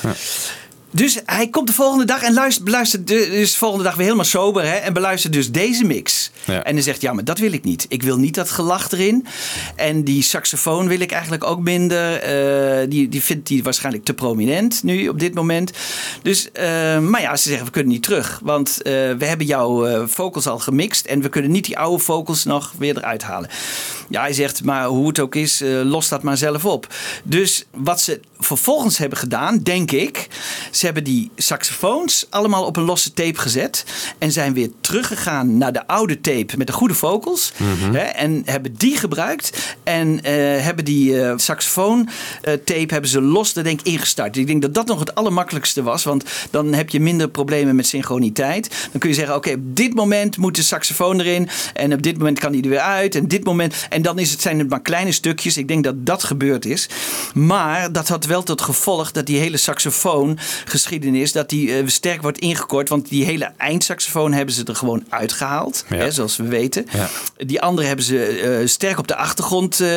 Dus 0.92 1.20
hij 1.26 1.48
komt 1.50 1.68
de 1.68 1.74
volgende 1.74 2.06
dag 2.06 2.22
en 2.22 2.34
luistert, 2.34 2.66
beluistert 2.66 3.08
dus 3.08 3.52
de 3.52 3.58
volgende 3.58 3.84
dag 3.84 3.94
weer 3.96 4.04
helemaal 4.04 4.26
sober. 4.26 4.64
Hè, 4.64 4.76
en 4.76 4.94
beluistert 4.94 5.34
dus 5.34 5.52
deze 5.52 5.84
mix. 5.86 6.29
En 6.50 6.74
hij 6.74 6.82
zegt, 6.82 7.02
ja, 7.02 7.14
maar 7.14 7.24
dat 7.24 7.40
wil 7.40 7.52
ik 7.52 7.64
niet. 7.64 7.86
Ik 7.90 8.04
wil 8.04 8.18
niet 8.18 8.36
dat 8.36 8.50
gelach 8.50 8.92
erin. 8.92 9.26
En 9.76 10.04
die 10.04 10.24
saxofoon 10.24 10.88
wil 10.88 11.00
ik 11.00 11.12
eigenlijk 11.12 11.44
ook 11.44 11.60
minder. 11.60 12.14
Eh, 12.16 12.90
die, 12.90 13.10
die 13.10 13.24
vindt 13.24 13.50
hij 13.50 13.62
waarschijnlijk 13.64 14.06
te 14.06 14.14
prominent 14.14 14.84
nu 14.84 15.08
op 15.08 15.20
dit 15.20 15.34
moment. 15.34 15.72
Dus, 16.22 16.52
eh, 16.52 17.00
maar 17.00 17.22
ja, 17.22 17.36
ze 17.36 17.48
zeggen, 17.48 17.66
we 17.66 17.72
kunnen 17.72 17.92
niet 17.92 18.04
terug. 18.04 18.40
Want 18.44 18.82
eh, 18.82 18.92
we 18.92 19.26
hebben 19.26 19.46
jouw 19.46 20.08
vocals 20.08 20.48
al 20.48 20.60
gemixt. 20.60 21.06
En 21.06 21.22
we 21.22 21.30
kunnen 21.30 21.52
niet 21.52 21.66
die 21.66 21.78
oude 21.78 22.04
vocals 22.04 22.44
nog 22.44 22.74
weer 22.78 22.98
eruit 22.98 23.24
halen. 23.24 23.50
Ja, 24.10 24.22
hij 24.22 24.34
zegt, 24.34 24.64
maar 24.64 24.86
hoe 24.86 25.08
het 25.08 25.20
ook 25.20 25.36
is, 25.36 25.64
los 25.84 26.10
dat 26.10 26.24
maar 26.24 26.38
zelf 26.38 26.66
op. 26.66 26.88
Dus 27.24 27.66
wat 27.72 28.02
ze 28.02 28.20
vervolgens 28.40 28.98
hebben 28.98 29.18
gedaan, 29.18 29.58
denk 29.58 29.92
ik... 29.92 30.28
ze 30.72 30.86
hebben 30.86 31.04
die 31.04 31.32
saxofoons 31.36 32.26
allemaal 32.30 32.66
op 32.66 32.78
een 32.78 32.84
losse 32.84 33.14
tape 33.14 33.40
gezet... 33.40 33.86
en 34.18 34.32
zijn 34.32 34.54
weer 34.54 34.70
teruggegaan 34.82 35.58
naar 35.58 35.74
de 35.74 35.88
oude 35.88 36.22
tape 36.22 36.39
met 36.58 36.68
de 36.68 36.74
goede 36.74 36.94
vocals... 36.94 37.52
Mhm. 37.58 37.94
hè, 37.94 38.04
en 38.04 38.42
hebben 38.46 38.74
die 38.78 38.98
gebruikt... 38.98 39.76
en 39.84 40.24
eh, 40.24 40.34
hebben 40.64 40.86
die 40.86 41.22
eh, 41.22 41.34
saxofoon 41.38 42.10
eh, 42.42 42.54
tape 42.54 42.88
hebben 42.88 43.10
ze 43.10 43.22
los, 43.22 43.54
daar 43.54 43.64
denk 43.64 43.80
ik, 43.80 43.86
ingestart. 43.86 44.38
Ik 44.38 44.48
denk 44.48 44.62
dat 44.62 44.74
dat 44.74 44.88
nog 44.88 45.00
het 45.00 45.16
allermakkelijkste 45.16 45.84
was... 45.84 46.04
want 46.04 46.24
dan 46.50 46.74
heb 46.74 46.90
je 46.90 47.00
minder 47.00 47.30
problemen 47.30 47.76
met 47.76 47.88
synchroniteit. 47.88 48.88
Dan 48.92 49.00
kun 49.00 49.10
je 49.10 49.16
zeggen, 49.16 49.36
oké, 49.36 49.52
op 49.52 49.76
dit 49.76 49.94
moment 49.94 50.38
moet 50.38 50.56
de 50.56 50.64
saxofoon 50.64 51.20
erin... 51.20 51.50
en 51.74 51.94
op 51.94 52.02
dit 52.02 52.18
moment 52.18 52.40
kan 52.40 52.52
die 52.52 52.64
er 52.64 52.70
weer 52.70 52.80
uit... 52.80 53.16
en 53.16 53.28
dit 53.28 53.44
moment... 53.44 53.86
en 53.90 54.02
dan 54.02 54.20
is 54.20 54.32
het, 54.32 54.42
zijn 54.42 54.60
het 54.60 54.70
maar 54.70 54.82
kleine 54.82 55.12
stukjes. 55.12 55.58
Ik 55.58 55.68
denk 55.68 55.84
dat 55.84 56.06
dat 56.06 56.24
gebeurd 56.24 56.66
is. 56.66 56.90
Maar 57.34 57.92
dat 57.92 58.08
had 58.08 58.26
wel 58.26 58.44
tot 58.44 58.62
gevolg 58.62 59.12
dat 59.12 59.26
die 59.26 59.40
hele 59.40 59.58
saxofoongeschiedenis... 59.58 61.32
dat 61.32 61.50
die 61.50 61.90
sterk 61.90 62.22
wordt 62.22 62.40
ingekort. 62.40 62.90
Want 62.90 63.10
die 63.10 63.26
hele 63.26 63.52
eindsaxofoon 63.58 64.34
hebben 64.34 64.56
ze 64.56 64.64
er 64.64 64.76
gewoon 64.76 65.04
uitgehaald. 65.10 65.86
Ja. 65.90 65.96
Hè, 65.96 66.12
zoals 66.12 66.29
we 66.38 66.44
weten. 66.44 66.86
Ja. 66.92 67.10
Die 67.38 67.62
andere 67.62 67.88
hebben 67.88 68.06
ze 68.06 68.26
eh, 68.26 68.68
sterk 68.68 69.00
op 69.00 69.08
de 69.08 69.16
achtergrond 69.16 69.80
eh, 69.80 69.90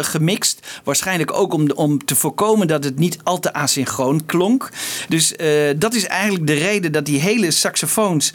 gemixt. 0.00 0.66
Waarschijnlijk 0.84 1.32
ook 1.32 1.52
om, 1.52 1.70
om 1.70 2.04
te 2.04 2.16
voorkomen 2.16 2.66
dat 2.66 2.84
het 2.84 2.98
niet 2.98 3.18
al 3.22 3.38
te 3.38 3.52
asynchroon 3.52 4.26
klonk. 4.26 4.70
Dus 5.08 5.36
eh, 5.36 5.50
dat 5.76 5.94
is 5.94 6.06
eigenlijk 6.06 6.46
de 6.46 6.54
reden 6.54 6.92
dat 6.92 7.06
die 7.06 7.20
hele 7.20 7.50
saxofoons 7.50 8.32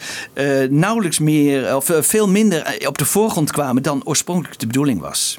nauwelijks 0.68 1.18
meer 1.18 1.76
of 1.76 1.90
veel 2.00 2.28
minder 2.28 2.76
op 2.86 2.98
de 2.98 3.04
voorgrond 3.04 3.50
kwamen 3.50 3.82
dan 3.82 4.04
oorspronkelijk 4.04 4.60
de 4.60 4.66
bedoeling 4.66 5.00
was. 5.00 5.38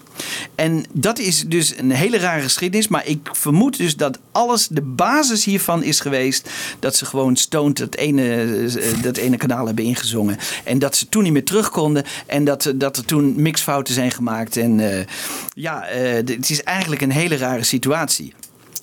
En 0.56 0.86
dat 0.92 1.20
is 1.20 1.44
dus 1.48 1.78
een 1.78 1.92
hele 1.92 2.18
rare 2.18 2.42
geschiedenis. 2.42 2.88
Maar 2.88 3.08
ik 3.08 3.30
vermoed 3.32 3.78
dus 3.78 3.96
dat 3.96 4.20
alles, 4.32 4.68
de 4.68 4.82
basis 4.82 5.46
hiervan 5.46 5.84
is 5.84 6.00
geweest. 6.00 6.50
dat 6.80 6.96
ze 6.96 7.06
gewoon 7.06 7.36
stoned 7.36 7.78
dat 7.78 7.96
ene, 7.96 8.68
dat 9.02 9.18
ene 9.18 9.38
kanaal 9.38 9.66
hebben 9.66 9.86
ingezongen. 9.86 10.38
En 10.64 10.80
dat 10.80 10.96
ze 10.96 11.10
toen 11.10 11.24
niet 11.24 11.32
meer 11.32 11.46
terug 11.46 11.70
konden. 11.70 12.03
En 12.26 12.44
dat, 12.44 12.74
dat 12.76 12.98
er 12.98 13.06
toen 13.06 13.42
mixfouten 13.42 13.94
zijn 13.94 14.12
gemaakt. 14.12 14.58
En 14.58 14.80
eh, 14.80 15.06
ja, 15.54 15.86
eh, 15.86 16.14
het 16.14 16.50
is 16.50 16.64
eigenlijk 16.64 17.02
een 17.02 17.12
hele 17.12 17.38
rare 17.38 17.64
situatie. 17.64 18.34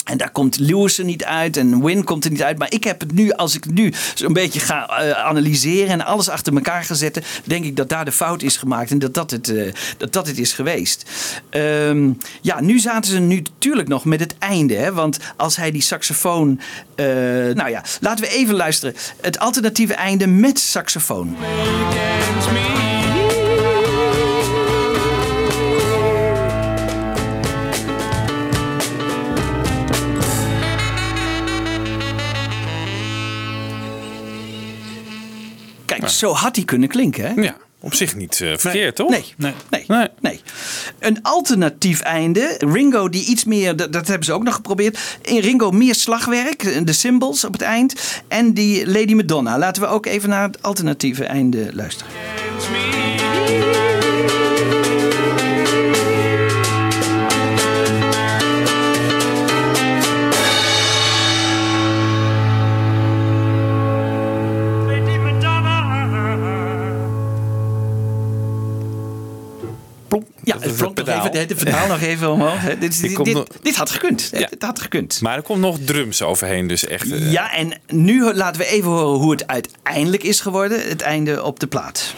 En 0.04 0.16
daar 0.16 0.30
komt 0.30 0.58
Lewis 0.58 0.98
er 0.98 1.04
niet 1.04 1.24
uit 1.24 1.56
en 1.56 1.84
Win 1.84 2.04
komt 2.04 2.24
er 2.24 2.30
niet 2.30 2.42
uit. 2.42 2.58
Maar 2.58 2.72
ik 2.72 2.84
heb 2.84 3.00
het 3.00 3.12
nu, 3.12 3.32
als 3.32 3.54
ik 3.54 3.64
het 3.64 3.74
nu 3.74 3.92
zo'n 4.14 4.32
beetje 4.32 4.60
ga 4.60 4.88
eh, 4.88 5.10
analyseren 5.10 5.88
en 5.88 6.04
alles 6.04 6.28
achter 6.28 6.54
elkaar 6.54 6.84
ga 6.84 6.94
zetten, 6.94 7.22
denk 7.44 7.64
ik 7.64 7.76
dat 7.76 7.88
daar 7.88 8.04
de 8.04 8.12
fout 8.12 8.42
is 8.42 8.56
gemaakt 8.56 8.90
en 8.90 8.98
dat 8.98 9.14
dat 9.14 9.30
het, 9.30 9.54
dat 9.96 10.12
dat 10.12 10.26
het 10.26 10.38
is 10.38 10.52
geweest. 10.52 11.10
Ehm, 11.50 12.10
ja, 12.40 12.60
nu 12.60 12.78
zaten 12.78 13.10
ze 13.10 13.18
nu 13.18 13.36
natuurlijk 13.36 13.88
nog 13.88 14.04
met 14.04 14.20
het 14.20 14.34
einde. 14.38 14.74
Hè? 14.74 14.92
Want 14.92 15.18
als 15.36 15.56
hij 15.56 15.70
die 15.70 15.82
saxofoon. 15.82 16.60
nou 17.54 17.68
ja, 17.68 17.84
laten 18.00 18.24
we 18.24 18.30
even 18.30 18.54
luisteren. 18.54 18.94
Het 19.20 19.38
alternatieve 19.38 19.94
einde 19.94 20.26
met 20.26 20.58
saxofoon. 20.58 21.36
Zo 36.18 36.32
had 36.32 36.56
hij 36.56 36.64
kunnen 36.64 36.88
klinken, 36.88 37.24
hè? 37.24 37.42
Ja, 37.42 37.56
op 37.80 37.94
zich 37.94 38.16
niet 38.16 38.40
eh, 38.40 38.52
verkeerd, 38.56 38.96
toch? 38.96 39.10
Nee, 39.10 39.24
nee, 39.36 39.54
nee, 39.86 40.08
nee. 40.20 40.40
Een 40.98 41.22
alternatief 41.22 42.00
einde. 42.00 42.54
Ringo 42.58 43.08
die 43.08 43.24
iets 43.24 43.44
meer, 43.44 43.76
dat, 43.76 43.92
dat 43.92 44.06
hebben 44.06 44.24
ze 44.24 44.32
ook 44.32 44.42
nog 44.42 44.54
geprobeerd. 44.54 44.98
In 45.22 45.38
Ringo 45.38 45.70
meer 45.70 45.94
slagwerk, 45.94 46.86
de 46.86 46.92
cymbals 46.92 47.44
op 47.44 47.52
het 47.52 47.62
eind. 47.62 48.22
En 48.28 48.52
die 48.54 48.86
Lady 48.86 49.14
Madonna. 49.14 49.58
Laten 49.58 49.82
we 49.82 49.88
ook 49.88 50.06
even 50.06 50.28
naar 50.28 50.42
het 50.42 50.62
alternatieve 50.62 51.24
einde 51.24 51.70
luisteren. 51.72 52.12
Ja, 70.54 70.58
het 70.60 70.76
klonk 70.76 70.96
nog 70.98 71.08
even, 71.08 71.38
het 71.38 71.52
verhaal 71.56 71.86
nog 71.88 72.00
even 72.00 72.30
omhoog. 72.30 72.60
Dit, 72.80 73.00
dit, 73.00 73.12
komt 73.12 73.26
dit, 73.26 73.34
nog- 73.34 73.46
dit 73.62 73.76
had 73.76 73.90
gekund. 73.90 74.28
Ja. 74.32 74.46
Dit 74.50 74.62
had 74.62 74.80
gekund. 74.80 75.20
Maar 75.20 75.36
er 75.36 75.42
komt 75.42 75.60
nog 75.60 75.78
drums 75.84 76.22
overheen, 76.22 76.66
dus 76.66 76.86
echt. 76.86 77.12
eh, 77.12 77.32
Ja, 77.32 77.54
en 77.54 77.72
nu 77.88 78.32
laten 78.34 78.60
we 78.60 78.66
even 78.66 78.90
horen 78.90 79.18
hoe 79.20 79.30
het 79.30 79.46
uiteindelijk 79.46 80.22
is 80.22 80.40
geworden. 80.40 80.88
Het 80.88 81.02
einde 81.02 81.42
op 81.42 81.60
de 81.60 81.66
plaat. 81.66 82.14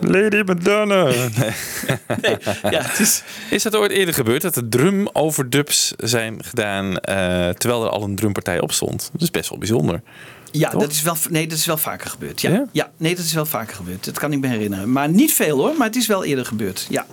Lady 0.00 0.42
Madonna. 0.46 1.04
Nee, 2.22 2.36
ja. 2.70 2.84
Is 3.50 3.62
dat 3.62 3.76
ooit 3.76 3.90
eerder 3.90 4.14
gebeurd 4.14 4.42
dat 4.42 4.56
er 4.56 4.68
drum 4.68 5.08
overdubs 5.12 5.94
zijn 5.96 6.44
gedaan 6.44 6.98
eh, 6.98 7.48
terwijl 7.48 7.84
er 7.84 7.90
al 7.90 8.02
een 8.02 8.16
drumpartij 8.16 8.60
op 8.60 8.72
stond? 8.72 9.08
Dat 9.12 9.22
is 9.22 9.30
best 9.30 9.48
wel 9.48 9.58
bijzonder. 9.58 10.02
Ja, 10.50 10.70
Toch? 10.70 10.80
dat 10.80 10.92
is 10.92 11.02
wel, 11.02 11.16
nee, 11.30 11.46
dat 11.46 11.58
is 11.58 11.66
wel 11.66 11.76
vaker 11.76 12.10
gebeurd. 12.10 12.40
Ja. 12.40 12.50
Ja? 12.50 12.66
Ja? 12.72 12.90
nee, 12.96 13.14
dat 13.16 13.24
is 13.24 13.32
wel 13.32 13.46
vaker 13.46 13.76
gebeurd. 13.76 14.04
Dat 14.04 14.18
kan 14.18 14.32
ik 14.32 14.40
me 14.40 14.46
herinneren. 14.46 14.92
Maar 14.92 15.08
niet 15.08 15.32
veel 15.32 15.58
hoor, 15.58 15.74
maar 15.76 15.86
het 15.86 15.96
is 15.96 16.06
wel 16.06 16.24
eerder 16.24 16.44
gebeurd. 16.44 16.86
Ja. 16.88 17.06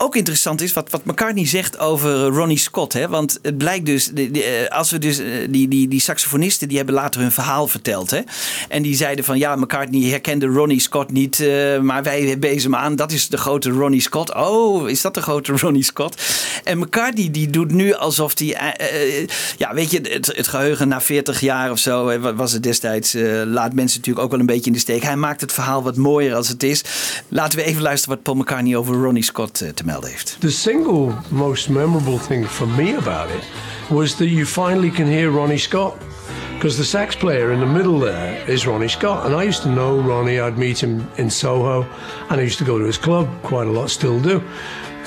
Ook 0.00 0.16
interessant 0.16 0.60
is 0.60 0.72
wat, 0.72 0.90
wat 0.90 1.04
McCartney 1.04 1.46
zegt 1.46 1.78
over 1.78 2.26
Ronnie 2.26 2.58
Scott. 2.58 2.92
Hè? 2.92 3.08
Want 3.08 3.38
het 3.42 3.58
blijkt 3.58 3.86
dus, 3.86 4.06
de, 4.06 4.42
eh, 4.42 4.76
als 4.76 4.90
we 4.90 4.98
dus, 4.98 5.18
eh, 5.18 5.26
die, 5.50 5.68
die, 5.68 5.88
die 5.88 6.00
saxofonisten 6.00 6.68
die 6.68 6.76
hebben 6.76 6.94
later 6.94 7.20
hun 7.20 7.32
verhaal 7.32 7.68
verteld. 7.68 8.10
Hè? 8.10 8.20
En 8.68 8.82
die 8.82 8.96
zeiden 8.96 9.24
van 9.24 9.38
ja, 9.38 9.56
McCartney 9.56 10.10
herkende 10.10 10.46
Ronnie 10.46 10.80
Scott 10.80 11.10
niet, 11.10 11.40
eh, 11.40 11.78
maar 11.80 12.02
wij 12.02 12.38
bezen 12.38 12.72
hem 12.72 12.80
aan. 12.80 12.96
Dat 12.96 13.12
is 13.12 13.28
de 13.28 13.36
grote 13.36 13.70
Ronnie 13.70 14.00
Scott. 14.00 14.34
Oh, 14.34 14.90
is 14.90 15.00
dat 15.00 15.14
de 15.14 15.22
grote 15.22 15.52
Ronnie 15.60 15.84
Scott? 15.84 16.22
En 16.64 16.78
McCartney 16.78 17.30
die 17.30 17.50
doet 17.50 17.72
nu 17.72 17.94
alsof 17.94 18.38
hij, 18.38 18.54
eh, 18.54 19.22
eh, 19.22 19.28
ja, 19.56 19.74
weet 19.74 19.90
je, 19.90 20.00
het, 20.00 20.26
het 20.36 20.48
geheugen 20.48 20.88
na 20.88 21.00
40 21.00 21.40
jaar 21.40 21.70
of 21.70 21.78
zo 21.78 22.08
eh, 22.08 22.20
was 22.38 22.52
het 22.52 22.62
destijds, 22.62 23.14
eh, 23.14 23.42
laat 23.44 23.74
mensen 23.74 23.98
natuurlijk 23.98 24.24
ook 24.24 24.30
wel 24.30 24.40
een 24.40 24.46
beetje 24.46 24.66
in 24.66 24.72
de 24.72 24.78
steek. 24.78 25.02
Hij 25.02 25.16
maakt 25.16 25.40
het 25.40 25.52
verhaal 25.52 25.82
wat 25.82 25.96
mooier 25.96 26.34
als 26.34 26.48
het 26.48 26.62
is. 26.62 26.84
Laten 27.28 27.58
we 27.58 27.64
even 27.64 27.82
luisteren 27.82 28.14
wat 28.14 28.24
Paul 28.24 28.36
McCartney 28.36 28.76
over 28.76 28.94
Ronnie 28.94 29.22
Scott 29.22 29.60
eh, 29.60 29.68
te 29.68 29.84
melden 29.84 30.10
heeft. 30.10 30.36
The 30.40 30.50
single 30.50 31.12
most 31.28 31.68
memorable 31.68 32.18
thing 32.28 32.46
for 32.46 32.68
me 32.68 32.96
about 32.96 33.30
it 33.30 33.44
was 33.88 34.14
that 34.14 34.28
you 34.28 34.46
finally 34.46 34.90
can 34.90 35.06
hear 35.06 35.30
Ronnie 35.30 35.58
Scott. 35.58 35.94
Because 36.54 36.76
the 36.76 36.84
sax 36.84 37.16
player 37.16 37.52
in 37.52 37.60
the 37.60 37.66
middle 37.66 37.98
there 38.00 38.52
is 38.52 38.64
Ronnie 38.64 38.88
Scott. 38.88 39.24
And 39.24 39.42
I 39.42 39.46
used 39.46 39.62
to 39.62 39.68
know 39.68 40.00
Ronnie, 40.00 40.40
I'd 40.40 40.58
meet 40.58 40.82
him 40.82 41.08
in 41.16 41.30
Soho, 41.30 41.86
and 42.28 42.40
I 42.40 42.44
used 42.44 42.58
to 42.58 42.64
go 42.64 42.78
to 42.78 42.84
his 42.84 42.98
club 42.98 43.28
quite 43.42 43.68
a 43.68 43.70
lot, 43.70 43.90
still 43.90 44.20
do. 44.20 44.42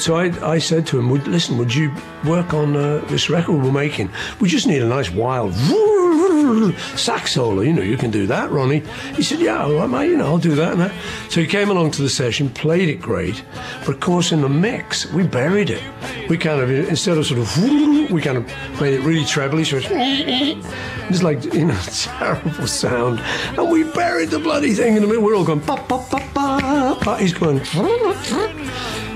So 0.02 0.16
I, 0.16 0.54
I 0.54 0.58
said 0.58 0.88
to 0.88 0.98
him, 0.98 1.12
would, 1.12 1.28
listen, 1.28 1.60
would 1.60 1.76
you 1.76 1.94
work 2.26 2.56
on 2.56 2.76
uh, 2.76 3.06
this 3.06 3.30
record 3.30 3.62
we're 3.62 3.72
making? 3.72 4.10
We 4.40 4.50
just 4.50 4.66
need 4.66 4.82
a 4.82 4.88
nice 4.88 5.12
wild 5.12 5.54
sax 6.98 7.34
solo. 7.34 7.62
You 7.62 7.72
know, 7.72 7.84
you 7.84 7.98
can 7.98 8.10
do 8.10 8.26
that, 8.26 8.50
Ronnie. 8.50 8.82
He 9.16 9.22
said, 9.22 9.40
yeah, 9.40 9.64
well, 9.68 9.88
mate, 9.88 10.10
you 10.10 10.18
know, 10.18 10.26
I'll 10.26 10.40
do 10.40 10.56
that. 10.56 10.92
So 11.30 11.40
he 11.40 11.46
came 11.46 11.70
along 11.70 11.92
to 11.92 12.02
the 12.02 12.10
session, 12.10 12.50
played 12.50 12.90
it 12.90 13.00
great, 13.00 13.44
but 13.82 13.90
of 13.90 14.00
course 14.00 14.32
in 14.32 14.42
the 14.42 14.50
mix, 14.50 15.06
we 15.14 15.22
buried 15.22 15.70
it. 15.70 15.84
We 16.28 16.38
kind 16.40 16.62
of, 16.62 16.72
instead 16.72 17.20
of 17.20 17.28
sort 17.28 17.42
of, 17.42 17.58
we 18.12 18.24
kind 18.24 18.40
of 18.40 18.48
made 18.82 18.96
it 18.96 19.02
really 19.02 19.24
trebly, 19.24 19.64
so 19.64 19.82
it's, 19.84 21.22
like, 21.24 21.44
you 21.54 21.66
know, 21.66 21.80
terrible 21.86 22.66
sound. 22.66 23.20
And 23.56 23.70
we 23.70 23.84
buried 23.84 24.32
the 24.32 24.40
bloody 24.40 24.74
thing 24.74 24.96
in 24.96 25.04
the 25.04 25.08
middle. 25.08 25.24
We're 25.24 25.36
all 25.36 25.46
going, 25.46 25.62
pa, 25.62 25.76
pa, 25.76 26.04
pa, 26.10 26.20
pa, 26.34 26.98
Patty's 27.02 27.34
going. 27.34 27.62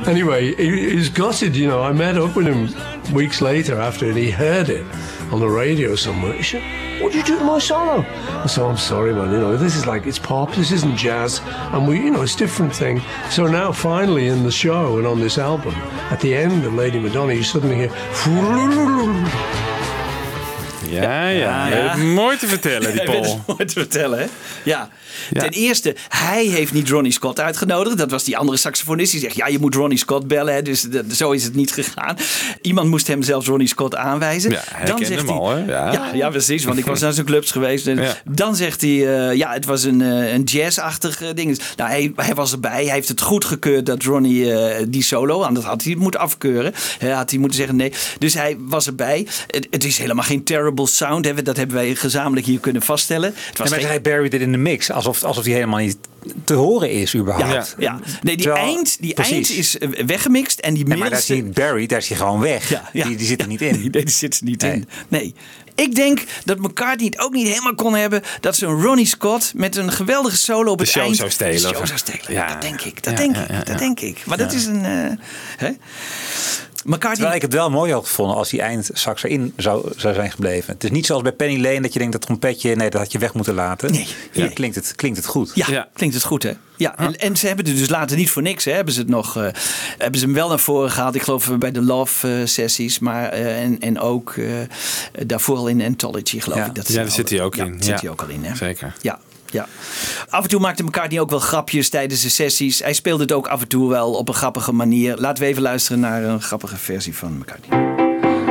Anyway, 0.07 0.53
he, 0.56 0.90
he 0.90 0.95
was 0.95 1.10
gutted, 1.10 1.56
you 1.56 1.68
know. 1.68 1.82
I 1.82 1.91
met 1.91 2.15
up 2.15 2.36
with 2.36 2.45
him 2.45 3.14
weeks 3.14 3.41
later 3.41 3.80
after 3.80 4.06
and 4.07 4.18
he 4.18 4.30
heard 4.30 4.69
it 4.69 4.86
on 5.32 5.40
the 5.40 5.49
radio 5.49 5.95
somewhere. 5.95 6.34
He 6.34 6.44
said, 6.44 7.02
What 7.02 7.11
did 7.11 7.27
you 7.27 7.36
do 7.36 7.40
to 7.40 7.45
my 7.45 7.57
solo? 7.57 8.06
I 8.07 8.45
said, 8.45 8.65
I'm 8.65 8.77
sorry, 8.77 9.14
man. 9.14 9.32
You 9.32 9.40
know, 9.40 9.57
this 9.57 9.76
is 9.76 9.88
like, 9.88 10.06
it's 10.06 10.19
pop, 10.19 10.53
this 10.53 10.72
isn't 10.72 10.95
jazz. 10.95 11.41
And 11.44 11.88
we, 11.88 11.98
you 11.98 12.11
know, 12.11 12.22
it's 12.22 12.36
different 12.36 12.76
thing. 12.76 13.02
So 13.32 13.48
now, 13.48 13.72
finally, 13.72 14.27
in 14.27 14.44
the 14.44 14.52
show 14.52 14.98
and 14.99 15.07
on 15.07 15.19
this 15.19 15.40
album, 15.40 15.73
at 16.11 16.19
the 16.22 16.36
end 16.36 16.64
of 16.65 16.73
Lady 16.76 16.99
Madonna, 16.99 17.34
you 17.34 17.44
suddenly 17.44 17.76
hear. 17.76 19.55
Ja, 21.01 21.27
ja. 21.27 21.67
Hij 21.67 21.97
mooi 21.97 22.38
te 22.38 22.47
vertellen, 22.47 22.91
die 22.91 23.01
Hij 23.11 23.19
Paul. 23.19 23.43
mooi 23.47 23.65
te 23.65 23.73
vertellen, 23.73 24.19
hè? 24.19 24.26
Ja. 24.63 24.89
Ten 25.34 25.49
eerste, 25.49 25.95
hij 26.09 26.45
heeft 26.45 26.73
niet 26.73 26.89
Ronnie 26.89 27.11
Scott 27.11 27.39
uitgenodigd. 27.39 27.97
Dat 27.97 28.11
was 28.11 28.23
die 28.23 28.38
andere 28.38 28.57
saxofonist. 28.57 29.11
Die 29.11 29.22
zegt, 29.22 29.35
ja, 29.35 29.47
je 29.47 29.59
moet 29.59 29.76
Ronnie 29.76 29.97
Scott 29.97 30.27
bellen. 30.27 30.53
Hè? 30.53 30.61
Dus 30.61 30.81
dat- 30.81 31.05
zo 31.11 31.31
is 31.31 31.43
het 31.43 31.55
niet 31.55 31.72
gegaan. 31.72 32.17
Iemand 32.61 32.89
moest 32.89 33.07
hem 33.07 33.23
zelfs 33.23 33.47
Ronnie 33.47 33.67
Scott 33.67 33.95
aanwijzen. 33.95 34.51
Ja, 34.51 34.61
hij 34.72 34.93
kende 34.93 35.15
hem 35.15 35.30
al, 35.30 35.49
hè? 35.49 35.63
Ja. 35.65 36.09
Ja, 36.13 36.30
precies. 36.30 36.63
Want 36.63 36.77
ik 36.77 36.85
was 36.85 36.99
naar 36.99 37.13
zijn 37.13 37.26
clubs 37.26 37.51
geweest. 37.51 37.88
En. 37.88 37.99
Dan 38.30 38.55
zegt 38.55 38.81
hij, 38.81 38.89
eh, 39.30 39.34
ja, 39.38 39.53
het 39.53 39.65
was 39.65 39.84
een, 39.84 40.01
eh, 40.01 40.34
een 40.34 40.43
jazzachtig 40.43 41.22
eh, 41.22 41.27
ding. 41.34 41.59
Nou, 41.76 41.89
hij, 41.89 42.11
hij 42.15 42.34
was 42.35 42.51
erbij. 42.51 42.84
Hij 42.85 42.93
heeft 42.93 43.07
het 43.07 43.22
goedgekeurd 43.22 43.85
dat 43.85 44.03
Ronnie 44.03 44.53
die 44.89 45.03
solo, 45.03 45.43
en 45.43 45.53
dat 45.53 45.63
had 45.63 45.84
hij 45.84 45.95
moeten 45.95 46.19
afkeuren. 46.19 46.73
Hij 46.99 47.09
had 47.11 47.30
hij 47.30 47.39
moeten 47.39 47.57
zeggen 47.57 47.76
nee. 47.76 47.91
Dus 48.19 48.34
hij 48.34 48.55
was 48.59 48.88
erbij. 48.88 49.27
Het, 49.47 49.67
het 49.69 49.84
is 49.84 49.97
helemaal 49.97 50.23
geen 50.23 50.43
terrible 50.43 50.84
sound. 50.87 51.25
Hè? 51.25 51.41
Dat 51.41 51.57
hebben 51.57 51.75
wij 51.75 51.95
gezamenlijk 51.95 52.45
hier 52.47 52.59
kunnen 52.59 52.81
vaststellen. 52.81 53.33
Het 53.49 53.57
was 53.57 53.71
En 53.71 53.77
geen- 53.79 53.87
hij 53.87 54.01
buried 54.01 54.33
it 54.33 54.41
in 54.41 54.51
de 54.51 54.57
mix, 54.57 54.91
alsof, 54.91 55.23
alsof 55.23 55.43
die 55.43 55.53
helemaal 55.53 55.79
niet 55.79 55.97
te 56.43 56.53
horen 56.53 56.91
is 56.91 57.15
überhaupt. 57.15 57.51
Ja, 57.51 57.65
ja. 57.77 57.99
nee, 58.21 58.35
die, 58.35 58.45
Terwijl- 58.45 58.65
eind, 58.65 58.97
die 58.99 59.13
precies. 59.13 59.33
eind 59.33 59.49
is 59.49 59.77
eh, 59.77 59.89
weggemixt 60.05 60.59
en 60.59 60.73
die 60.73 60.85
Nee, 60.85 60.97
maar 60.97 61.09
daar 61.09 61.19
is 61.19 61.27
middelste... 61.27 61.61
hij 61.61 61.67
buried, 61.69 61.89
daar 61.89 61.99
is 61.99 62.07
hij 62.07 62.17
gewoon 62.17 62.39
weg. 62.39 62.69
Ja, 62.69 62.89
ja. 62.93 63.05
Die, 63.07 63.15
die 63.17 63.27
zit 63.27 63.41
er 63.41 63.47
niet 63.47 63.61
in. 63.61 63.79
Nee, 63.81 63.89
die 64.05 64.09
zit 64.09 64.37
er 64.37 64.43
niet 64.43 64.63
in. 64.63 64.87
Nee. 65.07 65.35
Ik 65.75 65.95
denk 65.95 66.23
dat 66.45 66.57
McCartney 66.59 67.05
het 67.05 67.19
ook 67.19 67.33
niet 67.33 67.47
helemaal 67.47 67.75
kon 67.75 67.93
hebben 67.95 68.21
dat 68.39 68.55
zo'n 68.55 68.81
Ronnie 68.81 69.05
Scott 69.05 69.51
met 69.55 69.75
een 69.75 69.91
geweldige 69.91 70.37
solo 70.37 70.71
op 70.71 70.77
De 70.77 70.83
het 70.83 70.91
show 70.93 71.03
eind 71.03 71.15
zou 71.15 71.29
stelen. 71.29 71.53
de 71.53 71.59
show 71.67 71.81
of- 71.81 71.87
zou 71.87 71.99
stelen. 71.99 72.21
Ja. 72.33 72.47
Dat 72.47 72.61
denk 72.61 72.81
ik. 72.81 73.03
Dat 73.03 73.13
Ja, 73.13 73.19
denk 73.19 73.35
ja, 73.35 73.41
ik. 73.41 73.49
ja, 73.49 73.57
Dat 73.57 73.67
ja. 73.67 73.75
denk 73.77 73.99
ik. 73.99 74.25
Maar 74.25 74.37
dat 74.37 74.51
Ja. 74.51 74.57
is 74.57 74.65
een. 74.65 74.85
eh, 74.85 75.11
hè? 75.57 75.69
McCartney. 76.85 77.13
Terwijl 77.13 77.35
ik 77.35 77.41
het 77.41 77.53
wel 77.53 77.69
mooi 77.69 77.91
had 77.93 78.07
gevonden 78.07 78.35
als 78.35 78.49
die 78.49 78.61
eindsax 78.61 79.23
erin 79.23 79.53
zou, 79.57 79.91
zou 79.95 80.13
zijn 80.13 80.31
gebleven. 80.31 80.73
Het 80.73 80.83
is 80.83 80.89
niet 80.91 81.05
zoals 81.05 81.21
bij 81.21 81.31
Penny 81.31 81.61
Lane 81.61 81.81
dat 81.81 81.93
je 81.93 81.99
denkt 81.99 82.13
dat 82.13 82.21
trompetje, 82.21 82.75
nee, 82.75 82.89
dat 82.89 83.01
had 83.01 83.11
je 83.11 83.17
weg 83.19 83.33
moeten 83.33 83.53
laten. 83.53 83.91
Nee. 83.91 84.07
Hier 84.31 84.53
klinkt, 84.53 84.75
het, 84.75 84.93
klinkt 84.95 85.17
het 85.17 85.25
goed. 85.27 85.51
Ja, 85.53 85.87
klinkt 85.93 86.15
het 86.15 86.23
goed 86.23 86.43
hè? 86.43 86.51
Ja, 86.77 86.97
en, 86.97 87.19
en 87.19 87.37
ze 87.37 87.47
hebben 87.47 87.65
het 87.65 87.77
dus 87.77 87.89
later 87.89 88.17
niet 88.17 88.29
voor 88.29 88.41
niks. 88.41 88.65
Hè? 88.65 88.71
Hebben 88.71 88.93
ze 88.93 88.99
het 88.99 89.09
nog, 89.09 89.37
eh, 89.37 89.47
hebben 89.97 90.19
ze 90.19 90.25
hem 90.25 90.33
wel 90.35 90.49
naar 90.49 90.59
voren 90.59 90.91
gehaald. 90.91 91.15
Ik 91.15 91.21
geloof 91.21 91.51
bij 91.59 91.71
de 91.71 91.81
Love 91.81 92.39
eh, 92.39 92.45
sessies, 92.45 92.99
maar 92.99 93.29
eh, 93.29 93.61
en, 93.63 93.79
en 93.79 93.99
ook 93.99 94.33
eh, 94.37 94.45
daarvoor 95.25 95.57
al 95.57 95.67
in 95.67 95.81
Anthology 95.81 96.39
geloof 96.39 96.59
Ja. 96.59 96.65
ik. 96.65 96.75
Dat 96.75 96.87
Ja, 96.87 96.93
ze 96.93 96.99
daar 96.99 97.11
zit 97.11 97.29
hij 97.29 97.41
ook 97.41 97.55
ja, 97.55 97.63
in. 97.65 97.71
daar 97.71 97.83
zit 97.83 97.93
Ja. 97.93 97.99
hij 97.99 98.09
ook 98.09 98.21
al 98.21 98.27
in. 98.27 98.43
Hè? 98.43 98.55
Zeker. 98.55 98.95
Ja. 99.01 99.19
Ja. 99.56 99.68
Af 100.30 100.44
en 100.44 100.49
toe 100.49 100.60
maakte 100.60 100.84
McCartney 100.84 101.19
ook 101.19 101.30
wel 101.30 101.40
grapjes 101.40 101.90
tijdens 101.90 102.22
de 102.22 102.30
sessies. 102.30 102.80
Hij 102.80 102.94
speelde 102.94 103.23
het 103.23 103.32
ook 103.32 103.48
af 103.48 103.61
en 103.61 103.68
toe 103.68 103.90
wel 103.90 104.11
op 104.14 104.27
een 104.27 104.34
grappige 104.34 104.72
manier. 104.72 105.15
Laten 105.18 105.44
we 105.44 105.49
even 105.49 105.61
luisteren 105.61 105.99
naar 105.99 106.23
een 106.23 106.41
grappige 106.41 106.77
versie 106.77 107.15
van 107.15 107.38
McCartney. 107.38 107.80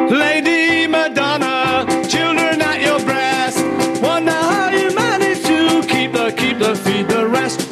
Lady 0.08 0.86
Madonna, 0.86 1.84
children 2.08 2.62
at 2.62 2.80
your 2.80 3.02
breast. 3.02 3.56
Wonder 4.00 4.34
how 4.34 4.72
you 4.72 4.94
manage 4.94 5.40
to 5.40 5.80
keep 5.86 6.12
the, 6.12 6.32
keep 6.34 6.58
the, 6.58 6.76
feed 6.76 7.08
the 7.08 7.30
rest. 7.32 7.62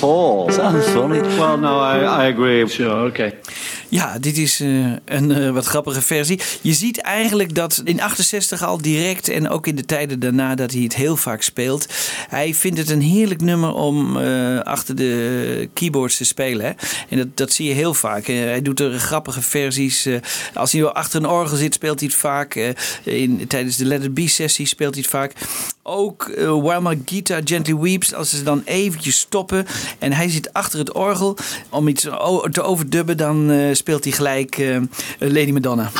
Paul, 0.00 0.50
sounds 0.50 0.86
funny. 0.88 1.20
Well, 1.20 1.58
no, 1.58 1.80
I, 1.80 2.24
I 2.24 2.26
agree. 2.26 2.68
Sure, 2.68 3.06
okay. 3.06 3.32
Ja, 3.90 4.18
dit 4.18 4.38
is 4.38 4.60
eh, 4.60 4.68
een 5.04 5.30
eh, 5.30 5.50
wat 5.50 5.66
grappige 5.66 6.02
versie. 6.02 6.40
Je 6.60 6.72
ziet 6.72 7.00
eigenlijk 7.00 7.54
dat 7.54 7.82
in 7.84 8.00
68 8.00 8.62
al 8.62 8.82
direct 8.82 9.28
en 9.28 9.48
ook 9.48 9.66
in 9.66 9.76
de 9.76 9.84
tijden 9.84 10.20
daarna 10.20 10.54
dat 10.54 10.72
hij 10.72 10.82
het 10.82 10.94
heel 10.94 11.16
vaak 11.16 11.42
speelt. 11.42 11.86
Hij 12.28 12.54
vindt 12.54 12.78
het 12.78 12.90
een 12.90 13.00
heerlijk 13.00 13.40
nummer 13.40 13.72
om 13.72 14.16
eh, 14.16 14.60
achter 14.60 14.94
de 14.96 15.68
keyboards 15.72 16.16
te 16.16 16.24
spelen. 16.24 16.66
Hè? 16.66 16.72
En 17.08 17.16
dat, 17.16 17.36
dat 17.36 17.52
zie 17.52 17.68
je 17.68 17.74
heel 17.74 17.94
vaak. 17.94 18.26
Hij 18.26 18.62
doet 18.62 18.80
er 18.80 18.98
grappige 18.98 19.42
versies. 19.42 20.08
als 20.54 20.72
hij 20.72 20.84
achter 20.84 21.20
een 21.20 21.28
orgel 21.28 21.56
zit, 21.56 21.74
speelt 21.74 22.00
hij 22.00 22.08
het 22.08 22.18
vaak. 22.18 22.74
in, 23.02 23.46
tijdens 23.46 23.76
de 23.76 23.84
Let 23.84 24.04
It 24.04 24.14
Be 24.14 24.28
sessie 24.28 24.66
speelt 24.66 24.94
hij 24.94 25.02
het 25.02 25.10
vaak. 25.10 25.32
Ook 25.82 26.30
While 26.36 26.80
My 26.80 27.00
Guitar 27.04 27.40
Gently 27.44 27.76
Weeps, 27.76 28.14
als 28.14 28.30
ze 28.30 28.42
dan 28.42 28.62
eventjes 28.64 29.18
stoppen 29.18 29.66
en 29.98 30.12
hij 30.12 30.28
zit 30.28 30.52
achter 30.52 30.78
het 30.78 30.92
orgel 30.92 31.36
om 31.68 31.88
iets 31.88 32.02
te 32.50 32.62
overdubben, 32.62 33.16
dan 33.16 33.50
speelt 33.78 34.04
hij 34.04 34.12
gelijk 34.12 34.58
eh, 34.58 34.76
Lady 35.18 35.50
Madonna. 35.50 35.90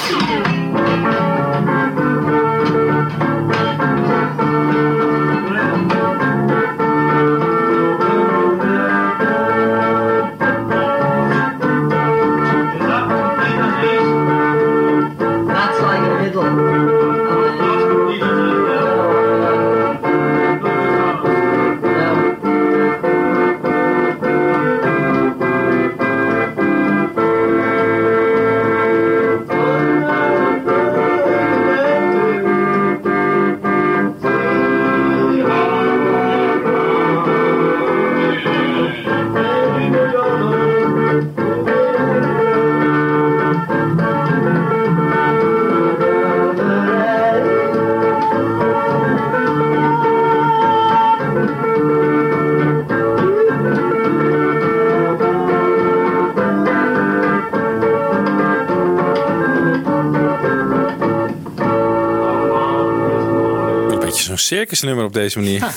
Circusnummer 64.48 65.04
op 65.04 65.12
deze 65.12 65.38
manier. 65.38 65.72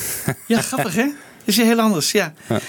Ja, 0.48 0.62
grappig 0.72 0.96
hè? 0.96 1.06
Dat 1.46 1.56
is 1.56 1.58
heel 1.58 1.80
anders, 1.80 2.12
ja. 2.12 2.34
Ja. 2.50 2.60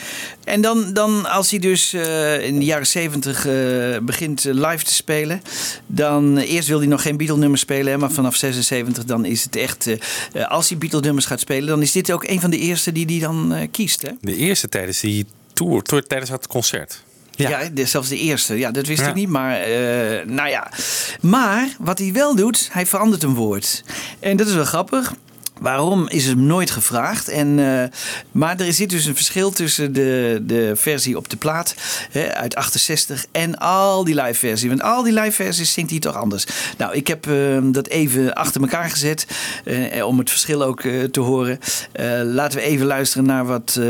En 0.44 0.60
dan, 0.60 0.92
dan 0.92 1.30
als 1.30 1.50
hij 1.50 1.58
dus 1.58 1.92
eh, 1.92 2.46
in 2.46 2.58
de 2.58 2.64
jaren 2.64 2.86
zeventig 2.86 3.46
eh, 3.46 3.98
begint 4.02 4.44
eh, 4.44 4.54
live 4.54 4.84
te 4.84 4.94
spelen, 4.94 5.42
dan 5.86 6.36
eerst 6.38 6.68
wil 6.68 6.78
hij 6.78 6.86
nog 6.86 7.02
geen 7.02 7.16
Beatle-nummers 7.16 7.60
spelen, 7.60 7.92
hè, 7.92 7.98
maar 7.98 8.10
vanaf 8.10 8.36
76 8.36 9.04
dan 9.04 9.24
is 9.24 9.44
het 9.44 9.56
echt, 9.56 9.86
als 10.48 10.68
hij 10.68 10.78
Beatle-nummers 10.78 11.26
gaat 11.26 11.40
spelen, 11.40 11.68
dan 11.68 11.82
is 11.82 11.92
dit 11.92 12.12
ook 12.12 12.28
een 12.28 12.40
van 12.40 12.50
de 12.50 12.58
eerste 12.58 12.92
die 12.92 13.06
hij 13.06 13.18
dan 13.18 13.68
kiest. 13.70 14.02
Hè? 14.02 14.10
De 14.20 14.36
eerste 14.36 14.68
tijdens 14.68 15.00
die 15.00 15.26
tour, 15.52 15.82
tijdens 15.82 16.30
het 16.30 16.46
concert. 16.46 17.02
Ja, 17.30 17.60
zelfs 17.84 18.08
de 18.08 18.18
eerste. 18.18 18.58
Ja, 18.58 18.70
dat 18.70 18.86
wist 18.86 19.00
Ja. 19.00 19.08
ik 19.08 19.14
niet. 19.14 19.28
Maar, 19.28 19.58
nou 20.26 20.48
ja. 20.48 20.70
Maar 21.20 21.68
wat 21.78 21.98
hij 21.98 22.12
wel 22.12 22.36
doet, 22.36 22.68
hij 22.72 22.86
verandert 22.86 23.22
een 23.22 23.34
woord. 23.34 23.84
En 24.20 24.36
dat 24.36 24.46
is 24.46 24.54
wel 24.54 24.64
grappig. 24.64 25.12
Waarom 25.62 26.09
is 26.09 26.26
hem 26.26 26.43
nooit 26.43 26.70
gevraagd? 26.70 27.28
En, 27.28 27.59
eh, 27.59 27.89
maar 28.32 28.60
er 28.60 28.72
zit 28.72 28.90
dus 28.90 29.05
een 29.05 29.16
verschil 29.16 29.51
tussen 29.51 29.93
de, 29.93 30.39
de 30.43 30.72
versie 30.74 31.16
op 31.16 31.28
de 31.28 31.36
plaat 31.36 31.74
hè, 32.10 32.34
uit 32.34 32.55
68 32.55 33.26
en 33.32 33.59
al 33.59 34.05
die 34.05 34.14
live 34.14 34.34
versies. 34.34 34.68
Want 34.68 34.82
al 34.82 35.02
die 35.02 35.12
live 35.12 35.32
versies 35.32 35.72
zingt 35.72 35.90
hij 35.90 35.98
toch 35.98 36.16
anders. 36.16 36.47
Nou, 36.78 36.94
ik 36.94 37.06
heb 37.06 37.26
eh, 37.26 37.59
dat 37.62 37.89
even 37.89 38.34
achter 38.34 38.60
elkaar 38.60 38.90
gezet 38.90 39.26
eh, 39.64 40.06
om 40.06 40.18
het 40.18 40.30
verschil 40.30 40.62
ook 40.62 40.80
eh, 40.80 41.02
te 41.02 41.20
horen. 41.20 41.59
Laten 42.24 42.59
we 42.59 42.64
even 42.64 42.86
luisteren 42.86 43.26
naar 43.26 43.47
wat 43.47 43.80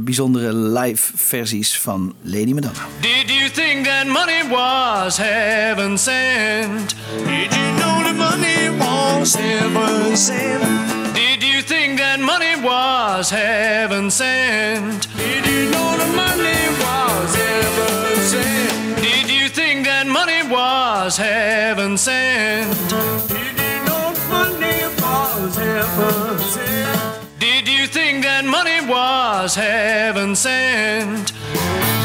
bijzondere 0.00 0.54
live 0.54 1.12
versies 1.14 1.78
van 1.78 2.14
Lady 2.22 2.52
Madonna. 2.52 2.86
Did 3.00 3.30
you 3.30 3.50
think 3.50 3.86
that 3.86 4.06
money 4.06 4.48
was 4.50 5.16
heaven 5.16 5.98
sent? 5.98 6.94
Did 7.26 7.54
you 7.54 7.74
know 7.76 8.04
that 8.04 8.16
money 8.16 8.70
was 8.78 9.34
heaven 9.36 10.16
sent? 10.16 11.01
Did 11.14 11.42
you 11.42 11.62
think 11.62 11.98
that 11.98 12.18
money 12.20 12.54
was 12.60 13.30
heaven 13.30 14.10
sent? 14.10 15.08
Did 15.16 15.46
you 15.46 15.70
know 15.70 15.96
that 16.00 16.12
money 16.14 16.60
was 16.82 17.34
heaven 17.34 18.20
sent? 18.32 18.96
Did 19.02 19.30
you 19.30 19.48
think 19.48 19.86
that 19.86 20.06
money 20.06 20.42
was 20.48 21.16
heaven 21.16 21.96
sent? 21.98 22.72
Did 22.88 23.58
you 23.58 23.84
know 23.86 24.14
money 24.30 24.78
was 25.00 25.56
heaven 25.56 26.38
sent? 26.38 27.38
Did 27.38 27.68
you 27.68 27.86
think 27.86 28.24
that 28.24 28.44
money 28.44 28.80
was 28.86 29.54
heaven 29.54 30.34
sent? 30.36 31.32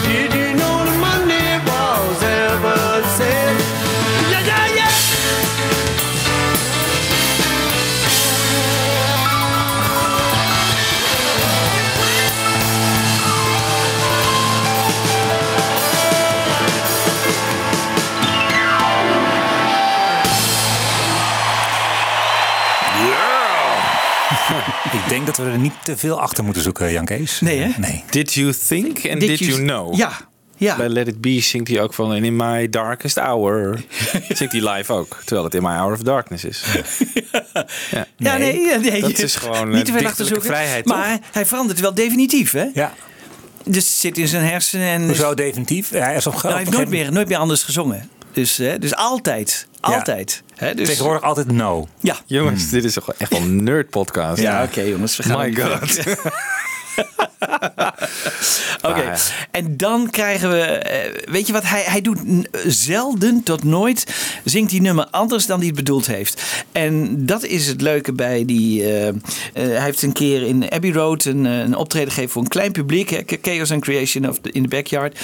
Ik 0.07 0.46
denk 25.33 25.37
dat 25.37 25.45
we 25.45 25.51
er 25.51 25.57
niet 25.59 25.83
te 25.83 25.97
veel 25.97 26.19
achter 26.21 26.43
moeten 26.43 26.61
zoeken, 26.63 26.91
Jan 26.91 27.05
Kees. 27.05 27.39
Nee, 27.41 27.59
hè? 27.59 27.69
Nee. 27.77 28.03
Did 28.09 28.33
you 28.33 28.53
think 28.67 28.87
and 29.09 29.19
did, 29.19 29.29
Did 29.29 29.39
you, 29.39 29.51
you- 29.51 29.61
know? 29.63 29.95
Ja, 29.95 30.11
ja. 30.57 30.75
Bij 30.75 30.89
Let 30.89 31.07
It 31.07 31.21
Be 31.21 31.39
zingt 31.41 31.67
hij 31.67 31.81
ook 31.81 31.93
van 31.93 32.11
And 32.11 32.23
in 32.23 32.35
my 32.35 32.69
darkest 32.69 33.17
hour. 33.19 33.83
zingt 34.29 34.53
hij 34.53 34.73
live 34.75 34.93
ook. 34.93 35.17
Terwijl 35.25 35.43
het 35.43 35.53
in 35.53 35.61
my 35.63 35.75
hour 35.75 35.93
of 35.93 35.99
darkness 35.99 36.43
is. 36.43 36.63
Ja, 37.51 37.65
Ja, 38.17 38.37
nee, 38.37 38.59
ja, 38.59 38.77
nee. 38.77 39.01
Dat 39.01 39.17
is 39.17 39.35
gewoon 39.35 39.69
niet 39.69 39.85
te 39.85 39.91
eh, 39.91 39.97
veel 39.97 40.07
achter 40.07 40.25
dichterlijke 40.25 40.25
zoeken. 40.25 40.49
vrijheid, 40.49 40.85
maar 40.85 41.19
hij 41.31 41.45
verandert 41.45 41.79
wel 41.79 41.93
definitief, 41.93 42.51
hè? 42.51 42.65
Ja. 42.73 42.93
Dus 43.63 43.83
het 43.85 43.93
zit 43.93 44.17
in 44.17 44.27
zijn 44.27 44.43
hersenen. 44.43 44.87
En 44.87 45.05
Hoezo 45.05 45.33
definitief? 45.33 45.91
Ja, 45.91 45.99
hij, 46.03 46.15
is 46.15 46.27
op, 46.27 46.33
Nou, 46.33 46.47
hij 46.47 46.57
heeft 46.57 46.71
nooit 46.71 46.89
meer, 46.89 47.11
nooit 47.11 47.27
meer 47.27 47.37
anders 47.37 47.63
gezongen. 47.63 48.09
Dus, 48.33 48.57
hè, 48.57 48.79
dus 48.79 48.95
altijd. 48.95 49.67
Altijd. 49.95 50.43
Hè, 50.55 50.73
dus, 50.73 50.87
Tegenwoordig 50.87 51.23
altijd 51.23 51.51
no. 51.51 51.87
Ja. 51.99 52.15
Jongens, 52.25 52.69
dit 52.69 52.83
is 52.83 52.93
toch 52.93 53.13
echt 53.17 53.31
wel 53.31 53.41
een 53.41 53.63
nerd 53.63 53.89
podcast. 53.89 54.41
Ja, 54.41 54.63
oké 54.63 54.81
jongens. 54.81 55.17
We 55.17 55.23
gaan 55.23 55.37
My 55.37 55.55
god. 55.55 55.99
Oké, 58.81 59.01
Ah, 59.01 59.19
en 59.51 59.77
dan 59.77 60.09
krijgen 60.09 60.49
we, 60.49 60.61
eh, 60.61 61.31
weet 61.31 61.47
je 61.47 61.53
wat, 61.53 61.63
hij, 61.63 61.83
hij 61.85 62.01
doet 62.01 62.19
zelden 62.67 63.43
tot 63.43 63.63
nooit, 63.63 64.05
zingt 64.43 64.69
die 64.71 64.81
nummer 64.81 65.07
anders 65.11 65.45
dan 65.45 65.57
hij 65.57 65.67
het 65.67 65.75
bedoeld 65.75 66.07
heeft. 66.07 66.41
En 66.71 67.25
dat 67.25 67.43
is 67.43 67.67
het 67.67 67.81
leuke 67.81 68.13
bij 68.13 68.45
die, 68.45 68.83
eh, 68.83 69.07
eh, 69.07 69.15
hij 69.53 69.81
heeft 69.83 70.01
een 70.01 70.11
keer 70.13 70.41
in 70.41 70.71
Abbey 70.71 70.91
Road 70.91 71.25
een, 71.25 71.45
een 71.45 71.75
optreden 71.75 72.09
gegeven 72.09 72.31
voor 72.31 72.41
een 72.41 72.47
klein 72.47 72.71
publiek, 72.71 73.09
hè, 73.09 73.21
Chaos 73.41 73.71
and 73.71 73.81
Creation 73.81 74.29
of 74.29 74.39
the, 74.39 74.51
in 74.51 74.61
the 74.61 74.67
Backyard. 74.67 75.19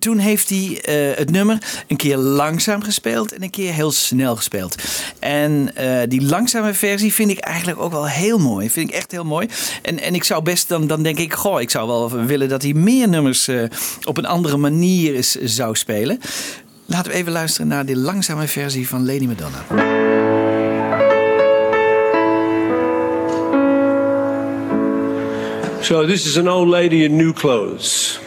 Toen 0.00 0.18
heeft 0.18 0.48
hij 0.48 0.80
eh, 0.82 1.18
het 1.18 1.30
nummer 1.30 1.58
een 1.86 1.96
keer 1.96 2.16
langzaam 2.16 2.82
gespeeld 2.82 3.32
en 3.32 3.42
een 3.42 3.50
keer 3.50 3.72
heel 3.72 3.92
snel 3.92 4.36
gespeeld. 4.36 4.74
En 5.18 5.70
eh, 5.74 6.08
die 6.08 6.22
langzame 6.22 6.74
versie 6.74 7.12
vind 7.12 7.30
ik 7.30 7.38
eigenlijk 7.38 7.80
ook 7.80 7.92
wel 7.92 8.08
heel 8.08 8.38
mooi. 8.38 8.70
Vind 8.70 8.88
ik 8.88 8.94
echt 8.94 9.10
heel 9.10 9.24
mooi. 9.24 9.48
En, 9.82 10.00
en 10.00 10.14
ik 10.14 10.24
zou 10.24 10.42
best 10.42 10.68
dan, 10.68 10.86
dan 10.86 11.02
denk 11.02 11.18
ik, 11.18 11.34
goh, 11.34 11.60
ik 11.60 11.70
zou 11.70 11.86
wel 11.86 12.10
willen 12.26 12.48
dat 12.48 12.62
hij 12.62 12.72
meer 12.72 13.08
nummers 13.08 13.48
eh, 13.48 13.62
op 14.04 14.16
een 14.16 14.26
andere 14.26 14.56
manier 14.56 15.14
is, 15.14 15.34
zou 15.34 15.76
spelen. 15.76 16.20
Laten 16.86 17.12
we 17.12 17.18
even 17.18 17.32
luisteren 17.32 17.68
naar 17.68 17.86
de 17.86 17.96
langzame 17.96 18.46
versie 18.46 18.88
van 18.88 19.06
Lady 19.06 19.26
Madonna. 19.26 19.64
So 25.80 26.06
this 26.06 26.26
is 26.26 26.38
an 26.38 26.48
old 26.48 26.68
lady 26.68 27.04
in 27.04 27.16
new 27.16 27.32
clothes. 27.32 28.20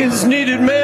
is 0.00 0.24
needed, 0.24 0.60
me. 0.62 0.79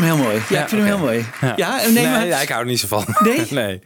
Vind 0.00 0.04
hem 0.04 0.14
heel 0.14 0.24
mooi. 0.24 0.42
Ja, 0.48 0.62
ik 0.62 0.68
vind 0.68 0.80
hem 0.80 0.84
heel 0.84 0.98
mooi. 0.98 1.24
Ja, 1.56 1.76
nee, 1.76 1.92
nee, 1.92 2.06
maar- 2.08 2.26
ja, 2.26 2.40
ik 2.40 2.48
hou 2.48 2.60
er 2.60 2.66
niet 2.66 2.80
zo 2.80 2.86
van. 2.86 3.04
Nee? 3.18 3.46
nee. 3.62 3.80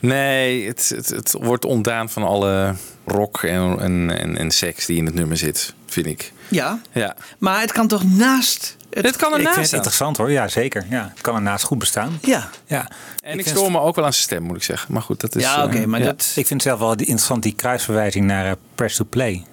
Nee, 0.00 0.66
het, 0.66 0.92
het, 0.96 1.08
het 1.08 1.34
wordt 1.40 1.64
ontdaan 1.64 2.08
van 2.10 2.22
alle 2.22 2.74
rock 3.06 3.42
en, 3.42 3.80
en, 3.80 4.18
en, 4.18 4.36
en 4.38 4.50
seks 4.50 4.86
die 4.86 4.96
in 4.96 5.06
het 5.06 5.14
nummer 5.14 5.36
zit, 5.36 5.74
vind 5.86 6.06
ik. 6.06 6.32
Ja, 6.48 6.80
Ja. 6.92 7.16
maar 7.38 7.60
het 7.60 7.72
kan 7.72 7.88
toch 7.88 8.04
naast... 8.04 8.76
Het, 8.90 9.02
Dit 9.04 9.16
kan 9.16 9.28
Ik 9.28 9.34
vind 9.34 9.48
ernaast 9.48 9.66
het 9.70 9.72
interessant 9.72 10.16
hoor, 10.16 10.30
ja 10.30 10.48
zeker. 10.48 10.86
Ja, 10.90 11.10
het 11.14 11.20
kan 11.20 11.34
ernaast 11.34 11.64
goed 11.64 11.78
bestaan. 11.78 12.18
Ja. 12.22 12.48
ja. 12.66 12.88
En 13.22 13.38
ik 13.38 13.44
vind 13.44 13.56
stoor 13.56 13.70
me 13.70 13.80
ook 13.80 13.94
wel 13.96 14.04
aan 14.04 14.12
zijn 14.12 14.24
stem, 14.24 14.42
moet 14.42 14.56
ik 14.56 14.62
zeggen. 14.62 14.92
Maar 14.92 15.02
goed, 15.02 15.20
dat 15.20 15.36
is... 15.36 15.42
Ja, 15.42 15.64
oké, 15.64 15.78
eh, 15.78 15.84
maar 15.84 16.00
ja. 16.00 16.06
dat... 16.06 16.32
Ik 16.34 16.46
vind 16.46 16.62
zelf 16.62 16.78
wel 16.78 16.88
die- 16.96 17.06
interessant 17.06 17.42
die 17.42 17.54
kruisverwijzing 17.54 18.24
naar 18.26 18.46
eh, 18.46 18.52
Press 18.74 18.96
to 18.96 19.04
Play. 19.10 19.44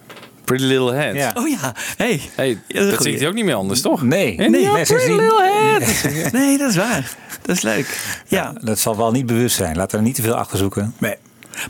Pretty 0.48 0.66
Little 0.66 0.94
Head. 0.94 1.16
Ja. 1.16 1.32
Oh 1.38 1.48
ja, 1.48 1.74
hey. 1.98 2.22
Hey, 2.36 2.60
Ja, 2.68 2.80
dat 2.82 2.92
dat 2.92 3.02
zingt 3.02 3.20
hij 3.20 3.28
ook 3.28 3.34
niet 3.34 3.46
meer 3.46 3.56
anders, 3.56 3.82
toch? 3.82 4.02
Nee, 4.02 4.36
nee, 4.38 4.50
nee, 4.50 4.70
Pretty 4.86 5.12
Little 5.12 5.44
Head. 5.44 6.32
Nee, 6.32 6.58
dat 6.58 6.70
is 6.70 6.76
waar. 6.76 7.16
Dat 7.42 7.56
is 7.56 7.62
leuk. 7.62 8.00
Ja. 8.28 8.54
Dat 8.62 8.80
zal 8.80 8.98
wel 8.98 9.12
niet 9.12 9.26
bewust 9.26 9.56
zijn. 9.56 9.76
Laten 9.76 9.92
we 9.92 9.98
er 9.98 10.04
niet 10.04 10.16
te 10.16 10.22
veel 10.22 10.36
achter 10.36 10.58
zoeken. 10.58 10.94
Nee. 10.98 11.16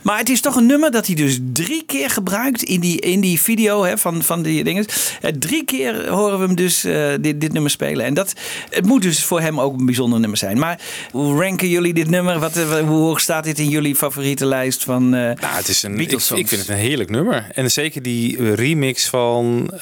Maar 0.02 0.18
het 0.18 0.30
is 0.30 0.42
toch 0.42 0.56
een 0.56 0.66
nummer 0.66 0.92
dat 0.92 1.06
hij 1.06 1.16
dus 1.16 1.40
drie 1.54 1.84
keer 1.86 2.10
gebruikt 2.10 2.64
in 2.64 2.80
die, 2.80 3.00
in 3.00 3.22
die 3.22 3.42
video 3.42 3.84
hè, 3.84 3.98
van, 3.98 4.24
van 4.24 4.42
die 4.42 4.64
dingen. 4.64 4.86
Eh, 5.22 5.32
drie 5.32 5.66
keer 5.66 6.10
horen 6.10 6.40
we 6.40 6.46
hem 6.46 6.56
dus 6.56 6.84
eh, 6.84 7.14
dit, 7.22 7.42
dit 7.42 7.54
nummer 7.54 7.72
spelen. 7.72 8.06
En 8.06 8.14
dat, 8.14 8.34
het 8.70 8.86
moet 8.86 9.02
dus 9.02 9.24
voor 9.24 9.42
hem 9.42 9.60
ook 9.60 9.80
een 9.80 9.86
bijzonder 9.86 10.20
nummer 10.20 10.38
zijn. 10.38 10.60
Maar 10.60 10.80
hoe 11.12 11.42
ranken 11.42 11.70
jullie 11.70 11.94
dit 11.94 12.10
nummer? 12.10 12.40
Wat, 12.40 12.58
eh, 12.58 12.80
hoe 12.80 12.98
hoog 12.98 13.20
staat 13.20 13.44
dit 13.44 13.60
in 13.60 13.70
jullie 13.70 13.96
favoriete 13.96 14.46
lijst 14.46 14.84
van 14.84 15.10
Nou, 15.10 15.36
het 15.40 15.68
is 15.68 15.84
een, 15.84 16.00
ik, 16.00 16.12
ik 16.12 16.48
vind 16.48 16.52
het 16.52 16.68
een 16.68 16.76
heerlijk 16.76 17.10
nummer. 17.10 17.48
En 17.54 17.72
zeker 17.72 18.02
die 18.02 18.54
remix 18.54 19.08
van, 19.08 19.74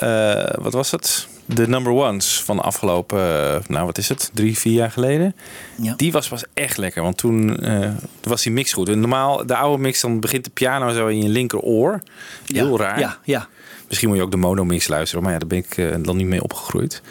wat 0.61 0.73
was 0.73 0.91
het? 0.91 1.27
De 1.45 1.67
Number 1.67 1.91
Ones 1.93 2.41
van 2.43 2.55
de 2.55 2.61
afgelopen, 2.61 3.19
eh, 3.19 3.59
nou 3.67 3.85
wat 3.85 3.97
is 3.97 4.09
het, 4.09 4.30
drie, 4.34 4.57
vier 4.57 4.73
jaar 4.73 4.91
geleden. 4.91 5.35
Ja. 5.76 5.93
Die 5.95 6.11
was 6.11 6.27
pas 6.27 6.43
echt 6.53 6.77
lekker, 6.77 7.01
want 7.01 7.17
toen 7.17 7.59
eh, 7.59 7.89
was 8.23 8.43
die 8.43 8.51
mix 8.51 8.73
goed. 8.73 8.89
En 8.89 8.99
normaal, 8.99 9.45
de 9.45 9.55
oude 9.55 9.81
mix, 9.81 10.01
dan 10.01 10.19
begint 10.19 10.43
de 10.43 10.49
piano 10.49 10.93
zo 10.93 11.07
in 11.07 11.22
je 11.22 11.30
linkeroor. 11.30 12.01
Heel 12.45 12.77
raar. 12.80 12.99
Ja, 12.99 13.17
ja. 13.23 13.47
Misschien 13.88 14.09
moet 14.09 14.17
je 14.17 14.23
ook 14.23 14.31
de 14.31 14.38
mono-mix 14.38 14.88
luisteren, 14.88 15.23
maar 15.23 15.34
ja, 15.34 15.39
daar 15.39 15.47
ben 15.47 15.57
ik 15.57 15.77
eh, 15.77 15.95
dan 16.01 16.17
niet 16.17 16.27
mee 16.27 16.43
opgegroeid. 16.43 17.01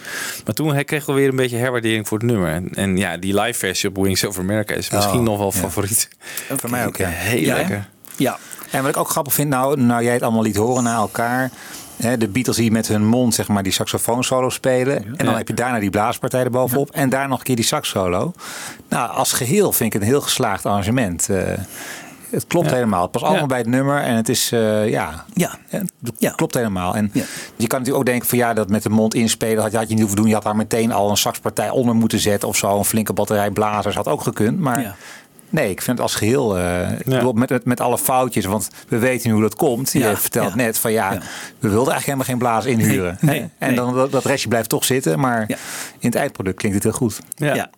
Maar 0.45 0.55
toen 0.55 0.85
kregen 0.85 1.15
we 1.15 1.21
weer 1.21 1.29
een 1.29 1.37
beetje 1.37 1.57
herwaardering 1.57 2.09
voor 2.09 2.19
het 2.19 2.27
nummer. 2.27 2.53
En, 2.53 2.71
en 2.75 2.97
ja, 2.97 3.17
die 3.17 3.41
live 3.41 3.59
versie 3.59 3.89
op 3.89 3.97
Wings 3.97 4.25
of 4.25 4.39
America 4.39 4.75
is 4.75 4.91
misschien 4.91 5.19
Oh, 5.19 5.25
nog 5.25 5.39
wel 5.39 5.53
ja. 5.55 5.59
favoriet. 5.61 6.09
Voor 6.49 6.71
mij 6.71 6.87
ook, 6.87 6.97
ja. 6.97 7.09
Heel 7.09 7.55
lekker. 7.55 7.89
Ja. 8.17 8.39
En 8.75 8.81
wat 8.83 8.91
ik 8.91 8.97
ook 8.97 9.09
grappig 9.09 9.35
vind, 9.35 9.49
nou, 9.49 9.81
nou 9.81 10.03
jij 10.05 10.13
het 10.13 10.23
allemaal 10.23 10.43
liet 10.43 10.57
horen 10.57 10.83
naar 10.83 10.97
elkaar. 10.97 11.51
Hè, 11.97 12.17
de 12.19 12.29
Beatles 12.29 12.57
die 12.57 12.71
met 12.71 12.89
hun 12.89 13.07
mond 13.07 13.35
zeg 13.35 13.49
maar, 13.49 13.63
die 13.63 13.73
saxofoonsolo 13.73 14.49
spelen. 14.51 15.05
En 15.17 15.27
dan 15.27 15.37
heb 15.37 15.49
je 15.49 15.55
daarna 15.55 15.79
die 15.79 15.91
blaaspartij 15.91 16.41
erbovenop. 16.45 16.91
En 16.91 17.09
daar 17.09 17.29
nog 17.29 17.39
een 17.39 17.45
keer 17.45 17.57
die 17.57 17.65
saxsolo. 17.65 18.33
Nou, 18.89 19.11
als 19.11 19.33
geheel 19.33 19.73
vind 19.73 19.87
ik 19.87 19.93
het 19.93 20.03
een 20.03 20.09
heel 20.09 20.21
geslaagd 20.21 20.67
arrangement. 20.67 21.29
Eh, 21.29 21.43
het 22.31 22.47
klopt 22.47 22.69
Ja. 22.69 22.75
helemaal. 22.75 23.03
Het 23.03 23.11
past 23.11 23.25
allemaal 23.25 23.43
Ja. 23.43 23.49
bij 23.49 23.59
het 23.59 23.67
nummer. 23.67 24.03
En 24.03 24.15
het 24.17 24.29
is, 24.29 24.53
eh, 24.53 24.89
ja, 24.89 25.25
Ja. 25.35 25.51
het 26.19 26.35
klopt 26.35 26.55
helemaal. 26.55 26.95
En 26.97 27.11
je 27.13 27.67
kan 27.67 27.79
natuurlijk 27.79 27.97
ook 27.97 28.07
denken 28.07 28.29
van 28.29 28.39
ja, 28.39 28.55
dat 28.55 28.69
met 28.69 28.83
de 28.83 28.91
mond 28.91 29.15
inspelen 29.15 29.63
had, 29.63 29.73
had 29.73 29.83
je 29.89 29.89
niet 29.89 29.99
hoeven 29.99 30.17
doen. 30.19 30.27
Je 30.29 30.35
had 30.35 30.43
daar 30.43 30.57
meteen 30.57 30.93
al 30.93 31.11
een 31.11 31.17
saxpartij 31.17 31.71
onder 31.71 31.95
moeten 31.95 32.19
zetten. 32.19 32.49
Of 32.49 32.57
zo, 32.57 32.79
een 32.79 32.85
flinke 32.85 33.13
batterij 33.13 33.51
blazers 33.51 33.95
had 33.95 34.09
ook 34.09 34.23
gekund. 34.23 34.59
Maar 34.61 34.81
Ja. 34.81 34.95
Nee, 35.51 35.71
ik 35.71 35.83
vind 35.83 35.99
het 35.99 36.07
als 36.07 36.15
geheel, 36.15 36.59
eh, 36.59 36.91
ik 36.93 37.05
bedoel, 37.05 37.33
met, 37.33 37.51
met, 37.51 37.65
met 37.65 37.81
alle 37.81 37.99
foutjes, 37.99 38.45
want 38.45 38.69
we 38.89 38.99
weten 38.99 39.27
nu 39.29 39.33
hoe 39.33 39.43
dat 39.43 39.55
komt. 39.55 39.93
Je 39.93 39.99
Ja, 39.99 40.17
vertelt 40.17 40.49
ja. 40.49 40.55
net 40.55 40.79
van 40.79 40.93
ja, 40.93 41.11
we 41.59 41.69
wilden 41.69 41.93
eigenlijk 41.93 42.05
helemaal 42.05 42.27
geen 42.27 42.39
blaas 42.39 42.65
inhuren. 42.65 43.19
Nee, 43.21 43.41
en 43.41 43.51
nee. 43.59 43.75
dan 43.77 43.95
dat, 43.95 44.13
dat 44.13 44.25
restje 44.25 44.49
blijft 44.49 44.69
toch 44.69 44.85
zitten, 44.85 45.19
maar 45.21 45.45
Ja. 45.49 45.57
in 45.99 46.09
het 46.09 46.15
eindproduct 46.15 46.57
klinkt 46.57 46.77
het 46.77 46.87
heel 46.87 46.97
goed. 47.09 47.21
Ja. 47.37 47.71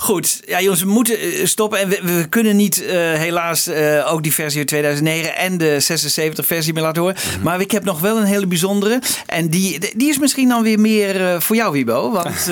Goed, 0.00 0.40
ja 0.46 0.60
jongens, 0.60 0.82
we 0.82 0.88
moeten 0.88 1.18
eh, 1.20 1.44
stoppen. 1.46 1.78
En 1.78 1.88
we, 1.88 1.98
we 2.02 2.28
kunnen 2.28 2.56
niet 2.56 2.84
eh, 2.84 2.92
helaas 3.12 3.66
eh, 3.66 4.12
ook 4.12 4.22
die 4.22 4.34
versie 4.34 4.58
uit 4.58 4.68
2009 4.68 5.36
en 5.36 5.58
de 5.58 5.80
76 5.80 6.46
versie 6.46 6.72
meer 6.72 6.82
laten 6.82 7.02
horen. 7.02 7.16
Mhm. 7.34 7.42
Maar 7.42 7.60
ik 7.60 7.70
heb 7.70 7.84
nog 7.84 8.00
wel 8.00 8.16
een 8.16 8.24
hele 8.24 8.46
bijzondere. 8.46 9.00
En 9.26 9.48
die, 9.48 9.78
die 9.96 10.08
is 10.08 10.18
misschien 10.18 10.48
dan 10.48 10.62
weer 10.62 10.80
meer 10.80 11.42
voor 11.42 11.56
jou, 11.56 11.72
Wibo. 11.72 12.10
Want 12.10 12.26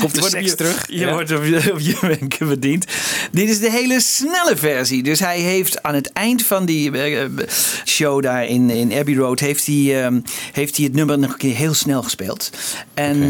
Komt 0.00 0.14
de 0.22 0.22
seks 0.28 0.44
je- 0.50 0.54
terug? 0.54 0.84
Je 0.88 0.98
Ja. 0.98 1.12
wordt 1.12 1.32
op 1.32 1.44
je, 1.44 1.70
op 1.72 1.78
je 1.80 1.96
wenken 2.00 2.48
bediend. 2.48 2.84
Dit 3.32 3.48
is 3.48 3.58
de 3.60 3.70
hele 3.70 4.00
snelle 4.00 4.56
versie. 4.56 5.02
Dus 5.02 5.20
hij 5.20 5.38
heeft 5.38 5.82
aan 5.82 5.94
het 5.94 6.12
eind 6.12 6.42
van 6.46 6.64
die 6.64 6.90
show 7.84 8.22
daar 8.22 8.46
in, 8.46 8.70
in 8.70 8.92
Abbey 8.92 9.14
Road... 9.14 9.40
Heeft 9.40 9.66
hij, 9.66 10.04
ehm, 10.04 10.20
heeft 10.52 10.76
hij 10.76 10.84
het 10.84 10.94
nummer 10.94 11.18
nog 11.18 11.30
een 11.32 11.38
keer 11.38 11.54
heel 11.54 11.74
snel 11.74 12.02
gespeeld. 12.02 12.50
En 12.94 13.28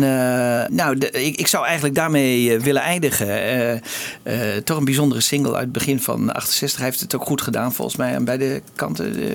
nou, 0.75 0.99
de- 0.99 1.11
ik, 1.11 1.37
ik 1.37 1.47
zou 1.47 1.65
eigenlijk 1.65 1.95
daarmee 1.95 2.47
willen 2.49 2.59
eindigen. 2.65 2.91
Eh, 3.01 3.73
eh, 3.73 4.63
toch 4.65 4.79
een 4.79 4.85
bijzondere 4.85 5.21
single 5.21 5.53
uit 5.53 5.63
het 5.63 5.73
begin 5.73 6.01
van 6.01 6.33
68. 6.33 6.79
Hij 6.79 6.89
heeft 6.89 7.01
het 7.01 7.15
ook 7.15 7.25
goed 7.25 7.43
gedaan 7.43 7.73
volgens 7.73 7.97
mij 7.97 8.15
aan 8.15 8.25
beide 8.25 8.63
kanten. 8.75 9.23
Eh, 9.23 9.35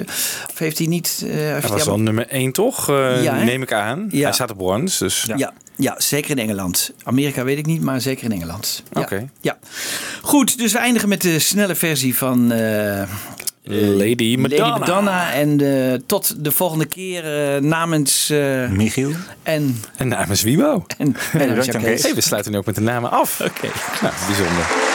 of 0.50 0.58
heeft 0.58 0.78
hij 0.78 0.88
niet... 0.88 1.24
hij 1.28 1.62
was 1.62 1.86
wel 1.86 2.00
nummer 2.00 2.28
1 2.28 2.52
toch? 2.52 2.88
Ja, 2.88 3.44
neem 3.44 3.62
ik 3.62 3.74
aan. 3.74 4.08
Ja. 4.12 4.24
Hij 4.24 4.34
staat 4.34 4.52
op 4.52 4.62
Ones, 4.62 4.98
dus... 4.98 5.28
Ja. 5.36 5.54
Ja, 5.80 5.96
zeker 5.98 6.30
in 6.30 6.40
Engeland. 6.40 6.92
Amerika 7.04 7.44
weet 7.44 7.58
ik 7.58 7.66
niet, 7.66 7.82
maar 7.82 8.02
zeker 8.02 8.24
in 8.24 8.32
Engeland. 8.32 8.84
Ja. 8.92 9.02
Oké. 9.02 9.30
Ja. 9.42 9.58
Goed, 10.22 10.58
dus 10.58 10.72
we 10.72 10.78
eindigen 10.78 11.10
met 11.10 11.22
de 11.22 11.40
snelle 11.40 11.76
versie 11.76 12.18
van 12.18 12.52
Lady 13.70 14.36
Madonna. 14.36 14.68
Lady 14.68 14.80
Madonna. 14.80 15.34
En 15.34 15.62
eh, 15.92 16.00
tot 16.06 16.44
de 16.44 16.52
volgende 16.52 16.86
keer 16.86 17.54
eh, 17.56 17.62
namens 17.62 18.30
eh, 18.30 18.70
Michiel. 18.70 19.12
en, 19.44 19.82
En 19.98 20.08
namens 20.08 20.42
Wibo. 20.42 20.86
en, 20.98 21.16
en 21.34 21.82
Kees. 21.82 22.04
Hey, 22.04 22.14
we 22.16 22.22
sluiten 22.22 22.52
nu 22.52 22.58
ook 22.58 22.66
met 22.66 22.76
de 22.76 22.82
namen 22.82 23.12
af. 23.12 23.42
Oké. 23.42 23.68
Nou, 24.02 24.14
bijzonder. 24.28 24.87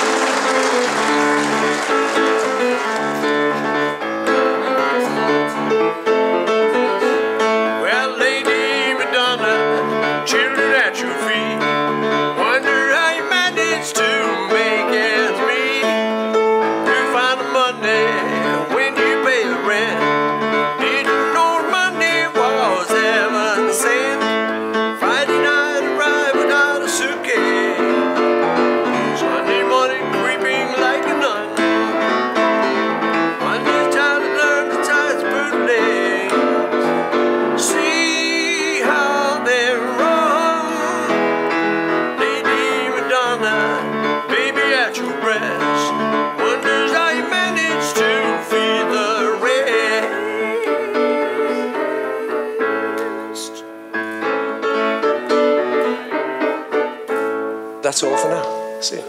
That's 57.92 58.04
all 58.04 58.16
for 58.16 58.30
now. 58.30 58.80
See 58.80 58.96
you. 58.96 59.02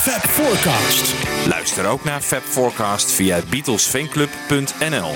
Fab 0.00 0.30
Forecast. 0.30 1.14
Luister 1.46 1.86
ook 1.86 2.04
naar 2.04 2.20
Fab 2.20 2.42
Forecast 2.42 3.10
via 3.10 3.40
beatlesfanclub.nl. 3.50 5.14